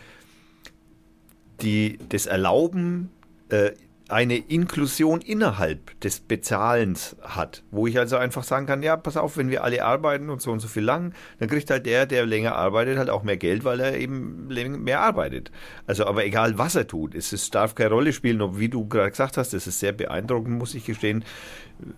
die 1.61 1.99
das 2.09 2.25
erlauben, 2.25 3.11
äh, 3.49 3.73
eine 4.07 4.37
Inklusion 4.37 5.21
innerhalb 5.21 5.99
des 6.01 6.19
Bezahlens 6.19 7.15
hat, 7.23 7.63
wo 7.71 7.87
ich 7.87 7.97
also 7.97 8.17
einfach 8.17 8.43
sagen 8.43 8.67
kann, 8.67 8.83
ja, 8.83 8.97
pass 8.97 9.17
auf, 9.17 9.35
wenn 9.35 9.49
wir 9.49 9.63
alle 9.63 9.83
arbeiten 9.83 10.29
und 10.29 10.41
so 10.41 10.51
und 10.51 10.59
so 10.59 10.67
viel 10.67 10.83
lang, 10.83 11.13
dann 11.39 11.49
kriegt 11.49 11.71
halt 11.71 11.87
der, 11.87 12.05
der 12.05 12.25
länger 12.25 12.55
arbeitet, 12.55 12.99
halt 12.99 13.09
auch 13.09 13.23
mehr 13.23 13.37
Geld, 13.37 13.63
weil 13.63 13.79
er 13.79 13.97
eben 13.97 14.47
mehr 14.83 15.01
arbeitet. 15.01 15.51
Also, 15.87 16.05
aber 16.05 16.23
egal, 16.23 16.59
was 16.59 16.75
er 16.75 16.85
tut, 16.85 17.15
es, 17.15 17.33
es 17.33 17.49
darf 17.49 17.73
keine 17.73 17.89
Rolle 17.89 18.13
spielen, 18.13 18.41
ob, 18.41 18.59
wie 18.59 18.69
du 18.69 18.87
gerade 18.87 19.09
gesagt 19.09 19.37
hast, 19.37 19.53
das 19.53 19.65
ist 19.65 19.79
sehr 19.79 19.91
beeindruckend, 19.91 20.55
muss 20.55 20.75
ich 20.75 20.85
gestehen, 20.85 21.25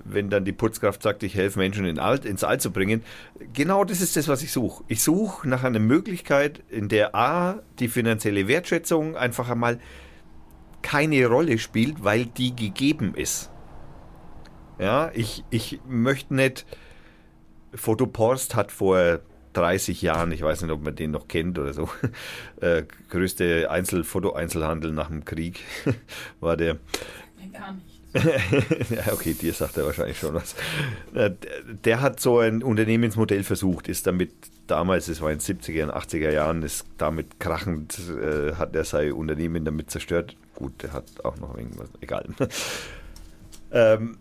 wenn 0.05 0.29
dann 0.29 0.45
die 0.45 0.53
Putzkraft 0.53 1.03
sagt, 1.03 1.23
ich 1.23 1.35
helfe 1.35 1.59
Menschen 1.59 1.85
in 1.85 1.99
Alt, 1.99 2.23
ins 2.23 2.45
All 2.45 2.59
zu 2.59 2.71
bringen. 2.71 3.03
Genau 3.51 3.83
das 3.83 3.99
ist 3.99 4.15
das, 4.15 4.29
was 4.29 4.41
ich 4.43 4.51
suche. 4.53 4.83
Ich 4.87 5.03
suche 5.03 5.47
nach 5.47 5.65
einer 5.65 5.79
Möglichkeit, 5.79 6.63
in 6.69 6.87
der 6.87 7.15
A, 7.15 7.59
die 7.79 7.89
finanzielle 7.89 8.47
Wertschätzung 8.47 9.17
einfach 9.17 9.49
einmal 9.49 9.79
keine 10.81 11.25
Rolle 11.27 11.57
spielt, 11.57 12.03
weil 12.03 12.25
die 12.25 12.55
gegeben 12.55 13.13
ist. 13.15 13.49
Ja, 14.79 15.11
ich, 15.13 15.43
ich 15.49 15.79
möchte 15.87 16.33
nicht. 16.35 16.65
Fotoporst 17.73 18.55
hat 18.55 18.71
vor 18.71 19.19
30 19.53 20.01
Jahren, 20.01 20.31
ich 20.31 20.41
weiß 20.41 20.61
nicht, 20.61 20.71
ob 20.71 20.83
man 20.83 20.95
den 20.95 21.11
noch 21.11 21.27
kennt 21.27 21.57
oder 21.59 21.73
so, 21.73 21.89
äh, 22.61 22.83
größte 23.09 23.69
Einzel 23.69 24.03
Fotoeinzelhandel 24.03 24.91
nach 24.91 25.07
dem 25.07 25.25
Krieg 25.25 25.59
war 26.39 26.57
der. 26.57 26.77
Gar 27.53 27.73
nicht. 27.73 27.85
ja, 28.89 29.13
okay, 29.13 29.33
dir 29.33 29.53
sagt 29.53 29.77
er 29.77 29.85
wahrscheinlich 29.85 30.17
schon 30.17 30.33
was. 30.33 30.53
Äh, 31.13 31.31
der- 31.31 31.73
Der 31.83 32.01
hat 32.01 32.19
so 32.19 32.39
ein 32.39 32.63
Unternehmensmodell 32.63 33.43
versucht, 33.43 33.87
ist 33.87 34.07
damit 34.07 34.31
damals, 34.67 35.07
es 35.07 35.21
war 35.21 35.31
in 35.31 35.39
den 35.39 35.57
70er 35.59 35.83
und 35.83 35.91
80er 35.91 36.31
Jahren, 36.31 36.61
ist 36.63 36.85
damit 36.97 37.39
krachend, 37.39 37.99
äh, 38.21 38.53
hat 38.55 38.75
er 38.75 38.83
sein 38.85 39.11
Unternehmen 39.11 39.65
damit 39.65 39.91
zerstört. 39.91 40.35
Gut, 40.57 40.81
der 40.81 40.91
hat 40.91 41.23
auch 41.23 41.37
noch 41.37 41.55
irgendwas, 41.55 41.87
egal. 42.01 42.25
ähm, 43.71 44.17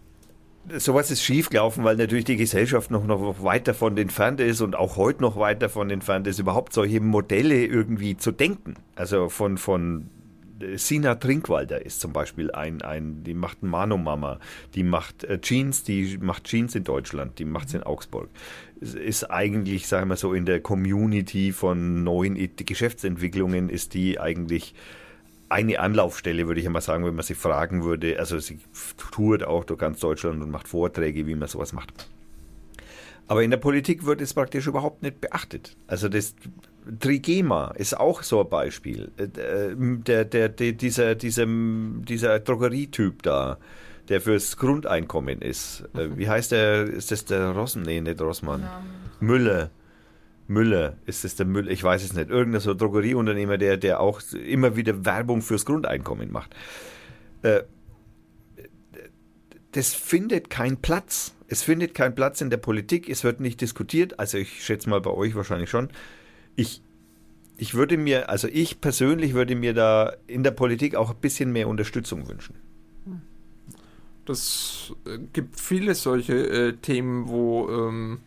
sowas 0.76 1.10
ist 1.10 1.22
schiefgelaufen, 1.22 1.82
weil 1.82 1.96
natürlich 1.96 2.26
die 2.26 2.36
Gesellschaft 2.36 2.90
noch, 2.90 3.06
noch 3.06 3.42
weit 3.42 3.66
davon 3.68 3.96
entfernt 3.96 4.40
ist 4.40 4.60
und 4.60 4.76
auch 4.76 4.98
heute 4.98 5.22
noch 5.22 5.38
weit 5.38 5.62
davon 5.62 5.88
entfernt 5.88 6.26
ist, 6.26 6.38
überhaupt 6.38 6.74
solche 6.74 7.00
Modelle 7.00 7.64
irgendwie 7.64 8.18
zu 8.18 8.32
denken. 8.32 8.74
Also 8.96 9.30
von, 9.30 9.56
von 9.56 10.10
Sina 10.74 11.14
Trinkwalder 11.14 11.86
ist 11.86 12.02
zum 12.02 12.12
Beispiel 12.12 12.50
ein, 12.50 12.82
ein 12.82 13.24
die 13.24 13.32
macht 13.32 13.62
ein 13.62 13.68
Mano-Mama, 13.68 14.38
die 14.74 14.82
macht 14.82 15.24
äh, 15.24 15.40
Jeans, 15.40 15.84
die 15.84 16.18
macht 16.20 16.44
Jeans 16.44 16.74
in 16.74 16.84
Deutschland, 16.84 17.38
die 17.38 17.46
macht 17.46 17.68
es 17.68 17.74
in 17.74 17.82
Augsburg. 17.82 18.28
Ist 18.82 19.30
eigentlich, 19.30 19.88
sagen 19.88 20.10
wir 20.10 20.16
so, 20.16 20.34
in 20.34 20.44
der 20.44 20.60
Community 20.60 21.52
von 21.52 22.04
neuen 22.04 22.36
Geschäftsentwicklungen 22.56 23.70
ist 23.70 23.94
die 23.94 24.20
eigentlich 24.20 24.74
eine 25.48 25.78
Anlaufstelle, 25.78 26.47
würde 26.48 26.60
ich 26.60 26.66
einmal 26.66 26.82
sagen, 26.82 27.05
wenn 27.05 27.14
man 27.14 27.24
sie 27.24 27.35
fragen 27.35 27.85
würde. 27.85 28.18
Also 28.18 28.39
sie 28.39 28.59
tourt 29.12 29.44
auch 29.44 29.64
durch 29.64 29.78
ganz 29.78 30.01
Deutschland 30.01 30.43
und 30.43 30.51
macht 30.51 30.68
Vorträge, 30.68 31.27
wie 31.27 31.35
man 31.35 31.48
sowas 31.48 31.73
macht. 31.73 32.09
Aber 33.28 33.43
in 33.43 33.51
der 33.51 33.59
Politik 33.59 34.06
wird 34.06 34.20
es 34.20 34.35
praktisch 34.35 34.66
überhaupt 34.66 35.02
nicht 35.02 35.20
beachtet. 35.20 35.77
Also 35.86 36.09
das 36.09 36.35
Trigema 37.01 37.73
ist 37.77 37.98
auch 37.98 38.23
so 38.23 38.40
ein 38.40 38.48
Beispiel. 38.48 39.10
Äh, 39.16 39.28
Der, 40.05 40.24
der, 40.24 40.48
der, 40.48 40.73
dieser, 40.73 41.14
dieser, 41.16 41.47
dieser 41.47 42.39
Drogerietyp 42.39 43.23
da, 43.23 43.59
der 44.09 44.20
fürs 44.20 44.56
Grundeinkommen 44.56 45.43
ist. 45.43 45.85
Äh, 45.94 46.16
Wie 46.16 46.28
heißt 46.28 46.52
der? 46.52 46.85
Ist 46.85 47.10
das 47.10 47.24
der 47.24 47.51
Rossen? 47.51 47.82
Nee, 47.82 48.01
nicht 48.01 48.20
Rossmann. 48.20 48.62
Müller. 49.18 49.70
Müller, 50.48 50.97
ist 51.06 51.24
das 51.24 51.35
der 51.35 51.47
Müller? 51.47 51.70
Ich 51.70 51.82
weiß 51.82 52.05
es 52.05 52.12
nicht. 52.12 52.31
Irgendein 52.31 52.60
so 52.60 52.74
Drogerieunternehmer, 52.74 53.59
der, 53.59 53.77
der 53.77 54.01
auch 54.01 54.20
immer 54.32 54.77
wieder 54.77 55.05
Werbung 55.05 55.43
fürs 55.43 55.64
Grundeinkommen 55.64 56.31
macht. 56.31 56.55
Äh, 57.43 57.62
das 59.73 59.94
findet 59.94 60.51
keinen 60.51 60.78
Platz. 60.78 61.35
Es 61.48 61.62
findet 61.62 61.94
keinen 61.94 62.14
Platz 62.14 62.40
in 62.40 62.51
der 62.51 62.56
Politik, 62.56 63.09
es 63.09 63.23
wird 63.23 63.40
nicht 63.40 63.60
diskutiert. 63.60 64.18
Also 64.18 64.39
ich 64.39 64.64
schätze 64.64 64.89
mal 64.89 65.01
bei 65.01 65.10
euch 65.10 65.35
wahrscheinlich 65.35 65.70
schon. 65.70 65.90
Ich 66.56 66.82
ich 67.59 67.74
würde 67.74 67.97
mir, 67.97 68.28
also 68.28 68.48
ich 68.48 68.81
persönlich 68.81 69.35
würde 69.35 69.56
mir 69.56 69.73
da 69.73 70.12
in 70.27 70.43
der 70.43 70.51
Politik 70.51 70.94
auch 70.94 71.10
ein 71.10 71.16
bisschen 71.20 71.52
mehr 71.52 71.68
Unterstützung 71.68 72.28
wünschen. 72.28 72.55
Das 74.27 74.93
äh, 75.06 75.18
gibt 75.32 75.59
viele 75.59 75.94
solche 75.94 76.35
äh, 76.35 76.73
Themen, 76.74 77.28
wo 77.28 77.68
ähm, 77.70 78.18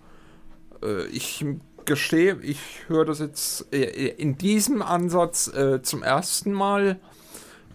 äh, 0.81 1.05
ich 1.07 1.45
gestehe, 1.85 2.39
ich 2.41 2.59
höre 2.87 3.05
das 3.05 3.19
jetzt 3.19 3.73
äh, 3.73 4.07
in 4.09 4.37
diesem 4.37 4.81
Ansatz 4.81 5.47
äh, 5.47 5.81
zum 5.81 6.03
ersten 6.03 6.51
Mal. 6.51 6.99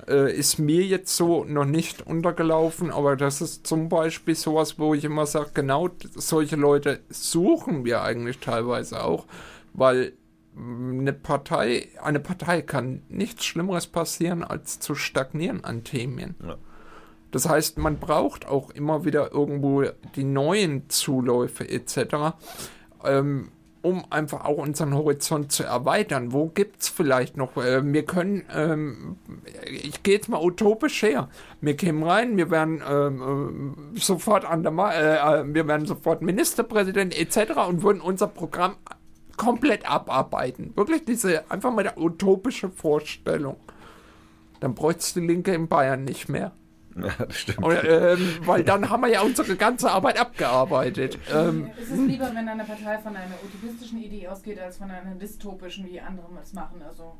Äh, 0.06 0.36
ist 0.36 0.58
mir 0.58 0.82
jetzt 0.82 1.16
so 1.16 1.44
noch 1.44 1.64
nicht 1.64 2.06
untergelaufen, 2.06 2.90
aber 2.90 3.16
das 3.16 3.40
ist 3.40 3.66
zum 3.66 3.88
Beispiel 3.88 4.34
sowas, 4.34 4.78
wo 4.78 4.92
ich 4.92 5.04
immer 5.04 5.24
sage, 5.24 5.50
genau 5.54 5.88
solche 6.14 6.56
Leute 6.56 7.00
suchen 7.08 7.84
wir 7.84 8.02
eigentlich 8.02 8.38
teilweise 8.38 9.02
auch, 9.02 9.26
weil 9.72 10.12
eine 10.56 11.12
Partei, 11.12 11.88
eine 12.02 12.20
Partei 12.20 12.62
kann 12.62 13.02
nichts 13.08 13.44
Schlimmeres 13.44 13.86
passieren, 13.86 14.44
als 14.44 14.78
zu 14.78 14.94
stagnieren 14.94 15.64
an 15.64 15.84
Themen. 15.84 16.34
Ja. 16.44 16.56
Das 17.30 17.48
heißt, 17.48 17.78
man 17.78 17.98
braucht 17.98 18.46
auch 18.46 18.70
immer 18.70 19.04
wieder 19.04 19.32
irgendwo 19.32 19.84
die 20.14 20.22
neuen 20.22 20.88
Zuläufe 20.88 21.68
etc., 21.68 22.36
ähm, 23.04 23.50
um 23.84 24.02
einfach 24.08 24.46
auch 24.46 24.56
unseren 24.56 24.94
Horizont 24.94 25.52
zu 25.52 25.62
erweitern. 25.62 26.32
Wo 26.32 26.46
gibt 26.46 26.80
es 26.80 26.88
vielleicht 26.88 27.36
noch? 27.36 27.58
Äh, 27.58 27.82
wir 27.84 28.04
können, 28.06 28.44
ähm, 28.54 29.16
ich 29.66 30.02
gehe 30.02 30.14
jetzt 30.14 30.30
mal 30.30 30.42
utopisch 30.42 31.02
her. 31.02 31.28
Wir 31.60 31.76
kämen 31.76 32.02
rein, 32.02 32.38
wir 32.38 32.50
werden 32.50 32.82
ähm, 32.88 33.92
äh, 33.94 34.00
sofort 34.00 34.46
an 34.46 34.62
der, 34.62 34.72
Ma 34.72 34.90
äh, 34.92 35.40
äh, 35.40 35.54
wir 35.54 35.68
werden 35.68 35.86
sofort 35.86 36.22
Ministerpräsident 36.22 37.16
etc. 37.16 37.58
und 37.68 37.82
würden 37.82 38.00
unser 38.00 38.26
Programm 38.26 38.76
komplett 39.36 39.88
abarbeiten. 39.88 40.72
Wirklich 40.76 41.04
diese 41.04 41.50
einfach 41.50 41.70
mal 41.70 41.82
der 41.82 41.98
utopische 41.98 42.70
Vorstellung. 42.70 43.56
Dann 44.60 44.74
bräuchte 44.74 45.00
es 45.00 45.12
die 45.12 45.20
Linke 45.20 45.52
in 45.52 45.68
Bayern 45.68 46.04
nicht 46.04 46.30
mehr. 46.30 46.52
Ja, 46.96 47.08
das 47.26 47.36
stimmt. 47.36 47.62
Und, 47.62 47.76
ähm, 47.84 48.36
weil 48.44 48.64
dann 48.64 48.90
haben 48.90 49.02
wir 49.02 49.08
ja 49.08 49.22
unsere 49.22 49.56
ganze 49.56 49.90
Arbeit 49.90 50.18
abgearbeitet. 50.18 51.18
Ähm, 51.32 51.70
ist 51.80 51.90
es 51.90 51.98
lieber, 51.98 52.30
wenn 52.34 52.48
eine 52.48 52.64
Partei 52.64 52.98
von 52.98 53.16
einer 53.16 53.34
utopistischen 53.44 54.02
Idee 54.02 54.28
ausgeht, 54.28 54.58
als 54.60 54.78
von 54.78 54.90
einer 54.90 55.14
dystopischen, 55.14 55.86
wie 55.86 56.00
andere 56.00 56.26
es 56.42 56.52
machen? 56.52 56.82
Also, 56.86 57.16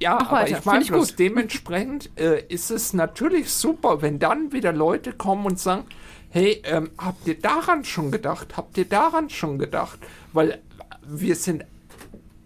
ja, 0.00 0.18
Ach, 0.20 0.28
aber 0.28 0.40
weiter. 0.42 0.58
ich 0.58 0.64
meine, 0.64 0.84
ich 0.84 1.16
dementsprechend 1.16 2.10
äh, 2.18 2.42
ist 2.48 2.70
es 2.70 2.92
natürlich 2.92 3.50
super, 3.50 4.02
wenn 4.02 4.18
dann 4.18 4.52
wieder 4.52 4.72
Leute 4.72 5.12
kommen 5.12 5.46
und 5.46 5.58
sagen, 5.58 5.84
hey, 6.28 6.62
ähm, 6.64 6.90
habt 6.98 7.26
ihr 7.26 7.38
daran 7.38 7.84
schon 7.84 8.10
gedacht? 8.10 8.56
Habt 8.56 8.76
ihr 8.76 8.84
daran 8.84 9.30
schon 9.30 9.58
gedacht? 9.58 9.98
Weil 10.32 10.60
wir 11.02 11.34
sind 11.36 11.64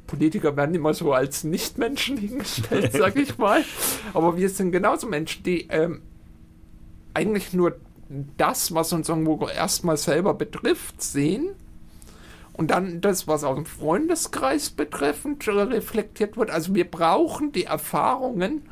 Politiker 0.07 0.57
werden 0.57 0.75
immer 0.75 0.93
so 0.93 1.13
als 1.13 1.45
Nichtmenschen 1.45 2.17
hingestellt, 2.19 2.93
sag 2.93 3.17
ich 3.17 3.39
mal. 3.39 3.65
Aber 4.13 4.37
wir 4.37 4.49
sind 4.49 4.73
genauso 4.73 5.07
Menschen, 5.07 5.45
die 5.45 5.69
ähm, 5.71 6.03
eigentlich 7.15 7.53
nur 7.53 7.77
das, 8.37 8.75
was 8.75 8.93
uns 8.93 9.09
irgendwo 9.09 9.47
erstmal 9.47 9.97
selber 9.97 10.35
betrifft, 10.35 11.03
sehen 11.03 11.51
und 12.53 12.71
dann 12.71 13.01
das, 13.01 13.29
was 13.29 13.45
auch 13.45 13.57
im 13.57 13.67
Freundeskreis 13.67 14.71
betreffend 14.71 15.47
reflektiert 15.49 16.37
wird. 16.37 16.51
Also 16.51 16.75
wir 16.75 16.91
brauchen 16.91 17.53
die 17.53 17.65
Erfahrungen 17.65 18.63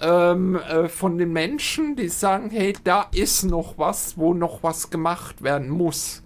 ähm, 0.00 0.56
äh, 0.56 0.88
von 0.88 1.18
den 1.18 1.32
Menschen, 1.32 1.96
die 1.96 2.08
sagen, 2.08 2.50
hey, 2.50 2.74
da 2.84 3.06
ist 3.12 3.44
noch 3.44 3.78
was, 3.78 4.18
wo 4.18 4.34
noch 4.34 4.62
was 4.62 4.90
gemacht 4.90 5.42
werden 5.42 5.70
muss. 5.70 6.23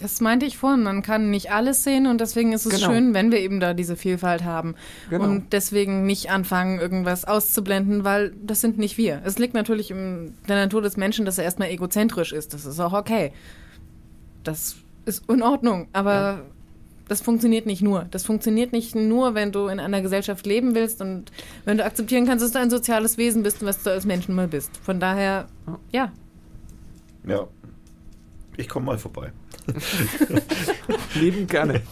Das 0.00 0.20
meinte 0.22 0.46
ich 0.46 0.56
vorhin, 0.56 0.82
man 0.82 1.02
kann 1.02 1.30
nicht 1.30 1.52
alles 1.52 1.84
sehen 1.84 2.06
und 2.06 2.20
deswegen 2.20 2.52
ist 2.52 2.64
es 2.64 2.76
genau. 2.76 2.90
schön, 2.90 3.12
wenn 3.12 3.30
wir 3.30 3.38
eben 3.38 3.60
da 3.60 3.74
diese 3.74 3.96
Vielfalt 3.96 4.44
haben. 4.44 4.74
Genau. 5.10 5.24
Und 5.24 5.52
deswegen 5.52 6.06
nicht 6.06 6.30
anfangen, 6.30 6.80
irgendwas 6.80 7.26
auszublenden, 7.26 8.02
weil 8.02 8.32
das 8.42 8.62
sind 8.62 8.78
nicht 8.78 8.96
wir. 8.96 9.20
Es 9.24 9.38
liegt 9.38 9.52
natürlich 9.52 9.90
in 9.90 10.34
der 10.48 10.56
Natur 10.56 10.80
des 10.80 10.96
Menschen, 10.96 11.26
dass 11.26 11.36
er 11.36 11.44
erstmal 11.44 11.68
egozentrisch 11.68 12.32
ist. 12.32 12.54
Das 12.54 12.64
ist 12.64 12.80
auch 12.80 12.94
okay. 12.94 13.32
Das 14.42 14.76
ist 15.04 15.28
in 15.28 15.42
Ordnung, 15.42 15.88
aber 15.92 16.12
ja. 16.12 16.40
das 17.08 17.20
funktioniert 17.20 17.66
nicht 17.66 17.82
nur. 17.82 18.06
Das 18.10 18.24
funktioniert 18.24 18.72
nicht 18.72 18.94
nur, 18.94 19.34
wenn 19.34 19.52
du 19.52 19.66
in 19.66 19.80
einer 19.80 20.00
Gesellschaft 20.00 20.46
leben 20.46 20.74
willst 20.74 21.02
und 21.02 21.30
wenn 21.66 21.76
du 21.76 21.84
akzeptieren 21.84 22.24
kannst, 22.24 22.42
dass 22.42 22.52
du 22.52 22.58
ein 22.58 22.70
soziales 22.70 23.18
Wesen 23.18 23.42
bist 23.42 23.60
und 23.60 23.68
was 23.68 23.82
du 23.82 23.90
als 23.90 24.06
Menschen 24.06 24.34
mal 24.34 24.48
bist. 24.48 24.78
Von 24.78 24.98
daher, 24.98 25.46
ja. 25.92 26.10
Ja. 27.26 27.46
Ich 28.56 28.66
komme 28.66 28.86
mal 28.86 28.98
vorbei. 28.98 29.30
Lieben 31.14 31.46
gerne. 31.46 31.82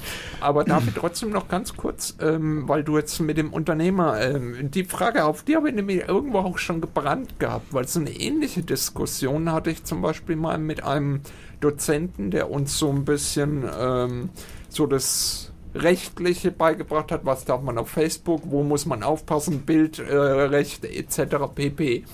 Aber 0.41 0.67
ich 0.67 0.95
trotzdem 0.95 1.31
noch 1.31 1.49
ganz 1.49 1.77
kurz, 1.77 2.17
ähm, 2.21 2.69
weil 2.69 2.85
du 2.85 2.97
jetzt 2.97 3.19
mit 3.21 3.37
dem 3.37 3.53
Unternehmer, 3.53 4.21
ähm, 4.21 4.71
die 4.71 4.85
Frage, 4.85 5.25
auf 5.25 5.43
die 5.43 5.57
habe 5.57 5.69
ich 5.69 5.75
nämlich 5.75 6.09
irgendwo 6.09 6.39
auch 6.39 6.59
schon 6.59 6.81
gebrannt 6.81 7.39
gehabt, 7.41 7.73
weil 7.73 7.87
so 7.89 8.01
eine 8.01 8.11
ähnliche 8.11 8.63
Diskussion 8.63 9.53
hatte 9.53 9.71
ich 9.71 9.85
zum 9.85 10.03
Beispiel 10.03 10.37
mal 10.37 10.59
mit 10.59 10.85
einem 10.85 11.21
Dozenten, 11.61 12.31
der 12.31 12.51
uns 12.51 12.79
so 12.79 12.91
ein 12.91 13.05
bisschen 13.05 13.65
ähm, 13.79 14.31
so 14.69 14.87
das 14.87 15.53
Rechtliche 15.75 16.51
beigebracht 16.51 17.13
hat, 17.13 17.25
was 17.25 17.45
darf 17.45 17.63
man 17.63 17.79
auf 17.79 17.91
Facebook, 17.91 18.43
wo 18.45 18.63
muss 18.63 18.87
man 18.87 19.03
aufpassen, 19.03 19.63
Bildrechte 19.63 20.89
äh, 20.89 20.99
etc. 20.99 21.37
pp. 21.55 22.05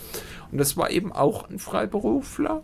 Und 0.51 0.59
das 0.59 0.77
war 0.77 0.91
eben 0.91 1.12
auch 1.12 1.49
ein 1.49 1.59
Freiberufler, 1.59 2.62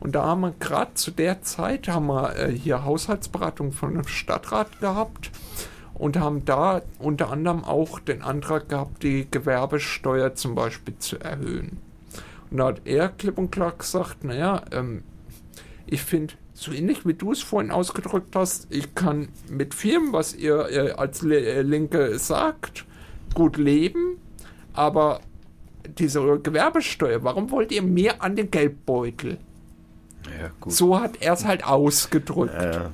und 0.00 0.14
da 0.14 0.24
haben 0.24 0.40
wir 0.42 0.54
gerade 0.58 0.94
zu 0.94 1.10
der 1.10 1.42
Zeit 1.42 1.88
haben 1.88 2.06
wir 2.06 2.36
äh, 2.36 2.52
hier 2.52 2.84
Haushaltsberatung 2.84 3.72
von 3.72 3.90
einem 3.90 4.06
Stadtrat 4.06 4.80
gehabt 4.80 5.30
und 5.94 6.16
haben 6.16 6.44
da 6.44 6.82
unter 6.98 7.30
anderem 7.30 7.64
auch 7.64 7.98
den 7.98 8.22
Antrag 8.22 8.68
gehabt, 8.68 9.02
die 9.02 9.26
Gewerbesteuer 9.30 10.34
zum 10.34 10.54
Beispiel 10.54 10.96
zu 10.98 11.18
erhöhen. 11.18 11.78
Und 12.50 12.58
da 12.58 12.66
hat 12.66 12.82
er 12.84 13.08
klipp 13.08 13.38
und 13.38 13.50
klar 13.50 13.72
gesagt, 13.76 14.24
naja, 14.24 14.62
ähm, 14.70 15.02
ich 15.86 16.02
finde, 16.02 16.34
so 16.54 16.72
ähnlich 16.72 17.06
wie 17.06 17.14
du 17.14 17.32
es 17.32 17.42
vorhin 17.42 17.70
ausgedrückt 17.70 18.34
hast, 18.36 18.66
ich 18.70 18.94
kann 18.94 19.28
mit 19.48 19.74
Firmen, 19.74 20.12
was 20.12 20.34
ihr 20.34 20.68
äh, 20.70 20.90
als 20.92 21.22
Le 21.22 21.40
äh, 21.40 21.62
Linke 21.62 22.18
sagt, 22.18 22.84
gut 23.34 23.56
leben, 23.56 24.18
aber 24.72 25.20
diese 25.98 26.38
Gewerbesteuer, 26.40 27.24
warum 27.24 27.50
wollt 27.50 27.72
ihr 27.72 27.82
mehr 27.82 28.22
an 28.22 28.36
den 28.36 28.50
Geldbeutel? 28.50 29.38
Ja, 30.28 30.50
so 30.66 31.00
hat 31.00 31.20
er 31.20 31.32
es 31.34 31.44
halt 31.44 31.64
ausgedrückt. 31.64 32.54
Ja, 32.54 32.90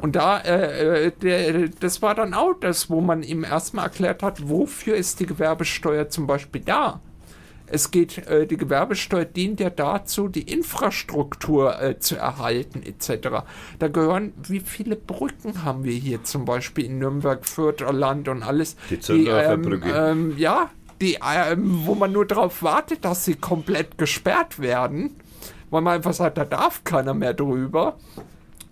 und 0.00 0.16
da, 0.16 0.38
äh, 0.40 1.06
äh, 1.06 1.12
der, 1.22 1.68
das 1.80 2.02
war 2.02 2.14
dann 2.14 2.34
auch 2.34 2.54
das, 2.60 2.90
wo 2.90 3.00
man 3.00 3.22
ihm 3.22 3.44
erstmal 3.44 3.86
erklärt 3.86 4.22
hat, 4.22 4.48
wofür 4.48 4.96
ist 4.96 5.20
die 5.20 5.26
Gewerbesteuer 5.26 6.08
zum 6.08 6.26
Beispiel 6.26 6.60
da? 6.60 7.00
Es 7.68 7.90
geht, 7.90 8.18
äh, 8.28 8.46
die 8.46 8.56
Gewerbesteuer 8.56 9.24
dient 9.24 9.58
ja 9.58 9.70
dazu, 9.70 10.28
die 10.28 10.42
Infrastruktur 10.42 11.80
äh, 11.82 11.98
zu 11.98 12.16
erhalten, 12.16 12.82
etc. 12.84 13.44
Da 13.78 13.88
gehören, 13.88 14.32
wie 14.46 14.60
viele 14.60 14.94
Brücken 14.94 15.64
haben 15.64 15.82
wir 15.82 15.94
hier 15.94 16.22
zum 16.22 16.44
Beispiel 16.44 16.84
in 16.84 16.98
Nürnberg, 16.98 17.44
Fürther 17.44 17.92
Land 17.92 18.28
und 18.28 18.42
alles? 18.42 18.76
Die, 18.90 18.98
die 18.98 19.26
ähm, 19.26 19.82
ähm, 19.84 20.34
Ja, 20.38 20.70
die, 21.00 21.18
ähm, 21.20 21.82
wo 21.84 21.94
man 21.96 22.12
nur 22.12 22.24
darauf 22.24 22.62
wartet, 22.62 23.04
dass 23.04 23.24
sie 23.24 23.34
komplett 23.34 23.98
gesperrt 23.98 24.60
werden 24.60 25.16
weil 25.70 25.82
man 25.82 25.94
einfach 25.94 26.12
sagt, 26.12 26.38
da 26.38 26.44
darf 26.44 26.84
keiner 26.84 27.14
mehr 27.14 27.34
drüber. 27.34 27.96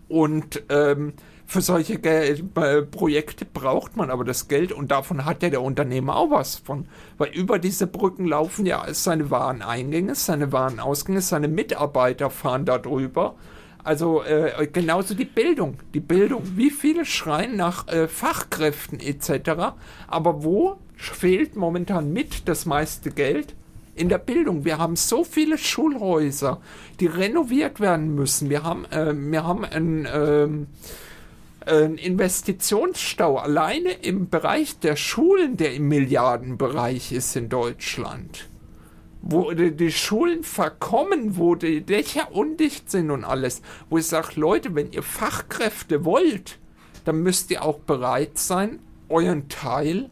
Und 0.08 0.62
ähm, 0.68 1.14
für 1.46 1.60
solche 1.60 1.98
Geld, 1.98 2.56
äh, 2.56 2.82
Projekte 2.82 3.44
braucht 3.44 3.96
man 3.96 4.10
aber 4.10 4.24
das 4.24 4.48
Geld 4.48 4.72
und 4.72 4.90
davon 4.90 5.24
hat 5.24 5.42
ja 5.42 5.50
der 5.50 5.62
Unternehmer 5.62 6.16
auch 6.16 6.30
was 6.30 6.56
von. 6.56 6.86
Weil 7.18 7.30
über 7.30 7.58
diese 7.58 7.86
Brücken 7.86 8.26
laufen 8.26 8.66
ja 8.66 8.84
seine 8.92 9.30
Wareneingänge, 9.30 10.14
seine 10.14 10.52
Warenausgänge, 10.52 11.20
seine 11.20 11.48
Mitarbeiter 11.48 12.30
fahren 12.30 12.64
da 12.64 12.78
drüber. 12.78 13.34
Also 13.82 14.22
äh, 14.22 14.66
genauso 14.72 15.14
die 15.14 15.26
Bildung. 15.26 15.76
Die 15.92 16.00
Bildung. 16.00 16.42
Wie 16.56 16.70
viele 16.70 17.04
schreien 17.04 17.56
nach 17.56 17.86
äh, 17.88 18.08
Fachkräften 18.08 18.98
etc. 18.98 19.74
Aber 20.08 20.42
wo 20.42 20.78
fehlt 20.96 21.54
momentan 21.54 22.10
mit 22.10 22.48
das 22.48 22.64
meiste 22.64 23.10
Geld? 23.10 23.54
In 23.94 24.08
der 24.08 24.18
Bildung. 24.18 24.64
Wir 24.64 24.78
haben 24.78 24.96
so 24.96 25.24
viele 25.24 25.58
Schulhäuser, 25.58 26.60
die 27.00 27.06
renoviert 27.06 27.80
werden 27.80 28.14
müssen. 28.14 28.50
Wir 28.50 28.62
haben, 28.62 28.84
äh, 28.86 29.14
wir 29.14 29.44
haben 29.44 29.64
ein, 29.64 30.04
äh, 30.06 30.48
ein 31.66 31.96
Investitionsstau 31.96 33.38
alleine 33.38 33.92
im 33.92 34.28
Bereich 34.28 34.78
der 34.80 34.96
Schulen, 34.96 35.56
der 35.56 35.74
im 35.74 35.88
Milliardenbereich 35.88 37.12
ist 37.12 37.36
in 37.36 37.48
Deutschland. 37.48 38.48
Wo 39.22 39.52
die, 39.52 39.74
die 39.74 39.92
Schulen 39.92 40.42
verkommen, 40.42 41.38
wo 41.38 41.54
die 41.54 41.80
Dächer 41.80 42.32
undicht 42.32 42.90
sind 42.90 43.10
und 43.10 43.24
alles. 43.24 43.62
Wo 43.88 43.96
ich 43.96 44.06
sage, 44.06 44.38
Leute, 44.38 44.74
wenn 44.74 44.92
ihr 44.92 45.02
Fachkräfte 45.02 46.04
wollt, 46.04 46.58
dann 47.04 47.22
müsst 47.22 47.50
ihr 47.50 47.64
auch 47.64 47.78
bereit 47.78 48.36
sein, 48.38 48.80
euren 49.08 49.48
Teil 49.48 50.10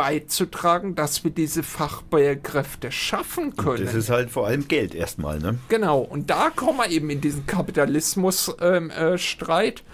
beizutragen, 0.00 0.94
dass 0.94 1.24
wir 1.24 1.30
diese 1.30 1.62
Fachkräfte 1.62 2.90
schaffen 2.90 3.54
können. 3.54 3.84
Das 3.84 3.94
ist 3.94 4.08
halt 4.08 4.30
vor 4.30 4.46
allem 4.46 4.66
Geld 4.66 4.94
erstmal, 4.94 5.38
ne? 5.38 5.58
Genau, 5.68 6.00
und 6.00 6.30
da 6.30 6.48
kommen 6.48 6.78
wir 6.78 6.88
eben 6.88 7.10
in 7.10 7.20
diesen 7.20 7.46
Kapitalismus-Streit. 7.46 9.80
Ähm, 9.80 9.84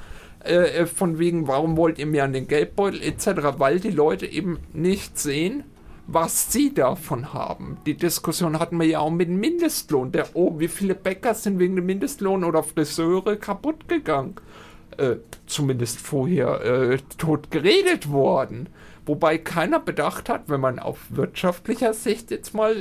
äh, 0.45 0.83
äh, 0.83 0.87
von 0.87 1.19
wegen, 1.19 1.49
warum 1.49 1.77
wollt 1.77 1.99
ihr 1.99 2.07
mir 2.07 2.23
an 2.23 2.33
den 2.33 2.47
Geldbeutel 2.47 3.03
etc., 3.03 3.59
weil 3.59 3.81
die 3.81 3.91
Leute 3.91 4.27
eben 4.27 4.61
nicht 4.73 5.19
sehen, 5.19 5.65
was 6.07 6.53
sie 6.53 6.73
davon 6.73 7.33
haben. 7.33 7.79
Die 7.85 7.97
Diskussion 7.97 8.61
hatten 8.61 8.79
wir 8.79 8.87
ja 8.87 9.01
auch 9.01 9.11
mit 9.11 9.27
dem 9.27 9.41
Mindestlohn. 9.41 10.13
Der, 10.13 10.29
oh, 10.35 10.61
wie 10.61 10.69
viele 10.69 10.95
Bäcker 10.95 11.35
sind 11.35 11.59
wegen 11.59 11.75
dem 11.75 11.87
Mindestlohn 11.87 12.45
oder 12.45 12.63
Friseure 12.63 13.35
kaputt 13.35 13.89
gegangen? 13.89 14.37
Äh, 14.99 15.17
zumindest 15.47 15.99
vorher 15.99 16.61
äh, 16.61 16.99
tot 17.19 17.51
geredet 17.51 18.13
worden. 18.13 18.69
Wobei 19.07 19.39
keiner 19.39 19.79
bedacht 19.79 20.29
hat, 20.29 20.49
wenn 20.49 20.61
man 20.61 20.81
auf 20.81 20.99
wirtschaftlicher 21.11 21.95
Sicht 21.95 22.33
jetzt 22.33 22.55
mal 22.55 22.75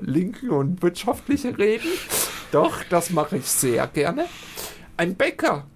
linke 0.00 0.50
und 0.50 0.82
wirtschaftliche 0.82 1.56
reden, 1.56 1.88
doch, 2.50 2.82
das 2.90 3.10
mache 3.10 3.36
ich 3.36 3.46
sehr 3.46 3.86
gerne. 3.86 4.26
Ein 4.96 5.14
Bäcker 5.14 5.68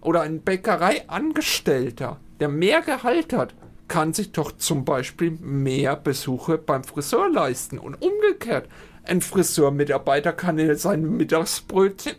oder 0.00 0.22
ein 0.22 0.40
Bäckereiangestellter, 0.40 2.18
der 2.40 2.48
mehr 2.48 2.80
Gehalt 2.80 3.34
hat, 3.34 3.54
kann 3.88 4.14
sich 4.14 4.32
doch 4.32 4.52
zum 4.52 4.86
Beispiel 4.86 5.32
mehr 5.32 5.96
Besuche 5.96 6.56
beim 6.56 6.82
Friseur 6.82 7.28
leisten. 7.28 7.78
Und 7.78 8.00
umgekehrt, 8.00 8.68
ein 9.04 9.20
Friseurmitarbeiter 9.20 10.32
kann 10.32 10.76
sein 10.78 11.16
Mittagsbrötchen 11.16 12.14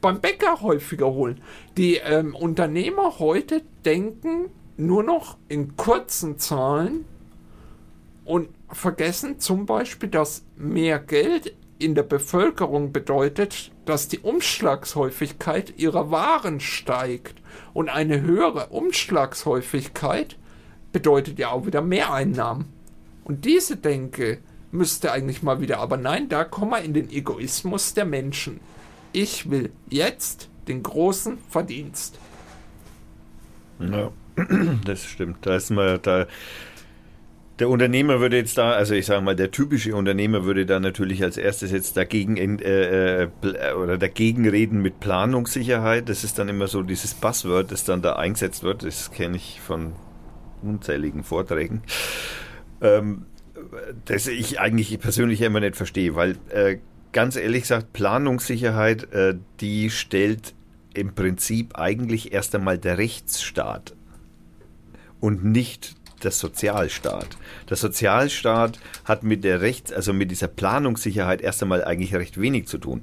beim 0.00 0.20
Bäcker 0.20 0.62
häufiger 0.62 1.12
holen. 1.12 1.42
Die 1.76 1.96
ähm, 1.96 2.34
Unternehmer 2.34 3.18
heute 3.18 3.62
denken 3.84 4.46
nur 4.78 5.02
noch 5.02 5.36
in 5.48 5.76
kurzen 5.76 6.38
Zahlen 6.38 7.04
und 8.24 8.48
vergessen 8.70 9.40
zum 9.40 9.66
Beispiel, 9.66 10.08
dass 10.08 10.44
mehr 10.56 10.98
Geld 10.98 11.54
in 11.78 11.94
der 11.94 12.02
Bevölkerung 12.02 12.92
bedeutet, 12.92 13.72
dass 13.84 14.08
die 14.08 14.20
Umschlagshäufigkeit 14.20 15.74
ihrer 15.78 16.10
Waren 16.10 16.60
steigt. 16.60 17.40
Und 17.74 17.88
eine 17.88 18.20
höhere 18.20 18.68
Umschlagshäufigkeit 18.68 20.36
bedeutet 20.92 21.38
ja 21.38 21.50
auch 21.50 21.66
wieder 21.66 21.82
Mehreinnahmen. 21.82 22.66
Und 23.24 23.44
diese 23.44 23.76
Denke 23.76 24.38
müsste 24.70 25.12
eigentlich 25.12 25.42
mal 25.42 25.60
wieder, 25.60 25.78
aber 25.78 25.96
nein, 25.96 26.28
da 26.28 26.44
kommen 26.44 26.70
wir 26.72 26.82
in 26.82 26.94
den 26.94 27.10
Egoismus 27.10 27.94
der 27.94 28.04
Menschen. 28.04 28.60
Ich 29.12 29.50
will 29.50 29.72
jetzt 29.88 30.48
den 30.66 30.82
großen 30.82 31.38
Verdienst. 31.48 32.18
Ja, 33.78 34.12
das 34.84 35.04
stimmt. 35.04 35.38
Da 35.46 35.56
ist 35.56 35.70
man, 35.70 36.00
da, 36.02 36.26
der 37.58 37.68
Unternehmer 37.68 38.20
würde 38.20 38.36
jetzt 38.36 38.56
da, 38.56 38.72
also 38.72 38.94
ich 38.94 39.06
sage 39.06 39.20
mal, 39.22 39.34
der 39.34 39.50
typische 39.50 39.94
Unternehmer 39.96 40.44
würde 40.44 40.64
da 40.64 40.78
natürlich 40.78 41.22
als 41.22 41.36
erstes 41.36 41.72
jetzt 41.72 41.96
dagegen 41.96 42.36
äh, 42.36 43.24
äh, 43.24 43.28
oder 43.76 43.98
dagegen 43.98 44.48
reden 44.48 44.80
mit 44.80 45.00
Planungssicherheit. 45.00 46.08
Das 46.08 46.24
ist 46.24 46.38
dann 46.38 46.48
immer 46.48 46.68
so 46.68 46.82
dieses 46.82 47.14
Buzzword, 47.14 47.72
das 47.72 47.84
dann 47.84 48.02
da 48.02 48.14
eingesetzt 48.14 48.62
wird. 48.62 48.84
Das 48.84 49.10
kenne 49.10 49.36
ich 49.36 49.60
von 49.60 49.94
unzähligen 50.62 51.24
Vorträgen. 51.24 51.82
Ähm, 52.80 53.26
das 54.04 54.28
ich 54.28 54.60
eigentlich 54.60 54.98
persönlich 55.00 55.40
immer 55.42 55.60
nicht 55.60 55.76
verstehe, 55.76 56.14
weil 56.14 56.36
äh, 56.50 56.78
ganz 57.12 57.34
ehrlich 57.36 57.62
gesagt, 57.62 57.92
Planungssicherheit, 57.92 59.12
äh, 59.12 59.34
die 59.60 59.90
stellt 59.90 60.54
im 60.94 61.14
Prinzip 61.14 61.76
eigentlich 61.76 62.32
erst 62.32 62.54
einmal 62.54 62.78
der 62.78 62.98
Rechtsstaat 62.98 63.94
und 65.20 65.44
nicht 65.44 65.96
der 66.22 66.30
Sozialstaat. 66.30 67.36
Der 67.68 67.76
Sozialstaat 67.76 68.78
hat 69.04 69.22
mit 69.22 69.44
der 69.44 69.60
Rechts-, 69.60 69.92
also 69.92 70.12
mit 70.12 70.30
dieser 70.30 70.48
Planungssicherheit 70.48 71.40
erst 71.40 71.62
einmal 71.62 71.84
eigentlich 71.84 72.14
recht 72.14 72.40
wenig 72.40 72.66
zu 72.66 72.78
tun. 72.78 73.02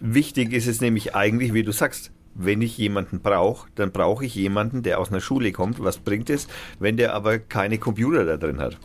Wichtig 0.00 0.52
ist 0.52 0.66
es 0.66 0.80
nämlich 0.80 1.14
eigentlich, 1.14 1.54
wie 1.54 1.62
du 1.62 1.72
sagst, 1.72 2.12
wenn 2.34 2.62
ich 2.62 2.76
jemanden 2.76 3.20
brauche, 3.20 3.68
dann 3.76 3.92
brauche 3.92 4.24
ich 4.24 4.34
jemanden, 4.34 4.82
der 4.82 4.98
aus 4.98 5.10
einer 5.10 5.20
Schule 5.20 5.52
kommt. 5.52 5.82
Was 5.82 5.98
bringt 5.98 6.30
es, 6.30 6.48
wenn 6.78 6.96
der 6.96 7.14
aber 7.14 7.38
keine 7.38 7.78
Computer 7.78 8.24
da 8.24 8.36
drin 8.36 8.60
hat? 8.60 8.76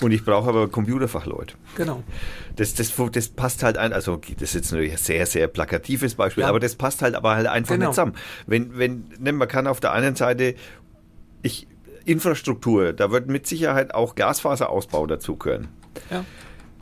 Und 0.00 0.12
ich 0.12 0.24
brauche 0.24 0.48
aber 0.48 0.68
Computerfachleute. 0.68 1.56
Genau. 1.76 2.02
Das, 2.56 2.74
das, 2.74 2.92
das 3.12 3.28
passt 3.28 3.62
halt 3.62 3.76
ein, 3.76 3.92
also 3.92 4.20
das 4.38 4.54
ist 4.54 4.54
jetzt 4.54 4.72
ein 4.72 4.96
sehr, 4.96 5.26
sehr 5.26 5.46
plakatives 5.46 6.14
Beispiel, 6.14 6.42
ja. 6.42 6.48
aber 6.48 6.60
das 6.60 6.74
passt 6.74 7.02
halt 7.02 7.14
aber 7.14 7.34
halt 7.34 7.46
einfach 7.46 7.74
genau. 7.74 7.86
nicht 7.86 7.94
zusammen. 7.94 8.14
Wenn, 8.46 8.78
wenn, 8.78 9.04
ne, 9.18 9.32
man 9.32 9.48
kann 9.48 9.66
auf 9.66 9.80
der 9.80 9.92
einen 9.92 10.16
Seite, 10.16 10.54
ich, 11.42 11.66
Infrastruktur, 12.04 12.92
da 12.92 13.10
wird 13.10 13.28
mit 13.28 13.46
Sicherheit 13.46 13.94
auch 13.94 14.14
Glasfaserausbau 14.14 15.06
dazugehören. 15.06 15.68
Ja. 16.10 16.24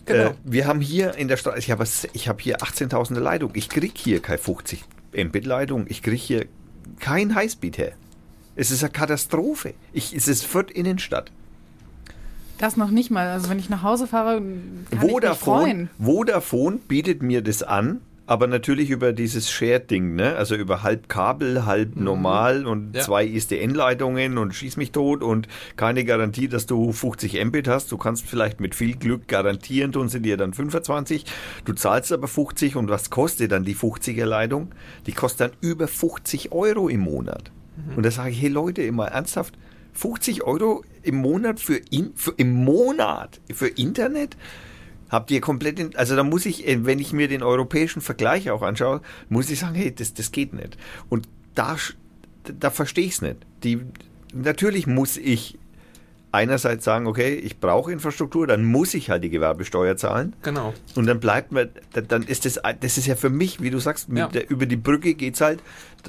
Genau. 0.04 0.30
Äh, 0.30 0.34
wir 0.44 0.66
haben 0.66 0.80
hier 0.80 1.16
in 1.16 1.28
der 1.28 1.36
Straße, 1.36 1.58
ich 1.58 1.70
habe 1.70 1.84
hab 1.84 2.40
hier 2.40 2.58
18.000 2.58 3.18
Leitung, 3.18 3.50
ich 3.54 3.68
kriege 3.68 3.94
hier 3.96 4.22
keine 4.22 4.38
50 4.38 4.84
Mbit-Leitung. 5.12 5.86
Ich 5.88 6.02
kriege 6.02 6.16
hier 6.16 6.46
kein 7.00 7.34
Highspeed 7.34 7.78
her. 7.78 7.92
Es 8.56 8.70
ist 8.70 8.82
eine 8.82 8.92
Katastrophe. 8.92 9.74
Ich, 9.92 10.14
es 10.14 10.28
ist 10.28 10.44
Fürth 10.44 10.70
Innenstadt. 10.70 11.30
Das 12.58 12.76
noch 12.76 12.90
nicht 12.90 13.10
mal. 13.10 13.28
Also 13.28 13.48
wenn 13.48 13.58
ich 13.58 13.70
nach 13.70 13.82
Hause 13.82 14.06
fahre, 14.06 14.42
kann 14.90 15.00
Vodafone, 15.00 15.16
ich 15.16 15.30
mich 15.30 15.38
freuen. 15.38 15.90
Vodafone 15.98 16.78
bietet 16.88 17.22
mir 17.22 17.40
das 17.40 17.62
an, 17.62 18.00
aber 18.28 18.46
natürlich 18.46 18.90
über 18.90 19.14
dieses 19.14 19.50
Shared-Ding, 19.50 20.14
ne? 20.14 20.36
Also 20.36 20.54
über 20.54 20.82
halb 20.82 21.08
Kabel, 21.08 21.64
halb 21.64 21.96
mhm. 21.96 22.04
normal 22.04 22.66
und 22.66 22.94
ja. 22.94 23.00
zwei 23.00 23.24
ISDN-Leitungen 23.24 24.36
und 24.36 24.54
schieß 24.54 24.76
mich 24.76 24.92
tot 24.92 25.22
und 25.22 25.48
keine 25.76 26.04
Garantie, 26.04 26.46
dass 26.46 26.66
du 26.66 26.92
50 26.92 27.42
Mbit 27.42 27.68
hast. 27.68 27.90
Du 27.90 27.96
kannst 27.96 28.26
vielleicht 28.26 28.60
mit 28.60 28.74
viel 28.74 28.96
Glück 28.96 29.28
garantieren, 29.28 29.92
tun 29.92 30.10
sie 30.10 30.20
dir 30.20 30.36
dann 30.36 30.52
25. 30.52 31.24
Du 31.64 31.72
zahlst 31.72 32.12
aber 32.12 32.28
50 32.28 32.76
und 32.76 32.90
was 32.90 33.08
kostet 33.08 33.52
dann 33.52 33.64
die 33.64 33.74
50er-Leitung? 33.74 34.72
Die 35.06 35.12
kostet 35.12 35.40
dann 35.40 35.56
über 35.62 35.88
50 35.88 36.52
Euro 36.52 36.88
im 36.88 37.00
Monat. 37.00 37.50
Mhm. 37.76 37.96
Und 37.96 38.04
da 38.04 38.10
sage 38.10 38.30
ich, 38.30 38.42
hey 38.42 38.50
Leute, 38.50 38.82
immer 38.82 39.06
ernsthaft, 39.06 39.54
50 39.98 40.44
Euro 40.44 40.84
im 41.02 41.16
Monat 41.16 41.58
für, 41.58 41.80
in, 41.90 42.12
für 42.14 42.32
im 42.36 42.52
Monat 42.64 43.40
für 43.52 43.66
Internet? 43.66 44.36
Habt 45.10 45.30
ihr 45.30 45.40
komplett, 45.40 45.78
in, 45.80 45.96
also 45.96 46.14
da 46.14 46.22
muss 46.22 46.46
ich, 46.46 46.68
äh, 46.68 46.84
wenn 46.84 46.98
ich 46.98 47.12
mir 47.12 47.28
den 47.28 47.42
europäischen 47.42 48.00
Vergleich 48.00 48.50
auch 48.50 48.62
anschaue, 48.62 49.00
muss 49.28 49.50
ich 49.50 49.58
sagen, 49.58 49.74
hey, 49.74 49.92
das, 49.92 50.14
das 50.14 50.32
geht 50.32 50.52
nicht. 50.52 50.76
Und 51.08 51.28
da, 51.54 51.76
da 52.44 52.70
verstehe 52.70 53.06
ich 53.06 53.14
es 53.14 53.22
nicht. 53.22 53.38
Die, 53.64 53.80
natürlich 54.32 54.86
muss 54.86 55.16
ich 55.16 55.58
einerseits 56.32 56.84
sagen, 56.84 57.06
okay, 57.06 57.34
ich 57.34 57.58
brauche 57.58 57.90
Infrastruktur, 57.92 58.46
dann 58.46 58.64
muss 58.64 58.94
ich 58.94 59.10
halt 59.10 59.24
die 59.24 59.30
Gewerbesteuer 59.30 59.96
zahlen. 59.96 60.36
Genau. 60.42 60.74
Und 60.94 61.06
dann 61.06 61.20
bleibt 61.20 61.52
mir, 61.52 61.68
dann 61.92 62.22
ist 62.22 62.44
das, 62.44 62.60
das 62.80 62.98
ist 62.98 63.06
ja 63.06 63.16
für 63.16 63.30
mich, 63.30 63.60
wie 63.60 63.70
du 63.70 63.78
sagst, 63.78 64.08
ja. 64.14 64.28
der, 64.28 64.50
über 64.50 64.66
die 64.66 64.76
Brücke 64.76 65.14
geht 65.14 65.34
es 65.34 65.40
halt, 65.40 65.62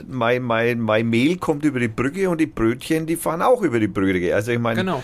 mein, 0.07 0.43
mein, 0.43 0.79
mein 0.79 1.07
Mehl 1.07 1.37
kommt 1.37 1.65
über 1.65 1.79
die 1.79 1.87
Brücke 1.87 2.29
und 2.29 2.39
die 2.39 2.45
Brötchen, 2.47 3.05
die 3.05 3.15
fahren 3.15 3.41
auch 3.41 3.61
über 3.61 3.79
die 3.79 3.87
Brücke. 3.87 4.33
Also 4.35 4.51
ich 4.51 4.59
meine, 4.59 4.81
genau 4.81 5.03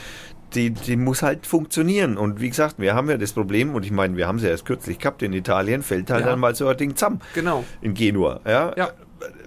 die, 0.55 0.71
die 0.71 0.95
muss 0.95 1.21
halt 1.21 1.45
funktionieren. 1.45 2.17
Und 2.17 2.39
wie 2.39 2.49
gesagt, 2.49 2.79
wir 2.79 2.95
haben 2.95 3.09
ja 3.09 3.17
das 3.17 3.33
Problem, 3.33 3.75
und 3.75 3.85
ich 3.85 3.91
meine, 3.91 4.15
wir 4.17 4.27
haben 4.27 4.37
es 4.37 4.43
ja 4.43 4.49
erst 4.49 4.65
kürzlich 4.65 4.99
gehabt 4.99 5.21
in 5.21 5.33
Italien, 5.33 5.83
fällt 5.83 6.09
halt 6.09 6.21
ja. 6.21 6.31
dann 6.31 6.39
mal 6.39 6.55
so 6.55 6.67
ein 6.67 6.77
Ding 6.77 6.95
zusammen. 6.95 7.19
Genau. 7.33 7.63
In 7.81 7.93
Genua. 7.93 8.39
Ja? 8.45 8.73
ja. 8.75 8.89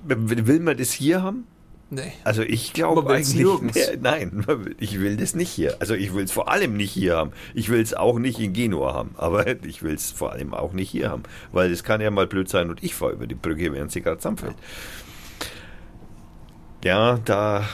Will 0.04 0.60
man 0.60 0.76
das 0.76 0.92
hier 0.92 1.22
haben? 1.22 1.46
Nee. 1.90 2.12
Also 2.22 2.42
ich 2.42 2.74
glaube 2.74 3.08
eigentlich, 3.08 3.34
nee, 3.62 3.98
nein, 4.00 4.44
ich 4.78 5.00
will 5.00 5.16
das 5.16 5.34
nicht 5.34 5.48
hier. 5.48 5.76
Also 5.80 5.94
ich 5.94 6.14
will 6.14 6.24
es 6.24 6.32
vor 6.32 6.50
allem 6.50 6.76
nicht 6.76 6.92
hier 6.92 7.16
haben. 7.16 7.32
Ich 7.54 7.70
will 7.70 7.80
es 7.80 7.94
auch 7.94 8.18
nicht 8.18 8.38
in 8.40 8.52
Genua 8.52 8.92
haben, 8.92 9.14
aber 9.16 9.46
ich 9.64 9.82
will 9.82 9.94
es 9.94 10.10
vor 10.10 10.32
allem 10.32 10.52
auch 10.52 10.72
nicht 10.72 10.90
hier 10.90 11.10
haben, 11.10 11.22
weil 11.50 11.72
es 11.72 11.84
kann 11.84 12.02
ja 12.02 12.10
mal 12.10 12.26
blöd 12.26 12.48
sein 12.50 12.68
und 12.68 12.84
ich 12.84 12.94
fahre 12.94 13.12
über 13.12 13.26
die 13.26 13.34
Brücke, 13.34 13.72
während 13.72 13.90
sie 13.90 14.02
gerade 14.02 14.18
zusammenfällt. 14.18 14.56
Ja. 16.84 17.12
ja, 17.12 17.20
da 17.24 17.64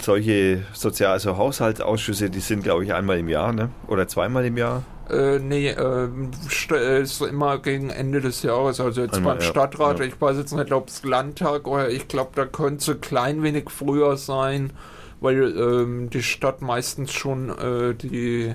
solche 0.00 0.64
Sozial-, 0.72 1.12
also 1.12 1.36
Haushaltsausschüsse, 1.36 2.28
die 2.28 2.40
sind, 2.40 2.64
glaube 2.64 2.84
ich, 2.84 2.92
einmal 2.92 3.18
im 3.18 3.28
Jahr, 3.28 3.52
ne? 3.52 3.70
Oder 3.86 4.08
zweimal 4.08 4.44
im 4.44 4.56
Jahr? 4.56 4.82
Äh, 5.08 5.38
nee, 5.38 5.70
ähm, 5.70 6.30
äh, 6.70 7.02
ist 7.02 7.20
immer 7.20 7.58
gegen 7.58 7.90
Ende 7.90 8.20
des 8.20 8.42
Jahres, 8.42 8.80
also 8.80 9.02
jetzt 9.02 9.14
einmal, 9.14 9.36
beim 9.36 9.42
ja, 9.42 9.50
Stadtrat, 9.50 10.00
ja. 10.00 10.04
ich 10.04 10.20
weiß 10.20 10.36
jetzt 10.36 10.52
nicht, 10.52 10.72
ob 10.72 10.88
es 10.88 11.04
Landtag 11.04 11.68
oder 11.68 11.90
ich 11.90 12.08
glaube, 12.08 12.32
da 12.34 12.44
könnte 12.44 12.92
es 12.92 13.00
klein 13.00 13.42
wenig 13.42 13.70
früher 13.70 14.16
sein, 14.16 14.72
weil 15.20 15.56
ähm, 15.56 16.10
die 16.10 16.22
Stadt 16.22 16.60
meistens 16.60 17.12
schon 17.12 17.50
äh, 17.50 17.94
die 17.94 18.54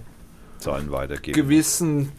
Zahlen 0.62 0.92
weitergeben. 0.92 1.36
Gewissen 1.36 2.12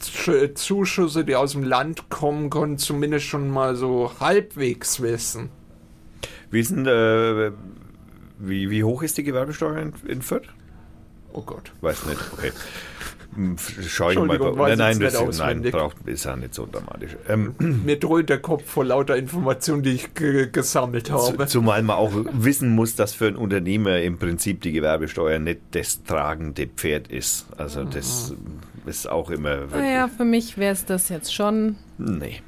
Zuschüsse, 0.55 1.25
die 1.25 1.37
aus 1.37 1.53
dem 1.53 1.63
Land 1.63 2.09
kommen, 2.09 2.51
können 2.51 2.79
zumindest 2.79 3.27
schon 3.27 3.51
mal 3.51 3.77
so 3.77 4.13
halbwegs 4.19 5.01
wissen. 5.01 5.51
Wie 6.51 6.63
sind, 6.63 6.87
äh, 6.87 7.53
wie, 8.39 8.71
wie 8.71 8.85
hoch 8.85 9.03
ist 9.03 9.17
die 9.17 9.23
Gewerbesteuer 9.23 9.77
in, 9.77 9.93
in 10.07 10.23
Fürth? 10.23 10.49
Oh 11.33 11.43
Gott. 11.43 11.73
Weiß 11.81 12.05
nicht, 12.07 12.21
okay. 12.33 12.53
Schau 13.87 14.11
ich 14.11 14.19
mal. 14.19 14.39
Nein, 14.39 14.79
nein, 14.79 15.01
das, 15.01 15.39
nein 15.39 15.63
braucht, 15.63 15.97
ist 16.07 16.25
ja 16.25 16.37
nicht 16.37 16.55
so 16.55 16.69
dramatisch. 16.71 17.17
Ähm, 17.29 17.55
Mir 17.85 17.99
dröhnt 17.99 18.29
der 18.29 18.39
Kopf 18.39 18.65
vor 18.67 18.85
lauter 18.85 19.17
Informationen, 19.17 19.83
die 19.83 19.93
ich 19.93 20.15
gesammelt 20.15 21.11
habe. 21.11 21.47
Zumal 21.47 21.83
man 21.83 21.97
auch 21.97 22.13
wissen 22.33 22.75
muss, 22.75 22.95
dass 22.95 23.15
für 23.15 23.29
einen 23.29 23.37
Unternehmer 23.37 24.01
im 24.01 24.19
Prinzip 24.19 24.61
die 24.61 24.73
Gewerbesteuer 24.73 25.39
nicht 25.39 25.61
das 25.71 26.05
tragende 26.05 26.67
Pferd 26.67 27.09
ist. 27.09 27.47
Also 27.57 27.85
das 27.85 28.35
ist 28.85 29.09
auch 29.09 29.31
immer. 29.31 29.67
Naja, 29.71 30.09
für 30.09 30.25
mich 30.25 30.59
wäre 30.59 30.73
es 30.73 30.85
das 30.85 31.09
jetzt 31.09 31.35
schon. 31.35 31.77
Nee. 31.97 32.43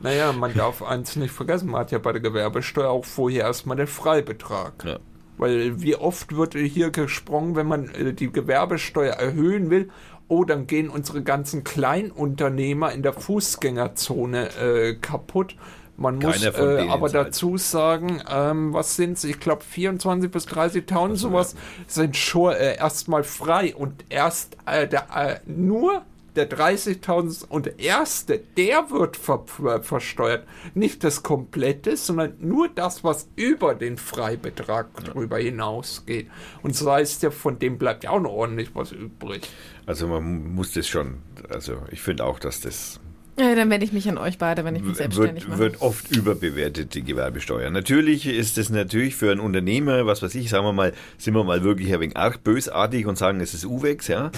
naja, 0.00 0.32
man 0.32 0.54
darf 0.54 0.82
eins 0.82 1.16
nicht 1.16 1.32
vergessen, 1.32 1.70
man 1.70 1.80
hat 1.80 1.90
ja 1.90 1.98
bei 1.98 2.12
der 2.12 2.20
Gewerbesteuer 2.20 2.88
auch 2.90 3.04
vorher 3.04 3.44
erstmal 3.44 3.76
den 3.76 3.88
Freibetrag. 3.88 4.72
Ja. 4.84 4.98
Weil 5.40 5.80
wie 5.80 5.96
oft 5.96 6.36
wird 6.36 6.54
hier 6.54 6.90
gesprungen, 6.90 7.56
wenn 7.56 7.66
man 7.66 7.88
äh, 7.94 8.12
die 8.12 8.30
Gewerbesteuer 8.30 9.14
erhöhen 9.14 9.70
will, 9.70 9.88
oh, 10.28 10.44
dann 10.44 10.66
gehen 10.66 10.90
unsere 10.90 11.22
ganzen 11.22 11.64
Kleinunternehmer 11.64 12.92
in 12.92 13.02
der 13.02 13.14
Fußgängerzone 13.14 14.54
äh, 14.56 14.94
kaputt. 14.96 15.56
Man 15.96 16.18
muss 16.18 16.42
äh, 16.42 16.86
aber 16.88 17.08
dazu 17.08 17.56
sagen, 17.56 18.22
ähm, 18.30 18.74
was 18.74 18.96
sind 18.96 19.16
es? 19.16 19.24
Ich 19.24 19.40
glaube 19.40 19.64
24 19.64 20.30
bis 20.30 20.46
30.000 20.46 21.16
sowas 21.16 21.54
sind 21.86 22.18
schon 22.18 22.52
äh, 22.52 22.76
erstmal 22.76 23.24
frei 23.24 23.74
und 23.74 24.04
erst 24.10 24.58
äh, 24.66 24.86
der, 24.86 25.06
äh, 25.14 25.40
nur 25.46 26.02
der 26.36 26.48
30.000 26.50 27.46
und 27.48 27.66
der 27.66 27.78
erste, 27.78 28.40
der 28.56 28.90
wird 28.90 29.16
ver 29.16 29.44
ver 29.46 29.82
versteuert. 29.82 30.46
Nicht 30.74 31.04
das 31.04 31.22
komplette, 31.22 31.96
sondern 31.96 32.34
nur 32.38 32.68
das, 32.68 33.04
was 33.04 33.28
über 33.36 33.74
den 33.74 33.96
Freibetrag 33.96 34.94
drüber 35.04 35.38
hinausgeht. 35.38 36.28
Und 36.62 36.76
so 36.76 36.90
heißt 36.90 37.22
ja, 37.22 37.30
von 37.30 37.58
dem 37.58 37.78
bleibt 37.78 38.04
ja 38.04 38.10
auch 38.10 38.20
noch 38.20 38.32
ordentlich 38.32 38.70
was 38.74 38.92
übrig. 38.92 39.48
Also 39.86 40.06
man 40.06 40.54
muss 40.54 40.72
das 40.72 40.86
schon, 40.88 41.18
also 41.48 41.82
ich 41.90 42.00
finde 42.00 42.24
auch, 42.24 42.38
dass 42.38 42.60
das 42.60 43.00
Ja, 43.40 43.54
dann 43.54 43.70
wende 43.70 43.86
ich 43.86 43.92
mich 43.94 44.06
an 44.06 44.18
euch 44.18 44.36
beide, 44.36 44.66
wenn 44.66 44.76
ich 44.76 44.82
mich 44.82 44.98
selbstständig 44.98 45.44
wird, 45.44 45.48
mache. 45.48 45.58
wird 45.58 45.80
oft 45.80 46.14
überbewertet, 46.14 46.94
die 46.94 47.02
Gewerbesteuer. 47.02 47.70
Natürlich 47.70 48.26
ist 48.26 48.58
es 48.58 48.68
natürlich 48.68 49.16
für 49.16 49.30
einen 49.30 49.40
Unternehmer, 49.40 50.04
was 50.04 50.20
weiß 50.20 50.34
ich, 50.34 50.50
sagen 50.50 50.66
wir 50.66 50.74
mal, 50.74 50.92
sind 51.16 51.32
wir 51.32 51.42
mal 51.42 51.64
wirklich 51.64 51.90
ein 51.90 52.00
wenig 52.00 52.18
arg 52.18 52.44
bösartig 52.44 53.06
und 53.06 53.16
sagen, 53.16 53.40
es 53.40 53.54
ist 53.54 53.64
UWEX, 53.64 54.08
ja, 54.08 54.30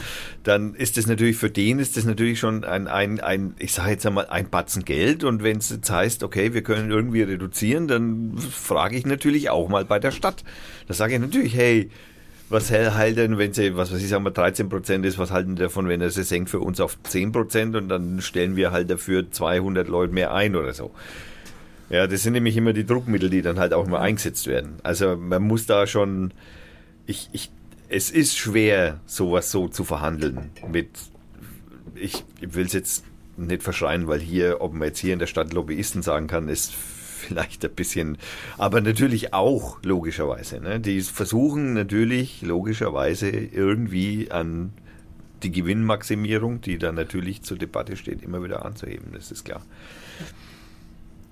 dann 0.44 0.74
ist 0.74 0.98
es 0.98 1.08
natürlich, 1.08 1.36
für 1.36 1.50
den 1.50 1.80
ist 1.80 1.96
das 1.96 2.04
natürlich 2.04 2.38
schon 2.38 2.62
ein, 2.62 2.86
ein, 2.86 3.18
ein 3.18 3.54
ich 3.58 3.72
sage 3.72 3.90
jetzt 3.90 4.06
einmal, 4.06 4.26
ein 4.26 4.48
Batzen 4.50 4.84
Geld 4.84 5.24
und 5.24 5.42
wenn 5.42 5.58
es 5.58 5.70
jetzt 5.70 5.90
heißt, 5.90 6.22
okay, 6.22 6.54
wir 6.54 6.62
können 6.62 6.92
irgendwie 6.92 7.22
reduzieren, 7.22 7.88
dann 7.88 8.38
frage 8.38 8.96
ich 8.96 9.04
natürlich 9.04 9.50
auch 9.50 9.68
mal 9.68 9.84
bei 9.84 9.98
der 9.98 10.12
Stadt. 10.12 10.44
Da 10.86 10.94
sage 10.94 11.14
ich 11.14 11.20
natürlich, 11.20 11.56
hey, 11.56 11.90
was 12.52 12.70
hält 12.70 13.16
denn, 13.16 13.38
wenn 13.38 13.52
sie, 13.52 13.76
was 13.76 13.92
weiß 13.92 14.02
ich, 14.02 14.08
sagen 14.08 14.24
wir 14.24 14.30
13 14.30 14.68
Prozent 14.68 15.06
ist, 15.06 15.18
was 15.18 15.30
halten 15.30 15.56
davon, 15.56 15.88
wenn 15.88 16.00
er 16.00 16.10
sie 16.10 16.22
senkt 16.22 16.50
für 16.50 16.60
uns 16.60 16.80
auf 16.80 17.02
10 17.02 17.32
Prozent 17.32 17.74
und 17.74 17.88
dann 17.88 18.20
stellen 18.20 18.56
wir 18.56 18.70
halt 18.70 18.90
dafür 18.90 19.30
200 19.30 19.88
Leute 19.88 20.12
mehr 20.12 20.34
ein 20.34 20.54
oder 20.54 20.72
so. 20.74 20.92
Ja, 21.88 22.06
das 22.06 22.22
sind 22.22 22.34
nämlich 22.34 22.56
immer 22.56 22.72
die 22.72 22.86
Druckmittel, 22.86 23.28
die 23.30 23.42
dann 23.42 23.58
halt 23.58 23.72
auch 23.72 23.86
mal 23.86 24.00
eingesetzt 24.00 24.46
werden. 24.46 24.76
Also 24.82 25.16
man 25.16 25.42
muss 25.42 25.66
da 25.66 25.86
schon, 25.86 26.32
ich, 27.06 27.28
ich, 27.32 27.50
es 27.88 28.10
ist 28.10 28.38
schwer, 28.38 29.00
sowas 29.06 29.50
so 29.50 29.68
zu 29.68 29.84
verhandeln 29.84 30.50
mit, 30.70 30.88
ich 31.94 32.24
will 32.40 32.66
es 32.66 32.72
jetzt 32.72 33.04
nicht 33.36 33.62
verschreien, 33.62 34.08
weil 34.08 34.20
hier, 34.20 34.60
ob 34.60 34.72
man 34.72 34.88
jetzt 34.88 34.98
hier 34.98 35.12
in 35.12 35.18
der 35.18 35.26
Stadt 35.26 35.52
Lobbyisten 35.52 36.02
sagen 36.02 36.26
kann, 36.26 36.48
ist 36.48 36.72
vielleicht 37.22 37.64
ein 37.64 37.72
bisschen, 37.74 38.18
aber 38.58 38.80
natürlich 38.80 39.32
auch 39.34 39.78
logischerweise. 39.82 40.60
Ne? 40.60 40.80
Die 40.80 41.00
versuchen 41.02 41.72
natürlich 41.74 42.42
logischerweise 42.42 43.28
irgendwie 43.30 44.30
an 44.30 44.72
die 45.42 45.50
Gewinnmaximierung, 45.50 46.60
die 46.60 46.78
dann 46.78 46.94
natürlich 46.94 47.42
zur 47.42 47.58
Debatte 47.58 47.96
steht, 47.96 48.22
immer 48.22 48.42
wieder 48.44 48.64
anzuheben. 48.64 49.12
Das 49.12 49.30
ist 49.32 49.44
klar. 49.44 49.62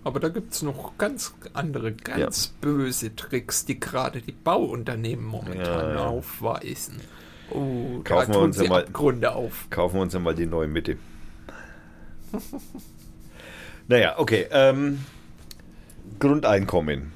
Aber 0.02 0.18
da 0.18 0.28
gibt 0.30 0.54
es 0.54 0.62
noch 0.62 0.96
ganz 0.98 1.34
andere, 1.52 1.92
ganz 1.92 2.48
böse 2.60 3.14
Tricks, 3.14 3.66
die 3.66 3.78
gerade 3.78 4.20
die 4.22 4.32
Bauunternehmen 4.32 5.24
momentan 5.24 5.90
Ja, 5.90 5.94
ja. 5.94 6.06
aufweisen. 6.06 6.96
Oh, 7.50 8.00
Kaufen 8.04 8.32
wir 8.32 8.40
uns 8.40 8.58
einmal- 8.58 8.84
Abgründe 8.84 9.32
auf. 9.34 9.66
Kaufen 9.70 9.96
wir 9.96 10.02
uns 10.02 10.14
einmal 10.14 10.34
die 10.34 10.46
neue 10.46 10.68
Mitte. 10.68 10.96
naja, 13.88 14.14
okay. 14.18 14.46
Ähm, 14.50 15.00
Grundeinkommen. 16.18 17.12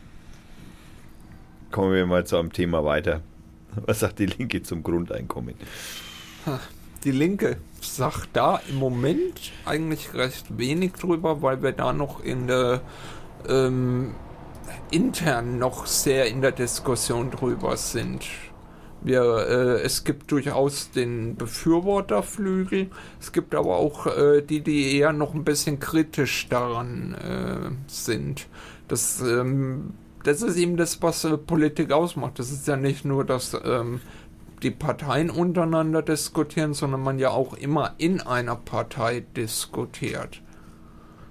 Kommen 1.70 1.92
wir 1.92 2.06
mal 2.06 2.24
zu 2.24 2.36
einem 2.36 2.52
Thema 2.52 2.84
weiter. 2.84 3.20
Was 3.86 4.00
sagt 4.00 4.18
die 4.20 4.26
Linke 4.26 4.62
zum 4.62 4.82
Grundeinkommen? 4.82 5.54
Die 7.02 7.10
Linke 7.10 7.56
sagt 7.80 8.30
da 8.34 8.60
im 8.68 8.76
Moment 8.76 9.52
eigentlich 9.64 10.14
recht 10.14 10.58
wenig 10.58 10.92
drüber, 10.92 11.42
weil 11.42 11.62
wir 11.62 11.72
da 11.72 11.92
noch 11.92 12.22
in 12.22 12.46
der 12.46 12.80
ähm, 13.48 14.14
intern 14.90 15.58
noch 15.58 15.86
sehr 15.86 16.26
in 16.26 16.40
der 16.40 16.52
Diskussion 16.52 17.30
drüber 17.30 17.76
sind. 17.76 18.24
Wir, 19.02 19.22
äh, 19.22 19.82
es 19.82 20.04
gibt 20.04 20.30
durchaus 20.30 20.90
den 20.90 21.36
Befürworterflügel, 21.36 22.88
es 23.20 23.32
gibt 23.32 23.54
aber 23.54 23.76
auch 23.76 24.06
äh, 24.06 24.40
die, 24.40 24.62
die 24.62 24.96
eher 24.96 25.12
noch 25.12 25.34
ein 25.34 25.44
bisschen 25.44 25.78
kritisch 25.78 26.48
daran 26.48 27.14
äh, 27.14 27.70
sind. 27.86 28.46
Das, 28.88 29.20
ähm, 29.20 29.94
das 30.24 30.42
ist 30.42 30.56
eben 30.56 30.76
das, 30.76 31.00
was 31.02 31.24
äh, 31.24 31.36
Politik 31.36 31.92
ausmacht. 31.92 32.38
Das 32.38 32.50
ist 32.50 32.66
ja 32.66 32.76
nicht 32.76 33.04
nur, 33.04 33.24
dass 33.24 33.56
ähm, 33.64 34.00
die 34.62 34.70
Parteien 34.70 35.30
untereinander 35.30 36.02
diskutieren, 36.02 36.74
sondern 36.74 37.02
man 37.02 37.18
ja 37.18 37.30
auch 37.30 37.54
immer 37.54 37.94
in 37.98 38.20
einer 38.20 38.56
Partei 38.56 39.24
diskutiert. 39.36 40.40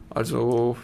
Also 0.09 0.77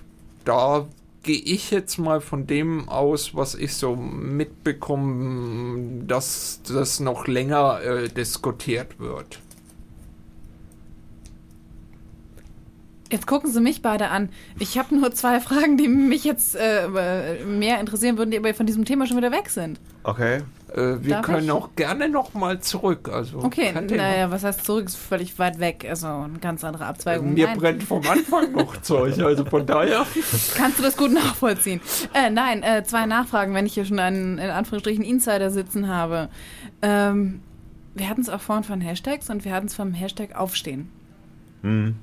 da 0.45 0.87
gehe 1.23 1.41
ich 1.41 1.69
jetzt 1.69 1.97
mal 1.97 2.21
von 2.21 2.47
dem 2.47 2.89
aus, 2.89 3.35
was 3.35 3.53
ich 3.53 3.75
so 3.75 3.95
mitbekomme, 3.95 6.05
dass 6.05 6.61
das 6.67 6.99
noch 6.99 7.27
länger 7.27 7.81
äh, 7.81 8.09
diskutiert 8.09 8.99
wird. 8.99 9.39
Jetzt 13.11 13.25
gucken 13.25 13.51
Sie 13.51 13.59
mich 13.59 13.81
beide 13.81 14.09
an. 14.09 14.29
Ich 14.59 14.77
habe 14.77 14.95
nur 14.95 15.11
zwei 15.13 15.39
Fragen, 15.39 15.77
die 15.77 15.87
mich 15.87 16.23
jetzt 16.23 16.55
äh, 16.55 16.87
mehr 17.45 17.79
interessieren 17.79 18.17
würden, 18.17 18.31
die 18.31 18.37
aber 18.37 18.53
von 18.53 18.65
diesem 18.65 18.85
Thema 18.85 19.07
schon 19.07 19.17
wieder 19.17 19.31
weg 19.31 19.49
sind. 19.49 19.79
Okay. 20.03 20.41
Äh, 20.73 21.01
wir 21.01 21.15
Darf 21.15 21.25
können 21.25 21.45
ich? 21.45 21.51
auch 21.51 21.69
gerne 21.75 22.07
noch 22.09 22.35
mal 22.35 22.59
zurück. 22.59 23.09
Also 23.11 23.39
Okay, 23.39 23.73
naja, 23.73 24.29
was 24.29 24.43
heißt 24.43 24.63
zurück? 24.63 24.85
Ist 24.85 24.97
völlig 24.97 25.39
weit 25.39 25.59
weg. 25.59 25.85
Also 25.89 26.07
eine 26.07 26.37
ganz 26.39 26.63
andere 26.63 26.85
Abzweigung. 26.85 27.33
Mir 27.33 27.47
Nein. 27.47 27.57
brennt 27.57 27.83
vom 27.83 28.05
Anfang 28.07 28.51
noch 28.51 28.77
Zeug, 28.81 29.17
also 29.19 29.43
von 29.45 29.65
daher. 29.65 30.05
Kannst 30.55 30.77
du 30.77 30.83
das 30.83 30.95
gut 30.95 31.11
nachvollziehen? 31.11 31.81
Äh, 32.13 32.29
nein, 32.29 32.61
äh, 32.61 32.83
zwei 32.83 33.07
Nachfragen, 33.07 33.55
wenn 33.55 33.65
ich 33.65 33.73
hier 33.73 33.85
schon 33.85 33.99
einen 33.99 34.37
in 34.37 34.49
Anführungsstrichen 34.51 35.03
Insider 35.03 35.49
sitzen 35.49 35.87
habe. 35.87 36.29
Ähm, 36.83 37.41
wir 37.95 38.07
hatten 38.07 38.21
es 38.21 38.29
auch 38.29 38.41
vorhin 38.41 38.63
von 38.63 38.79
Hashtags 38.81 39.29
und 39.31 39.45
wir 39.45 39.53
hatten 39.53 39.65
es 39.65 39.73
vom 39.75 39.93
Hashtag 39.93 40.35
Aufstehen. 40.35 40.89
Hm. 41.63 41.95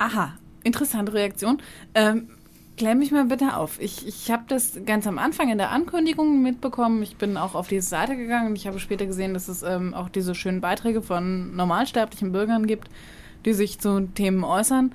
Aha, 0.00 0.32
interessante 0.64 1.12
Reaktion. 1.12 1.60
Ähm, 1.94 2.30
klär 2.78 2.94
mich 2.94 3.12
mal 3.12 3.26
bitte 3.26 3.54
auf. 3.54 3.78
Ich, 3.82 4.08
ich 4.08 4.30
habe 4.30 4.44
das 4.48 4.80
ganz 4.86 5.06
am 5.06 5.18
Anfang 5.18 5.50
in 5.50 5.58
der 5.58 5.72
Ankündigung 5.72 6.40
mitbekommen. 6.40 7.02
Ich 7.02 7.16
bin 7.16 7.36
auch 7.36 7.54
auf 7.54 7.68
diese 7.68 7.86
Seite 7.86 8.16
gegangen 8.16 8.48
und 8.48 8.56
ich 8.56 8.66
habe 8.66 8.78
später 8.78 9.04
gesehen, 9.04 9.34
dass 9.34 9.48
es 9.48 9.62
ähm, 9.62 9.92
auch 9.92 10.08
diese 10.08 10.34
schönen 10.34 10.62
Beiträge 10.62 11.02
von 11.02 11.54
normalsterblichen 11.54 12.32
Bürgern 12.32 12.66
gibt, 12.66 12.88
die 13.44 13.52
sich 13.52 13.78
zu 13.78 14.08
Themen 14.14 14.42
äußern. 14.42 14.94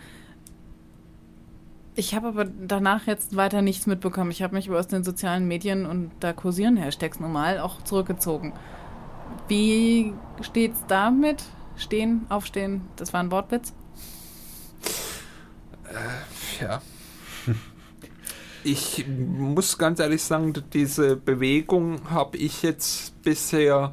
Ich 1.93 2.15
habe 2.15 2.29
aber 2.29 2.45
danach 2.45 3.05
jetzt 3.05 3.35
weiter 3.35 3.61
nichts 3.61 3.85
mitbekommen. 3.85 4.31
Ich 4.31 4.41
habe 4.41 4.55
mich 4.55 4.67
aber 4.69 4.79
aus 4.79 4.87
den 4.87 5.03
sozialen 5.03 5.47
Medien 5.47 5.85
und 5.85 6.09
da 6.19 6.33
kursieren 6.33 6.77
Hashtags 6.77 7.19
normal 7.19 7.59
auch 7.59 7.83
zurückgezogen. 7.83 8.53
Wie 9.47 10.13
steht's 10.41 10.83
damit? 10.87 11.43
Stehen, 11.75 12.25
aufstehen, 12.29 12.81
das 12.95 13.13
war 13.13 13.19
ein 13.19 13.29
Wortwitz. 13.29 13.71
Ja. 16.61 16.81
Ich 18.67 19.05
muss 19.07 19.77
ganz 19.77 19.99
ehrlich 19.99 20.23
sagen, 20.23 20.51
diese 20.73 21.15
Bewegung 21.15 22.09
habe 22.09 22.37
ich 22.37 22.63
jetzt 22.63 23.21
bisher 23.21 23.91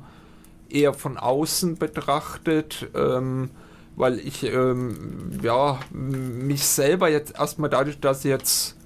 eher 0.70 0.94
von 0.94 1.18
außen 1.18 1.76
betrachtet, 1.76 2.88
ähm, 2.94 3.50
weil 3.96 4.18
ich 4.18 4.44
ähm, 4.44 5.38
ja 5.42 5.78
mich 5.92 6.64
selber 6.64 7.10
jetzt 7.10 7.34
erstmal 7.38 7.68
dadurch, 7.68 8.00
dass 8.00 8.24
jetzt 8.24 8.76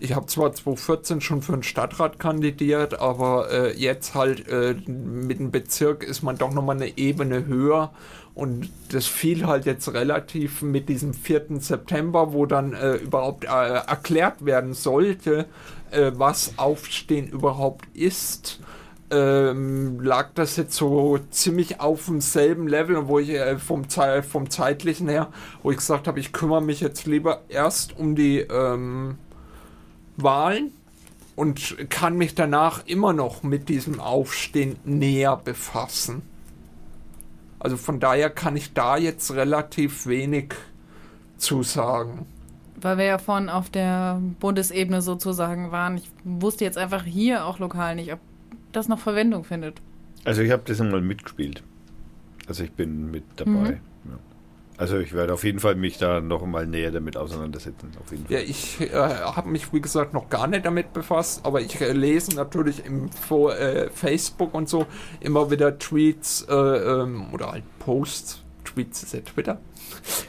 ich 0.00 0.14
habe 0.14 0.26
zwar 0.26 0.52
2014 0.52 1.20
schon 1.20 1.40
für 1.40 1.52
den 1.52 1.62
Stadtrat 1.62 2.18
kandidiert, 2.18 2.98
aber 3.00 3.50
äh, 3.50 3.78
jetzt 3.78 4.14
halt 4.14 4.48
äh, 4.48 4.74
mit 4.86 5.38
dem 5.38 5.50
Bezirk 5.50 6.02
ist 6.02 6.22
man 6.22 6.36
doch 6.36 6.52
nochmal 6.52 6.76
eine 6.76 6.98
Ebene 6.98 7.46
höher 7.46 7.92
und 8.34 8.68
das 8.90 9.06
fiel 9.06 9.46
halt 9.46 9.64
jetzt 9.64 9.92
relativ 9.92 10.62
mit 10.62 10.88
diesem 10.88 11.14
4. 11.14 11.60
September, 11.60 12.32
wo 12.32 12.46
dann 12.46 12.72
äh, 12.72 12.96
überhaupt 12.96 13.44
äh, 13.44 13.48
erklärt 13.48 14.44
werden 14.44 14.74
sollte, 14.74 15.46
äh, 15.92 16.10
was 16.14 16.54
Aufstehen 16.58 17.28
überhaupt 17.28 17.86
ist. 17.94 18.60
Ähm, 19.10 20.00
lag 20.00 20.30
das 20.34 20.56
jetzt 20.56 20.74
so 20.74 21.18
ziemlich 21.30 21.80
auf 21.80 22.06
demselben 22.06 22.66
Level, 22.66 23.06
wo 23.06 23.20
ich 23.20 23.30
äh, 23.30 23.58
vom, 23.58 23.84
vom 24.28 24.50
zeitlichen 24.50 25.08
her, 25.08 25.28
wo 25.62 25.70
ich 25.70 25.76
gesagt 25.76 26.08
habe, 26.08 26.18
ich 26.18 26.32
kümmere 26.32 26.62
mich 26.62 26.80
jetzt 26.80 27.06
lieber 27.06 27.42
erst 27.48 27.96
um 27.96 28.16
die 28.16 28.40
ähm, 28.40 29.18
Wahlen 30.16 30.72
und 31.36 31.88
kann 31.88 32.16
mich 32.16 32.34
danach 32.34 32.84
immer 32.86 33.12
noch 33.12 33.44
mit 33.44 33.68
diesem 33.68 34.00
Aufstehen 34.00 34.76
näher 34.84 35.36
befassen. 35.36 36.22
Also 37.64 37.78
von 37.78 37.98
daher 37.98 38.28
kann 38.28 38.56
ich 38.56 38.74
da 38.74 38.98
jetzt 38.98 39.34
relativ 39.34 40.06
wenig 40.06 40.52
zu 41.38 41.62
sagen. 41.62 42.26
Weil 42.76 42.98
wir 42.98 43.06
ja 43.06 43.16
vorhin 43.16 43.48
auf 43.48 43.70
der 43.70 44.20
Bundesebene 44.38 45.00
sozusagen 45.00 45.72
waren. 45.72 45.96
Ich 45.96 46.10
wusste 46.24 46.66
jetzt 46.66 46.76
einfach 46.76 47.04
hier 47.04 47.46
auch 47.46 47.58
lokal 47.58 47.96
nicht, 47.96 48.12
ob 48.12 48.20
das 48.72 48.86
noch 48.86 48.98
Verwendung 48.98 49.44
findet. 49.44 49.80
Also 50.26 50.42
ich 50.42 50.50
habe 50.50 50.62
das 50.66 50.78
einmal 50.78 51.00
mitgespielt. 51.00 51.62
Also 52.46 52.64
ich 52.64 52.72
bin 52.72 53.10
mit 53.10 53.24
dabei. 53.36 53.50
Mhm. 53.50 53.80
Also 54.84 54.98
ich 54.98 55.14
werde 55.14 55.32
auf 55.32 55.44
jeden 55.44 55.60
Fall 55.60 55.76
mich 55.76 55.96
da 55.96 56.20
noch 56.20 56.44
mal 56.44 56.66
näher 56.66 56.90
damit 56.90 57.16
auseinandersetzen. 57.16 57.90
Auf 57.98 58.10
jeden 58.10 58.26
Fall. 58.26 58.36
Ja, 58.36 58.42
ich 58.42 58.82
äh, 58.82 58.90
habe 58.92 59.48
mich, 59.48 59.72
wie 59.72 59.80
gesagt, 59.80 60.12
noch 60.12 60.28
gar 60.28 60.46
nicht 60.46 60.66
damit 60.66 60.92
befasst, 60.92 61.40
aber 61.46 61.62
ich 61.62 61.80
äh, 61.80 61.92
lese 61.92 62.36
natürlich 62.36 62.84
im 62.84 63.08
Vor 63.08 63.56
äh, 63.56 63.88
Facebook 63.88 64.52
und 64.52 64.68
so 64.68 64.84
immer 65.20 65.50
wieder 65.50 65.78
Tweets 65.78 66.46
äh, 66.50 66.54
ähm, 66.54 67.32
oder 67.32 67.52
halt 67.52 67.64
Posts. 67.78 68.42
Tweets 68.66 69.04
ist 69.04 69.14
ja 69.14 69.20
Twitter. 69.20 69.58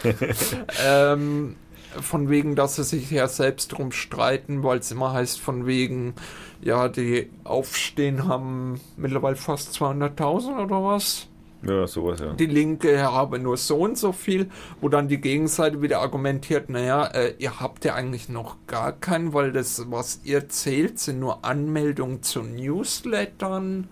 ähm, 0.87 1.57
von 1.99 2.29
wegen, 2.29 2.55
dass 2.55 2.77
sie 2.77 2.85
sich 2.85 3.11
ja 3.11 3.27
selbst 3.27 3.73
drum 3.73 3.91
streiten, 3.91 4.63
weil 4.63 4.77
es 4.77 4.89
immer 4.89 5.11
heißt, 5.11 5.41
von 5.41 5.65
wegen, 5.65 6.13
ja, 6.61 6.87
die 6.87 7.29
Aufstehen 7.43 8.25
haben 8.25 8.79
mittlerweile 8.95 9.35
fast 9.35 9.75
200.000 9.75 10.63
oder 10.63 10.81
was. 10.81 11.27
Ja, 11.67 11.87
sowas, 11.87 12.19
ja. 12.19 12.33
Die 12.33 12.45
Linke 12.45 13.01
habe 13.01 13.39
nur 13.39 13.57
so 13.57 13.77
und 13.77 13.97
so 13.97 14.11
viel, 14.11 14.49
wo 14.81 14.89
dann 14.89 15.07
die 15.07 15.19
Gegenseite 15.19 15.81
wieder 15.81 15.99
argumentiert, 15.99 16.69
naja, 16.69 17.05
äh, 17.07 17.33
ihr 17.39 17.59
habt 17.59 17.85
ja 17.85 17.95
eigentlich 17.95 18.29
noch 18.29 18.57
gar 18.67 18.91
keinen, 18.91 19.33
weil 19.33 19.51
das, 19.51 19.89
was 19.89 20.21
ihr 20.23 20.49
zählt, 20.49 20.99
sind 20.99 21.19
nur 21.19 21.43
Anmeldungen 21.43 22.23
zu 22.23 22.41
Newslettern. 22.41 23.87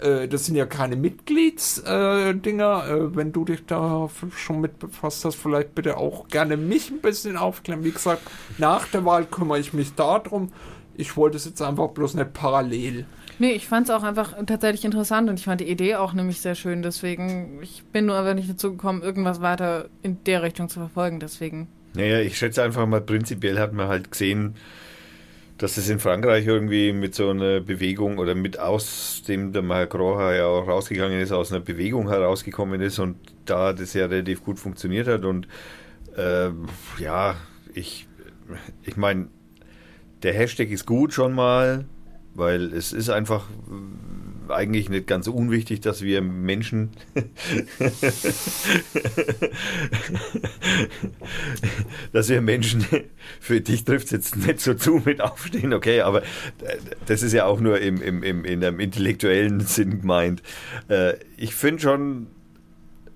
Äh, 0.00 0.28
das 0.28 0.46
sind 0.46 0.56
ja 0.56 0.66
keine 0.66 0.96
Mitgliedsdinger. 0.96 2.84
Äh, 2.88 2.92
äh, 2.92 3.16
wenn 3.16 3.32
du 3.32 3.44
dich 3.44 3.66
da 3.66 4.08
schon 4.34 4.60
mit 4.60 4.78
befasst 4.78 5.24
hast, 5.24 5.36
vielleicht 5.36 5.74
bitte 5.74 5.96
auch 5.96 6.28
gerne 6.28 6.56
mich 6.56 6.90
ein 6.90 7.00
bisschen 7.00 7.36
aufklären. 7.36 7.84
Wie 7.84 7.92
gesagt, 7.92 8.22
nach 8.58 8.86
der 8.88 9.04
Wahl 9.04 9.26
kümmere 9.26 9.58
ich 9.58 9.72
mich 9.72 9.94
darum. 9.94 10.52
Ich 10.94 11.16
wollte 11.16 11.36
es 11.36 11.44
jetzt 11.44 11.62
einfach 11.62 11.88
bloß 11.88 12.14
nicht 12.14 12.32
parallel. 12.32 13.06
Nee, 13.40 13.52
ich 13.52 13.66
fand 13.66 13.88
es 13.88 13.94
auch 13.94 14.02
einfach 14.02 14.34
tatsächlich 14.44 14.84
interessant 14.84 15.30
und 15.30 15.38
ich 15.38 15.46
fand 15.46 15.62
die 15.62 15.70
Idee 15.70 15.94
auch 15.94 16.12
nämlich 16.12 16.42
sehr 16.42 16.54
schön. 16.54 16.82
Deswegen, 16.82 17.58
ich 17.62 17.84
bin 17.84 18.04
nur 18.04 18.16
aber 18.16 18.34
nicht 18.34 18.50
dazu 18.50 18.72
gekommen, 18.72 19.00
irgendwas 19.00 19.40
weiter 19.40 19.88
in 20.02 20.22
der 20.24 20.42
Richtung 20.42 20.68
zu 20.68 20.78
verfolgen. 20.78 21.20
Deswegen. 21.20 21.66
Naja, 21.94 22.20
ich 22.20 22.36
schätze 22.36 22.62
einfach 22.62 22.86
mal, 22.86 23.00
prinzipiell 23.00 23.58
hat 23.58 23.72
man 23.72 23.88
halt 23.88 24.10
gesehen, 24.10 24.56
dass 25.56 25.78
es 25.78 25.88
in 25.88 26.00
Frankreich 26.00 26.46
irgendwie 26.46 26.92
mit 26.92 27.14
so 27.14 27.30
einer 27.30 27.60
Bewegung 27.60 28.18
oder 28.18 28.34
mit 28.34 28.58
aus 28.58 29.22
dem 29.26 29.52
der 29.52 29.62
Macron 29.62 30.20
ja 30.34 30.44
auch 30.44 30.68
rausgegangen 30.68 31.18
ist, 31.18 31.32
aus 31.32 31.50
einer 31.50 31.62
Bewegung 31.62 32.10
herausgekommen 32.10 32.82
ist 32.82 32.98
und 32.98 33.16
da 33.46 33.72
das 33.72 33.94
ja 33.94 34.04
relativ 34.04 34.44
gut 34.44 34.58
funktioniert 34.58 35.08
hat 35.08 35.24
und 35.24 35.48
ähm, 36.16 36.66
ja, 36.98 37.36
ich, 37.72 38.06
ich 38.84 38.98
meine, 38.98 39.28
der 40.22 40.34
Hashtag 40.34 40.70
ist 40.70 40.84
gut 40.84 41.14
schon 41.14 41.32
mal, 41.32 41.86
weil 42.40 42.72
es 42.72 42.92
ist 42.92 43.08
einfach 43.10 43.48
äh, 44.48 44.52
eigentlich 44.52 44.88
nicht 44.88 45.06
ganz 45.06 45.28
unwichtig, 45.28 45.80
dass 45.80 46.02
wir 46.02 46.22
Menschen 46.22 46.90
dass 52.12 52.28
wir 52.28 52.40
Menschen, 52.40 52.84
für 53.40 53.60
dich 53.60 53.84
trifft 53.84 54.06
es 54.06 54.10
jetzt 54.10 54.36
nicht 54.36 54.60
so 54.60 54.74
zu 54.74 55.02
mit 55.04 55.20
Aufstehen, 55.20 55.72
okay, 55.72 56.00
aber 56.00 56.22
äh, 56.22 56.24
das 57.06 57.22
ist 57.22 57.32
ja 57.32 57.44
auch 57.44 57.60
nur 57.60 57.78
im, 57.80 58.02
im, 58.02 58.24
im, 58.24 58.44
in 58.44 58.64
einem 58.64 58.80
intellektuellen 58.80 59.60
Sinn 59.60 60.00
gemeint. 60.00 60.42
Äh, 60.88 61.14
Ich 61.36 61.54
finde 61.54 61.80
schon, 61.82 62.26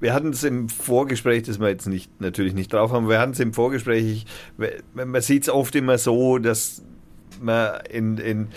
wir 0.00 0.14
hatten 0.14 0.28
es 0.28 0.44
im 0.44 0.68
Vorgespräch, 0.68 1.44
das 1.44 1.58
wir 1.58 1.68
jetzt 1.68 1.86
nicht, 1.86 2.20
natürlich 2.20 2.54
nicht 2.54 2.72
drauf 2.72 2.92
haben, 2.92 3.08
wir 3.08 3.18
hatten 3.18 3.32
es 3.32 3.40
im 3.40 3.52
Vorgespräch, 3.54 4.04
ich, 4.04 4.26
man 4.92 5.20
sieht 5.22 5.44
es 5.44 5.48
oft 5.48 5.74
immer 5.74 5.98
so, 5.98 6.38
dass 6.38 6.82
man 7.40 7.80
in, 7.90 8.18
in 8.18 8.48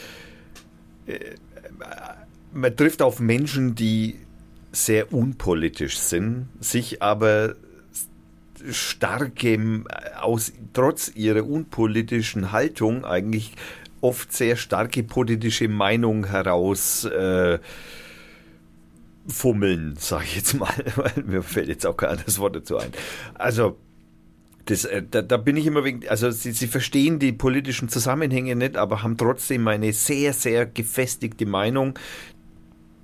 man 2.54 2.76
trifft 2.76 3.02
auf 3.02 3.20
Menschen, 3.20 3.76
die 3.76 4.16
sehr 4.72 5.14
unpolitisch 5.14 5.98
sind, 5.98 6.48
sich 6.60 7.02
aber 7.02 7.56
starke, 8.72 9.84
aus, 10.22 10.54
trotz 10.74 11.12
ihrer 11.16 11.46
unpolitischen 11.46 12.52
Haltung 12.52 13.06
eigentlich 13.06 13.54
oft 14.02 14.34
sehr 14.34 14.56
starke 14.56 15.04
politische 15.04 15.68
Meinung 15.68 16.26
heraus 16.28 17.06
äh, 17.06 17.60
fummeln, 19.28 19.96
sage 19.98 20.26
ich 20.26 20.36
jetzt 20.38 20.54
mal, 20.54 20.74
mir 21.26 21.44
fällt 21.44 21.68
jetzt 21.68 21.86
auch 21.86 21.98
kein 21.98 22.12
anderes 22.12 22.40
Wort 22.40 22.56
dazu 22.56 22.78
ein. 22.78 22.92
Also 23.34 23.78
das, 24.68 24.86
äh, 24.86 25.02
da, 25.10 25.22
da 25.22 25.38
bin 25.38 25.58
ich 25.58 25.66
immer 25.66 25.84
wegen, 25.84 26.08
also 26.08 26.30
sie, 26.30 26.52
sie 26.52 26.68
verstehen 26.68 27.20
die 27.20 27.32
politischen 27.32 27.90
Zusammenhänge 27.90 28.56
nicht, 28.56 28.78
aber 28.78 29.02
haben 29.04 29.18
trotzdem 29.18 29.68
eine 29.68 29.94
sehr, 29.94 30.34
sehr 30.34 30.66
gefestigte 30.66 31.46
Meinung, 31.46 31.98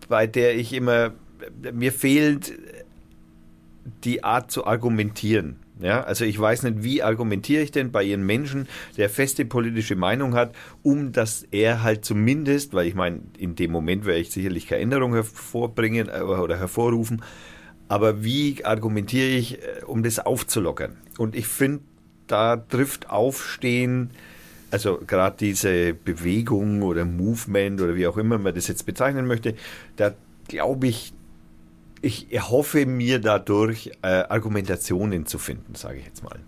bei 0.09 0.27
der 0.27 0.55
ich 0.55 0.73
immer, 0.73 1.13
mir 1.73 1.91
fehlt 1.91 2.53
die 4.03 4.23
Art 4.23 4.51
zu 4.51 4.65
argumentieren. 4.67 5.57
Ja, 5.79 6.03
also 6.03 6.23
ich 6.23 6.39
weiß 6.39 6.63
nicht, 6.63 6.83
wie 6.83 7.01
argumentiere 7.01 7.63
ich 7.63 7.71
denn 7.71 7.91
bei 7.91 8.03
ihren 8.03 8.25
Menschen, 8.25 8.67
der 8.95 9.09
feste 9.09 9.43
politische 9.43 9.95
Meinung 9.95 10.35
hat, 10.35 10.55
um 10.83 11.11
dass 11.11 11.47
er 11.51 11.81
halt 11.81 12.05
zumindest, 12.05 12.73
weil 12.73 12.87
ich 12.87 12.95
meine, 12.95 13.21
in 13.37 13.55
dem 13.55 13.71
Moment 13.71 14.05
werde 14.05 14.19
ich 14.19 14.31
sicherlich 14.31 14.67
keine 14.67 14.81
Änderung 14.81 15.13
hervorbringen 15.13 16.09
äh, 16.09 16.21
oder 16.21 16.57
hervorrufen, 16.57 17.23
aber 17.87 18.23
wie 18.23 18.63
argumentiere 18.63 19.29
ich, 19.29 19.61
äh, 19.61 19.83
um 19.85 20.03
das 20.03 20.19
aufzulockern? 20.19 20.97
Und 21.17 21.35
ich 21.35 21.47
finde, 21.47 21.83
da 22.27 22.57
trifft 22.57 23.09
Aufstehen, 23.09 24.11
also 24.71 24.99
gerade 25.05 25.37
diese 25.39 25.93
Bewegung 25.93 26.81
oder 26.81 27.05
Movement 27.05 27.81
oder 27.81 27.95
wie 27.95 28.07
auch 28.07 28.17
immer 28.17 28.37
man 28.37 28.55
das 28.55 28.67
jetzt 28.67 28.85
bezeichnen 28.85 29.27
möchte, 29.27 29.55
da 29.97 30.13
glaube 30.47 30.87
ich, 30.87 31.13
ich 32.01 32.33
erhoffe 32.33 32.85
mir 32.85 33.19
dadurch 33.19 33.91
äh, 34.01 34.07
Argumentationen 34.07 35.25
zu 35.25 35.37
finden, 35.37 35.75
sage 35.75 35.99
ich 35.99 36.05
jetzt 36.05 36.23
mal. 36.23 36.39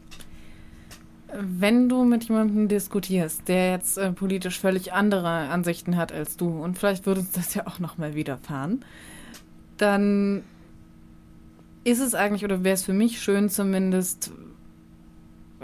Wenn 1.37 1.89
du 1.89 2.03
mit 2.03 2.25
jemandem 2.25 2.67
diskutierst, 2.67 3.47
der 3.47 3.71
jetzt 3.71 3.97
äh, 3.97 4.11
politisch 4.11 4.59
völlig 4.59 4.93
andere 4.93 5.29
Ansichten 5.29 5.95
hat 5.97 6.11
als 6.11 6.37
du, 6.37 6.47
und 6.47 6.77
vielleicht 6.77 7.05
würde 7.05 7.21
uns 7.21 7.31
das 7.31 7.53
ja 7.53 7.67
auch 7.67 7.79
nochmal 7.79 8.15
widerfahren, 8.15 8.83
dann 9.77 10.43
ist 11.83 11.99
es 11.99 12.15
eigentlich, 12.15 12.43
oder 12.43 12.63
wäre 12.63 12.73
es 12.73 12.83
für 12.83 12.93
mich 12.93 13.21
schön 13.21 13.49
zumindest, 13.49 14.31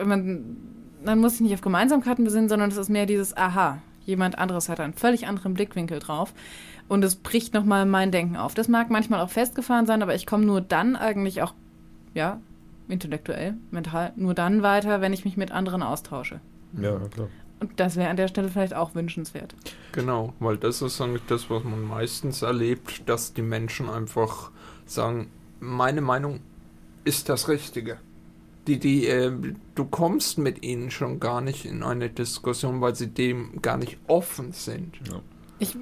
wenn 0.01 0.09
man, 0.09 0.57
man 1.05 1.19
muss 1.19 1.33
sich 1.33 1.41
nicht 1.41 1.53
auf 1.53 1.61
Gemeinsamkeiten 1.61 2.25
besinnen, 2.25 2.49
sondern 2.49 2.69
es 2.69 2.77
ist 2.77 2.89
mehr 2.89 3.05
dieses 3.05 3.37
Aha, 3.37 3.81
jemand 4.05 4.37
anderes 4.37 4.69
hat 4.69 4.79
einen 4.79 4.93
völlig 4.93 5.27
anderen 5.27 5.53
Blickwinkel 5.53 5.99
drauf 5.99 6.33
und 6.87 7.03
es 7.03 7.15
bricht 7.15 7.53
nochmal 7.53 7.85
mein 7.85 8.11
Denken 8.11 8.35
auf. 8.35 8.53
Das 8.53 8.67
mag 8.67 8.89
manchmal 8.89 9.21
auch 9.21 9.29
festgefahren 9.29 9.85
sein, 9.85 10.01
aber 10.01 10.15
ich 10.15 10.25
komme 10.25 10.45
nur 10.45 10.61
dann 10.61 10.95
eigentlich 10.95 11.41
auch, 11.41 11.53
ja, 12.13 12.41
intellektuell, 12.87 13.55
mental, 13.69 14.11
nur 14.15 14.33
dann 14.33 14.63
weiter, 14.63 15.01
wenn 15.01 15.13
ich 15.13 15.23
mich 15.23 15.37
mit 15.37 15.51
anderen 15.51 15.83
austausche. 15.83 16.41
Ja, 16.79 16.97
klar. 16.97 17.29
Und 17.61 17.79
das 17.79 17.95
wäre 17.95 18.09
an 18.09 18.17
der 18.17 18.27
Stelle 18.27 18.49
vielleicht 18.49 18.73
auch 18.73 18.95
wünschenswert. 18.95 19.55
Genau, 19.91 20.33
weil 20.39 20.57
das 20.57 20.81
ist 20.81 20.99
eigentlich 20.99 21.21
das, 21.27 21.49
was 21.49 21.63
man 21.63 21.83
meistens 21.83 22.41
erlebt, 22.41 23.07
dass 23.07 23.33
die 23.33 23.43
Menschen 23.43 23.87
einfach 23.87 24.49
sagen, 24.87 25.29
meine 25.59 26.01
Meinung 26.01 26.39
ist 27.03 27.29
das 27.29 27.49
Richtige. 27.49 27.99
Die, 28.71 28.79
die, 28.79 29.07
äh, 29.07 29.31
du 29.75 29.85
kommst 29.85 30.37
mit 30.37 30.63
ihnen 30.63 30.91
schon 30.91 31.19
gar 31.19 31.41
nicht 31.41 31.65
in 31.65 31.83
eine 31.83 32.09
Diskussion, 32.09 32.79
weil 32.81 32.95
sie 32.95 33.07
dem 33.07 33.61
gar 33.61 33.77
nicht 33.77 33.97
offen 34.07 34.53
sind. 34.53 34.93
Ich 35.59 35.75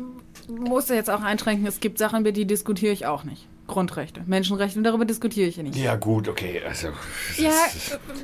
musste 0.48 0.96
jetzt 0.96 1.10
auch 1.10 1.22
einschränken, 1.22 1.68
es 1.68 1.80
gibt 1.80 1.98
Sachen, 2.00 2.22
über 2.22 2.32
die 2.32 2.46
diskutiere 2.46 2.92
ich 2.94 3.06
auch 3.06 3.24
nicht. 3.24 3.48
Grundrechte, 3.68 4.24
Menschenrechte, 4.26 4.82
darüber 4.82 5.06
diskutiere 5.06 5.48
ich 5.48 5.58
ja 5.58 5.62
nicht. 5.62 5.76
Ja, 5.78 5.96
gut, 5.96 6.28
okay. 6.28 6.60
Also, 6.68 6.88
Ja, 7.38 7.52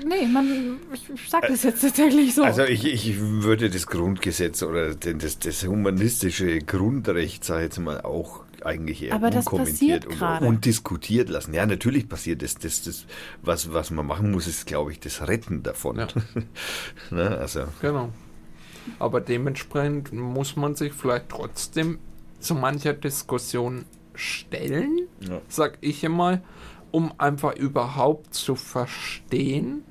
nee, 0.03 0.25
man, 0.25 0.77
ich, 0.91 1.07
ich 1.13 1.29
sag 1.29 1.47
das 1.47 1.61
jetzt 1.61 1.81
tatsächlich 1.81 2.33
so. 2.33 2.41
Also 2.43 2.63
ich, 2.63 2.83
ich 2.83 3.19
würde 3.19 3.69
das 3.69 3.85
Grundgesetz 3.85 4.63
oder 4.63 4.95
den- 4.95 5.19
das, 5.19 5.37
das 5.37 5.63
humanistische 5.67 6.57
Grundrecht, 6.61 7.43
sage 7.43 7.59
ich 7.59 7.65
jetzt 7.65 7.79
mal, 7.79 8.01
auch 8.01 8.44
eigentlich 8.65 9.03
eher 9.03 9.13
Aber 9.13 9.29
das 9.29 9.47
unkommentiert 9.47 10.05
und 10.05 10.17
gerade. 10.17 10.45
undiskutiert 10.45 11.29
lassen. 11.29 11.53
Ja, 11.53 11.65
natürlich 11.65 12.09
passiert 12.09 12.41
das. 12.41 12.55
das, 12.55 12.83
das 12.83 13.05
was, 13.41 13.71
was 13.73 13.91
man 13.91 14.05
machen 14.05 14.31
muss, 14.31 14.47
ist, 14.47 14.65
glaube 14.65 14.91
ich, 14.91 14.99
das 14.99 15.27
Retten 15.27 15.63
davon. 15.63 15.97
Ja. 15.97 16.07
ne? 17.11 17.37
Also, 17.37 17.65
Genau. 17.81 18.09
Aber 18.99 19.19
dementsprechend 19.19 20.13
muss 20.13 20.55
man 20.55 20.75
sich 20.75 20.93
vielleicht 20.93 21.29
trotzdem 21.29 21.97
zu 22.39 22.53
mancher 22.53 22.93
Diskussion 22.93 23.85
stellen, 24.13 25.07
Ja. 25.21 25.41
sag 25.47 25.77
ich 25.81 26.03
immer, 26.03 26.41
um 26.91 27.11
einfach 27.17 27.55
überhaupt 27.55 28.33
zu 28.35 28.55
verstehen, 28.55 29.83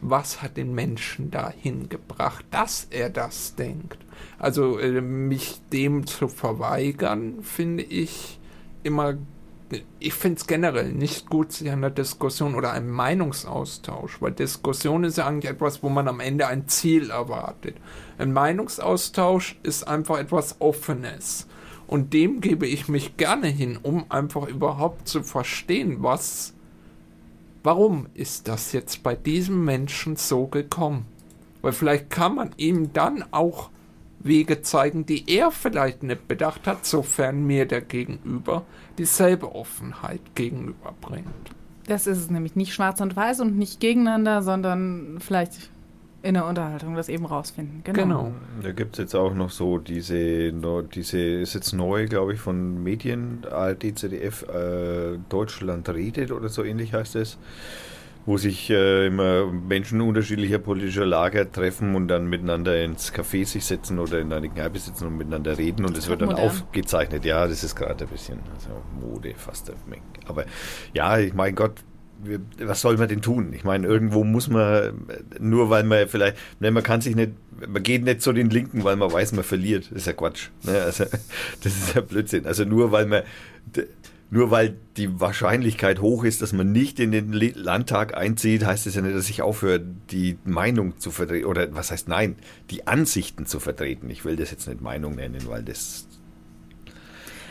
was 0.00 0.42
hat 0.42 0.56
den 0.56 0.74
Menschen 0.74 1.30
dahin 1.30 1.88
gebracht, 1.88 2.44
dass 2.50 2.86
er 2.90 3.10
das 3.10 3.54
denkt. 3.56 3.98
Also 4.38 4.78
äh, 4.78 5.00
mich 5.00 5.60
dem 5.72 6.06
zu 6.06 6.28
verweigern, 6.28 7.42
finde 7.42 7.82
ich 7.82 8.38
immer 8.82 9.14
ich 9.98 10.14
finde 10.14 10.38
es 10.38 10.46
generell 10.46 10.92
nicht 10.92 11.28
gut, 11.28 11.52
sich 11.52 11.70
an 11.70 11.82
der 11.82 11.90
Diskussion 11.90 12.54
oder 12.54 12.72
einem 12.72 12.90
Meinungsaustausch, 12.90 14.20
weil 14.22 14.32
Diskussion 14.32 15.04
ist 15.04 15.18
ja 15.18 15.26
eigentlich 15.26 15.50
etwas, 15.50 15.82
wo 15.82 15.88
man 15.88 16.08
am 16.08 16.20
Ende 16.20 16.46
ein 16.46 16.68
Ziel 16.68 17.10
erwartet. 17.10 17.76
Ein 18.16 18.32
Meinungsaustausch 18.32 19.58
ist 19.62 19.86
einfach 19.86 20.18
etwas 20.18 20.56
Offenes. 20.60 21.46
Und 21.86 22.12
dem 22.12 22.40
gebe 22.40 22.66
ich 22.66 22.88
mich 22.88 23.16
gerne 23.16 23.48
hin, 23.48 23.78
um 23.82 24.10
einfach 24.10 24.46
überhaupt 24.46 25.08
zu 25.08 25.22
verstehen, 25.22 25.98
was, 26.00 26.54
warum 27.62 28.06
ist 28.14 28.48
das 28.48 28.72
jetzt 28.72 29.02
bei 29.02 29.14
diesem 29.14 29.64
Menschen 29.64 30.16
so 30.16 30.46
gekommen? 30.46 31.06
Weil 31.62 31.72
vielleicht 31.72 32.10
kann 32.10 32.34
man 32.34 32.50
ihm 32.56 32.92
dann 32.92 33.24
auch 33.32 33.70
Wege 34.28 34.62
zeigen, 34.62 35.06
die 35.06 35.24
er 35.28 35.50
vielleicht 35.50 36.02
nicht 36.02 36.28
bedacht 36.28 36.66
hat, 36.66 36.86
sofern 36.86 37.46
mir 37.46 37.66
der 37.66 37.80
Gegenüber 37.80 38.64
dieselbe 38.98 39.54
Offenheit 39.54 40.20
gegenüberbringt. 40.34 41.26
Das 41.86 42.06
ist 42.06 42.18
es 42.18 42.30
nämlich 42.30 42.54
nicht 42.54 42.74
schwarz 42.74 43.00
und 43.00 43.16
weiß 43.16 43.40
und 43.40 43.56
nicht 43.56 43.80
gegeneinander, 43.80 44.42
sondern 44.42 45.18
vielleicht 45.20 45.70
in 46.22 46.34
der 46.34 46.46
Unterhaltung 46.46 46.94
das 46.96 47.08
eben 47.08 47.24
rausfinden. 47.24 47.82
Genau. 47.84 48.02
Genau. 48.02 48.32
Da 48.62 48.72
gibt 48.72 48.94
es 48.94 48.98
jetzt 48.98 49.14
auch 49.14 49.34
noch 49.34 49.50
so 49.50 49.78
diese, 49.78 50.52
diese 50.92 51.18
ist 51.18 51.54
jetzt 51.54 51.72
neu, 51.72 52.06
glaube 52.06 52.34
ich, 52.34 52.40
von 52.40 52.82
Medien, 52.82 53.46
ARD, 53.50 53.96
ZDF, 53.96 54.42
äh, 54.42 55.18
Deutschland 55.28 55.88
redet 55.88 56.32
oder 56.32 56.48
so 56.48 56.64
ähnlich 56.64 56.92
heißt 56.92 57.16
es, 57.16 57.38
wo 58.28 58.36
sich 58.36 58.68
äh, 58.68 59.06
immer 59.06 59.46
Menschen 59.50 60.02
unterschiedlicher 60.02 60.58
politischer 60.58 61.06
Lager 61.06 61.50
treffen 61.50 61.94
und 61.94 62.08
dann 62.08 62.26
miteinander 62.26 62.84
ins 62.84 63.10
Café 63.10 63.46
sich 63.46 63.64
setzen 63.64 63.98
oder 63.98 64.20
in 64.20 64.30
eine 64.34 64.50
Kneipe 64.50 64.78
sitzen 64.78 65.06
und 65.06 65.16
miteinander 65.16 65.56
reden 65.56 65.86
und 65.86 65.96
es 65.96 66.08
wird 66.08 66.20
dann 66.20 66.28
Modern. 66.28 66.44
aufgezeichnet. 66.44 67.24
Ja, 67.24 67.46
das 67.46 67.64
ist 67.64 67.74
gerade 67.74 68.04
ein 68.04 68.10
bisschen 68.10 68.40
also 68.54 68.68
Mode 69.00 69.32
fast. 69.34 69.72
Aber 70.26 70.44
ja, 70.92 71.18
ich 71.18 71.32
mein 71.32 71.54
Gott, 71.54 71.82
was 72.58 72.82
soll 72.82 72.98
man 72.98 73.08
denn 73.08 73.22
tun? 73.22 73.54
Ich 73.54 73.64
meine, 73.64 73.86
irgendwo 73.86 74.24
muss 74.24 74.48
man, 74.48 75.06
nur 75.40 75.70
weil 75.70 75.84
man 75.84 76.06
vielleicht, 76.06 76.36
ne, 76.60 76.70
man 76.70 76.82
kann 76.82 77.00
sich 77.00 77.16
nicht, 77.16 77.32
man 77.66 77.82
geht 77.82 78.04
nicht 78.04 78.20
zu 78.20 78.34
den 78.34 78.50
Linken, 78.50 78.84
weil 78.84 78.96
man 78.96 79.10
weiß, 79.10 79.32
man 79.32 79.44
verliert. 79.44 79.86
Das 79.90 80.00
ist 80.00 80.06
ja 80.06 80.12
Quatsch. 80.12 80.50
Ne? 80.64 80.82
Also, 80.82 81.04
das 81.62 81.76
ist 81.76 81.94
ja 81.94 82.02
Blödsinn. 82.02 82.44
Also 82.44 82.66
nur 82.66 82.92
weil 82.92 83.06
man, 83.06 83.22
nur 84.30 84.50
weil 84.50 84.76
die 84.96 85.20
Wahrscheinlichkeit 85.20 86.00
hoch 86.00 86.22
ist, 86.24 86.42
dass 86.42 86.52
man 86.52 86.70
nicht 86.72 87.00
in 87.00 87.12
den 87.12 87.32
Landtag 87.32 88.14
einzieht, 88.16 88.64
heißt 88.64 88.86
es 88.86 88.94
ja 88.94 89.00
nicht, 89.02 89.16
dass 89.16 89.30
ich 89.30 89.40
aufhöre, 89.42 89.80
die 90.10 90.36
Meinung 90.44 90.98
zu 90.98 91.10
vertreten, 91.10 91.46
oder 91.46 91.74
was 91.74 91.90
heißt 91.90 92.08
nein, 92.08 92.36
die 92.70 92.86
Ansichten 92.86 93.46
zu 93.46 93.58
vertreten. 93.58 94.10
Ich 94.10 94.24
will 94.24 94.36
das 94.36 94.50
jetzt 94.50 94.68
nicht 94.68 94.80
Meinung 94.82 95.14
nennen, 95.14 95.40
weil 95.46 95.62
das, 95.62 96.06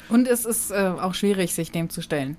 Und 0.10 0.28
es 0.28 0.45
ist 0.45 0.72
äh, 0.72 0.76
auch 0.76 1.14
schwierig, 1.16 1.54
sich 1.56 1.72
dem 1.72 1.90
zu 1.90 2.02
stellen. 2.02 2.38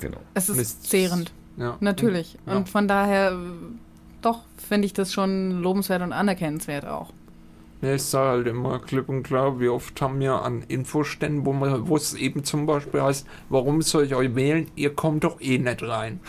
genau. 0.00 0.20
Es 0.34 0.48
ist 0.48 0.56
Mist. 0.56 0.84
zehrend, 0.90 1.32
Ja. 1.58 1.76
natürlich. 1.80 2.38
Ja. 2.46 2.56
Und 2.56 2.68
von 2.68 2.88
daher, 2.88 3.32
äh, 3.32 3.36
doch, 4.22 4.40
finde 4.56 4.86
ich 4.86 4.92
das 4.92 5.12
schon 5.12 5.60
lobenswert 5.62 6.02
und 6.02 6.12
anerkennenswert 6.12 6.86
auch. 6.86 7.12
Ja, 7.82 7.94
ich 7.94 8.02
sage 8.02 8.28
halt 8.28 8.46
immer 8.46 8.78
klipp 8.78 9.08
und 9.08 9.22
klar, 9.22 9.58
wie 9.58 9.68
oft 9.68 10.00
haben 10.02 10.20
wir 10.20 10.42
an 10.42 10.62
Infoständen, 10.68 11.46
wo 11.46 11.96
es 11.96 12.12
eben 12.12 12.44
zum 12.44 12.66
Beispiel 12.66 13.00
heißt, 13.00 13.26
warum 13.48 13.80
soll 13.80 14.04
ich 14.04 14.14
euch 14.14 14.34
wählen? 14.34 14.70
Ihr 14.76 14.94
kommt 14.94 15.24
doch 15.24 15.40
eh 15.40 15.56
nicht 15.56 15.82
rein. 15.82 16.20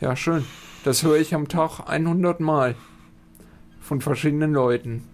Ja, 0.00 0.16
schön. 0.16 0.44
Das 0.84 1.02
höre 1.02 1.16
ich 1.16 1.34
am 1.34 1.48
Tag 1.48 1.80
100 1.86 2.40
Mal 2.40 2.76
von 3.80 4.00
verschiedenen 4.00 4.54
Leuten. 4.54 5.04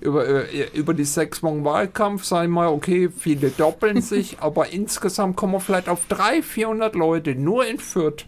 Über, 0.00 0.26
äh, 0.26 0.68
über 0.72 0.94
die 0.94 1.04
sechs 1.04 1.42
Wochen 1.42 1.64
Wahlkampf 1.64 2.24
sage 2.24 2.46
ich 2.46 2.52
mal, 2.52 2.68
okay, 2.68 3.10
viele 3.10 3.50
doppeln 3.50 4.00
sich, 4.00 4.38
aber 4.40 4.72
insgesamt 4.72 5.36
kommen 5.36 5.54
wir 5.54 5.60
vielleicht 5.60 5.88
auf 5.88 6.06
300, 6.06 6.44
400 6.44 6.94
Leute, 6.94 7.34
nur 7.34 7.66
in 7.66 7.78
Fürth. 7.78 8.26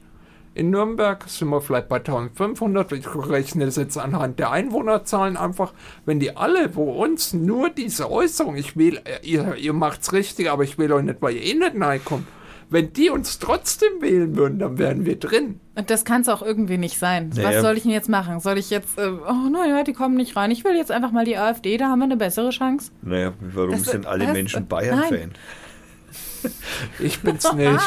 In 0.59 0.71
Nürnberg 0.71 1.25
sind 1.29 1.49
wir 1.51 1.61
vielleicht 1.61 1.89
bei 1.89 1.99
1500. 1.99 2.91
Ich 2.93 3.07
rechne 3.15 3.65
das 3.67 3.77
jetzt 3.77 3.97
anhand 3.97 4.39
der 4.41 4.51
Einwohnerzahlen 4.51 5.37
einfach. 5.37 5.73
Wenn 6.05 6.19
die 6.19 6.37
alle, 6.37 6.75
wo 6.75 6.91
uns 7.03 7.33
nur 7.33 7.71
diese 7.71 8.11
Äußerung, 8.11 8.57
ich 8.57 8.77
will, 8.77 8.97
äh, 9.05 9.25
ihr, 9.25 9.55
ihr 9.55 9.73
macht's 9.73 10.13
richtig, 10.13 10.51
aber 10.51 10.65
ich 10.65 10.77
will 10.77 10.93
euch 10.93 11.05
nicht, 11.05 11.23
weil 11.23 11.37
ihr 11.37 11.43
eh 11.43 11.55
nicht 11.55 11.81
reinkommt. 11.81 12.27
Wenn 12.71 12.93
die 12.93 13.09
uns 13.09 13.39
trotzdem 13.39 14.03
wählen 14.03 14.37
würden, 14.37 14.59
dann 14.59 14.77
wären 14.79 15.07
wir 15.07 15.17
drin. 15.19 15.61
Und 15.77 15.89
das 15.91 16.05
kann 16.05 16.23
es 16.23 16.29
auch 16.29 16.43
irgendwie 16.43 16.77
nicht 16.77 16.99
sein. 16.99 17.31
Naja. 17.35 17.49
Was 17.51 17.63
soll 17.63 17.77
ich 17.77 17.85
denn 17.85 17.93
jetzt 17.93 18.09
machen? 18.09 18.41
Soll 18.41 18.59
ich 18.59 18.69
jetzt, 18.69 18.99
äh, 18.99 19.09
oh 19.09 19.49
naja, 19.51 19.85
die 19.85 19.93
kommen 19.95 20.17
nicht 20.17 20.35
rein. 20.37 20.51
Ich 20.51 20.65
will 20.65 20.75
jetzt 20.77 20.91
einfach 20.91 21.13
mal 21.13 21.25
die 21.25 21.37
AfD, 21.39 21.77
da 21.79 21.87
haben 21.89 22.01
wir 22.01 22.05
eine 22.07 22.17
bessere 22.17 22.51
Chance. 22.51 22.91
Naja, 23.01 23.33
warum 23.41 23.71
Das- 23.71 23.85
sind 23.85 24.07
alle 24.07 24.25
das- 24.25 24.35
Menschen. 24.35 24.67
Bayern-Fan? 24.67 25.31
Ich 26.99 27.21
bin's 27.21 27.51
nicht. 27.55 27.81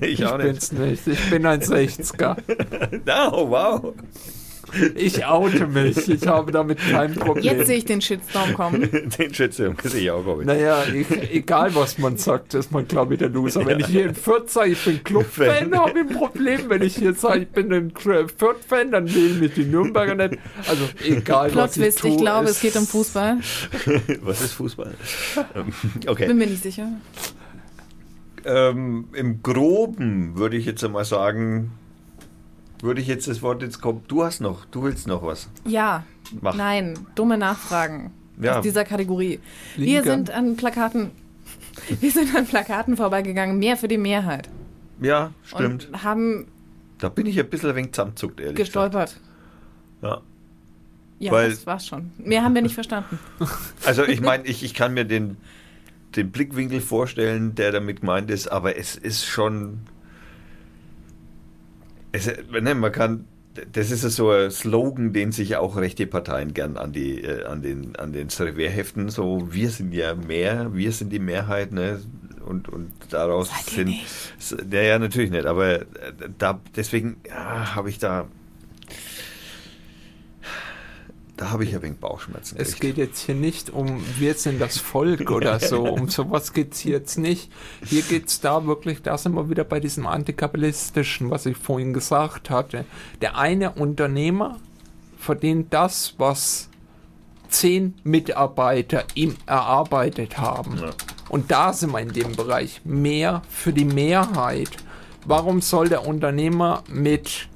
Ich 0.00 0.20
Ich 0.20 0.26
auch 0.26 0.38
nicht. 0.38 0.46
bin's 0.46 0.72
nicht. 0.72 1.06
Ich 1.06 1.30
bin 1.30 1.44
ein 1.46 1.60
60er. 1.60 2.36
Oh, 3.32 3.50
wow. 3.50 3.94
Ich 4.94 5.26
oute 5.26 5.66
mich. 5.66 6.08
Ich 6.08 6.26
habe 6.26 6.50
damit 6.50 6.78
kein 6.78 7.14
Problem. 7.14 7.44
jetzt 7.44 7.66
sehe 7.66 7.76
ich 7.76 7.84
den 7.84 8.00
Shitstorm 8.00 8.54
kommen. 8.54 8.88
Den 9.18 9.34
Schätzung 9.34 9.76
sehe 9.82 10.00
ich 10.04 10.10
auch, 10.10 10.22
glaube 10.24 10.42
ich. 10.42 10.46
Naja, 10.46 10.82
ich, 10.84 11.10
egal 11.30 11.74
was 11.74 11.98
man 11.98 12.16
sagt, 12.16 12.54
ist 12.54 12.72
man, 12.72 12.88
glaube 12.88 13.12
ich, 13.14 13.18
der 13.18 13.28
Loser. 13.28 13.66
Wenn 13.66 13.80
ich 13.80 13.86
hier 13.88 14.06
in 14.06 14.14
Fürth 14.14 14.48
sage, 14.48 14.70
ich 14.70 14.82
bin 14.82 15.04
Club-Fan, 15.04 15.76
habe 15.78 15.90
ich 15.90 15.96
ein 15.98 16.16
Problem. 16.16 16.60
Wenn 16.70 16.80
ich 16.80 16.96
hier 16.96 17.12
sage, 17.12 17.40
ich 17.40 17.48
bin 17.48 17.70
ein 17.70 17.92
Fürth-Fan, 17.94 18.92
dann 18.92 19.14
wählen 19.14 19.40
mich 19.40 19.52
die 19.52 19.64
Nürnberger 19.64 20.14
nicht. 20.14 20.38
Also 20.66 20.88
egal, 21.04 21.50
Plot 21.50 21.64
was 21.64 21.76
ich 21.76 21.82
Twist, 21.82 21.98
tue. 21.98 22.10
ich 22.10 22.16
glaube, 22.16 22.48
es 22.48 22.60
geht 22.60 22.76
um 22.76 22.86
Fußball. 22.86 23.38
Was 24.22 24.40
ist 24.40 24.52
Fußball? 24.54 24.94
Okay. 26.06 26.26
Bin 26.28 26.38
mir 26.38 26.46
nicht 26.46 26.62
sicher. 26.62 26.88
Ähm, 28.44 29.08
Im 29.12 29.42
Groben 29.42 30.36
würde 30.36 30.56
ich 30.56 30.66
jetzt 30.66 30.82
einmal 30.84 31.04
sagen, 31.04 31.72
würde 32.80 33.00
ich 33.00 33.06
jetzt 33.06 33.28
das 33.28 33.42
Wort 33.42 33.62
jetzt 33.62 33.80
kommen. 33.80 34.02
Du 34.08 34.24
hast 34.24 34.40
noch, 34.40 34.64
du 34.66 34.82
willst 34.82 35.06
noch 35.06 35.22
was. 35.22 35.48
Ja, 35.64 36.04
Mach. 36.40 36.54
nein, 36.54 36.98
dumme 37.14 37.38
Nachfragen 37.38 38.10
Ja. 38.40 38.56
aus 38.58 38.62
dieser 38.62 38.84
Kategorie. 38.84 39.38
Wir 39.76 40.02
Liegen. 40.02 40.04
sind 40.04 40.30
an 40.30 40.56
Plakaten, 40.56 41.10
wir 42.00 42.10
sind 42.10 42.34
an 42.34 42.46
Plakaten 42.46 42.96
vorbeigegangen, 42.96 43.58
mehr 43.58 43.76
für 43.76 43.88
die 43.88 43.98
Mehrheit. 43.98 44.48
Ja, 45.00 45.32
stimmt. 45.44 45.88
Und 45.88 46.02
haben 46.04 46.46
da 46.98 47.08
bin 47.08 47.26
ich 47.26 47.38
ein 47.40 47.48
bisschen 47.50 47.70
ein 47.70 47.76
wenig 47.76 47.92
zusammenzuckt, 47.92 48.38
ehrlich 48.40 48.54
gestolpert. 48.56 49.18
gesagt. 50.00 50.22
Ja, 51.18 51.30
Weil- 51.32 51.50
das 51.50 51.66
war's 51.66 51.86
schon. 51.86 52.10
Mehr 52.18 52.42
haben 52.42 52.54
wir 52.54 52.62
nicht 52.62 52.74
verstanden. 52.74 53.18
Ja. 53.38 53.46
Also 53.86 54.04
ich 54.04 54.20
meine, 54.20 54.44
ich, 54.46 54.62
ich 54.64 54.74
kann 54.74 54.94
mir 54.94 55.04
den, 55.04 55.36
den 56.16 56.30
Blickwinkel 56.30 56.80
vorstellen, 56.80 57.54
der 57.54 57.72
damit 57.72 58.00
gemeint 58.00 58.30
ist, 58.30 58.48
aber 58.48 58.76
es 58.76 58.96
ist 58.96 59.24
schon. 59.26 59.80
Es, 62.12 62.30
ne, 62.50 62.74
man 62.74 62.92
kann. 62.92 63.24
Das 63.72 63.90
ist 63.90 64.00
so 64.00 64.30
ein 64.30 64.50
Slogan, 64.50 65.12
den 65.12 65.30
sich 65.30 65.56
auch 65.56 65.76
rechte 65.76 66.06
Parteien 66.06 66.54
gern 66.54 66.78
an 66.78 66.92
die 66.92 67.22
äh, 67.22 67.44
an 67.44 67.60
den 67.60 67.96
an 67.96 68.12
den 68.12 68.28
Revers 68.28 68.72
heften. 68.72 69.10
So, 69.10 69.52
wir 69.52 69.68
sind 69.68 69.92
ja 69.92 70.14
mehr, 70.14 70.74
wir 70.74 70.90
sind 70.92 71.10
die 71.10 71.18
Mehrheit, 71.18 71.72
ne? 71.72 72.00
Und, 72.46 72.68
und 72.68 72.90
daraus 73.10 73.50
sind. 73.66 73.90
S- 74.38 74.56
Ja, 74.70 74.98
natürlich 74.98 75.30
nicht. 75.30 75.44
Aber 75.46 75.82
äh, 75.82 75.84
da 76.38 76.60
deswegen 76.76 77.16
ja, 77.28 77.74
habe 77.74 77.90
ich 77.90 77.98
da. 77.98 78.26
Da 81.42 81.50
habe 81.50 81.64
ich 81.64 81.74
ein 81.74 81.82
wenig 81.82 81.98
Bauchschmerzen. 81.98 82.54
Es 82.56 82.74
gekriegt. 82.74 82.80
geht 82.80 82.98
jetzt 82.98 83.26
hier 83.26 83.34
nicht 83.34 83.70
um, 83.70 84.00
wir 84.16 84.34
sind 84.34 84.60
das 84.60 84.78
Volk 84.78 85.28
oder 85.32 85.58
so. 85.58 85.82
Um 85.82 86.08
sowas 86.08 86.52
geht 86.52 86.74
es 86.74 86.78
hier 86.78 86.92
jetzt 86.92 87.18
nicht. 87.18 87.50
Hier 87.84 88.02
geht 88.02 88.28
es 88.28 88.40
da 88.40 88.64
wirklich, 88.64 89.02
da 89.02 89.18
sind 89.18 89.34
wir 89.34 89.50
wieder 89.50 89.64
bei 89.64 89.80
diesem 89.80 90.06
antikapitalistischen, 90.06 91.30
was 91.30 91.44
ich 91.46 91.56
vorhin 91.56 91.94
gesagt 91.94 92.48
hatte. 92.48 92.84
Der 93.22 93.36
eine 93.38 93.72
Unternehmer 93.72 94.60
verdient 95.18 95.74
das, 95.74 96.14
was 96.18 96.68
zehn 97.48 97.94
Mitarbeiter 98.04 99.02
ihm 99.16 99.34
erarbeitet 99.46 100.38
haben. 100.38 100.78
Ja. 100.78 100.90
Und 101.28 101.50
da 101.50 101.72
sind 101.72 101.90
wir 101.90 101.98
in 101.98 102.12
dem 102.12 102.36
Bereich. 102.36 102.82
Mehr 102.84 103.42
für 103.50 103.72
die 103.72 103.84
Mehrheit. 103.84 104.70
Warum 105.26 105.60
soll 105.60 105.88
der 105.88 106.06
Unternehmer 106.06 106.84
mit 106.86 107.48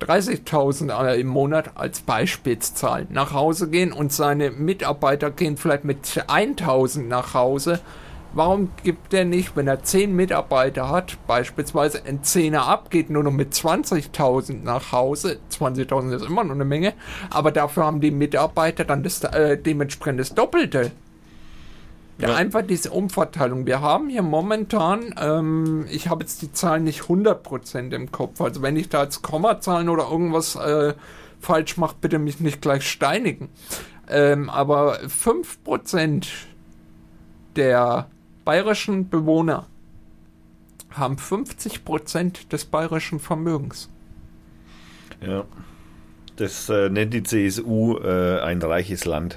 30.000 0.00 1.14
im 1.14 1.26
Monat 1.26 1.72
als 1.76 2.00
Beispielszahl 2.00 3.06
nach 3.10 3.32
Hause 3.32 3.68
gehen 3.68 3.92
und 3.92 4.12
seine 4.12 4.50
Mitarbeiter 4.50 5.30
gehen 5.30 5.56
vielleicht 5.56 5.84
mit 5.84 6.04
1.000 6.06 7.02
nach 7.02 7.34
Hause? 7.34 7.80
Warum 8.32 8.70
gibt 8.84 9.12
er 9.12 9.24
nicht, 9.24 9.56
wenn 9.56 9.66
er 9.66 9.82
10 9.82 10.14
Mitarbeiter 10.14 10.88
hat, 10.88 11.18
beispielsweise 11.26 12.04
ein 12.06 12.22
Zehner 12.22 12.68
ab, 12.68 12.88
geht 12.90 13.10
nur 13.10 13.24
noch 13.24 13.32
mit 13.32 13.52
20.000 13.52 14.62
nach 14.62 14.92
Hause? 14.92 15.40
20.000 15.50 16.14
ist 16.14 16.26
immer 16.26 16.44
noch 16.44 16.54
eine 16.54 16.64
Menge, 16.64 16.94
aber 17.30 17.50
dafür 17.50 17.86
haben 17.86 18.00
die 18.00 18.12
Mitarbeiter 18.12 18.84
dann 18.84 19.02
das, 19.02 19.24
äh, 19.24 19.58
dementsprechend 19.58 20.20
das 20.20 20.32
Doppelte. 20.34 20.92
Ja, 22.20 22.34
einfach 22.34 22.62
diese 22.62 22.90
Umverteilung. 22.90 23.66
Wir 23.66 23.80
haben 23.80 24.08
hier 24.08 24.22
momentan, 24.22 25.14
ähm, 25.18 25.86
ich 25.90 26.08
habe 26.08 26.22
jetzt 26.22 26.42
die 26.42 26.52
Zahlen 26.52 26.84
nicht 26.84 27.02
100% 27.02 27.94
im 27.94 28.12
Kopf, 28.12 28.40
also 28.40 28.62
wenn 28.62 28.76
ich 28.76 28.88
da 28.88 29.04
jetzt 29.04 29.22
Kommazahlen 29.22 29.88
oder 29.88 30.10
irgendwas 30.10 30.56
äh, 30.56 30.94
falsch 31.40 31.76
mache, 31.76 31.96
bitte 32.00 32.18
mich 32.18 32.40
nicht 32.40 32.60
gleich 32.60 32.88
steinigen. 32.88 33.48
Ähm, 34.08 34.50
aber 34.50 34.98
5% 35.00 36.26
der 37.56 38.08
bayerischen 38.44 39.08
Bewohner 39.08 39.66
haben 40.90 41.18
50 41.18 41.84
Prozent 41.84 42.52
des 42.52 42.64
bayerischen 42.64 43.20
Vermögens. 43.20 43.88
Ja. 45.20 45.44
Das 46.36 46.70
äh, 46.70 46.88
nennt 46.88 47.12
die 47.12 47.22
CSU 47.22 47.98
äh, 47.98 48.40
ein 48.40 48.62
reiches 48.62 49.04
Land. 49.04 49.36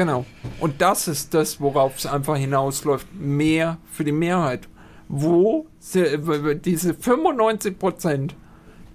Genau. 0.00 0.24
Und 0.60 0.80
das 0.80 1.08
ist 1.08 1.34
das, 1.34 1.60
worauf 1.60 1.98
es 1.98 2.06
einfach 2.06 2.38
hinausläuft. 2.38 3.06
Mehr 3.12 3.76
für 3.92 4.02
die 4.02 4.12
Mehrheit. 4.12 4.66
Wo 5.10 5.66
diese 5.84 6.94
95 6.94 7.78
Prozent, 7.78 8.34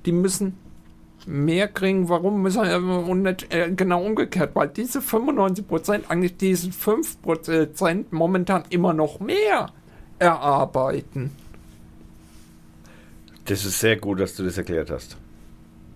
die 0.08 0.12
müssen 0.12 0.58
mehr 1.28 1.68
kriegen. 1.68 2.10
Warum 2.10 2.42
müssen 2.42 2.64
wir 2.64 3.14
nicht 3.14 3.54
äh, 3.54 3.72
genau 3.76 4.04
umgekehrt? 4.04 4.56
Weil 4.56 4.70
diese 4.70 5.00
95 5.00 5.68
Prozent 5.68 6.06
eigentlich 6.10 6.38
diesen 6.38 6.72
5 6.72 7.22
Prozent 7.22 8.12
momentan 8.12 8.64
immer 8.72 8.94
noch 8.94 9.20
mehr 9.20 9.68
erarbeiten. 10.18 11.36
Das 13.46 13.64
ist 13.64 13.80
sehr 13.80 13.98
gut, 13.98 14.20
dass 14.20 14.36
du 14.36 14.44
das 14.44 14.58
erklärt 14.58 14.90
hast. 14.90 15.18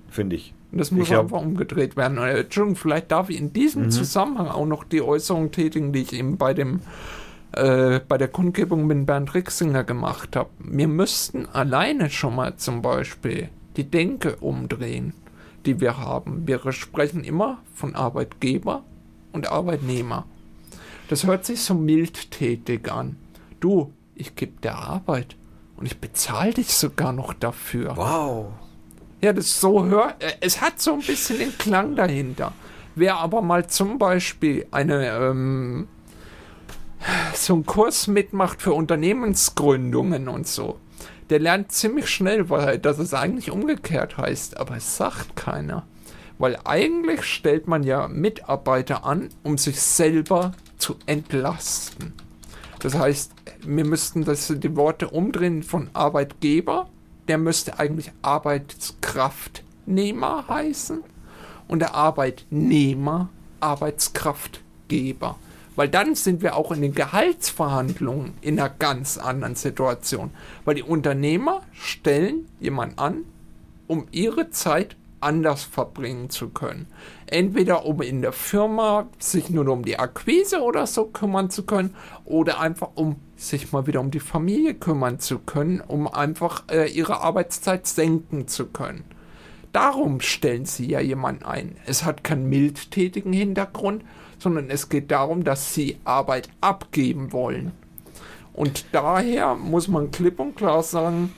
Finde 0.07 0.36
ich. 0.36 0.53
Und 0.71 0.77
das 0.77 0.91
muss 0.91 1.09
hab- 1.11 1.21
einfach 1.25 1.41
umgedreht 1.41 1.97
werden. 1.97 2.17
Äh, 2.19 2.41
Entschuldigung, 2.41 2.75
vielleicht 2.75 3.11
darf 3.11 3.29
ich 3.29 3.37
in 3.39 3.53
diesem 3.53 3.85
Mhm. 3.85 3.91
Zusammenhang 3.91 4.47
auch 4.47 4.65
noch 4.65 4.83
die 4.83 5.01
Äußerung 5.01 5.51
tätigen, 5.51 5.93
die 5.93 6.01
ich 6.01 6.13
eben 6.13 6.37
bei 6.37 6.53
dem 6.53 6.81
äh, 7.53 7.99
bei 8.07 8.19
der 8.19 8.27
Kundgebung 8.27 8.85
mit 8.85 9.07
Bernd 9.07 9.33
Rixinger 9.33 9.83
gemacht 9.83 10.35
habe. 10.35 10.51
Wir 10.59 10.87
müssten 10.87 11.47
alleine 11.47 12.11
schon 12.11 12.35
mal 12.35 12.57
zum 12.57 12.83
Beispiel 12.83 13.49
die 13.75 13.85
Denke 13.89 14.35
umdrehen, 14.35 15.13
die 15.65 15.81
wir 15.81 15.97
haben. 15.97 16.47
Wir 16.47 16.59
sprechen 16.71 17.23
immer 17.23 17.57
von 17.73 17.95
Arbeitgeber 17.95 18.83
und 19.33 19.51
Arbeitnehmer. 19.51 20.25
Das 21.07 21.25
hört 21.25 21.43
sich 21.43 21.61
so 21.61 21.73
mildtätig 21.73 22.91
an. 22.91 23.15
Du, 23.59 23.91
ich 24.13 24.35
gebe 24.35 24.61
dir 24.61 24.75
Arbeit 24.75 25.35
und 25.75 25.87
ich 25.87 25.97
bezahle 25.99 26.53
dich 26.53 26.75
sogar 26.75 27.13
noch 27.13 27.33
dafür. 27.33 27.97
Wow. 27.97 28.45
Ja, 29.21 29.33
das 29.33 29.59
so 29.59 29.85
hör. 29.85 30.15
äh, 30.19 30.33
Es 30.41 30.61
hat 30.61 30.79
so 30.79 30.93
ein 30.93 31.01
bisschen 31.01 31.39
den 31.39 31.57
Klang 31.57 31.95
dahinter. 31.95 32.53
Wer 32.95 33.17
aber 33.17 33.41
mal 33.41 33.67
zum 33.67 33.97
Beispiel 33.97 34.65
eine 34.71 35.07
ähm, 35.09 35.87
so 37.33 37.53
einen 37.53 37.65
Kurs 37.65 38.07
mitmacht 38.07 38.61
für 38.61 38.73
Unternehmensgründungen 38.73 40.27
und 40.27 40.47
so, 40.47 40.79
der 41.29 41.39
lernt 41.39 41.71
ziemlich 41.71 42.09
schnell, 42.09 42.49
weil 42.49 42.79
dass 42.79 42.97
es 42.97 43.13
eigentlich 43.13 43.51
umgekehrt 43.51 44.17
heißt, 44.17 44.57
aber 44.57 44.77
es 44.77 44.97
sagt 44.97 45.35
keiner. 45.35 45.85
Weil 46.37 46.57
eigentlich 46.63 47.23
stellt 47.23 47.67
man 47.67 47.83
ja 47.83 48.07
Mitarbeiter 48.07 49.05
an, 49.05 49.29
um 49.43 49.57
sich 49.57 49.81
selber 49.81 50.53
zu 50.77 50.95
entlasten. 51.05 52.13
Das 52.79 52.97
heißt, 52.97 53.33
wir 53.65 53.85
müssten 53.85 54.23
das, 54.23 54.47
die 54.55 54.75
Worte 54.77 55.09
umdrehen 55.09 55.63
von 55.63 55.89
Arbeitgeber, 55.93 56.89
der 57.30 57.38
müsste 57.38 57.80
eigentlich 57.80 58.11
Arbeitskraftnehmer 58.22 60.49
heißen 60.49 61.01
und 61.68 61.80
der 61.80 61.95
Arbeitnehmer 61.95 63.30
Arbeitskraftgeber. 63.60 65.35
Weil 65.76 65.88
dann 65.88 66.15
sind 66.15 66.41
wir 66.41 66.57
auch 66.57 66.72
in 66.72 66.81
den 66.81 66.93
Gehaltsverhandlungen 66.93 68.34
in 68.41 68.60
einer 68.60 68.69
ganz 68.69 69.18
anderen 69.18 69.56
Situation. 69.56 70.31
Weil 70.65 70.76
die 70.76 70.84
Unternehmer 70.84 71.61
stellen 71.72 72.49
jemanden 72.60 72.99
an, 72.99 73.23
um 73.88 74.07
ihre 74.11 74.49
Zeit 74.49 74.97
anders 75.22 75.64
verbringen 75.64 76.30
zu 76.30 76.49
können. 76.49 76.88
Entweder 77.27 77.85
um 77.85 78.01
in 78.01 78.22
der 78.22 78.34
Firma 78.34 79.07
sich 79.19 79.49
nur 79.49 79.69
um 79.69 79.85
die 79.85 79.99
Akquise 79.99 80.61
oder 80.61 80.85
so 80.88 81.06
kümmern 81.06 81.49
zu 81.49 81.64
können 81.64 81.95
oder 82.26 82.60
einfach 82.60 82.89
um 82.95 83.15
sich 83.40 83.72
mal 83.72 83.88
wieder 83.88 84.02
um 84.02 84.11
die 84.11 84.20
Familie 84.20 84.74
kümmern 84.74 85.20
zu 85.20 85.40
können, 85.40 85.82
um 85.82 86.07
einfach 86.07 86.64
äh, 86.70 86.91
ihre 86.91 87.22
Arbeitszeit 87.22 87.88
senken 87.88 88.48
zu 88.48 88.66
können. 88.68 89.06
Darum 89.72 90.20
stellen 90.20 90.66
sie 90.66 90.88
ja 90.88 90.99
jemanden 90.99 91.45
ein. 91.45 91.78
Es 91.86 92.03
hat 92.03 92.24
keinen 92.24 92.49
mildtätigen 92.49 93.32
Hintergrund, 93.32 94.03
sondern 94.40 94.70
es 94.70 94.90
geht 94.90 95.11
darum, 95.11 95.44
dass 95.44 95.74
sie 95.74 95.99
Arbeit 96.03 96.49
abgeben 96.60 97.32
wollen. 97.32 97.72
Und 98.53 98.86
daher 98.91 99.56
muss 99.56 99.88
man 99.88 100.11
klipp 100.11 100.40
und 100.40 100.56
klar 100.56 100.84
sagen, 100.84 101.34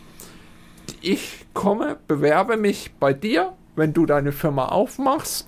ich 1.01 1.45
komme, 1.53 1.97
bewerbe 2.07 2.57
mich 2.57 2.93
bei 2.99 3.13
dir, 3.13 3.53
wenn 3.75 3.93
du 3.93 4.05
deine 4.05 4.31
Firma 4.31 4.69
aufmachst. 4.69 5.47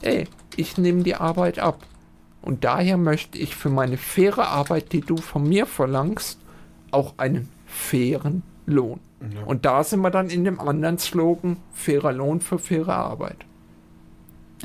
Ey, 0.00 0.28
ich 0.56 0.78
nehme 0.78 1.02
die 1.02 1.16
Arbeit 1.16 1.58
ab. 1.58 1.80
Und 2.42 2.64
daher 2.64 2.96
möchte 2.96 3.38
ich 3.38 3.54
für 3.54 3.70
meine 3.70 3.96
faire 3.96 4.48
Arbeit, 4.48 4.92
die 4.92 5.00
du 5.00 5.16
von 5.16 5.48
mir 5.48 5.64
verlangst, 5.66 6.38
auch 6.90 7.14
einen 7.18 7.48
fairen 7.66 8.42
Lohn. 8.66 9.00
Und 9.46 9.64
da 9.64 9.84
sind 9.84 10.00
wir 10.00 10.10
dann 10.10 10.28
in 10.30 10.42
dem 10.44 10.58
anderen 10.58 10.98
Slogan, 10.98 11.56
fairer 11.72 12.12
Lohn 12.12 12.40
für 12.40 12.58
faire 12.58 12.94
Arbeit. 12.94 13.36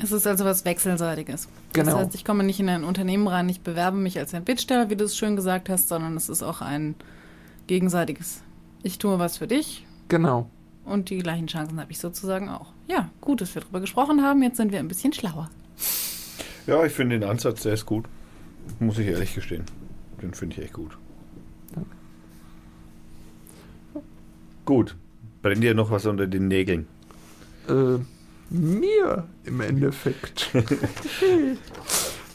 Es 0.02 0.10
ist 0.10 0.26
also 0.26 0.44
was 0.44 0.64
Wechselseitiges. 0.64 1.48
Genau. 1.72 1.86
Das 1.92 1.94
heißt, 2.00 2.14
ich 2.16 2.24
komme 2.24 2.42
nicht 2.44 2.58
in 2.58 2.68
ein 2.68 2.82
Unternehmen 2.84 3.28
rein, 3.28 3.48
ich 3.48 3.60
bewerbe 3.60 3.96
mich 3.96 4.18
als 4.18 4.34
ein 4.34 4.44
Bittsteller, 4.44 4.90
wie 4.90 4.96
du 4.96 5.04
es 5.04 5.16
schön 5.16 5.36
gesagt 5.36 5.68
hast, 5.68 5.88
sondern 5.88 6.16
es 6.16 6.28
ist 6.28 6.42
auch 6.42 6.60
ein 6.60 6.96
gegenseitiges. 7.68 8.42
Ich 8.82 8.98
tue 8.98 9.18
was 9.20 9.38
für 9.38 9.46
dich 9.46 9.86
Genau. 10.08 10.48
und 10.84 11.10
die 11.10 11.18
gleichen 11.18 11.46
Chancen 11.46 11.80
habe 11.80 11.90
ich 11.92 11.98
sozusagen 12.00 12.48
auch. 12.48 12.72
Ja, 12.88 13.10
gut, 13.20 13.40
dass 13.40 13.54
wir 13.54 13.62
darüber 13.62 13.80
gesprochen 13.80 14.22
haben. 14.22 14.42
Jetzt 14.42 14.56
sind 14.56 14.72
wir 14.72 14.78
ein 14.80 14.88
bisschen 14.88 15.12
schlauer. 15.12 15.50
Ja, 16.68 16.84
ich 16.84 16.92
finde 16.92 17.18
den 17.18 17.26
Ansatz, 17.26 17.62
der 17.62 17.72
ist 17.72 17.86
gut. 17.86 18.04
Muss 18.78 18.98
ich 18.98 19.06
ehrlich 19.06 19.34
gestehen. 19.34 19.64
Den 20.20 20.34
finde 20.34 20.56
ich 20.56 20.64
echt 20.64 20.74
gut. 20.74 20.98
Gut. 24.66 24.94
Brennt 25.40 25.62
dir 25.62 25.72
noch 25.72 25.90
was 25.90 26.04
unter 26.04 26.26
den 26.26 26.46
Nägeln? 26.48 26.86
Äh, 27.70 27.98
mir 28.50 29.26
im 29.44 29.60
Endeffekt. 29.62 30.50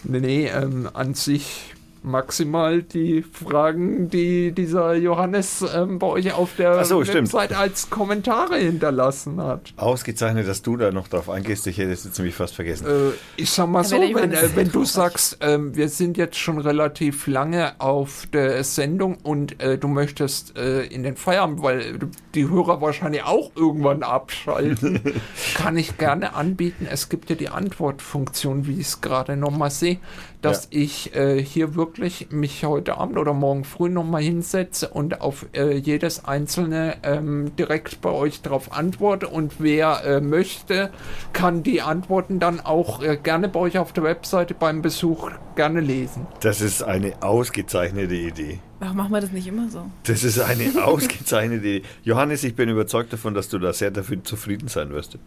nee, 0.04 0.20
nee, 0.20 0.48
ähm, 0.48 0.90
an 0.92 1.14
sich 1.14 1.73
maximal 2.04 2.84
die 2.84 3.24
Fragen, 3.24 4.10
die 4.10 4.52
dieser 4.52 4.96
Johannes 4.96 5.64
ähm, 5.74 6.00
bei 6.00 6.08
euch 6.08 6.34
auf 6.34 6.56
der 6.58 6.84
so, 6.86 7.04
stimmt. 7.04 7.34
Website 7.34 7.56
als 7.56 7.90
Kommentare 7.90 8.58
hinterlassen 8.58 9.42
hat. 9.42 9.74
Ausgezeichnet, 9.78 10.48
dass 10.48 10.62
du 10.62 10.78
da 10.78 10.92
noch 10.92 11.08
drauf 11.08 11.30
eingehst. 11.30 11.68
Ich 11.68 11.78
hätte 11.78 11.92
es 11.92 12.04
jetzt 12.04 12.18
nämlich 12.18 12.36
fast 12.36 12.56
vergessen. 12.56 12.88
Äh, 12.88 13.12
ich 13.38 13.50
sag 13.50 13.68
mal 13.68 13.84
Ja, 13.84 13.86
so, 13.86 14.02
wenn 14.02 14.24
wenn, 14.24 14.32
äh, 14.34 14.56
wenn 14.56 14.72
du 14.72 14.86
sagst, 14.86 15.38
ähm, 15.42 15.76
wir 15.76 15.90
sind 15.90 16.18
jetzt 16.18 16.38
schon 16.38 16.58
relativ 16.58 17.28
lange 17.28 17.80
auf 17.80 18.28
der 18.32 18.64
Sendung 18.64 19.18
und 19.24 19.62
äh, 19.62 19.78
du 19.78 19.88
möchtest 19.88 20.58
äh, 20.58 20.84
in 20.86 21.04
den 21.04 21.16
Feierabend, 21.16 21.62
weil 21.62 22.00
die 22.36 22.50
Hörer 22.50 22.82
wahrscheinlich 22.82 23.24
auch 23.24 23.52
irgendwann 23.56 24.04
abschalten, 24.04 25.02
kann 25.56 25.78
ich 25.78 25.98
gerne 25.98 26.34
anbieten. 26.36 26.88
Es 26.90 27.10
gibt 27.10 27.30
ja 27.30 27.36
die 27.36 27.50
Antwortfunktion, 27.50 28.68
wie 28.68 28.80
ich 28.80 28.88
es 28.88 29.02
gerade 29.02 29.36
nochmal 29.36 29.72
sehe, 29.72 30.00
dass 30.44 30.68
ich 30.72 31.15
äh, 31.15 31.41
hier 31.41 31.76
wirklich 31.76 32.28
mich 32.30 32.65
heute 32.65 32.98
Abend 32.98 33.18
oder 33.18 33.34
morgen 33.34 33.64
früh 33.64 33.90
nochmal 33.90 34.22
hinsetze 34.22 34.90
und 34.90 35.22
auf 35.22 35.45
äh, 35.53 35.78
jedes 35.78 36.26
einzelne 36.26 36.98
ähm, 37.03 37.56
direkt 37.56 38.02
bei 38.02 38.11
euch 38.11 38.41
drauf 38.41 38.74
antworte 38.74 39.30
und 39.30 39.53
wer 39.60 40.03
äh, 40.03 40.22
möchte, 40.22 40.91
kann 41.32 41.64
die 41.64 41.82
Antworten 41.82 42.40
dann 42.40 42.60
auch 42.60 43.02
äh, 43.02 43.18
gerne 43.18 43.48
bei 43.48 43.60
euch 43.61 43.78
auf 43.78 43.94
der 43.94 44.03
Webseite 44.03 44.53
beim 44.53 44.82
Besuch 44.82 45.32
gerne 45.56 45.80
lesen. 45.80 46.28
Das 46.41 46.60
ist 46.60 46.84
eine 46.84 47.24
ausgezeichnete 47.24 48.15
Idee. 48.15 48.60
Warum 48.80 48.98
machen 48.98 49.11
wir 49.14 49.22
das 49.22 49.32
nicht 49.32 49.48
immer 49.48 49.70
so? 49.70 49.90
Das 50.03 50.26
ist 50.26 50.40
eine 50.40 50.72
ausgezeichnete 50.86 51.65
Idee. 51.65 51.88
Johannes, 52.03 52.44
ich 52.44 52.53
bin 52.53 52.68
überzeugt 52.68 53.14
davon, 53.14 53.34
dass 53.34 53.48
du 53.48 53.60
da 53.60 53.72
sehr 53.72 53.91
dafür 53.91 54.22
zufrieden 54.26 54.68
sein 54.68 54.90
wirst. 54.90 55.18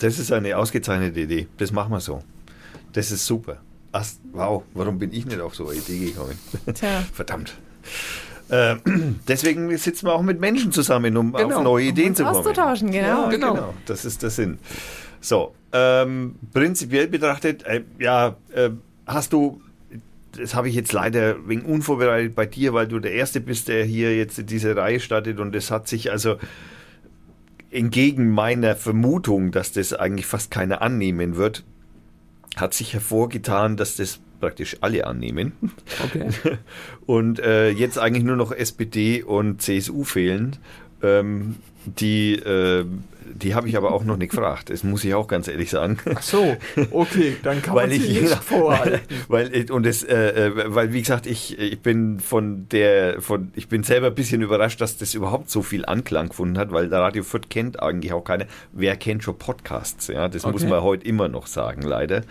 Das 0.00 0.18
ist 0.18 0.32
eine 0.32 0.56
ausgezeichnete 0.56 1.20
Idee. 1.20 1.46
Das 1.58 1.70
machen 1.70 1.92
wir 1.92 2.00
so. 2.00 2.20
Das 2.94 3.10
ist 3.10 3.26
super. 3.26 3.58
Ach, 3.92 4.04
wow, 4.32 4.62
warum 4.74 4.98
bin 4.98 5.12
ich 5.12 5.24
nicht 5.26 5.40
auf 5.40 5.54
so 5.54 5.68
eine 5.68 5.78
Idee 5.78 6.06
gekommen? 6.06 6.36
Tja. 6.74 7.04
Verdammt. 7.12 7.54
Äh, 8.48 8.76
deswegen 9.28 9.76
sitzen 9.78 10.06
wir 10.06 10.14
auch 10.14 10.22
mit 10.22 10.40
Menschen 10.40 10.72
zusammen, 10.72 11.16
um 11.16 11.32
Genau. 11.32 11.58
auf 11.58 11.62
neue 11.62 11.86
Ideen 11.86 12.08
uns 12.08 12.16
zu 12.18 12.24
kommen. 12.24 12.36
auszutauschen, 12.38 12.90
genau. 12.90 13.24
Ja, 13.24 13.28
Genau. 13.30 13.54
genau. 13.54 13.74
Das 13.86 14.04
ist 14.04 14.22
der 14.22 14.30
Sinn. 14.30 14.58
So, 15.20 15.54
ähm, 15.72 16.34
prinzipiell 16.52 17.06
betrachtet, 17.08 17.62
äh, 17.64 17.82
ja, 17.98 18.36
äh, 18.54 18.70
hast 19.06 19.32
du, 19.32 19.60
das 20.32 20.54
habe 20.54 20.68
ich 20.68 20.74
jetzt 20.74 20.92
leider 20.92 21.48
wegen 21.48 21.62
unvorbereitet 21.62 22.34
bei 22.34 22.46
dir, 22.46 22.74
weil 22.74 22.86
du 22.88 22.98
der 22.98 23.12
Erste 23.12 23.40
bist, 23.40 23.68
der 23.68 23.84
hier 23.84 24.16
jetzt 24.16 24.50
diese 24.50 24.76
Reihe 24.76 25.00
startet 25.00 25.38
und 25.40 25.54
es 25.54 25.70
hat 25.70 25.88
sich 25.88 26.10
also 26.10 26.36
entgegen 27.70 28.30
meiner 28.30 28.76
Vermutung, 28.76 29.50
dass 29.50 29.72
das 29.72 29.92
eigentlich 29.92 30.26
fast 30.26 30.50
keiner 30.50 30.82
annehmen 30.82 31.36
wird, 31.36 31.64
hat 32.56 32.74
sich 32.74 32.92
hervorgetan, 32.92 33.76
dass 33.76 33.96
das 33.96 34.20
praktisch 34.40 34.76
alle 34.80 35.06
annehmen 35.06 35.52
Okay. 36.04 36.28
und 37.06 37.38
äh, 37.38 37.70
jetzt 37.70 37.98
eigentlich 37.98 38.24
nur 38.24 38.36
noch 38.36 38.52
SPD 38.52 39.22
und 39.22 39.62
CSU 39.62 40.04
fehlen. 40.04 40.56
Ähm, 41.02 41.56
die, 41.86 42.34
äh, 42.34 42.84
die 43.34 43.54
habe 43.54 43.68
ich 43.68 43.76
aber 43.76 43.92
auch 43.92 44.04
noch 44.04 44.16
nicht 44.16 44.30
gefragt. 44.30 44.70
Das 44.70 44.84
muss 44.84 45.02
ich 45.04 45.14
auch 45.14 45.26
ganz 45.26 45.48
ehrlich 45.48 45.70
sagen. 45.70 45.98
Ach 46.14 46.22
so, 46.22 46.56
okay, 46.90 47.36
dann 47.42 47.62
kann 47.62 47.74
weil 47.74 47.88
man 47.88 47.96
ich 47.96 48.02
sie 48.02 48.20
nicht 48.20 48.34
vorhalten. 48.34 49.00
weil 49.28 49.70
und 49.70 49.86
es 49.86 50.02
äh, 50.04 50.46
äh, 50.48 50.74
weil 50.74 50.92
wie 50.92 51.00
gesagt 51.00 51.26
ich 51.26 51.58
ich 51.58 51.80
bin 51.80 52.20
von 52.20 52.68
der 52.68 53.20
von 53.20 53.50
ich 53.56 53.68
bin 53.68 53.82
selber 53.82 54.08
ein 54.08 54.14
bisschen 54.14 54.42
überrascht 54.42 54.80
dass 54.80 54.98
das 54.98 55.14
überhaupt 55.14 55.50
so 55.50 55.62
viel 55.62 55.84
Anklang 55.84 56.28
gefunden 56.28 56.58
hat 56.58 56.70
weil 56.72 56.92
Radio 56.92 57.22
Fürth 57.22 57.48
kennt 57.48 57.82
eigentlich 57.82 58.12
auch 58.12 58.22
keine 58.24 58.46
wer 58.72 58.96
kennt 58.96 59.24
schon 59.24 59.38
Podcasts 59.38 60.08
ja 60.08 60.28
das 60.28 60.44
muss 60.44 60.62
Okay. 60.62 60.70
man 60.70 60.82
heute 60.82 61.06
immer 61.06 61.28
noch 61.28 61.46
sagen 61.46 61.82
leider 61.82 62.22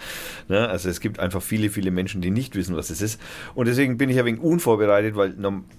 ne? 0.47 0.69
also 0.69 0.89
es 0.89 0.99
gibt 0.99 1.19
einfach 1.19 1.41
viele 1.41 1.69
viele 1.69 1.91
Menschen 1.91 2.21
die 2.21 2.31
nicht 2.31 2.55
wissen 2.55 2.75
was 2.75 2.89
es 2.89 3.01
ist 3.01 3.19
und 3.55 3.67
deswegen 3.67 3.97
bin 3.97 4.09
ich 4.09 4.19
ein 4.19 4.25
wenig 4.25 4.41
unvorbereitet 4.41 5.15
weil 5.15 5.35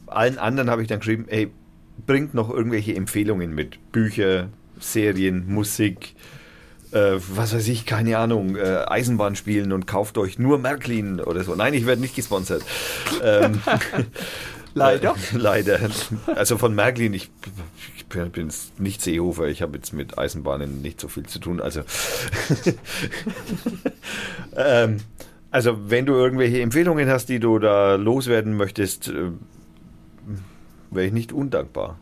allen 0.07 0.39
anderen 0.39 0.71
habe 0.71 0.83
ich 0.83 0.89
dann 0.89 0.99
geschrieben 0.99 1.27
ey 1.29 1.51
bringt 2.07 2.35
noch 2.35 2.51
irgendwelche 2.51 2.95
Empfehlungen 2.95 3.55
mit 3.55 3.93
Bücher 3.93 4.49
Serien 4.81 5.47
Musik 5.53 6.15
äh, 6.93 7.19
was 7.35 7.53
weiß 7.53 7.67
ich, 7.69 7.87
keine 7.87 8.19
Ahnung, 8.19 8.57
äh, 8.57 8.85
Eisenbahn 8.87 9.35
spielen 9.35 9.73
und 9.73 9.87
kauft 9.87 10.17
euch 10.17 10.39
nur 10.39 10.59
Märklin 10.59 11.21
oder 11.21 11.43
so. 11.43 11.55
Nein, 11.57 11.75
ich 11.75 11.87
werde 11.87 12.01
nicht 12.01 12.15
gesponsert. 12.15 12.63
ähm, 13.23 13.61
Leider. 14.75 15.15
Äh, 15.33 15.37
leider. 15.37 15.79
Also 16.27 16.59
von 16.59 16.75
Märklin, 16.75 17.15
ich, 17.15 17.31
ich 17.97 18.07
bin, 18.07 18.49
jetzt 18.49 18.81
nicht 18.81 19.01
Seehofer, 19.01 19.47
ich 19.47 19.63
habe 19.63 19.77
jetzt 19.77 19.93
mit 19.93 20.19
Eisenbahnen 20.19 20.83
nicht 20.83 21.01
so 21.01 21.09
viel 21.09 21.27
zu 21.27 21.39
tun. 21.39 21.61
Also, 21.61 21.83
ähm, 24.57 24.99
also 25.51 25.79
wenn 25.89 26.07
du 26.07 26.15
irgendwelche 26.15 26.61
Empfehlungen 26.61 27.09
hast, 27.09 27.29
die 27.29 27.39
du 27.39 27.59
da 27.61 27.95
loswerden 27.95 28.57
möchtest, 28.57 29.09
äh, 29.09 29.31
wäre 30.95 31.07
ich 31.07 31.13
nicht 31.13 31.33
undankbar. 31.33 31.99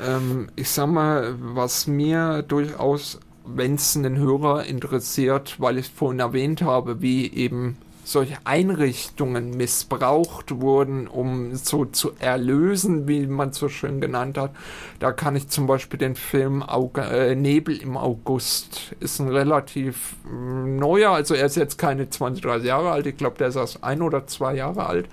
Ähm, 0.00 0.48
ich 0.56 0.70
sag 0.70 0.86
mal, 0.88 1.34
was 1.38 1.86
mir 1.86 2.42
durchaus, 2.42 3.18
wenn 3.44 3.74
es 3.74 3.96
einen 3.96 4.16
Hörer 4.16 4.64
interessiert, 4.64 5.56
weil 5.58 5.78
ich 5.78 5.86
es 5.86 5.92
vorhin 5.92 6.20
erwähnt 6.20 6.62
habe, 6.62 7.02
wie 7.02 7.32
eben 7.32 7.76
solche 8.08 8.38
Einrichtungen 8.44 9.50
missbraucht 9.50 10.60
wurden, 10.60 11.08
um 11.08 11.54
so 11.56 11.84
zu 11.84 12.12
erlösen, 12.18 13.06
wie 13.06 13.26
man 13.26 13.52
so 13.52 13.68
schön 13.68 14.00
genannt 14.00 14.38
hat. 14.38 14.52
Da 14.98 15.12
kann 15.12 15.36
ich 15.36 15.48
zum 15.48 15.66
Beispiel 15.66 15.98
den 15.98 16.14
Film 16.14 16.62
Auge, 16.62 17.02
äh, 17.02 17.34
Nebel 17.34 17.76
im 17.76 17.96
August, 17.96 18.94
ist 19.00 19.18
ein 19.18 19.28
relativ 19.28 20.16
mm, 20.24 20.76
neuer, 20.76 21.10
also 21.10 21.34
er 21.34 21.46
ist 21.46 21.56
jetzt 21.56 21.76
keine 21.76 22.08
20, 22.08 22.42
30 22.42 22.66
Jahre 22.66 22.90
alt, 22.90 23.06
ich 23.06 23.16
glaube, 23.16 23.36
der 23.36 23.48
ist 23.48 23.56
erst 23.56 23.84
ein 23.84 24.00
oder 24.00 24.26
zwei 24.26 24.54
Jahre 24.54 24.86
alt 24.86 25.08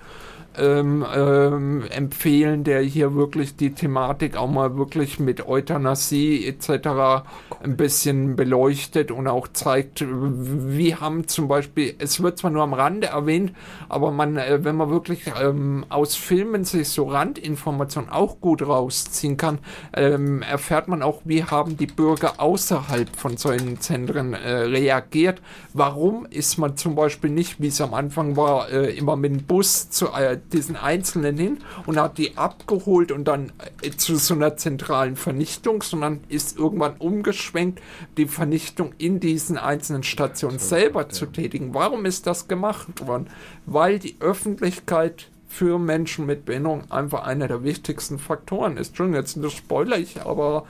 ähm, 0.58 1.04
ähm, 1.14 1.84
empfehlen, 1.90 2.64
der 2.64 2.80
hier 2.82 3.14
wirklich 3.14 3.56
die 3.56 3.74
Thematik 3.74 4.36
auch 4.36 4.50
mal 4.50 4.76
wirklich 4.76 5.18
mit 5.18 5.46
Euthanasie 5.46 6.46
etc. 6.46 7.24
ein 7.62 7.76
bisschen 7.76 8.36
beleuchtet 8.36 9.10
und 9.10 9.28
auch 9.28 9.48
zeigt, 9.48 10.04
wie 10.06 10.94
haben 10.94 11.28
zum 11.28 11.48
Beispiel, 11.48 11.94
es 11.98 12.22
wird 12.22 12.38
zwar 12.38 12.50
nur 12.50 12.62
am 12.62 12.74
Rande 12.74 13.08
erwähnt, 13.08 13.52
aber 13.88 14.10
man, 14.10 14.36
äh, 14.36 14.64
wenn 14.64 14.76
man 14.76 14.90
wirklich 14.90 15.24
ähm, 15.40 15.84
aus 15.88 16.14
Filmen 16.14 16.64
sich 16.64 16.88
so 16.88 17.04
Randinformationen 17.04 18.10
auch 18.10 18.40
gut 18.40 18.62
rausziehen 18.66 19.36
kann, 19.36 19.58
ähm, 19.94 20.42
erfährt 20.42 20.88
man 20.88 21.02
auch, 21.02 21.22
wie 21.24 21.44
haben 21.44 21.76
die 21.76 21.86
Bürger 21.86 22.40
außerhalb 22.40 23.14
von 23.16 23.36
solchen 23.36 23.80
Zentren 23.80 24.34
äh, 24.34 24.50
reagiert. 24.52 25.40
Warum 25.72 26.26
ist 26.26 26.58
man 26.58 26.76
zum 26.76 26.94
Beispiel 26.94 27.30
nicht, 27.30 27.60
wie 27.60 27.68
es 27.68 27.80
am 27.80 27.94
Anfang 27.94 28.36
war, 28.36 28.70
äh, 28.70 28.96
immer 28.96 29.16
mit 29.16 29.32
dem 29.32 29.42
Bus 29.44 29.90
zu 29.90 30.06
äh, 30.08 30.38
diesen 30.52 30.76
Einzelnen 30.76 31.36
hin 31.36 31.58
und 31.86 31.98
hat 31.98 32.18
die 32.18 32.36
abgeholt 32.36 33.12
und 33.12 33.24
dann 33.24 33.52
äh, 33.82 33.90
zu 33.90 34.16
so 34.16 34.34
einer 34.34 34.56
zentralen 34.56 35.16
Vernichtung, 35.16 35.82
sondern 35.82 36.20
ist 36.28 36.58
irgendwann 36.58 36.96
umgeschwenkt, 36.98 37.80
die 38.16 38.26
Vernichtung 38.26 38.92
in 38.98 39.20
diesen 39.20 39.58
einzelnen 39.58 40.02
Stationen 40.02 40.58
selber 40.58 41.08
zu 41.08 41.26
tätigen. 41.26 41.74
Warum 41.74 42.04
ist 42.04 42.26
das 42.26 42.48
gemacht 42.48 43.06
worden? 43.06 43.28
Weil 43.66 43.98
die 43.98 44.16
Öffentlichkeit 44.20 45.28
für 45.48 45.78
Menschen 45.78 46.26
mit 46.26 46.44
Behinderung 46.44 46.90
einfach 46.90 47.24
einer 47.24 47.48
der 47.48 47.62
wichtigsten 47.62 48.18
Faktoren 48.18 48.76
ist. 48.76 48.88
Entschuldigung, 48.88 49.20
jetzt 49.20 49.56
spoiler 49.56 49.98
ich, 49.98 50.20
aber 50.20 50.66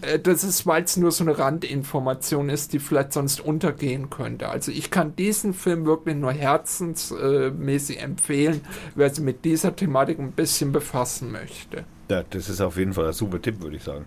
äh, 0.00 0.18
das 0.18 0.44
ist, 0.44 0.66
weil 0.66 0.84
es 0.84 0.96
nur 0.96 1.12
so 1.12 1.24
eine 1.24 1.38
Randinformation 1.38 2.48
ist, 2.48 2.72
die 2.72 2.78
vielleicht 2.78 3.12
sonst 3.12 3.40
untergehen 3.40 4.10
könnte. 4.10 4.48
Also 4.48 4.72
ich 4.72 4.90
kann 4.90 5.14
diesen 5.16 5.54
Film 5.54 5.84
wirklich 5.84 6.16
nur 6.16 6.32
herzensmäßig 6.32 8.00
empfehlen, 8.00 8.62
wer 8.94 9.10
sich 9.10 9.22
mit 9.22 9.44
dieser 9.44 9.76
Thematik 9.76 10.18
ein 10.18 10.32
bisschen 10.32 10.72
befassen 10.72 11.30
möchte. 11.32 11.84
Ja, 12.08 12.22
das 12.28 12.48
ist 12.48 12.60
auf 12.60 12.76
jeden 12.76 12.92
Fall 12.92 13.06
ein 13.06 13.12
super 13.12 13.40
Tipp, 13.40 13.60
würde 13.60 13.76
ich 13.76 13.82
sagen. 13.82 14.06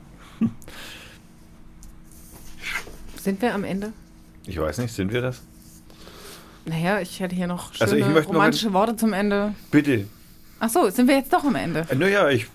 Sind 3.21 3.41
wir 3.41 3.53
am 3.53 3.63
Ende? 3.63 3.93
Ich 4.45 4.59
weiß 4.59 4.77
nicht, 4.79 4.93
sind 4.93 5.11
wir 5.11 5.21
das? 5.21 5.41
Naja, 6.65 6.99
ich 6.99 7.19
hätte 7.19 7.35
hier 7.35 7.47
noch 7.47 7.73
schöne 7.73 7.81
Also 7.91 7.95
ich 7.95 8.05
möchte 8.07 8.31
noch 8.31 8.35
romantische 8.39 8.73
Worte 8.73 8.95
zum 8.95 9.13
Ende. 9.13 9.53
Bitte. 9.71 10.05
Ach 10.59 10.69
so, 10.69 10.89
sind 10.89 11.07
wir 11.07 11.15
jetzt 11.17 11.31
doch 11.31 11.43
am 11.43 11.55
Ende? 11.55 11.85
Äh, 11.89 11.95
Naja, 11.95 12.29
ich. 12.29 12.47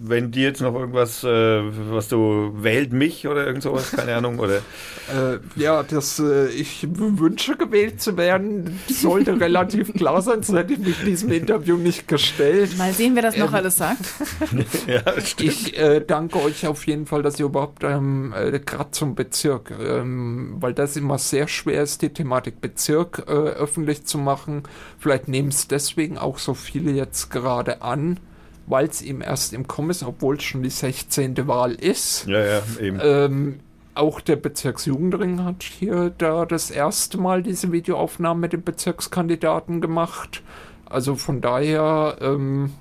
Wenn 0.00 0.30
dir 0.30 0.44
jetzt 0.44 0.60
noch 0.60 0.74
irgendwas, 0.74 1.24
äh, 1.24 1.62
was 1.90 2.08
du 2.08 2.52
wählt 2.56 2.92
mich 2.92 3.26
oder 3.26 3.46
irgend 3.46 3.62
sowas, 3.62 3.90
keine 3.92 4.14
Ahnung, 4.14 4.38
oder 4.38 4.60
Äh, 5.08 5.38
ja, 5.56 5.82
das, 5.82 6.18
äh, 6.18 6.48
ich 6.48 6.86
wünsche 6.90 7.56
gewählt 7.56 8.00
zu 8.00 8.16
werden, 8.16 8.78
sollte 8.88 9.40
relativ 9.40 9.94
klar 9.94 10.20
sein, 10.20 10.42
sonst 10.42 10.58
hätte 10.58 10.74
ich 10.74 10.78
mich 10.80 11.02
diesem 11.02 11.32
Interview 11.32 11.76
nicht 11.76 12.08
gestellt. 12.08 12.76
Mal 12.76 12.92
sehen, 12.92 13.14
wer 13.14 13.22
das 13.22 13.36
noch 13.36 13.48
Ähm, 13.48 13.54
alles 13.54 13.76
sagt. 13.76 14.04
ja, 14.86 15.20
stimmt. 15.20 15.50
Ich 15.50 15.78
äh, 15.78 16.00
danke 16.06 16.42
euch 16.42 16.66
auf 16.66 16.86
jeden 16.86 17.06
Fall, 17.06 17.22
dass 17.22 17.40
ihr 17.40 17.46
überhaupt 17.46 17.84
ähm, 17.84 18.34
äh, 18.36 18.58
gerade 18.60 18.90
zum 18.90 19.14
Bezirk, 19.14 19.72
ähm, 19.80 20.56
weil 20.60 20.74
das 20.74 20.96
immer 20.96 21.18
sehr 21.18 21.48
schwer 21.48 21.82
ist, 21.82 22.02
die 22.02 22.10
Thematik 22.10 22.60
Bezirk 22.60 23.24
äh, 23.26 23.30
öffentlich 23.30 24.04
zu 24.04 24.18
machen. 24.18 24.64
Vielleicht 24.98 25.28
nehmen 25.28 25.48
es 25.48 25.68
deswegen 25.68 26.18
auch 26.18 26.38
so 26.38 26.52
viele 26.52 26.90
jetzt 26.90 27.30
gerade 27.30 27.80
an, 27.80 28.20
weil 28.68 28.86
es 28.86 29.02
ihm 29.02 29.20
erst 29.22 29.52
im 29.52 29.66
Kommen 29.66 29.90
ist, 29.90 30.02
obwohl 30.02 30.36
es 30.36 30.44
schon 30.44 30.62
die 30.62 30.70
16. 30.70 31.46
Wahl 31.46 31.72
ist. 31.74 32.26
Ja, 32.26 32.44
ja, 32.44 32.62
eben. 32.80 33.00
Ähm, 33.02 33.60
auch 33.94 34.20
der 34.20 34.36
Bezirksjugendring 34.36 35.44
hat 35.44 35.62
hier 35.62 36.10
da 36.16 36.46
das 36.46 36.70
erste 36.70 37.18
Mal 37.18 37.42
diese 37.42 37.72
Videoaufnahmen 37.72 38.40
mit 38.40 38.52
dem 38.52 38.62
Bezirkskandidaten 38.62 39.80
gemacht. 39.80 40.42
Also 40.86 41.16
von 41.16 41.40
daher, 41.40 42.16
ähm, 42.20 42.72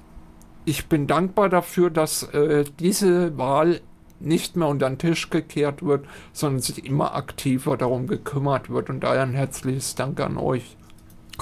ich 0.66 0.88
bin 0.88 1.08
dankbar 1.08 1.50
dafür, 1.50 1.90
dass 1.90 2.24
äh, 2.24 2.66
diese 2.80 3.38
Wahl 3.38 3.82
nicht 4.20 4.56
mehr 4.56 4.68
unter 4.68 4.90
den 4.90 4.98
Tisch 4.98 5.30
gekehrt 5.30 5.84
wird, 5.84 6.06
sondern 6.34 6.62
sich 6.62 6.86
immer 6.86 7.16
aktiver 7.16 7.78
darum 7.78 8.08
gekümmert 8.08 8.70
wird. 8.70 8.90
Und 8.90 9.02
daher 9.02 9.24
ein 9.24 9.34
herzliches 9.34 9.96
Dank 9.96 10.20
an 10.20 10.38
euch. 10.38 10.78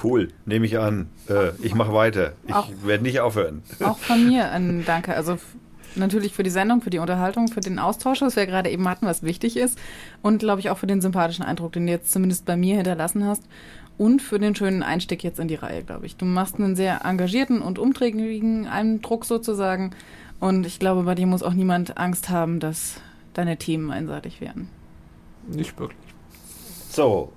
Cool, 0.02 0.30
nehme 0.46 0.66
ich 0.66 0.78
an. 0.78 1.10
Äh, 1.30 1.52
ich 1.62 1.74
mache 1.74 1.94
weiter. 1.94 2.34
Ich 2.48 2.86
werde 2.86 3.04
nicht 3.04 3.20
aufhören. 3.20 3.64
Auch 3.84 3.98
von 3.98 4.28
mir 4.28 4.52
ein 4.52 4.84
Danke. 4.86 5.16
Also 5.16 5.38
natürlich 5.96 6.34
für 6.34 6.44
die 6.44 6.50
Sendung, 6.50 6.82
für 6.82 6.90
die 6.90 7.00
Unterhaltung, 7.00 7.48
für 7.48 7.62
den 7.62 7.80
Austausch, 7.80 8.22
was 8.22 8.36
wir 8.36 8.46
gerade 8.46 8.70
eben 8.70 8.88
hatten, 8.88 9.06
was 9.06 9.24
wichtig 9.24 9.58
ist. 9.58 9.80
Und 10.22 10.40
glaube 10.40 10.60
ich 10.60 10.70
auch 10.70 10.78
für 10.78 10.88
den 10.88 11.02
sympathischen 11.02 11.46
Eindruck, 11.46 11.74
den 11.74 11.86
du 11.86 11.92
jetzt 11.92 12.12
zumindest 12.12 12.46
bei 12.46 12.58
mir 12.58 12.76
hinterlassen 12.76 13.26
hast. 13.26 13.44
Und 13.98 14.22
für 14.22 14.40
den 14.40 14.56
schönen 14.56 14.84
Einstieg 14.84 15.24
jetzt 15.24 15.40
in 15.40 15.48
die 15.48 15.56
Reihe, 15.56 15.84
glaube 15.84 16.06
ich. 16.06 16.18
Du 16.18 16.26
machst 16.26 16.56
einen 16.56 16.76
sehr 16.76 17.06
engagierten 17.06 17.62
und 17.62 17.80
umträglichen 17.80 18.68
Eindruck 18.68 19.24
sozusagen. 19.24 19.92
Und 20.42 20.66
ich 20.66 20.80
glaube, 20.80 21.04
bei 21.04 21.16
dir 21.16 21.28
muss 21.28 21.44
auch 21.44 21.54
niemand 21.54 21.98
Angst 21.98 22.30
haben, 22.30 22.60
dass 22.60 23.00
deine 23.34 23.58
Themen 23.58 23.92
einseitig 23.92 24.42
werden. 24.42 24.68
Nicht 25.48 25.80
wirklich. 25.80 26.00
So, 26.90 27.32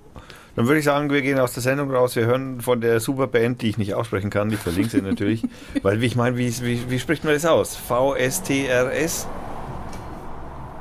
dann 0.58 0.66
würde 0.66 0.80
ich 0.80 0.84
sagen, 0.84 1.08
wir 1.08 1.22
gehen 1.22 1.38
aus 1.38 1.52
der 1.52 1.62
Sendung 1.62 1.92
raus. 1.92 2.16
Wir 2.16 2.26
hören 2.26 2.60
von 2.60 2.80
der 2.80 2.98
super 2.98 3.28
Band, 3.28 3.62
die 3.62 3.68
ich 3.68 3.78
nicht 3.78 3.94
aussprechen 3.94 4.28
kann. 4.28 4.50
Ich 4.50 4.58
verlinke 4.58 4.90
sie 4.90 5.00
natürlich. 5.00 5.44
Weil, 5.82 6.00
wie 6.00 6.06
ich 6.06 6.16
meine, 6.16 6.36
wie, 6.36 6.52
wie, 6.62 6.90
wie 6.90 6.98
spricht 6.98 7.22
man 7.22 7.32
das 7.32 7.46
aus? 7.46 7.76
VSTRS? 7.76 9.28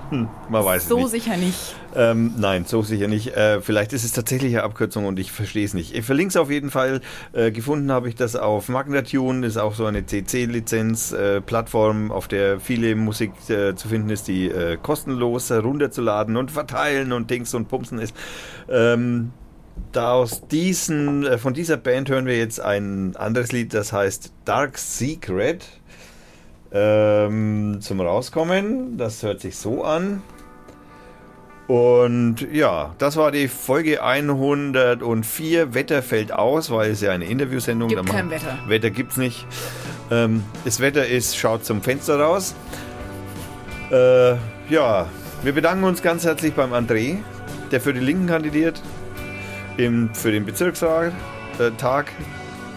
Hm, 0.10 0.28
man 0.49 0.66
weiß 0.66 0.82
es 0.82 0.90
so 0.90 0.98
nicht. 0.98 1.12
sicher 1.12 1.38
nicht. 1.38 1.76
Ähm, 1.95 2.34
nein, 2.38 2.66
so 2.66 2.82
sicher 2.82 3.08
nicht. 3.08 3.38
Äh, 3.38 3.62
vielleicht 3.62 3.94
ist 3.94 4.04
es 4.04 4.14
tatsächlich 4.14 4.56
eine 4.56 4.64
Abkürzung 4.64 5.06
und 5.06 5.20
ich 5.20 5.32
verstehe 5.32 5.66
es 5.66 5.76
nicht. 5.76 5.95
Ich 5.95 6.06
verlinke 6.06 6.30
es 6.30 6.38
auf 6.38 6.49
jeden 6.49 6.72
Fall. 6.72 7.02
Äh, 7.34 7.52
gefunden 7.52 7.91
habe 7.91 8.10
ich 8.10 8.16
das 8.16 8.36
auf 8.36 8.70
Magnatune, 8.70 9.45
ist 9.45 9.58
auch 9.58 9.76
so 9.76 9.86
eine 9.86 10.08
CC-Lizenz-Plattform, 10.08 12.12
auf 12.12 12.28
der 12.28 12.60
viele 12.60 12.95
Musik 12.95 13.32
äh, 13.48 13.76
zu 13.76 13.90
finden 13.90 14.10
ist, 14.10 14.28
die 14.28 14.48
äh, 14.48 14.76
kostenlos 14.82 15.52
herunterzuladen 15.52 16.36
und 16.36 16.49
verteilen 16.49 17.14
und 17.14 17.30
Dings 17.30 17.54
und 17.54 17.68
Pumsen 17.68 17.99
ist. 17.99 18.16
Ähm, 18.72 19.34
da 19.91 20.14
aus 20.14 20.48
diesen, 20.48 21.26
äh, 21.26 21.38
von 21.38 21.54
dieser 21.54 21.78
Band 21.78 22.10
hören 22.10 22.26
wir 22.26 22.38
jetzt 22.38 22.60
ein 22.60 23.16
anderes 23.16 23.52
Lied, 23.52 23.74
das 23.74 23.94
heißt 23.94 24.32
Dark 24.45 24.78
Secret. 24.78 25.66
Ähm, 26.72 27.78
zum 27.80 28.02
Rauskommen. 28.02 28.98
Das 28.98 29.24
hört 29.24 29.40
sich 29.40 29.56
so 29.56 29.84
an. 29.86 30.22
Und 31.68 32.48
ja, 32.54 32.95
das 32.98 33.18
war 33.18 33.32
die 33.32 33.48
Folge 33.49 34.02
104. 34.02 35.74
Wetter 35.74 36.02
fällt 36.02 36.32
aus, 36.32 36.72
weil 36.72 36.91
es 36.91 37.02
ja 37.02 37.12
eine 37.12 37.26
Interviewsendung 37.26 37.90
Gibt 37.90 38.06
kein 38.06 38.30
Wetter. 38.30 38.58
Wetter 38.68 38.90
gibt's 38.90 39.18
nicht. 39.18 39.45
Ähm, 40.10 40.44
das 40.64 40.80
Wetter 40.80 41.06
ist, 41.06 41.38
schaut 41.38 41.66
zum 41.66 41.82
Fenster 41.82 42.20
raus. 42.20 42.56
Äh, 43.91 44.36
ja, 44.70 45.08
wir 45.44 45.54
bedanken 45.54 45.84
uns 45.84 46.02
ganz 46.02 46.24
herzlich 46.24 46.54
beim 46.54 46.74
André, 46.74 47.18
der 47.72 47.82
für 47.82 47.94
die 47.94 47.99
Linken 47.99 48.28
kandidiert, 48.28 48.82
im, 49.78 50.14
für 50.14 50.32
den 50.32 50.45
Bezirksrat, 50.45 51.14
äh, 51.60 51.72
Tag, 51.72 52.12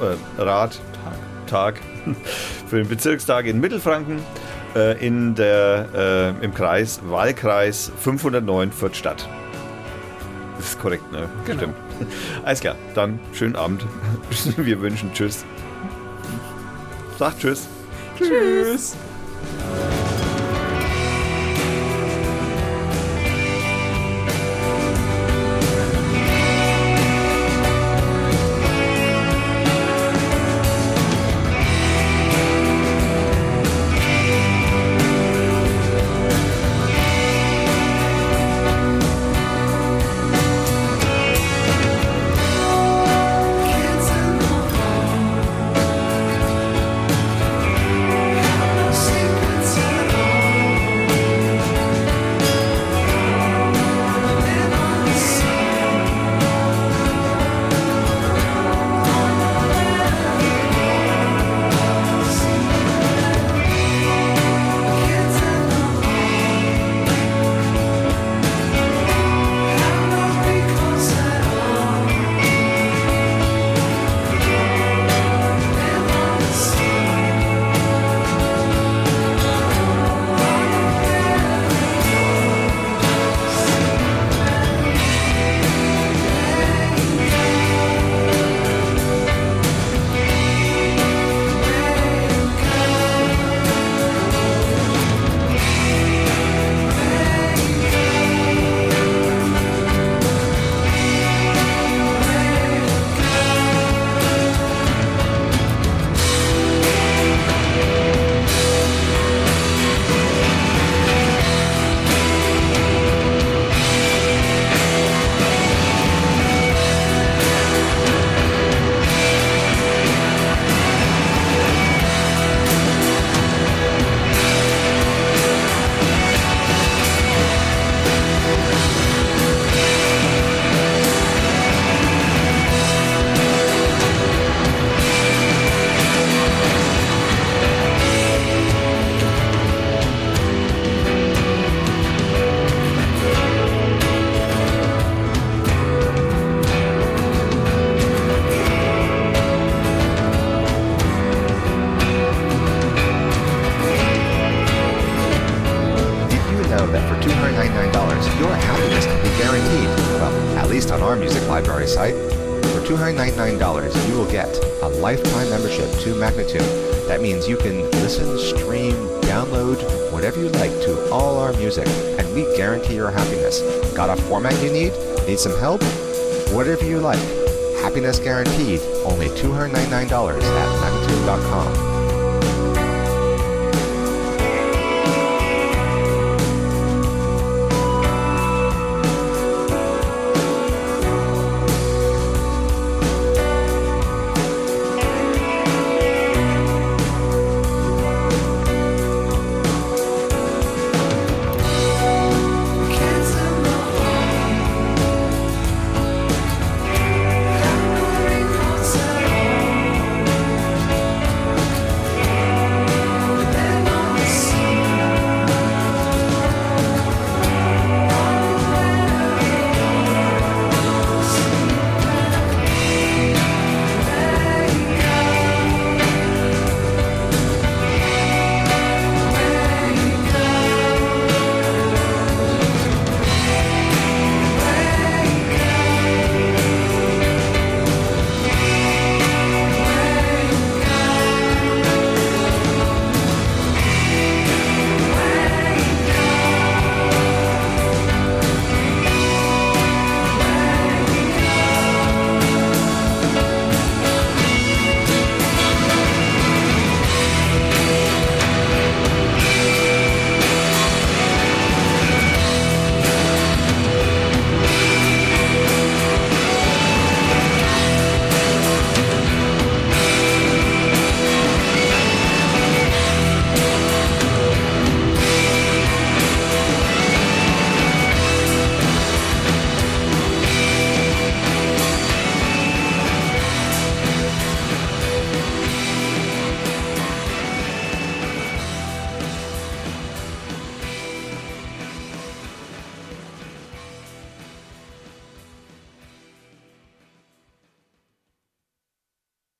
äh, 0.00 0.40
Rat, 0.42 0.80
Tag, 1.46 1.80
für 2.68 2.76
den 2.76 2.88
Bezirkstag 2.88 3.46
in 3.46 3.60
Mittelfranken, 3.60 4.20
äh, 4.74 5.04
in 5.04 5.34
der, 5.34 6.34
äh, 6.40 6.44
im 6.44 6.54
Kreis, 6.54 7.00
Wahlkreis 7.04 7.90
509 7.98 8.72
Fürth-Stadt. 8.72 9.28
Das 10.56 10.70
ist 10.70 10.78
korrekt, 10.78 11.10
ne? 11.10 11.28
Genau. 11.46 11.58
Stimmt. 11.58 11.76
Alles 12.44 12.60
klar, 12.60 12.76
dann 12.94 13.18
schönen 13.32 13.56
Abend. 13.56 13.84
Wir 14.56 14.80
wünschen 14.80 15.12
Tschüss. 15.12 15.44
Sagt 17.18 17.40
Tschüss. 17.40 17.68
Tschüss. 18.18 18.96
Did 19.60 20.19